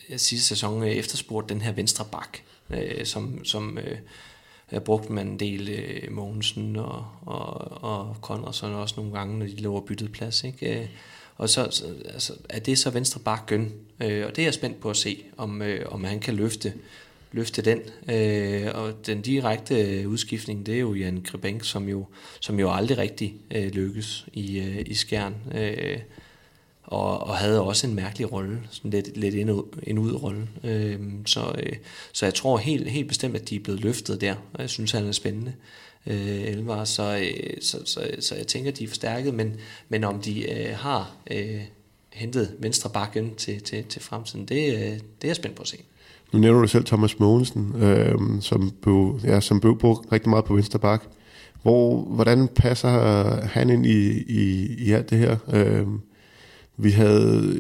øh, 0.10 0.18
sidste 0.18 0.48
sæson 0.48 0.84
øh, 0.84 0.90
efterspurgt 0.90 1.50
den 1.50 1.62
her 1.62 1.72
venstre 1.72 2.06
bak, 2.12 2.38
øh, 2.70 3.06
som, 3.06 3.46
som 3.46 3.78
øh, 3.78 3.98
der 4.72 4.80
brugte 4.80 5.14
man 5.14 5.28
en 5.28 5.40
del 5.40 5.70
øh, 5.70 6.12
Mogensen 6.12 6.76
og, 6.76 7.06
og, 7.26 7.84
og 7.84 8.18
Conradsen 8.22 8.74
også 8.74 8.96
nogle 8.98 9.14
gange, 9.14 9.40
når 9.40 9.46
de 9.46 9.56
lå 9.56 9.80
byttet 9.80 10.12
plads. 10.12 10.44
Ikke? 10.44 10.80
Øh, 10.80 10.88
og 11.36 11.50
så, 11.50 11.68
så 11.72 11.86
altså, 12.14 12.34
er 12.50 12.60
det 12.60 12.78
så 12.78 12.90
venstre 12.90 13.20
bakken, 13.20 13.74
øh, 14.00 14.26
og 14.26 14.36
det 14.36 14.40
er 14.40 14.46
jeg 14.46 14.54
spændt 14.54 14.80
på 14.80 14.90
at 14.90 14.98
se, 14.98 15.24
om, 15.38 15.62
øh, 15.62 15.86
om 15.92 16.04
han 16.04 16.20
kan 16.20 16.36
løfte, 16.36 16.74
løfte 17.32 17.62
den. 17.62 17.80
Øh, 18.16 18.68
og 18.74 19.06
den 19.06 19.22
direkte 19.22 19.82
øh, 19.82 20.10
udskiftning, 20.10 20.66
det 20.66 20.76
er 20.76 20.80
jo 20.80 20.94
Jan 20.94 21.22
Kribank, 21.22 21.64
som 21.64 21.90
jo, 21.90 22.06
som 22.40 22.60
jo 22.60 22.74
aldrig 22.74 22.98
rigtig 22.98 23.36
øh, 23.56 23.68
lykkes 23.68 24.26
i, 24.34 24.60
øh, 24.60 24.84
i 24.86 24.94
skærn. 24.94 25.36
Øh, 25.56 26.00
og, 26.86 27.28
og 27.28 27.36
havde 27.36 27.62
også 27.62 27.88
en 27.88 27.96
mærkelig 27.96 28.32
rolle, 28.32 28.60
sådan 28.72 28.92
lidt, 28.92 29.18
lidt 29.18 29.36
en, 29.36 29.62
en 29.84 29.98
ud 29.98 30.12
rolle. 30.12 30.48
Øh, 30.64 31.00
så, 31.26 31.56
øh, 31.64 31.76
så 32.14 32.26
jeg 32.26 32.34
tror 32.34 32.58
helt, 32.58 32.90
helt 32.90 33.08
bestemt, 33.08 33.36
at 33.36 33.50
de 33.50 33.56
er 33.56 33.60
blevet 33.60 33.82
løftet 33.82 34.22
der, 34.22 34.36
og 34.54 34.62
jeg 34.62 34.70
synes, 34.70 34.92
han 34.92 35.08
er 35.08 35.12
spændende. 35.12 35.54
Øh, 36.08 36.42
Elvar, 36.42 36.84
så, 36.84 37.18
øh, 37.18 37.62
så, 37.62 37.78
så, 37.86 38.10
så 38.20 38.36
jeg 38.36 38.48
tænker, 38.48 38.72
at 38.72 38.78
de 38.78 38.84
er 38.84 38.88
forstærket, 38.88 39.34
men, 39.34 39.56
men 39.90 40.04
om 40.04 40.20
de 40.20 40.52
øh, 40.52 40.76
har 40.76 41.16
øh, 41.32 41.62
hentet 42.14 42.56
venstre 42.60 42.90
bakken 42.90 43.36
til, 43.36 43.62
til, 43.62 43.84
til 43.84 44.02
fremtiden, 44.02 44.46
det, 44.46 44.74
øh, 44.74 44.80
det 44.82 45.24
er 45.24 45.28
jeg 45.28 45.36
spændt 45.36 45.56
på 45.56 45.62
at 45.62 45.68
se. 45.68 45.78
Nu 46.34 46.40
nævner 46.40 46.62
du 46.62 46.68
selv 46.68 46.86
Thomas 46.86 47.20
Mogensen, 47.20 47.76
øh, 47.84 48.16
som, 48.42 48.72
blev, 48.82 49.20
ja, 49.24 49.42
som 49.42 49.60
blev 49.60 49.80
brugt 49.80 50.12
rigtig 50.12 50.30
meget 50.30 50.46
på 50.46 50.56
venstre 50.56 50.80
bak. 50.80 51.04
Hvor, 51.62 52.02
hvordan 52.02 52.48
passer 52.48 52.90
han 53.46 53.70
ind 53.70 53.86
i, 53.86 54.24
i, 54.28 54.76
i 54.78 54.92
alt 54.92 55.10
det 55.10 55.18
her? 55.18 55.38
Øh, 55.54 55.88
vi 56.78 56.92
havde, 56.92 57.60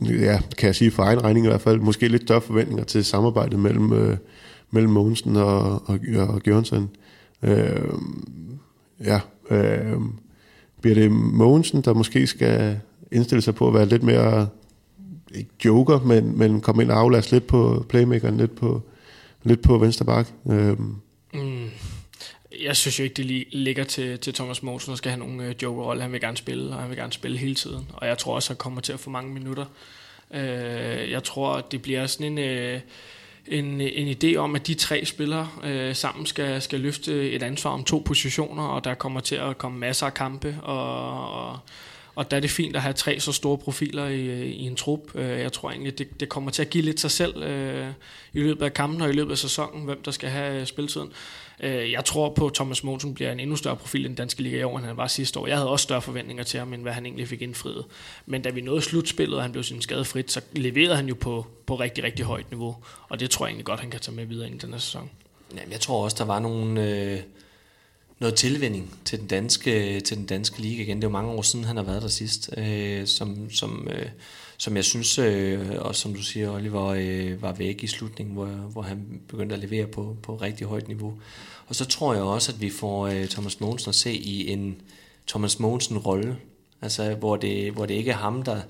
ja, 0.00 0.40
kan 0.58 0.66
jeg 0.66 0.74
sige 0.74 0.90
for 0.90 1.02
egen 1.02 1.24
regning 1.24 1.46
i 1.46 1.48
hvert 1.48 1.60
fald, 1.60 1.80
måske 1.80 2.08
lidt 2.08 2.22
større 2.22 2.40
forventninger 2.40 2.84
til 2.84 3.04
samarbejdet 3.04 3.58
mellem, 3.58 3.92
øh, 3.92 4.16
mellem 4.70 4.92
Mogensen 4.92 5.36
og, 5.36 5.88
og, 5.88 5.98
og 6.16 6.40
Gjørnsen. 6.40 6.90
Øh, 7.42 7.94
ja, 9.04 9.20
øh, 9.50 9.96
bliver 10.80 10.94
det 10.94 11.10
Mogensen, 11.12 11.80
der 11.80 11.94
måske 11.94 12.26
skal 12.26 12.80
indstille 13.12 13.42
sig 13.42 13.54
på 13.54 13.68
at 13.68 13.74
være 13.74 13.86
lidt 13.86 14.02
mere, 14.02 14.48
ikke 15.34 15.50
joker, 15.64 16.00
men, 16.00 16.38
men 16.38 16.60
komme 16.60 16.82
ind 16.82 16.90
og 16.90 16.98
aflaste 16.98 17.32
lidt 17.32 17.46
på 17.46 17.86
playmakeren, 17.88 18.36
lidt 18.36 18.54
på, 18.54 18.82
lidt 19.42 19.62
på 19.62 19.78
venstre 19.78 20.04
bak. 20.04 20.28
Øh, 20.50 20.78
mm 21.34 21.68
jeg 22.60 22.76
synes 22.76 22.98
jo 22.98 23.04
ikke, 23.04 23.14
det 23.14 23.46
ligger 23.52 23.84
til, 23.84 24.18
til 24.18 24.34
Thomas 24.34 24.62
Mogensen 24.62 24.92
at 24.92 24.98
skal 24.98 25.10
have 25.10 25.18
nogle 25.18 25.44
øh, 25.44 25.54
jokerrolle. 25.62 26.02
Han 26.02 26.12
vil 26.12 26.20
gerne 26.20 26.36
spille, 26.36 26.74
og 26.74 26.80
han 26.80 26.88
vil 26.88 26.98
gerne 26.98 27.12
spille 27.12 27.38
hele 27.38 27.54
tiden. 27.54 27.88
Og 27.92 28.06
jeg 28.06 28.18
tror 28.18 28.34
også, 28.34 28.50
han 28.50 28.56
kommer 28.56 28.80
til 28.80 28.92
at 28.92 29.00
få 29.00 29.10
mange 29.10 29.32
minutter. 29.32 29.64
Øh, 30.34 31.10
jeg 31.10 31.24
tror, 31.24 31.60
det 31.60 31.82
bliver 31.82 32.06
sådan 32.06 32.26
en... 32.26 32.38
Øh, 32.38 32.80
en, 33.46 33.80
en 33.80 34.16
idé 34.16 34.36
om, 34.36 34.54
at 34.54 34.66
de 34.66 34.74
tre 34.74 35.04
spillere 35.04 35.48
øh, 35.64 35.94
sammen 35.94 36.26
skal, 36.26 36.62
skal 36.62 36.80
løfte 36.80 37.30
et 37.30 37.42
ansvar 37.42 37.70
om 37.70 37.84
to 37.84 38.02
positioner, 38.04 38.62
og 38.62 38.84
der 38.84 38.94
kommer 38.94 39.20
til 39.20 39.34
at 39.34 39.58
komme 39.58 39.78
masser 39.78 40.06
af 40.06 40.14
kampe, 40.14 40.56
og, 40.62 41.48
og, 41.50 41.58
og 42.14 42.30
der 42.30 42.36
er 42.36 42.40
det 42.40 42.50
fint 42.50 42.76
at 42.76 42.82
have 42.82 42.92
tre 42.92 43.20
så 43.20 43.32
store 43.32 43.58
profiler 43.58 44.06
i, 44.06 44.50
i 44.50 44.66
en 44.66 44.76
trup. 44.76 45.00
Øh, 45.14 45.40
jeg 45.40 45.52
tror 45.52 45.70
egentlig, 45.70 45.98
det, 45.98 46.20
det 46.20 46.28
kommer 46.28 46.50
til 46.50 46.62
at 46.62 46.70
give 46.70 46.84
lidt 46.84 47.00
sig 47.00 47.10
selv 47.10 47.42
øh, 47.42 47.88
i 48.32 48.40
løbet 48.40 48.64
af 48.64 48.74
kampen 48.74 49.02
og 49.02 49.08
i 49.08 49.12
løbet 49.12 49.30
af 49.30 49.38
sæsonen, 49.38 49.84
hvem 49.84 50.02
der 50.02 50.10
skal 50.10 50.28
have 50.28 50.60
øh, 50.60 50.66
spilletiden. 50.66 51.12
Øh, 51.60 51.92
jeg 51.92 52.04
tror 52.04 52.28
på, 52.28 52.46
at 52.46 52.54
Thomas 52.54 52.84
Mogensen 52.84 53.14
bliver 53.14 53.32
en 53.32 53.40
endnu 53.40 53.56
større 53.56 53.76
profil 53.76 54.04
i 54.04 54.08
den 54.08 54.14
danske 54.14 54.42
liga 54.42 54.58
i 54.58 54.62
år, 54.62 54.78
end 54.78 54.86
han 54.86 54.96
var 54.96 55.06
sidste 55.06 55.40
år. 55.40 55.46
Jeg 55.46 55.56
havde 55.56 55.70
også 55.70 55.82
større 55.82 56.02
forventninger 56.02 56.44
til 56.44 56.58
ham, 56.58 56.72
end 56.72 56.82
hvad 56.82 56.92
han 56.92 57.06
egentlig 57.06 57.28
fik 57.28 57.42
indfriet. 57.42 57.84
Men 58.26 58.42
da 58.42 58.50
vi 58.50 58.60
nåede 58.60 58.82
slutspillet, 58.82 59.36
og 59.36 59.42
han 59.42 59.52
blev 59.52 59.64
sin 59.64 59.82
skadefrit, 59.82 60.32
så 60.32 60.40
leverede 60.52 60.96
han 60.96 61.08
jo 61.08 61.14
på, 61.14 61.46
på 61.66 61.74
rigtig, 61.74 62.04
rigtig 62.04 62.24
højt 62.24 62.50
niveau. 62.50 62.76
Og 63.08 63.20
det 63.20 63.30
tror 63.30 63.46
jeg 63.46 63.50
egentlig 63.50 63.66
godt, 63.66 63.80
han 63.80 63.90
kan 63.90 64.00
tage 64.00 64.14
med 64.14 64.26
videre 64.26 64.46
ind 64.46 64.54
i 64.54 64.58
den 64.58 64.72
her 64.72 64.80
sæson. 64.80 65.10
Jamen, 65.56 65.72
jeg 65.72 65.80
tror 65.80 66.04
også, 66.04 66.16
der 66.18 66.24
var 66.24 66.38
nogle... 66.38 66.88
Øh 66.88 67.20
noget 68.22 68.34
tilvænning 68.34 68.98
til 69.04 69.18
den 69.18 69.26
danske 69.26 70.00
til 70.00 70.16
den 70.16 70.26
danske 70.26 70.60
liga 70.60 70.82
igen. 70.82 70.96
Det 70.96 71.04
er 71.04 71.08
jo 71.08 71.12
mange 71.12 71.30
år 71.30 71.42
siden 71.42 71.64
han 71.64 71.76
har 71.76 71.84
været 71.84 72.02
der 72.02 72.08
sidst, 72.08 72.50
øh, 72.56 73.06
som 73.06 73.50
som 73.50 73.88
øh, 73.90 74.06
som 74.58 74.76
jeg 74.76 74.84
synes 74.84 75.18
øh, 75.18 75.70
og 75.78 75.94
som 75.94 76.14
du 76.14 76.22
siger 76.22 76.54
Oliver 76.54 76.86
øh, 76.86 77.42
var 77.42 77.52
væk 77.52 77.82
i 77.82 77.86
slutningen, 77.86 78.34
hvor 78.34 78.46
hvor 78.46 78.82
han 78.82 79.20
begyndte 79.28 79.54
at 79.54 79.60
levere 79.60 79.86
på 79.86 80.16
på 80.22 80.36
rigtig 80.36 80.66
højt 80.66 80.88
niveau. 80.88 81.14
Og 81.66 81.74
så 81.74 81.84
tror 81.84 82.14
jeg 82.14 82.22
også 82.22 82.52
at 82.52 82.60
vi 82.60 82.70
får 82.70 83.06
øh, 83.06 83.26
Thomas 83.26 83.60
Mogensen 83.60 83.88
at 83.88 83.94
se 83.94 84.12
i 84.12 84.50
en 84.50 84.76
Thomas 85.26 85.58
Mogensen 85.58 85.98
rolle, 85.98 86.36
altså 86.82 87.14
hvor 87.14 87.36
det 87.36 87.72
hvor 87.72 87.86
det 87.86 87.94
ikke 87.94 88.10
er 88.10 88.16
ham 88.16 88.42
der 88.42 88.60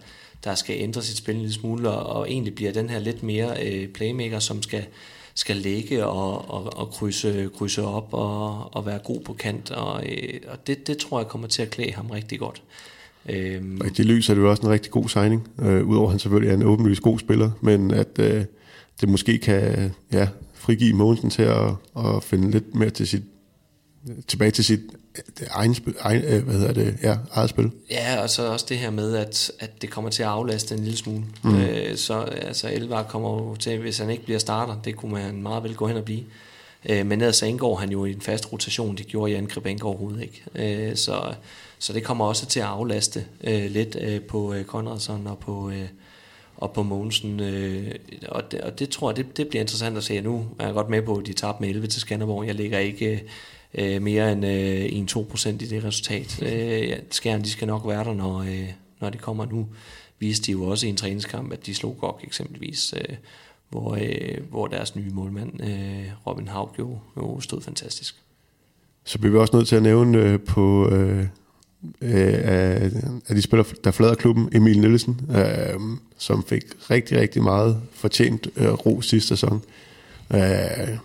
der 0.44 0.54
skal 0.54 0.76
ændre 0.78 1.02
sit 1.02 1.16
spil 1.16 1.34
en 1.34 1.40
lille 1.40 1.54
smule 1.54 1.90
og, 1.90 2.16
og 2.16 2.30
egentlig 2.30 2.54
bliver 2.54 2.72
den 2.72 2.90
her 2.90 2.98
lidt 2.98 3.22
mere 3.22 3.66
øh, 3.66 3.88
playmaker 3.88 4.38
som 4.38 4.62
skal 4.62 4.84
skal 5.34 5.56
ligge 5.56 6.06
og, 6.06 6.50
og, 6.50 6.76
og 6.76 6.90
krydse, 6.90 7.50
krydse 7.58 7.82
op 7.82 8.08
og, 8.12 8.74
og 8.76 8.86
være 8.86 8.98
god 9.04 9.20
på 9.20 9.32
kant, 9.32 9.70
og, 9.70 10.06
øh, 10.06 10.40
og 10.48 10.66
det, 10.66 10.86
det 10.86 10.98
tror 10.98 11.20
jeg 11.20 11.28
kommer 11.28 11.48
til 11.48 11.62
at 11.62 11.70
klæde 11.70 11.92
ham 11.92 12.10
rigtig 12.10 12.38
godt. 12.38 12.62
Øhm. 13.28 13.78
Og 13.80 13.86
i 13.86 13.90
det 13.90 14.06
lys 14.06 14.30
er 14.30 14.34
det 14.34 14.40
jo 14.40 14.50
også 14.50 14.62
en 14.62 14.68
rigtig 14.68 14.92
god 14.92 15.08
signing, 15.08 15.48
øh, 15.58 15.86
udover 15.86 16.06
at 16.06 16.12
han 16.12 16.18
selvfølgelig 16.18 16.50
er 16.50 16.56
en 16.56 16.62
åbenlyst 16.62 17.02
god 17.02 17.18
spiller, 17.18 17.50
men 17.60 17.90
at 17.90 18.18
øh, 18.18 18.44
det 19.00 19.08
måske 19.08 19.38
kan 19.38 19.92
ja, 20.12 20.28
frigive 20.54 20.96
Mogensen 20.96 21.30
til 21.30 21.42
at, 21.42 21.68
at 21.96 22.22
finde 22.22 22.50
lidt 22.50 22.74
mere 22.74 22.90
til 22.90 23.08
sit, 23.08 23.22
tilbage 24.28 24.50
til 24.50 24.64
sit 24.64 24.80
egen, 25.50 25.74
spil, 25.74 25.94
egen, 26.00 26.22
øh, 26.24 26.44
hvad 26.44 26.54
hedder 26.54 26.72
det, 26.72 26.98
ja, 27.02 27.16
eget 27.32 27.50
spil. 27.50 27.70
Ja, 27.90 28.22
og 28.22 28.30
så 28.30 28.46
også 28.46 28.66
det 28.68 28.78
her 28.78 28.90
med, 28.90 29.16
at, 29.16 29.52
at 29.58 29.82
det 29.82 29.90
kommer 29.90 30.10
til 30.10 30.22
at 30.22 30.28
aflaste 30.28 30.74
en 30.74 30.80
lille 30.80 30.96
smule. 30.96 31.24
Mm. 31.42 31.60
Øh, 31.60 31.96
så 31.96 32.20
altså, 32.20 32.68
Elvar 32.68 33.02
kommer 33.02 33.30
jo 33.30 33.56
til, 33.56 33.78
hvis 33.78 33.98
han 33.98 34.10
ikke 34.10 34.24
bliver 34.24 34.38
starter, 34.38 34.76
det 34.84 34.96
kunne 34.96 35.12
man 35.12 35.42
meget 35.42 35.62
vel 35.62 35.74
gå 35.74 35.86
hen 35.86 35.96
og 35.96 36.04
blive. 36.04 36.24
Øh, 36.88 37.06
men 37.06 37.20
ellers 37.20 37.36
så 37.36 37.46
indgår 37.46 37.76
han 37.76 37.90
jo 37.90 38.04
i 38.04 38.12
en 38.12 38.20
fast 38.20 38.52
rotation, 38.52 38.96
det 38.96 39.06
gjorde 39.06 39.32
Jan 39.32 39.46
Kribank 39.46 39.84
overhovedet 39.84 40.22
ikke. 40.22 40.42
Øh, 40.54 40.96
så, 40.96 41.34
så 41.78 41.92
det 41.92 42.04
kommer 42.04 42.24
også 42.24 42.46
til 42.46 42.60
at 42.60 42.66
aflaste 42.66 43.24
øh, 43.44 43.70
lidt 43.70 43.96
øh, 44.00 44.20
på 44.20 44.54
øh, 44.54 44.64
Konradsson 44.64 45.26
og 45.26 45.38
på... 45.38 45.70
Øh, 45.70 45.88
og 46.56 46.72
på 46.72 46.82
Mogensen, 46.82 47.40
øh, 47.40 47.94
og, 48.28 48.52
det, 48.52 48.60
og 48.60 48.78
det 48.78 48.88
tror 48.88 49.10
jeg, 49.10 49.16
det, 49.16 49.36
det 49.36 49.48
bliver 49.48 49.60
interessant 49.60 49.96
at 49.96 50.04
se. 50.04 50.20
Nu 50.20 50.46
er 50.58 50.64
jeg 50.64 50.74
godt 50.74 50.88
med 50.88 51.02
på, 51.02 51.16
at 51.16 51.26
de 51.26 51.32
tabte 51.32 51.62
med 51.62 51.68
11 51.68 51.86
til 51.86 52.00
Skanderborg. 52.00 52.46
Jeg 52.46 52.54
ligger 52.54 52.78
ikke 52.78 53.22
øh, 53.74 54.02
mere 54.02 54.32
end 54.32 54.46
øh, 54.46 55.32
1-2% 55.34 55.48
i 55.48 55.52
det 55.52 55.84
resultat. 55.84 56.42
Øh, 56.42 56.88
ja, 56.88 56.96
skærmen, 57.10 57.44
de 57.44 57.50
skal 57.50 57.68
nok 57.68 57.86
være 57.86 58.04
der, 58.04 58.14
når, 58.14 58.38
øh, 58.38 58.68
når 59.00 59.10
det 59.10 59.20
kommer 59.20 59.46
nu. 59.46 59.68
Viste 60.18 60.46
de 60.46 60.52
jo 60.52 60.64
også 60.64 60.86
i 60.86 60.90
en 60.90 60.96
træningskamp, 60.96 61.52
at 61.52 61.66
de 61.66 61.74
slog 61.74 61.96
godt 62.00 62.16
eksempelvis, 62.22 62.94
øh, 62.96 63.16
hvor, 63.68 63.94
øh, 64.00 64.38
hvor 64.50 64.66
deres 64.66 64.96
nye 64.96 65.10
målmand, 65.10 65.62
øh, 65.62 66.04
Robin 66.26 66.48
Haug, 66.48 66.74
jo, 66.78 66.98
jo 67.16 67.40
stod 67.40 67.60
fantastisk. 67.60 68.14
Så 69.04 69.18
bliver 69.18 69.32
vi 69.32 69.38
også 69.38 69.56
nødt 69.56 69.68
til 69.68 69.76
at 69.76 69.82
nævne 69.82 70.18
øh, 70.18 70.40
på... 70.40 70.88
Øh, 70.90 71.18
øh 71.20 71.28
af, 72.02 72.90
af 73.28 73.34
de 73.34 73.42
spillere, 73.42 73.68
der 73.84 73.90
forlader 73.90 74.14
klubben, 74.14 74.48
Emil 74.52 74.80
Nielsen, 74.80 75.20
øh, 75.36 75.80
som 76.18 76.44
fik 76.44 76.62
rigtig, 76.90 77.20
rigtig 77.20 77.42
meget 77.42 77.82
fortjent 77.92 78.48
øh, 78.56 78.72
ro 78.72 79.00
sidste 79.00 79.28
sæson. 79.28 79.62
Øh, 80.34 80.98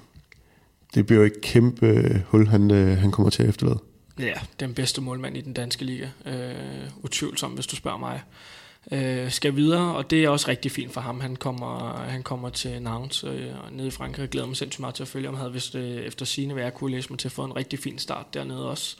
det 0.95 1.05
bliver 1.05 1.19
jo 1.19 1.25
et 1.25 1.41
kæmpe 1.41 2.23
hul, 2.27 2.47
han, 2.47 2.71
øh, 2.71 2.97
han 2.97 3.11
kommer 3.11 3.29
til 3.29 3.43
at 3.43 3.49
efterlade. 3.49 3.79
Ja, 4.19 4.33
den 4.59 4.73
bedste 4.73 5.01
målmand 5.01 5.37
i 5.37 5.41
den 5.41 5.53
danske 5.53 5.85
liga. 5.85 6.07
Øh, 6.25 6.89
utvivlsomt, 7.03 7.55
hvis 7.55 7.67
du 7.67 7.75
spørger 7.75 7.97
mig. 7.97 8.21
Øh, 8.91 9.31
skal 9.31 9.55
videre, 9.55 9.95
og 9.95 10.09
det 10.09 10.23
er 10.23 10.29
også 10.29 10.47
rigtig 10.47 10.71
fint 10.71 10.93
for 10.93 11.01
ham. 11.01 11.19
Han 11.19 11.35
kommer, 11.35 11.97
han 11.97 12.23
kommer 12.23 12.49
til 12.49 12.81
Nantes 12.81 13.23
øh, 13.23 13.51
nede 13.71 13.87
i 13.87 13.91
Frankrig. 13.91 14.21
Jeg 14.21 14.29
glæder 14.29 14.47
mig 14.47 14.57
sindssygt 14.57 14.79
meget 14.79 14.95
til 14.95 15.03
at 15.03 15.07
følge 15.07 15.27
ham. 15.27 15.35
Havde 15.35 15.53
vist 15.53 15.75
øh, 15.75 15.95
efter 15.97 16.25
sine 16.25 16.55
værk 16.55 16.73
kunne 16.73 16.91
læse 16.91 17.09
mig 17.09 17.19
til 17.19 17.27
at 17.27 17.31
få 17.31 17.43
en 17.43 17.55
rigtig 17.55 17.79
fin 17.79 17.99
start 17.99 18.33
dernede 18.33 18.69
også. 18.69 18.97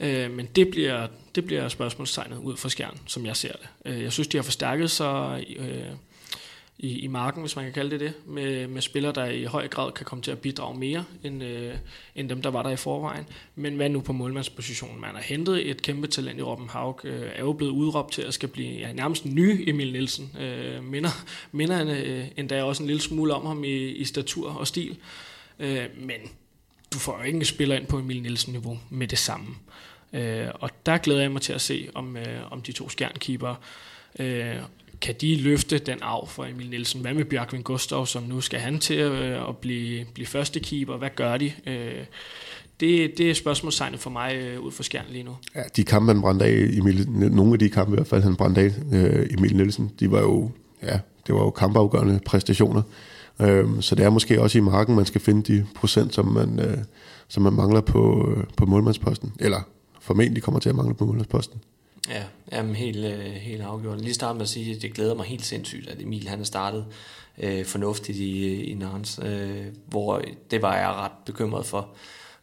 Øh, 0.00 0.30
men 0.30 0.46
det 0.56 0.70
bliver, 0.70 1.06
det 1.34 1.44
bliver 1.44 1.68
spørgsmålstegnet 1.68 2.38
ud 2.38 2.56
fra 2.56 2.68
skærmen, 2.68 3.00
som 3.06 3.26
jeg 3.26 3.36
ser 3.36 3.52
det. 3.52 3.92
Øh, 3.92 4.02
jeg 4.02 4.12
synes, 4.12 4.28
de 4.28 4.36
har 4.36 4.42
forstærket 4.42 4.90
sig 4.90 5.44
øh, 5.58 5.84
i, 6.78 6.98
i 6.98 7.06
marken, 7.06 7.42
hvis 7.42 7.56
man 7.56 7.64
kan 7.64 7.74
kalde 7.74 7.90
det 7.90 8.00
det, 8.00 8.12
med, 8.26 8.66
med 8.66 8.82
spillere, 8.82 9.12
der 9.12 9.24
i 9.24 9.44
høj 9.44 9.68
grad 9.68 9.92
kan 9.92 10.06
komme 10.06 10.22
til 10.22 10.30
at 10.30 10.38
bidrage 10.38 10.78
mere, 10.78 11.04
end, 11.24 11.44
øh, 11.44 11.74
end 12.14 12.28
dem, 12.28 12.42
der 12.42 12.50
var 12.50 12.62
der 12.62 12.70
i 12.70 12.76
forvejen. 12.76 13.24
Men 13.54 13.76
hvad 13.76 13.88
nu 13.88 14.00
på 14.00 14.12
målmandspositionen? 14.12 15.00
Man 15.00 15.10
har 15.14 15.22
hentet 15.22 15.70
et 15.70 15.82
kæmpe 15.82 16.06
talent 16.06 16.38
i 16.38 16.42
Robben 16.42 16.68
Haug, 16.68 17.00
øh, 17.04 17.30
er 17.34 17.40
jo 17.40 17.52
blevet 17.52 17.72
udråbt 17.72 18.12
til 18.12 18.22
at 18.22 18.34
skal 18.34 18.48
blive 18.48 18.78
ja, 18.78 18.92
nærmest 18.92 19.24
en 19.24 19.34
ny 19.34 19.68
Emil 19.68 19.92
Nielsen. 19.92 20.36
Øh, 20.40 20.84
minder 20.84 21.24
minder 21.52 21.76
han, 21.76 21.88
øh, 21.88 22.26
endda 22.36 22.62
også 22.62 22.82
en 22.82 22.86
lille 22.86 23.02
smule 23.02 23.34
om 23.34 23.46
ham 23.46 23.64
i, 23.64 23.76
i 23.76 24.04
statur 24.04 24.50
og 24.50 24.66
stil. 24.66 24.96
Øh, 25.58 25.84
men 25.98 26.20
du 26.92 26.98
får 26.98 27.18
jo 27.18 27.24
ikke 27.24 27.36
en 27.36 27.44
spiller 27.44 27.76
ind 27.76 27.86
på 27.86 27.98
Emil 27.98 28.22
Nielsen-niveau 28.22 28.78
med 28.90 29.08
det 29.08 29.18
samme. 29.18 29.46
Øh, 30.12 30.48
og 30.54 30.70
der 30.86 30.98
glæder 30.98 31.20
jeg 31.20 31.32
mig 31.32 31.42
til 31.42 31.52
at 31.52 31.60
se, 31.60 31.88
om, 31.94 32.16
øh, 32.16 32.52
om 32.52 32.62
de 32.62 32.72
to 32.72 32.88
skjernkeepere 32.88 33.56
øh, 34.18 34.56
kan 35.00 35.14
de 35.20 35.36
løfte 35.36 35.78
den 35.78 35.98
af 36.02 36.28
for 36.28 36.44
Emil 36.44 36.70
Nielsen? 36.70 37.00
Hvad 37.00 37.14
med 37.14 37.24
Bjørkvin 37.24 37.62
Gustav, 37.62 38.06
som 38.06 38.22
nu 38.22 38.40
skal 38.40 38.60
han 38.60 38.78
til 38.78 38.94
at, 38.94 39.12
at 39.48 39.56
blive, 39.56 40.04
blive 40.14 40.26
første 40.26 40.60
keeper? 40.60 40.96
Hvad 40.96 41.10
gør 41.16 41.36
de? 41.36 41.52
Øh, 41.66 42.04
det, 42.80 43.18
det 43.18 43.30
er 43.30 43.34
spørgsmålstegnet 43.34 44.00
for 44.00 44.10
mig 44.10 44.34
øh, 44.34 44.60
ud 44.60 44.72
for 44.72 44.82
skærn 44.82 45.04
lige 45.10 45.24
nu. 45.24 45.36
Ja, 45.54 45.62
de 45.76 45.84
kampe, 45.84 46.12
han 46.12 46.20
brændte 46.20 46.44
af, 46.44 46.68
Emil, 46.72 47.10
nogle 47.10 47.52
af 47.52 47.58
de 47.58 47.68
kampe 47.68 47.92
i 47.92 47.96
hvert 47.96 48.06
fald, 48.06 48.22
han 48.22 48.36
brændte 48.36 48.60
af, 48.60 48.72
øh, 48.92 49.26
Emil 49.38 49.56
Nielsen, 49.56 49.92
de 50.00 50.10
var 50.10 50.20
jo, 50.20 50.50
ja, 50.82 50.98
det 51.26 51.34
var 51.34 51.40
jo 51.40 51.50
kampafgørende 51.50 52.20
præstationer. 52.26 52.82
Øh, 53.40 53.66
så 53.80 53.94
det 53.94 54.04
er 54.04 54.10
måske 54.10 54.42
også 54.42 54.58
i 54.58 54.60
marken, 54.60 54.96
man 54.96 55.06
skal 55.06 55.20
finde 55.20 55.54
de 55.54 55.66
procent, 55.74 56.14
som 56.14 56.26
man, 56.26 56.60
øh, 56.60 56.78
som 57.28 57.42
man 57.42 57.52
mangler 57.52 57.80
på, 57.80 58.30
øh, 58.30 58.44
på 58.56 58.66
målmandsposten. 58.66 59.32
Eller 59.40 59.60
formentlig 60.00 60.42
kommer 60.42 60.60
til 60.60 60.68
at 60.68 60.74
mangle 60.74 60.94
på 60.94 61.06
målmandsposten. 61.06 61.60
Ja, 62.08 62.24
jamen 62.52 62.74
helt, 62.74 63.04
øh, 63.04 63.32
helt 63.32 63.62
afgjort. 63.62 64.00
Lige 64.00 64.14
starte 64.14 64.34
med 64.34 64.42
at 64.42 64.48
sige, 64.48 64.76
at 64.76 64.82
det 64.82 64.94
glæder 64.94 65.14
mig 65.14 65.26
helt 65.26 65.44
sindssygt, 65.44 65.88
at 65.88 66.02
Emil 66.02 66.28
han 66.28 66.40
er 66.40 66.44
startet 66.44 66.86
øh, 67.38 67.64
fornuftigt 67.64 68.18
i, 68.18 68.62
i 68.64 68.74
Nantes, 68.74 69.20
øh, 69.22 69.66
hvor 69.86 70.22
det 70.50 70.62
var 70.62 70.76
jeg 70.76 70.88
ret 70.88 71.12
bekymret 71.26 71.66
for, 71.66 71.88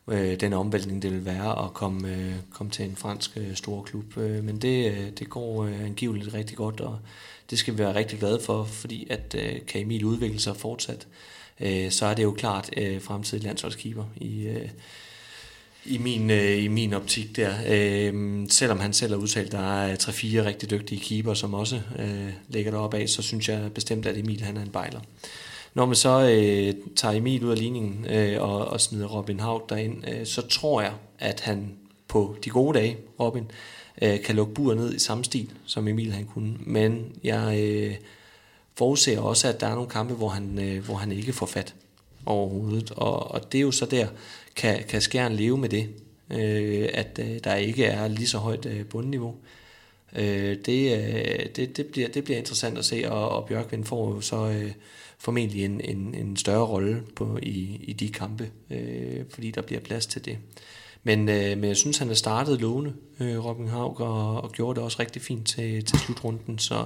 øh, 0.08 0.40
den 0.40 0.54
omvæltning 0.54 1.02
det 1.02 1.12
vil 1.12 1.26
være 1.26 1.66
at 1.66 1.74
komme, 1.74 2.10
øh, 2.10 2.34
komme 2.54 2.72
til 2.72 2.86
en 2.86 2.96
fransk 2.96 3.38
øh, 3.38 3.56
stor 3.56 3.84
klub. 3.84 4.18
Øh, 4.18 4.44
men 4.44 4.58
det, 4.58 4.92
øh, 4.92 5.10
det 5.20 5.30
går 5.30 5.64
øh, 5.64 5.84
angiveligt 5.84 6.34
rigtig 6.34 6.58
godt, 6.58 6.82
og 6.82 7.00
det 7.50 7.60
skal 7.60 7.74
vi 7.74 7.80
være 7.80 7.96
rigtig 7.96 8.20
glade 8.20 8.40
for, 8.46 8.64
fordi 8.64 9.08
at 9.10 9.36
øh, 9.40 9.66
kan 9.68 9.82
Emil 9.82 10.06
udvikle 10.06 10.40
sig 10.40 10.56
fortsat, 10.56 11.08
øh, 11.60 11.92
så 11.92 12.06
er 12.06 12.14
det 12.14 12.24
jo 12.24 12.32
klart 12.32 12.70
øh, 12.78 13.02
fremtidig 13.02 13.44
landsholdskeeper 13.44 14.06
i, 14.16 14.44
øh, 14.48 14.70
i 15.86 15.98
min, 15.98 16.30
øh, 16.30 16.64
i 16.64 16.68
min 16.68 16.94
optik 16.94 17.36
der. 17.36 17.54
Øh, 17.68 18.46
selvom 18.50 18.80
han 18.80 18.94
selv 18.94 19.14
har 19.14 19.20
udtalt, 19.20 19.46
at 19.46 19.52
der 19.52 19.82
er 19.82 19.92
øh, 19.92 19.94
3-4 19.94 20.46
rigtig 20.46 20.70
dygtige 20.70 21.02
keeper, 21.02 21.34
som 21.34 21.54
også 21.54 21.82
øh, 22.00 22.30
ligger 22.48 22.72
deroppe 22.72 22.98
af, 22.98 23.10
så 23.10 23.22
synes 23.22 23.50
jeg 23.50 23.74
bestemt, 23.74 24.06
at 24.06 24.18
Emil 24.18 24.42
han 24.42 24.58
er 24.58 24.62
en 24.62 24.70
bejler. 24.70 25.00
Når 25.74 25.86
man 25.86 25.96
så 25.96 26.22
øh, 26.22 26.74
tager 26.96 27.16
Emil 27.16 27.44
ud 27.46 27.52
af 27.52 27.60
ligningen 27.60 28.06
øh, 28.10 28.42
og, 28.42 28.66
og 28.66 28.82
smider 28.82 29.08
Robin 29.08 29.40
Haug 29.40 29.66
derind, 29.70 30.10
øh, 30.10 30.26
så 30.26 30.42
tror 30.42 30.82
jeg, 30.82 30.94
at 31.20 31.40
han 31.40 31.74
på 32.08 32.36
de 32.44 32.50
gode 32.50 32.80
dage, 32.80 32.98
Robin, 33.20 33.44
øh, 34.02 34.22
kan 34.22 34.36
lukke 34.36 34.54
buret 34.54 34.78
ned 34.78 34.94
i 34.94 35.00
samme 35.00 35.24
stil, 35.24 35.50
som 35.66 35.88
Emil 35.88 36.12
han 36.12 36.26
kunne. 36.26 36.54
Men 36.60 37.12
jeg 37.24 37.60
øh, 37.60 37.96
forudser 38.78 39.20
også, 39.20 39.48
at 39.48 39.60
der 39.62 39.68
er 39.68 39.76
nogle 39.76 39.90
kampe, 39.90 40.14
hvor 40.14 40.30
han, 40.30 40.60
øh, 40.60 40.86
hvor 40.86 40.96
han 40.96 41.12
ikke 41.12 41.34
får 41.34 41.46
fat 41.46 41.76
overhovedet. 42.26 42.92
Og, 42.92 43.32
og 43.32 43.52
det 43.52 43.58
er 43.58 43.62
jo 43.62 43.72
så 43.72 43.86
der, 43.86 44.08
kan, 44.56 44.84
kan 44.90 45.02
skæren 45.02 45.34
leve 45.34 45.58
med 45.58 45.70
det, 45.70 45.90
øh, 46.30 46.90
at 46.94 47.20
øh, 47.20 47.40
der 47.44 47.56
ikke 47.56 47.86
er 47.86 48.08
lige 48.08 48.28
så 48.28 48.38
højt 48.38 48.66
øh, 48.66 48.86
bundniveau. 48.86 49.36
Øh, 50.16 50.58
det, 50.66 50.98
øh, 50.98 51.46
det, 51.56 51.78
det, 51.78 51.86
bliver, 51.86 52.08
det 52.08 52.24
bliver 52.24 52.38
interessant 52.38 52.78
at 52.78 52.86
se, 52.86 53.12
og, 53.12 53.30
og 53.30 53.48
Bjørkvind 53.48 53.86
får 53.86 54.16
jo 54.16 54.22
så 54.22 54.50
øh, 54.50 54.72
formentlig 55.18 55.66
en, 55.66 55.82
en, 55.82 56.16
en 56.16 56.38
større 56.38 56.66
rolle 56.66 57.04
på, 57.16 57.40
i, 57.42 57.80
i 57.84 57.94
de 57.94 58.10
kampe, 58.10 58.52
øh, 58.70 59.24
fordi 59.30 59.52
der 59.52 59.62
bliver 59.62 59.82
plads 59.82 60.06
til 60.06 60.26
det. 60.26 60.38
Men, 61.04 61.30
øh, 61.30 61.58
men 61.58 61.64
jeg 61.64 61.78
synes, 61.78 61.98
han 61.98 62.08
har 62.08 62.16
startet 62.16 62.62
lovende, 62.62 62.94
øh, 63.20 63.46
Robin 63.46 63.68
Haug, 63.68 64.00
og, 64.00 64.44
og 64.44 64.52
gjorde 64.52 64.76
det 64.76 64.84
også 64.84 64.98
rigtig 65.00 65.22
fint 65.22 65.48
til, 65.48 65.86
til 65.86 66.00
slutrunden. 66.00 66.60
Så, 66.60 66.86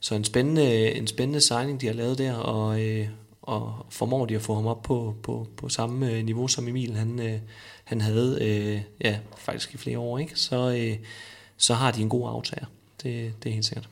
så 0.00 0.14
en, 0.14 0.24
spændende, 0.24 0.92
en 0.92 1.06
spændende 1.06 1.40
signing, 1.40 1.80
de 1.80 1.86
har 1.86 1.94
lavet 1.94 2.18
der, 2.18 2.34
og, 2.34 2.82
øh, 2.82 3.08
og 3.42 3.86
formår 3.90 4.26
de 4.26 4.34
at 4.34 4.42
få 4.42 4.54
ham 4.54 4.66
op 4.66 4.82
på, 4.82 5.14
på, 5.22 5.46
på 5.56 5.68
samme 5.68 6.12
øh, 6.12 6.24
niveau, 6.24 6.48
som 6.48 6.68
Emil 6.68 6.96
han, 6.96 7.20
øh, 7.20 7.38
han 7.84 8.00
havde 8.00 8.38
øh, 8.40 8.80
ja, 9.04 9.18
faktisk 9.36 9.74
i 9.74 9.76
flere 9.76 9.98
år, 9.98 10.18
ikke? 10.18 10.32
Så, 10.34 10.76
øh, 10.78 10.96
så 11.56 11.74
har 11.74 11.90
de 11.90 12.02
en 12.02 12.08
god 12.08 12.28
aftager. 12.28 12.66
Det, 13.02 13.32
det 13.42 13.50
er 13.50 13.54
helt 13.54 13.66
sikkert. 13.66 13.88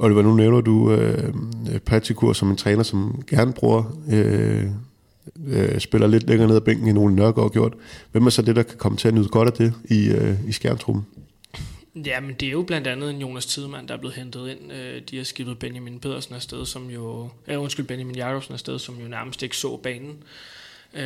Oliver, 0.00 0.22
nu 0.22 0.34
nævner 0.34 0.60
du 0.60 0.92
øh, 0.92 1.34
Patrikur 1.86 2.32
som 2.32 2.50
en 2.50 2.56
træner, 2.56 2.82
som 2.82 3.22
gerne 3.26 3.52
bruger 3.52 3.84
øh, 4.08 4.66
øh, 5.46 5.80
spiller 5.80 6.06
lidt 6.06 6.28
længere 6.28 6.48
ned 6.48 6.56
ad 6.56 6.60
bænken, 6.60 6.88
end 6.88 6.98
Ole 6.98 7.14
Nørgaard 7.14 7.52
gjort. 7.52 7.74
Hvem 8.12 8.26
er 8.26 8.30
så 8.30 8.42
det, 8.42 8.56
der 8.56 8.62
kan 8.62 8.78
komme 8.78 8.98
til 8.98 9.08
at 9.08 9.14
nyde 9.14 9.28
godt 9.28 9.48
af 9.48 9.52
det 9.52 9.74
i, 9.84 10.08
øh, 10.08 10.48
i 10.48 10.52
skærmtrummen? 10.52 11.06
Ja, 11.94 12.20
men 12.20 12.34
det 12.34 12.46
er 12.46 12.52
jo 12.52 12.62
blandt 12.62 12.86
andet 12.86 13.10
en 13.10 13.20
Jonas 13.20 13.46
Tidemand, 13.46 13.88
der 13.88 13.94
er 13.94 13.98
blevet 13.98 14.16
hentet 14.16 14.48
ind. 14.48 14.72
Øh, 14.72 15.02
de 15.10 15.16
har 15.16 15.24
skibet 15.24 15.58
Benjamin 15.58 16.00
Pedersen 16.00 16.34
afsted, 16.34 16.66
som 16.66 16.90
jo... 16.90 17.28
Ja, 17.48 17.56
undskyld, 17.56 17.86
Benjamin 17.86 18.16
Jacobsen 18.16 18.54
afsted, 18.54 18.78
som 18.78 19.00
jo 19.00 19.08
nærmest 19.08 19.42
ikke 19.42 19.56
så 19.56 19.76
banen. 19.76 20.24
Uh, 20.92 21.00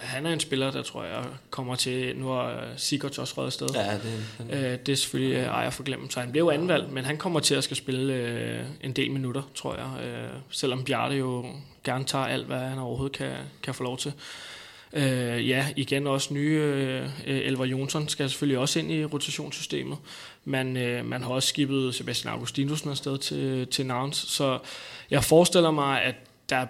han 0.00 0.26
er 0.26 0.32
en 0.32 0.40
spiller, 0.40 0.70
der 0.70 0.82
tror 0.82 1.04
jeg 1.04 1.24
kommer 1.50 1.74
til... 1.76 2.16
Nu 2.16 2.28
har 2.28 2.68
Sigurds 2.76 3.18
også 3.18 3.34
røget 3.36 3.46
afsted. 3.46 3.68
Ja, 3.74 3.92
det, 3.92 4.50
er, 4.50 4.72
uh, 4.72 4.78
det 4.86 4.92
er 4.92 4.96
selvfølgelig 4.96 5.44
ejer 5.44 5.70
for 5.70 5.82
glemt, 5.82 6.12
så 6.12 6.20
han 6.20 6.32
blev 6.32 6.50
anvalgt, 6.52 6.92
men 6.92 7.04
han 7.04 7.16
kommer 7.16 7.40
til 7.40 7.54
at 7.54 7.64
skal 7.64 7.76
spille 7.76 8.12
uh, 8.60 8.86
en 8.86 8.92
del 8.92 9.10
minutter, 9.10 9.42
tror 9.54 9.76
jeg. 9.76 9.86
Uh, 9.86 10.40
selvom 10.50 10.84
Bjarte 10.84 11.16
jo 11.16 11.46
gerne 11.84 12.04
tager 12.04 12.24
alt, 12.24 12.46
hvad 12.46 12.58
han 12.58 12.78
overhovedet 12.78 13.16
kan, 13.16 13.32
kan 13.62 13.74
få 13.74 13.82
lov 13.82 13.98
til. 13.98 14.12
Øh, 14.16 14.53
Øh, 14.94 15.48
ja, 15.48 15.66
igen 15.76 16.06
også 16.06 16.34
nye 16.34 16.60
øh, 16.60 17.08
Elver 17.26 17.64
Jonsson 17.64 18.08
skal 18.08 18.30
selvfølgelig 18.30 18.58
også 18.58 18.78
ind 18.78 18.92
i 18.92 19.04
rotationssystemet. 19.04 19.98
Man, 20.44 20.76
øh, 20.76 21.06
man 21.06 21.22
har 21.22 21.30
også 21.30 21.48
skibet 21.48 21.94
Sebastian 21.94 22.32
Augustinusen 22.32 22.90
afsted 22.90 23.18
til, 23.18 23.66
til 23.66 23.86
Nouns, 23.86 24.16
så 24.16 24.58
jeg 25.10 25.24
forestiller 25.24 25.70
mig, 25.70 26.02
at 26.02 26.14
der, 26.48 26.66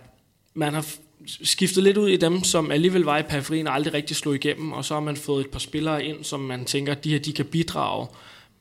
man 0.54 0.74
har 0.74 0.86
skiftet 1.26 1.82
lidt 1.82 1.96
ud 1.96 2.08
i 2.08 2.16
dem, 2.16 2.44
som 2.44 2.70
alligevel 2.70 3.02
var 3.02 3.18
i 3.18 3.22
periferien 3.22 3.66
og 3.66 3.74
aldrig 3.74 3.94
rigtig 3.94 4.16
slog 4.16 4.34
igennem, 4.34 4.72
og 4.72 4.84
så 4.84 4.94
har 4.94 5.00
man 5.00 5.16
fået 5.16 5.44
et 5.44 5.50
par 5.50 5.58
spillere 5.58 6.04
ind, 6.04 6.24
som 6.24 6.40
man 6.40 6.64
tænker, 6.64 6.94
de 6.94 7.10
her 7.10 7.18
de 7.18 7.32
kan 7.32 7.44
bidrage 7.44 8.06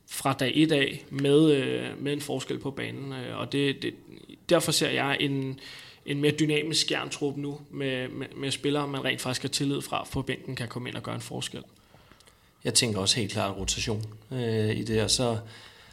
fra 0.10 0.34
dag 0.34 0.52
et 0.56 0.72
af 0.72 1.06
med, 1.10 1.52
øh, 1.52 1.86
med 2.00 2.14
en 2.14 2.22
forskel 2.22 2.60
på 2.60 2.72
banen. 2.72 3.14
Øh, 3.14 3.40
og 3.40 3.52
det, 3.52 3.82
det, 3.82 3.94
derfor 4.50 4.72
ser 4.72 4.90
jeg 4.90 5.18
en, 5.20 5.60
en 6.06 6.22
mere 6.22 6.32
dynamisk 6.32 6.82
skjerntrup 6.82 7.38
nu, 7.38 7.60
med, 7.72 8.08
med, 8.08 8.28
med 8.36 8.52
spillere, 8.52 8.88
man 8.88 9.06
rent 9.06 9.22
faktisk 9.22 9.42
har 9.42 9.50
tillid 9.50 9.82
fra, 9.82 10.06
for 10.06 10.22
bænken 10.22 10.56
kan 10.56 10.68
komme 10.68 10.90
ind 10.90 10.96
og 10.96 11.04
gøre 11.04 11.16
en 11.16 11.22
forskel. 11.22 11.64
Jeg 12.64 12.74
tænker 12.74 13.00
også 13.00 13.16
helt 13.16 13.32
klart 13.32 13.58
rotation 13.58 14.04
øh, 14.32 14.70
i 14.70 14.84
det, 14.84 15.02
og 15.02 15.12
så 15.12 15.38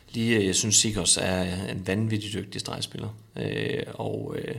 lige, 0.08 0.36
øh, 0.36 0.46
jeg 0.46 0.54
synes 0.54 0.76
Sikos 0.76 1.16
er 1.16 1.70
en 1.70 1.86
vanvittig 1.86 2.32
dygtig 2.32 2.61
stregspiller, 2.61 3.08
øh, 3.36 3.82
og, 3.94 4.36
øh, 4.38 4.54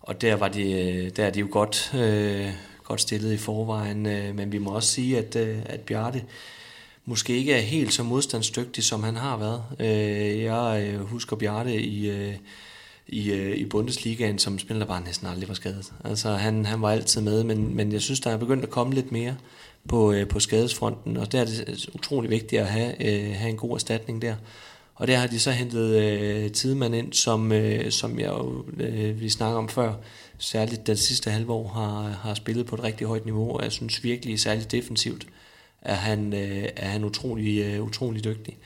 og 0.00 0.20
der, 0.20 0.34
var 0.34 0.48
de, 0.48 0.72
øh, 0.72 1.10
der 1.16 1.24
er 1.24 1.30
de 1.30 1.40
jo 1.40 1.48
godt, 1.50 1.94
øh, 1.94 2.48
godt 2.84 3.00
stillet 3.00 3.32
i 3.32 3.36
forvejen, 3.36 4.06
øh, 4.06 4.34
men 4.34 4.52
vi 4.52 4.58
må 4.58 4.70
også 4.70 4.88
sige, 4.88 5.18
at, 5.18 5.36
øh, 5.36 5.58
at 5.66 5.80
Bjarte 5.80 6.24
måske 7.04 7.36
ikke 7.36 7.52
er 7.52 7.60
helt 7.60 7.92
så 7.92 8.02
modstandsdygtig, 8.02 8.84
som 8.84 9.02
han 9.02 9.16
har 9.16 9.36
været. 9.36 9.62
Øh, 9.80 10.42
jeg 10.42 10.84
øh, 10.86 11.00
husker 11.00 11.36
Bjarte 11.36 11.82
i... 11.82 12.10
Øh, 12.10 12.34
i, 13.06 13.32
øh, 13.32 13.56
i 13.56 13.64
Bundesligaen, 13.64 14.38
som 14.38 14.58
spiller 14.58 14.86
bare 14.86 15.04
næsten 15.04 15.26
aldrig 15.26 15.48
var 15.48 15.54
skadet. 15.54 15.92
Altså 16.04 16.30
han, 16.30 16.66
han 16.66 16.82
var 16.82 16.90
altid 16.90 17.20
med, 17.20 17.44
men, 17.44 17.76
men 17.76 17.92
jeg 17.92 18.00
synes, 18.00 18.20
der 18.20 18.30
er 18.30 18.36
begyndt 18.36 18.64
at 18.64 18.70
komme 18.70 18.94
lidt 18.94 19.12
mere 19.12 19.36
på, 19.88 20.12
øh, 20.12 20.28
på 20.28 20.40
skadesfronten, 20.40 21.16
og 21.16 21.32
der 21.32 21.40
er 21.40 21.44
det 21.44 21.88
utrolig 21.94 22.30
vigtigt 22.30 22.62
at 22.62 22.68
have, 22.68 23.06
øh, 23.06 23.34
have 23.34 23.50
en 23.50 23.56
god 23.56 23.74
erstatning 23.74 24.22
der. 24.22 24.34
Og 24.94 25.08
der 25.08 25.16
har 25.16 25.26
de 25.26 25.38
så 25.38 25.50
hentet 25.50 25.96
øh, 25.96 26.50
Tidemand 26.50 26.94
ind, 26.94 27.12
som, 27.12 27.52
øh, 27.52 27.90
som 27.90 28.18
jeg 28.18 28.28
jo, 28.28 28.64
øh, 28.78 29.20
vi 29.20 29.28
snakker 29.28 29.58
om 29.58 29.68
før, 29.68 29.94
særligt 30.38 30.86
det 30.86 30.98
sidste 30.98 31.30
halve 31.30 31.52
år 31.52 31.68
har, 31.68 32.02
har 32.08 32.34
spillet 32.34 32.66
på 32.66 32.74
et 32.74 32.82
rigtig 32.82 33.06
højt 33.06 33.24
niveau, 33.24 33.56
og 33.56 33.64
jeg 33.64 33.72
synes 33.72 34.04
virkelig, 34.04 34.40
særligt 34.40 34.72
defensivt, 34.72 35.26
er 35.82 35.94
han, 35.94 36.34
øh, 36.34 36.68
er 36.76 36.88
han 36.88 37.04
utrolig, 37.04 37.58
øh, 37.58 37.82
utrolig 37.82 38.24
dygtig. 38.24 38.58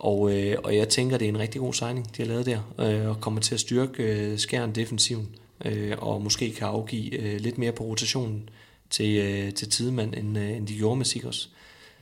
Og, 0.00 0.32
øh, 0.32 0.56
og 0.64 0.76
jeg 0.76 0.88
tænker, 0.88 1.18
det 1.18 1.24
er 1.24 1.28
en 1.28 1.38
rigtig 1.38 1.60
god 1.60 1.74
signing, 1.74 2.16
de 2.16 2.22
har 2.22 2.28
lavet 2.28 2.46
der, 2.46 2.60
øh, 2.78 3.08
og 3.08 3.20
kommer 3.20 3.40
til 3.40 3.54
at 3.54 3.60
styrke 3.60 4.02
øh, 4.02 4.38
skæren 4.38 4.74
defensiven, 4.74 5.28
øh, 5.64 5.96
og 5.98 6.22
måske 6.22 6.52
kan 6.52 6.66
afgive 6.66 7.14
øh, 7.14 7.40
lidt 7.40 7.58
mere 7.58 7.72
på 7.72 7.84
rotationen 7.84 8.48
til, 8.90 9.16
øh, 9.16 9.54
til 9.54 9.70
Tidemand, 9.70 10.14
end, 10.14 10.38
øh, 10.38 10.56
end 10.56 10.66
de 10.66 10.76
gjorde 10.76 10.96
med 10.96 11.04
Sikos. 11.04 11.50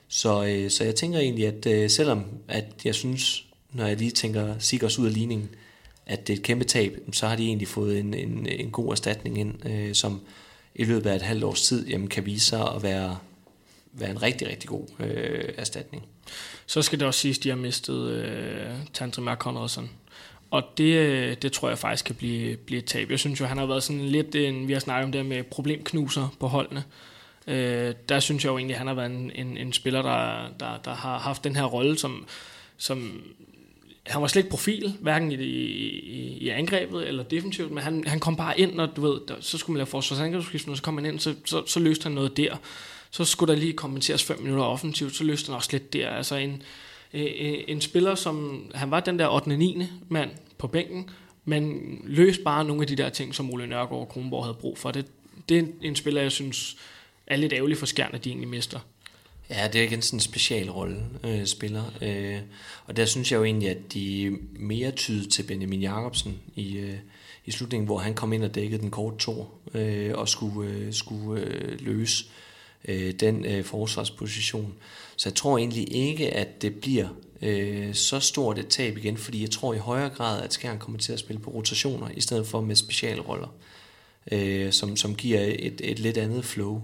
Så, 0.09 0.45
øh, 0.45 0.71
så 0.71 0.85
jeg 0.85 0.95
tænker 0.95 1.19
egentlig, 1.19 1.47
at 1.47 1.67
øh, 1.67 1.91
selvom 1.91 2.25
at 2.49 2.65
jeg 2.85 2.95
synes, 2.95 3.47
når 3.73 3.87
jeg 3.87 3.97
lige 3.97 4.11
tænker 4.11 4.55
Sikos 4.59 4.99
ud 4.99 5.07
af 5.07 5.15
ligningen, 5.15 5.49
at 6.07 6.27
det 6.27 6.33
er 6.33 6.37
et 6.37 6.45
kæmpe 6.45 6.65
tab, 6.65 6.99
så 7.13 7.27
har 7.27 7.37
de 7.37 7.47
egentlig 7.47 7.69
fået 7.69 7.99
en, 7.99 8.15
en, 8.15 8.47
en 8.47 8.71
god 8.71 8.91
erstatning 8.91 9.39
ind, 9.39 9.67
øh, 9.69 9.95
som 9.95 10.21
i 10.75 10.85
løbet 10.85 11.11
af 11.11 11.17
et 11.17 11.23
halvt 11.23 11.45
års 11.45 11.63
tid 11.63 11.89
jamen, 11.89 12.09
kan 12.09 12.27
vise 12.27 12.47
sig 12.47 12.75
at 12.75 12.83
være 12.83 13.17
være 13.93 14.11
en 14.11 14.23
rigtig, 14.23 14.49
rigtig 14.49 14.69
god 14.69 14.85
øh, 15.01 15.49
erstatning. 15.57 16.05
Så 16.67 16.83
skal 16.83 16.99
det 16.99 17.07
også 17.07 17.21
siges, 17.21 17.39
at 17.39 17.45
de 17.45 17.49
har 17.49 17.57
mistet 17.57 18.11
øh, 18.11 18.73
Tantri 18.95 19.35
Conradsen. 19.35 19.91
Og 20.51 20.63
det, 20.79 20.95
øh, 20.95 21.37
det 21.43 21.53
tror 21.53 21.69
jeg 21.69 21.79
faktisk 21.79 22.05
kan 22.05 22.15
blive, 22.15 22.57
blive 22.57 22.79
et 22.79 22.85
tab. 22.85 23.11
Jeg 23.11 23.19
synes 23.19 23.41
jo, 23.41 23.47
han 23.47 23.59
har 23.59 23.67
været 23.67 23.83
sådan 23.83 24.07
lidt, 24.07 24.35
en, 24.35 24.69
vi 24.69 24.73
har 24.73 24.81
snakket 24.81 25.05
om 25.05 25.13
det 25.13 25.27
med 25.27 25.43
problemknuser 25.43 26.35
på 26.41 26.47
holdene. 26.47 26.85
Øh, 27.47 27.95
der 28.09 28.21
synes 28.21 28.45
jeg 28.45 28.51
jo 28.51 28.59
egentlig, 28.59 28.75
at 28.75 28.79
han 28.79 28.87
har 28.87 28.95
været 28.95 29.11
en, 29.11 29.33
en, 29.35 29.57
en 29.57 29.73
spiller, 29.73 30.03
der, 30.03 30.49
der, 30.61 30.77
der 30.85 30.95
har 30.95 31.19
haft 31.19 31.45
den 31.45 31.57
her 31.57 31.65
rolle, 31.65 31.99
som, 31.99 32.27
som 32.77 33.23
han 34.07 34.23
var 34.23 34.29
slet 34.29 34.41
ikke 34.41 34.51
profil, 34.51 34.97
hverken 35.01 35.33
i, 35.33 35.35
i, 35.35 36.39
i 36.41 36.49
angrebet 36.49 37.09
eller 37.09 37.23
defensivt, 37.23 37.71
men 37.71 37.83
han, 37.83 38.05
han 38.07 38.21
kom 38.21 38.37
bare 38.37 38.61
ind, 38.61 38.81
og 38.81 38.89
du 38.97 39.01
ved, 39.01 39.21
der, 39.29 39.35
så 39.41 39.59
skulle 39.59 39.75
man 39.75 39.79
lave 39.79 39.87
forsvarsangrebsskiften, 39.87 40.71
og 40.71 40.77
så 40.77 40.83
kom 40.83 40.97
han 40.97 41.07
ind, 41.07 41.19
så, 41.19 41.35
så, 41.45 41.67
så 41.67 41.81
løste 41.81 42.03
han 42.03 42.13
noget 42.13 42.37
der. 42.37 42.57
Så 43.11 43.25
skulle 43.25 43.55
der 43.55 43.61
lige 43.61 43.73
kommenteres 43.73 44.25
5 44.25 44.41
minutter 44.43 44.65
offensivt, 44.65 45.17
så 45.17 45.25
løste 45.25 45.47
han 45.47 45.55
også 45.55 45.69
lidt 45.73 45.93
der. 45.93 46.11
Altså 46.11 46.37
en, 46.37 46.63
en, 47.13 47.65
en 47.69 47.81
spiller, 47.81 48.15
som 48.15 48.65
han 48.75 48.91
var 48.91 49.01
den 49.01 49.19
der 49.19 49.29
8. 49.29 49.57
9. 49.57 49.83
mand 50.09 50.31
på 50.59 50.67
bænken, 50.67 51.11
men 51.45 51.81
løste 52.05 52.43
bare 52.43 52.65
nogle 52.65 52.83
af 52.83 52.89
de 52.89 52.97
der 52.97 53.09
ting, 53.09 53.35
som 53.35 53.51
Ole 53.51 53.67
Nørgaard 53.67 54.01
og 54.01 54.09
Kronborg 54.09 54.45
havde 54.45 54.57
brug 54.61 54.79
for. 54.79 54.91
Det, 54.91 55.07
det 55.49 55.59
er 55.59 55.63
en, 55.83 55.97
spiller, 55.97 56.23
jeg 56.23 56.33
synes 56.33 56.77
er 57.27 57.37
lidt 57.37 57.53
ærgerlig 57.53 57.79
for 57.79 57.87
Skjern, 57.87 58.15
at 58.15 58.25
de 58.25 58.29
egentlig 58.29 58.49
mister. 58.49 58.81
Ja, 59.51 59.69
det 59.73 59.81
er 59.81 59.85
igen 59.85 60.03
sådan 60.03 60.17
en 60.17 60.21
specialrolle 60.21 61.05
øh, 61.25 61.47
spiller. 61.47 61.85
Øh, 62.03 62.39
og 62.87 62.97
der 62.97 63.05
synes 63.05 63.33
jeg 63.33 63.39
jo 63.39 63.45
egentlig, 63.45 63.69
at 63.69 63.93
de 63.93 64.37
mere 64.53 64.91
tyder 64.91 65.31
til 65.31 65.43
Benjamin 65.43 65.81
Jacobsen 65.81 66.39
i, 66.57 66.77
øh, 66.77 66.95
i 67.45 67.51
slutningen, 67.51 67.87
hvor 67.87 67.99
han 67.99 68.15
kom 68.15 68.33
ind 68.33 68.45
og 68.45 68.55
dækkede 68.55 68.83
den 68.83 68.91
korte 68.91 69.17
tor 69.17 69.51
øh, 69.75 70.15
og 70.15 70.29
skulle, 70.29 70.71
øh, 70.71 70.93
skulle 70.93 71.43
øh, 71.43 71.81
løse 71.81 72.25
øh, 72.25 72.48
Øh, 72.89 73.13
den 73.13 73.45
øh, 73.45 73.65
forsvarsposition. 73.65 74.75
Så 75.17 75.29
jeg 75.29 75.35
tror 75.35 75.59
egentlig 75.59 75.97
ikke, 75.97 76.31
at 76.31 76.63
det 76.63 76.75
bliver 76.75 77.09
øh, 77.43 77.95
så 77.95 78.21
stort 78.21 78.59
et 78.59 78.69
tab 78.69 78.97
igen, 78.97 79.17
fordi 79.17 79.43
jeg 79.43 79.51
tror 79.51 79.75
i 79.75 79.79
højere 79.79 80.09
grad, 80.09 80.43
at 80.43 80.53
Skjern 80.53 80.79
kommer 80.79 80.99
til 80.99 81.13
at 81.13 81.19
spille 81.19 81.43
på 81.43 81.51
rotationer, 81.51 82.09
i 82.17 82.21
stedet 82.21 82.47
for 82.47 82.61
med 82.61 82.77
specialroller, 82.77 83.55
øh, 84.33 84.73
som, 84.73 84.97
som 84.97 85.15
giver 85.15 85.41
et, 85.41 85.81
et 85.85 85.99
lidt 85.99 86.19
andet 86.19 86.45
flow. 86.45 86.83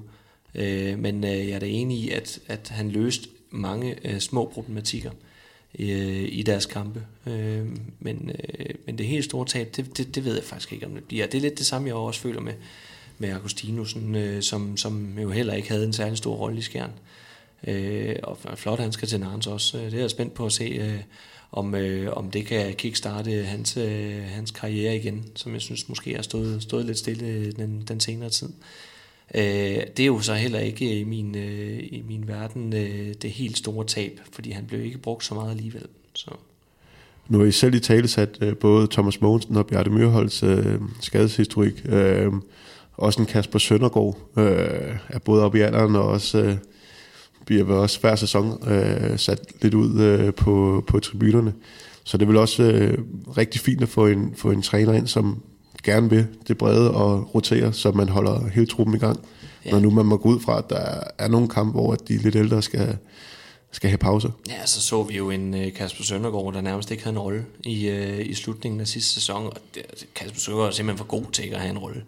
Øh, 0.55 0.99
men 0.99 1.25
øh, 1.25 1.49
jeg 1.49 1.51
er 1.51 1.59
da 1.59 1.67
enig 1.67 1.99
i, 1.99 2.11
at, 2.11 2.39
at 2.47 2.69
han 2.69 2.91
løste 2.91 3.29
mange 3.51 3.97
øh, 4.05 4.21
små 4.21 4.51
problematikker 4.55 5.11
øh, 5.79 6.29
i 6.33 6.43
deres 6.43 6.67
kampe. 6.67 7.07
Øh, 7.27 7.67
men, 8.01 8.31
øh, 8.59 8.75
men 8.87 8.99
det 8.99 9.07
helt 9.07 9.25
store 9.25 9.47
tab, 9.47 9.77
det, 9.77 9.99
det, 9.99 10.15
det 10.15 10.25
ved 10.25 10.35
jeg 10.35 10.45
faktisk 10.45 10.73
ikke, 10.73 10.87
om 10.87 10.95
det 10.95 11.05
bliver. 11.05 11.27
Det 11.27 11.39
er 11.39 11.43
lidt 11.43 11.59
det 11.59 11.67
samme, 11.67 11.89
jeg 11.89 11.95
også 11.95 12.21
føler 12.21 12.41
med, 12.41 12.53
med 13.19 13.33
Augustinusen, 13.33 14.15
øh, 14.15 14.43
som, 14.43 14.77
som 14.77 15.19
jo 15.19 15.31
heller 15.31 15.55
ikke 15.55 15.69
havde 15.69 15.85
en 15.85 15.93
særlig 15.93 16.19
stor 16.19 16.35
rolle 16.35 16.59
i 16.59 16.63
skjern. 16.63 16.93
Øh, 17.67 18.17
og 18.23 18.39
flot, 18.55 18.81
han 18.81 18.93
skal 18.93 19.09
til 19.09 19.21
Narns 19.21 19.47
også. 19.47 19.79
Øh, 19.79 19.85
det 19.85 19.95
er 19.95 20.01
jeg 20.01 20.11
spændt 20.11 20.35
på 20.35 20.47
at 20.47 20.53
se, 20.53 20.65
øh, 20.65 21.01
om, 21.53 21.75
øh, 21.75 22.13
om 22.13 22.31
det 22.31 22.47
kan 22.47 22.75
kickstarte 22.75 23.45
hans, 23.45 23.77
øh, 23.77 24.23
hans 24.23 24.51
karriere 24.51 24.97
igen, 24.97 25.25
som 25.35 25.53
jeg 25.53 25.61
synes 25.61 25.89
måske 25.89 26.15
har 26.15 26.23
stået, 26.23 26.63
stået 26.63 26.87
lidt 26.87 26.99
stille 26.99 27.27
øh, 27.27 27.53
den, 27.57 27.85
den 27.89 28.01
senere 28.01 28.31
tid. 28.31 28.49
Øh, 29.35 29.43
det 29.97 30.01
er 30.01 30.07
jo 30.07 30.21
så 30.21 30.35
heller 30.35 30.59
ikke 30.59 30.95
øh, 30.95 31.01
i 31.01 31.05
min, 31.05 31.37
øh, 31.37 31.79
i 31.79 32.03
min 32.09 32.29
verden 32.29 32.73
øh, 32.73 33.15
det 33.23 33.31
helt 33.31 33.59
store 33.59 33.87
tab, 33.87 34.21
fordi 34.33 34.51
han 34.51 34.65
blev 34.67 34.85
ikke 34.85 34.99
brugt 34.99 35.25
så 35.25 35.35
meget 35.35 35.51
alligevel. 35.51 35.87
Så. 36.15 36.31
Nu 37.29 37.39
har 37.39 37.47
I 37.47 37.53
selv 37.53 37.75
i 37.75 37.81
tale 37.81 38.09
sat 38.09 38.39
øh, 38.41 38.57
både 38.57 38.89
Thomas 38.91 39.21
Mogensen 39.21 39.57
og 39.57 39.67
Bjarte 39.67 39.91
Myrholds 39.91 40.43
øh, 40.43 40.81
skadeshistorik. 41.01 41.83
Øh, 41.85 42.33
også 42.97 43.21
en 43.21 43.27
Kasper 43.27 43.59
Søndergaard 43.59 44.19
øh, 44.37 44.97
er 45.09 45.19
både 45.19 45.45
oppe 45.45 45.59
i 45.59 45.61
alderen 45.61 45.97
og 45.97 46.05
også... 46.05 46.39
Øh, 46.39 46.57
bliver 47.47 47.75
også 47.75 48.01
hver 48.01 48.17
sæson 48.17 48.69
øh, 48.69 49.19
sat 49.19 49.41
lidt 49.63 49.75
ud 49.75 50.01
øh, 50.01 50.35
på, 50.35 50.85
på 50.87 51.01
tribunerne. 51.01 51.53
Så 52.05 52.17
det 52.17 52.29
vil 52.29 52.37
også 52.37 52.63
øh, 52.63 52.99
rigtig 53.37 53.61
fint 53.61 53.83
at 53.83 53.89
få 53.89 54.07
en, 54.07 54.35
få 54.37 54.51
en 54.51 54.63
træner 54.63 54.93
ind, 54.93 55.07
som 55.07 55.43
gerne 55.83 56.11
vil 56.11 56.27
det 56.49 56.59
brede 56.59 56.91
og 56.91 57.35
rotere, 57.35 57.73
så 57.73 57.91
man 57.91 58.09
holder 58.09 58.49
hele 58.49 58.67
truppen 58.67 58.97
i 58.97 58.99
gang. 58.99 59.21
Ja. 59.65 59.71
Når 59.71 59.81
nu 59.81 59.91
man 59.91 60.07
må 60.07 60.17
gå 60.17 60.29
ud 60.29 60.41
fra, 60.41 60.59
at 60.59 60.71
der 60.71 61.01
er 61.19 61.29
nogle 61.29 61.49
kampe, 61.49 61.73
hvor 61.73 61.95
de 61.95 62.17
lidt 62.17 62.37
ældre 62.37 62.63
skal, 62.63 62.97
skal 63.73 63.91
have 63.91 63.99
pauser. 63.99 64.31
Ja, 64.49 64.67
så 64.67 64.81
så 64.81 65.03
vi 65.03 65.17
jo 65.17 65.31
en 65.31 65.55
uh, 65.55 65.73
Kasper 65.77 66.05
Søndergaard, 66.05 66.55
der 66.55 66.61
nærmest 66.61 66.91
ikke 66.91 67.05
havde 67.05 67.15
en 67.15 67.21
rolle 67.21 67.45
i, 67.65 67.91
uh, 67.91 68.27
i 68.27 68.35
slutningen 68.35 68.81
af 68.81 68.89
sidste 68.89 69.13
sæson, 69.13 69.47
og 69.47 69.57
det, 69.75 69.83
Kasper 70.15 70.41
Søndergaard 70.41 70.71
er 70.71 70.75
simpelthen 70.75 70.99
for 70.99 71.07
god 71.07 71.25
til 71.33 71.43
at 71.43 71.61
have 71.61 71.71
en 71.71 71.79
rolle. 71.79 72.03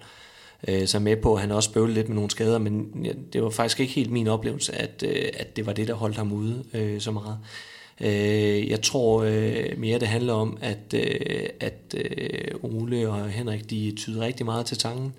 Øh, 0.68 0.86
så 0.86 0.98
med 0.98 1.16
på, 1.16 1.34
at 1.34 1.40
han 1.40 1.50
også 1.50 1.72
bøvlede 1.72 1.94
lidt 1.94 2.09
med 2.09 2.14
nogle 2.14 2.30
skader, 2.30 2.59
men 2.59 3.00
ja, 3.04 3.12
det 3.32 3.42
var 3.42 3.50
faktisk 3.50 3.80
ikke 3.80 3.92
helt 3.92 4.11
min 4.11 4.28
oplevelse, 4.28 4.74
at, 4.74 5.04
øh, 5.07 5.28
at 5.34 5.57
det 5.57 5.66
var 5.66 5.72
det, 5.72 5.88
der 5.88 5.94
holdt 5.94 6.16
ham 6.16 6.32
ude 6.32 6.64
øh, 6.74 7.00
så 7.00 7.11
meget. 7.11 7.38
Øh, 8.00 8.70
jeg 8.70 8.82
tror 8.82 9.22
øh, 9.22 9.78
mere, 9.78 9.98
det 9.98 10.09
handler 10.09 10.32
om, 10.32 10.59
at, 10.61 10.94
øh, 10.94 11.48
at 11.61 11.94
øh, 11.94 12.54
Ole 12.62 13.09
og 13.09 13.30
Henrik, 13.30 13.70
de 13.70 13.94
tyder 13.96 14.20
rigtig 14.20 14.46
meget 14.46 14.66
til 14.66 14.78
tangen. 14.78 15.12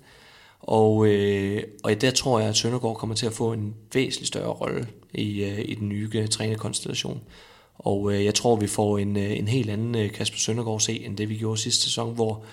Og, 0.60 1.06
øh, 1.06 1.62
og 1.84 2.00
der 2.00 2.10
tror 2.10 2.38
jeg, 2.38 2.48
at 2.48 2.56
Søndergaard 2.56 2.96
kommer 2.96 3.16
til 3.16 3.26
at 3.26 3.32
få 3.32 3.52
en 3.52 3.74
væsentlig 3.94 4.26
større 4.26 4.52
rolle 4.52 4.86
i, 5.14 5.44
øh, 5.44 5.58
i 5.64 5.74
den 5.74 5.88
nye 5.88 6.10
øh, 6.14 6.28
trænerkonstellation. 6.28 7.20
Og 7.78 8.12
øh, 8.12 8.24
jeg 8.24 8.34
tror, 8.34 8.56
vi 8.56 8.66
får 8.66 8.98
en, 8.98 9.16
øh, 9.16 9.38
en 9.38 9.48
helt 9.48 9.70
anden 9.70 9.94
øh, 9.94 10.10
Kasper 10.10 10.38
Søndergaard 10.38 10.80
se, 10.80 11.04
end 11.04 11.16
det 11.16 11.28
vi 11.28 11.36
gjorde 11.36 11.60
sidste 11.60 11.84
sæson, 11.84 12.14
hvor, 12.14 12.44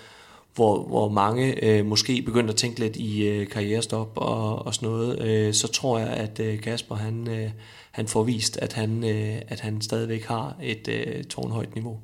hvor, 0.56 0.84
hvor 0.84 1.10
mange 1.10 1.66
øh, 1.66 1.86
måske 1.86 2.22
begyndte 2.22 2.51
at 2.51 2.58
tænke 2.58 2.80
lidt 2.80 2.95
i 2.95 3.28
øh, 3.28 3.47
karrierestop 3.47 4.12
og, 4.16 4.66
og 4.66 4.76
sådan 4.76 4.89
noget. 4.89 5.22
Øh, 5.22 5.53
så 5.53 5.68
tror 5.68 5.99
jeg, 5.99 6.08
at 6.08 6.39
øh, 6.39 6.62
Kasper 6.62 6.95
han, 6.95 7.28
øh, 7.30 7.49
han 7.91 8.08
får 8.08 8.24
vist, 8.24 8.58
at 8.58 8.74
han, 8.74 9.03
øh, 9.03 9.41
at 9.47 9.60
han 9.60 9.82
stadigvæk 9.82 10.26
har 10.26 10.56
et 10.64 10.88
øh, 10.88 11.24
tårnhøjt 11.24 11.76
niveau. 11.76 11.99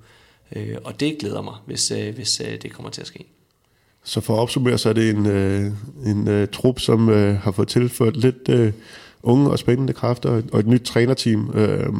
Øh, 0.56 0.78
og 0.84 1.00
det 1.00 1.18
glæder 1.20 1.42
mig, 1.42 1.56
hvis, 1.66 1.92
øh, 1.92 2.16
hvis 2.16 2.42
øh, 2.42 2.62
det 2.62 2.74
kommer 2.74 2.90
til 2.90 3.02
at 3.02 3.08
ske. 3.08 3.26
Så 4.04 4.22
for 4.22 4.34
at 4.34 4.40
opsummere, 4.40 4.78
så 4.78 4.90
er 4.90 4.94
det 4.94 5.10
en, 5.10 5.26
øh, 5.26 5.72
en 6.06 6.28
øh, 6.28 6.48
trup, 6.48 6.80
som 6.80 7.10
øh, 7.10 7.38
har 7.38 7.52
fået 7.52 7.68
tilført 7.68 8.18
lidt 8.18 8.50
øh, 8.50 8.74
unge 9.24 9.50
og 9.50 9.60
spændende 9.60 9.94
kræfter, 9.94 10.42
og 10.52 10.60
et 10.60 10.68
nyt 10.68 10.82
trænerteam, 10.82 11.52
øh, 11.54 11.94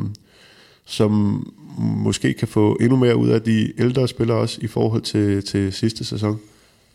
som 0.86 1.46
måske 1.78 2.34
kan 2.34 2.48
få 2.48 2.78
endnu 2.82 2.96
mere 2.96 3.16
ud 3.16 3.30
af 3.30 3.42
de 3.42 3.82
ældre 3.82 4.08
spillere 4.08 4.38
også 4.38 4.60
i 4.62 4.68
forhold 4.68 5.02
til, 5.02 5.44
til 5.44 5.74
sidste 5.74 6.06
sæson. 6.06 6.40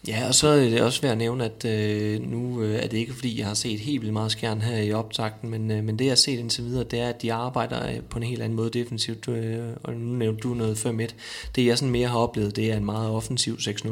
Ja, 0.08 0.28
og 0.28 0.34
så 0.34 0.48
er 0.48 0.56
det 0.56 0.82
også 0.82 1.02
værd 1.02 1.12
at 1.12 1.18
nævne, 1.18 1.44
at 1.44 1.64
øh, 1.64 2.30
nu 2.30 2.62
øh, 2.62 2.74
er 2.74 2.86
det 2.86 2.98
ikke 2.98 3.14
fordi, 3.14 3.38
jeg 3.38 3.46
har 3.46 3.54
set 3.54 3.80
helt 3.80 4.00
vildt 4.00 4.12
meget 4.12 4.32
skjern 4.32 4.60
her 4.60 4.82
i 4.82 4.92
optakten, 4.92 5.50
men, 5.50 5.70
øh, 5.70 5.84
men 5.84 5.98
det 5.98 6.04
jeg 6.04 6.10
har 6.10 6.16
set 6.16 6.38
indtil 6.38 6.64
videre, 6.64 6.84
det 6.84 7.00
er, 7.00 7.08
at 7.08 7.22
de 7.22 7.32
arbejder 7.32 7.90
øh, 7.90 8.02
på 8.10 8.18
en 8.18 8.22
helt 8.22 8.42
anden 8.42 8.56
måde 8.56 8.70
defensivt, 8.70 9.28
øh, 9.28 9.58
og 9.82 9.94
nu 9.94 10.16
nævnte 10.16 10.40
du 10.40 10.54
noget 10.54 10.86
5-1. 10.86 11.14
Det 11.56 11.66
jeg 11.66 11.78
sådan 11.78 11.92
mere 11.92 12.08
har 12.08 12.18
oplevet, 12.18 12.56
det 12.56 12.72
er 12.72 12.76
en 12.76 12.84
meget 12.84 13.10
offensiv 13.10 13.54
6-0. 13.54 13.88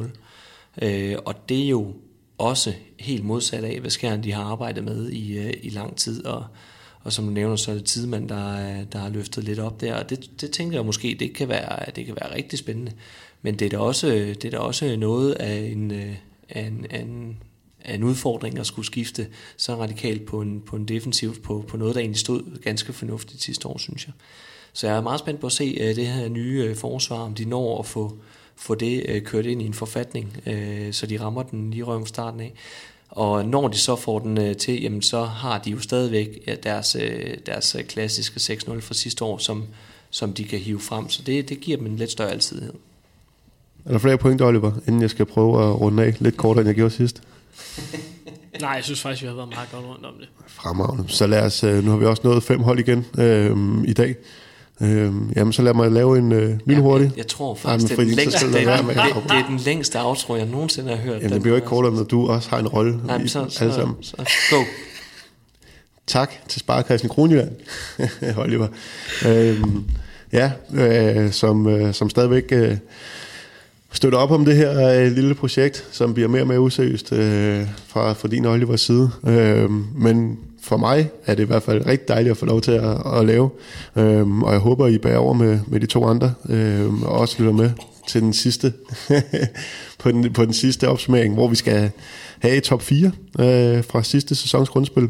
Øh, 0.83 1.17
og 1.25 1.49
det 1.49 1.65
er 1.65 1.69
jo 1.69 1.95
også 2.39 2.73
helt 2.99 3.25
modsat 3.25 3.65
af, 3.65 3.81
hvad 3.81 3.91
skjern 3.91 4.23
de 4.23 4.33
har 4.33 4.45
arbejdet 4.45 4.85
med 4.85 5.11
i, 5.11 5.39
øh, 5.39 5.53
i 5.63 5.69
lang 5.69 5.97
tid, 5.97 6.27
og, 6.27 6.45
og 7.05 7.13
som 7.13 7.25
du 7.25 7.31
nævner, 7.31 7.57
så 7.57 7.71
er 7.71 7.75
det 7.75 7.85
Tidemand, 7.85 8.29
der, 8.29 8.85
der 8.85 8.99
har 8.99 9.09
løftet 9.09 9.45
lidt 9.45 9.59
op 9.59 9.81
der, 9.81 9.95
og 9.95 10.11
det, 10.11 10.31
det 10.41 10.51
tænker 10.51 10.77
jeg 10.77 10.87
måske, 10.87 11.17
det 11.21 11.35
kan 11.35 11.49
være, 11.49 11.91
det 11.97 12.07
kan 12.07 12.17
være 12.21 12.35
rigtig 12.35 12.59
spændende. 12.59 12.93
Men 13.43 13.59
det 13.59 13.65
er 13.65 13.71
da 13.71 13.79
også, 13.79 14.07
det 14.07 14.45
er 14.45 14.51
da 14.51 14.59
også 14.59 14.97
noget 14.97 15.33
af 15.33 15.57
en, 15.57 15.91
øh, 15.91 16.15
af 16.49 16.61
en, 16.61 16.87
af 16.91 17.01
en, 17.01 17.39
af 17.81 17.95
en 17.95 18.05
udfordring 18.05 18.59
at 18.59 18.67
skulle 18.67 18.87
skifte 18.87 19.27
så 19.57 19.75
radikalt 19.75 20.27
på 20.27 20.41
en, 20.41 20.61
på 20.61 20.77
en 20.77 20.89
defensiv, 20.89 21.43
på, 21.43 21.65
på 21.69 21.77
noget, 21.77 21.95
der 21.95 22.01
egentlig 22.01 22.21
stod 22.21 22.61
ganske 22.63 22.93
fornuftigt 22.93 23.43
sidste 23.43 23.69
år, 23.69 23.79
synes 23.79 24.07
jeg. 24.07 24.15
Så 24.73 24.87
jeg 24.87 24.97
er 24.97 25.01
meget 25.01 25.21
spændt 25.21 25.41
på 25.41 25.47
at 25.47 25.53
se 25.53 25.77
uh, 25.81 25.97
det 25.97 26.07
her 26.07 26.29
nye 26.29 26.71
uh, 26.71 26.77
forsvar, 26.77 27.19
om 27.19 27.35
de 27.35 27.45
når 27.45 27.79
at 27.79 27.87
få, 27.87 28.19
få 28.57 28.75
det 28.75 29.07
uh, 29.11 29.23
kørt 29.23 29.47
ind 29.47 29.63
i 29.63 29.67
en 29.67 29.75
forfatning, 29.75 30.37
uh, 30.47 30.93
så 30.93 31.07
de 31.07 31.21
rammer 31.21 31.43
den 31.43 31.71
lige 31.71 31.83
røven 31.83 32.07
starten 32.07 32.41
af. 32.41 32.55
Og 33.15 33.45
når 33.45 33.69
de 33.69 33.79
så 33.79 33.97
får 33.97 34.19
den 34.19 34.39
uh, 34.39 34.57
til, 34.57 34.83
jamen, 34.83 35.03
så 35.03 35.25
har 35.25 35.59
de 35.59 35.71
jo 35.71 35.81
stadigvæk 35.81 36.29
uh, 36.49 36.55
deres, 36.63 36.97
uh, 36.97 37.31
deres 37.47 37.77
klassiske 37.89 38.37
6-0 38.37 38.81
fra 38.81 38.95
sidste 38.95 39.25
år, 39.25 39.39
som, 39.39 39.65
som 40.11 40.33
de 40.33 40.45
kan 40.45 40.59
hive 40.59 40.81
frem. 40.81 41.09
Så 41.09 41.23
det, 41.23 41.49
det 41.49 41.61
giver 41.61 41.77
dem 41.77 41.87
en 41.87 41.97
lidt 41.97 42.11
større 42.11 42.31
altidighed. 42.31 42.75
Er 43.85 43.93
der 43.93 43.99
flere 43.99 44.19
point, 44.19 44.43
Oliver, 44.43 44.73
inden 44.87 45.03
jeg 45.03 45.11
skal 45.11 45.27
prøve 45.27 45.69
at 45.69 45.81
runde 45.81 46.05
af 46.05 46.17
lidt 46.21 46.37
kortere, 46.37 46.61
end 46.61 46.69
jeg 46.69 46.75
gjorde 46.75 46.95
sidst? 46.95 47.23
Nej, 48.61 48.71
jeg 48.71 48.85
synes 48.85 49.01
faktisk, 49.01 49.23
vi 49.23 49.29
har 49.29 49.35
været 49.35 49.49
meget 49.49 49.69
godt 49.73 49.85
rundt 49.85 50.07
om 50.07 50.15
det. 50.21 50.29
Fremragende. 50.47 51.05
Så 51.09 51.27
lad 51.27 51.43
os, 51.43 51.65
øh, 51.65 51.85
nu 51.85 51.91
har 51.91 51.99
vi 51.99 52.05
også 52.05 52.23
nået 52.25 52.43
fem 52.43 52.61
hold 52.61 52.79
igen 52.79 53.07
øh, 53.19 53.57
i 53.85 53.93
dag. 53.93 54.15
Øh, 54.81 55.13
jamen, 55.37 55.53
så 55.53 55.63
lad 55.63 55.75
mig 55.75 55.91
lave 55.91 56.19
en 56.19 56.33
øh, 56.33 56.59
lille 56.65 56.83
hurtig. 56.83 57.05
Jeg, 57.05 57.17
jeg 57.17 57.27
tror 57.27 57.55
faktisk, 57.55 57.89
det, 57.89 57.99
er 57.99 58.05
den 58.05 58.15
længste, 58.15 58.53
det, 58.53 58.63
er, 58.63 58.77
det, 58.77 58.97
det 59.29 59.37
er 59.37 59.47
den 59.49 59.59
længste 59.59 60.01
outro, 60.01 60.37
jeg 60.37 60.47
nogensinde 60.47 60.91
har 60.91 60.97
hørt. 60.97 61.17
Jamen, 61.23 61.33
det 61.33 61.43
bliver 61.43 61.53
jo 61.53 61.57
ikke 61.57 61.69
kortere, 61.69 61.95
når 61.95 62.03
du 62.03 62.29
også 62.29 62.51
har 62.51 62.59
en 62.59 62.69
rolle 62.69 63.01
Nej, 63.07 63.17
i, 63.17 63.29
så, 63.29 63.59
alle 63.61 63.75
sammen. 63.75 63.97
Så, 64.01 64.17
så, 64.17 64.57
go. 64.57 64.63
Tak 66.07 66.33
til 66.49 66.61
Sparkassen 66.61 67.09
Kronjylland, 67.09 67.51
Oliver. 68.37 68.69
Øh, 69.27 69.63
ja, 70.33 70.53
øh, 70.75 71.33
som, 71.33 71.67
øh, 71.67 71.95
som 71.95 72.11
stadigvæk... 72.11 72.45
Øh, 72.53 72.77
støtter 73.95 74.19
op 74.19 74.31
om 74.31 74.45
det 74.45 74.57
her 74.57 74.89
øh, 74.89 75.13
lille 75.13 75.35
projekt, 75.35 75.89
som 75.91 76.15
bliver 76.15 76.29
mere 76.29 76.43
og 76.43 76.49
mere 76.49 76.61
useriøst 76.61 77.13
øh, 77.13 77.67
fra, 77.87 78.13
fra 78.13 78.29
din 78.29 78.45
Olivers 78.45 78.81
side. 78.81 79.11
Øh, 79.27 79.71
men 79.97 80.39
for 80.65 80.77
mig 80.77 81.11
er 81.27 81.35
det 81.35 81.43
i 81.43 81.47
hvert 81.47 81.63
fald 81.63 81.87
rigtig 81.87 82.09
dejligt 82.09 82.31
at 82.31 82.37
få 82.37 82.47
lov 82.47 82.61
til 82.61 82.73
at, 82.73 83.19
at 83.19 83.27
lave. 83.27 83.51
Øhm, 83.97 84.43
og 84.43 84.53
jeg 84.53 84.61
håber, 84.61 84.87
I 84.87 84.99
bærer 84.99 85.19
over 85.19 85.33
med, 85.33 85.61
med 85.67 85.81
de 85.81 85.87
to 85.87 86.07
andre, 86.07 86.35
øhm, 86.49 87.03
og 87.03 87.13
også 87.13 87.37
lytter 87.39 87.53
med 87.53 87.71
til 88.09 88.21
den 88.21 88.33
sidste, 88.33 88.73
på, 90.03 90.11
den, 90.11 90.33
på 90.33 90.45
den 90.45 90.53
sidste 90.53 90.89
opsummering, 90.89 91.35
hvor 91.35 91.49
vi 91.49 91.57
skal 91.57 91.91
have 92.39 92.61
top 92.61 92.83
4 92.83 93.07
øh, 93.39 93.85
fra 93.85 94.03
sidste 94.03 94.35
sæsons 94.35 94.69
grundspil. 94.69 95.09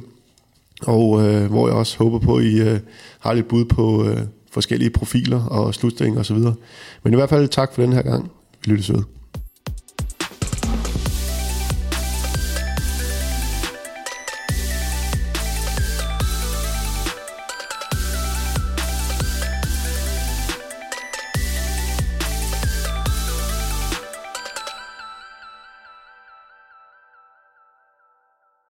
Og 0.82 1.26
øh, 1.26 1.50
hvor 1.50 1.68
jeg 1.68 1.76
også 1.76 1.98
håber 1.98 2.18
på, 2.18 2.36
at 2.36 2.44
I 2.44 2.60
øh, 2.60 2.80
har 3.18 3.32
lidt 3.32 3.48
bud 3.48 3.64
på 3.64 4.04
øh, 4.04 4.18
forskellige 4.50 4.90
profiler 4.90 5.44
og 5.44 5.74
slutstillinger 5.74 6.20
osv. 6.20 6.38
Men 7.02 7.12
i 7.12 7.16
hvert 7.16 7.28
fald 7.28 7.48
tak 7.48 7.74
for 7.74 7.82
den 7.82 7.92
her 7.92 8.02
gang. 8.02 8.30
Vi 8.64 8.70
lyttes 8.72 8.92
ved. 8.92 9.02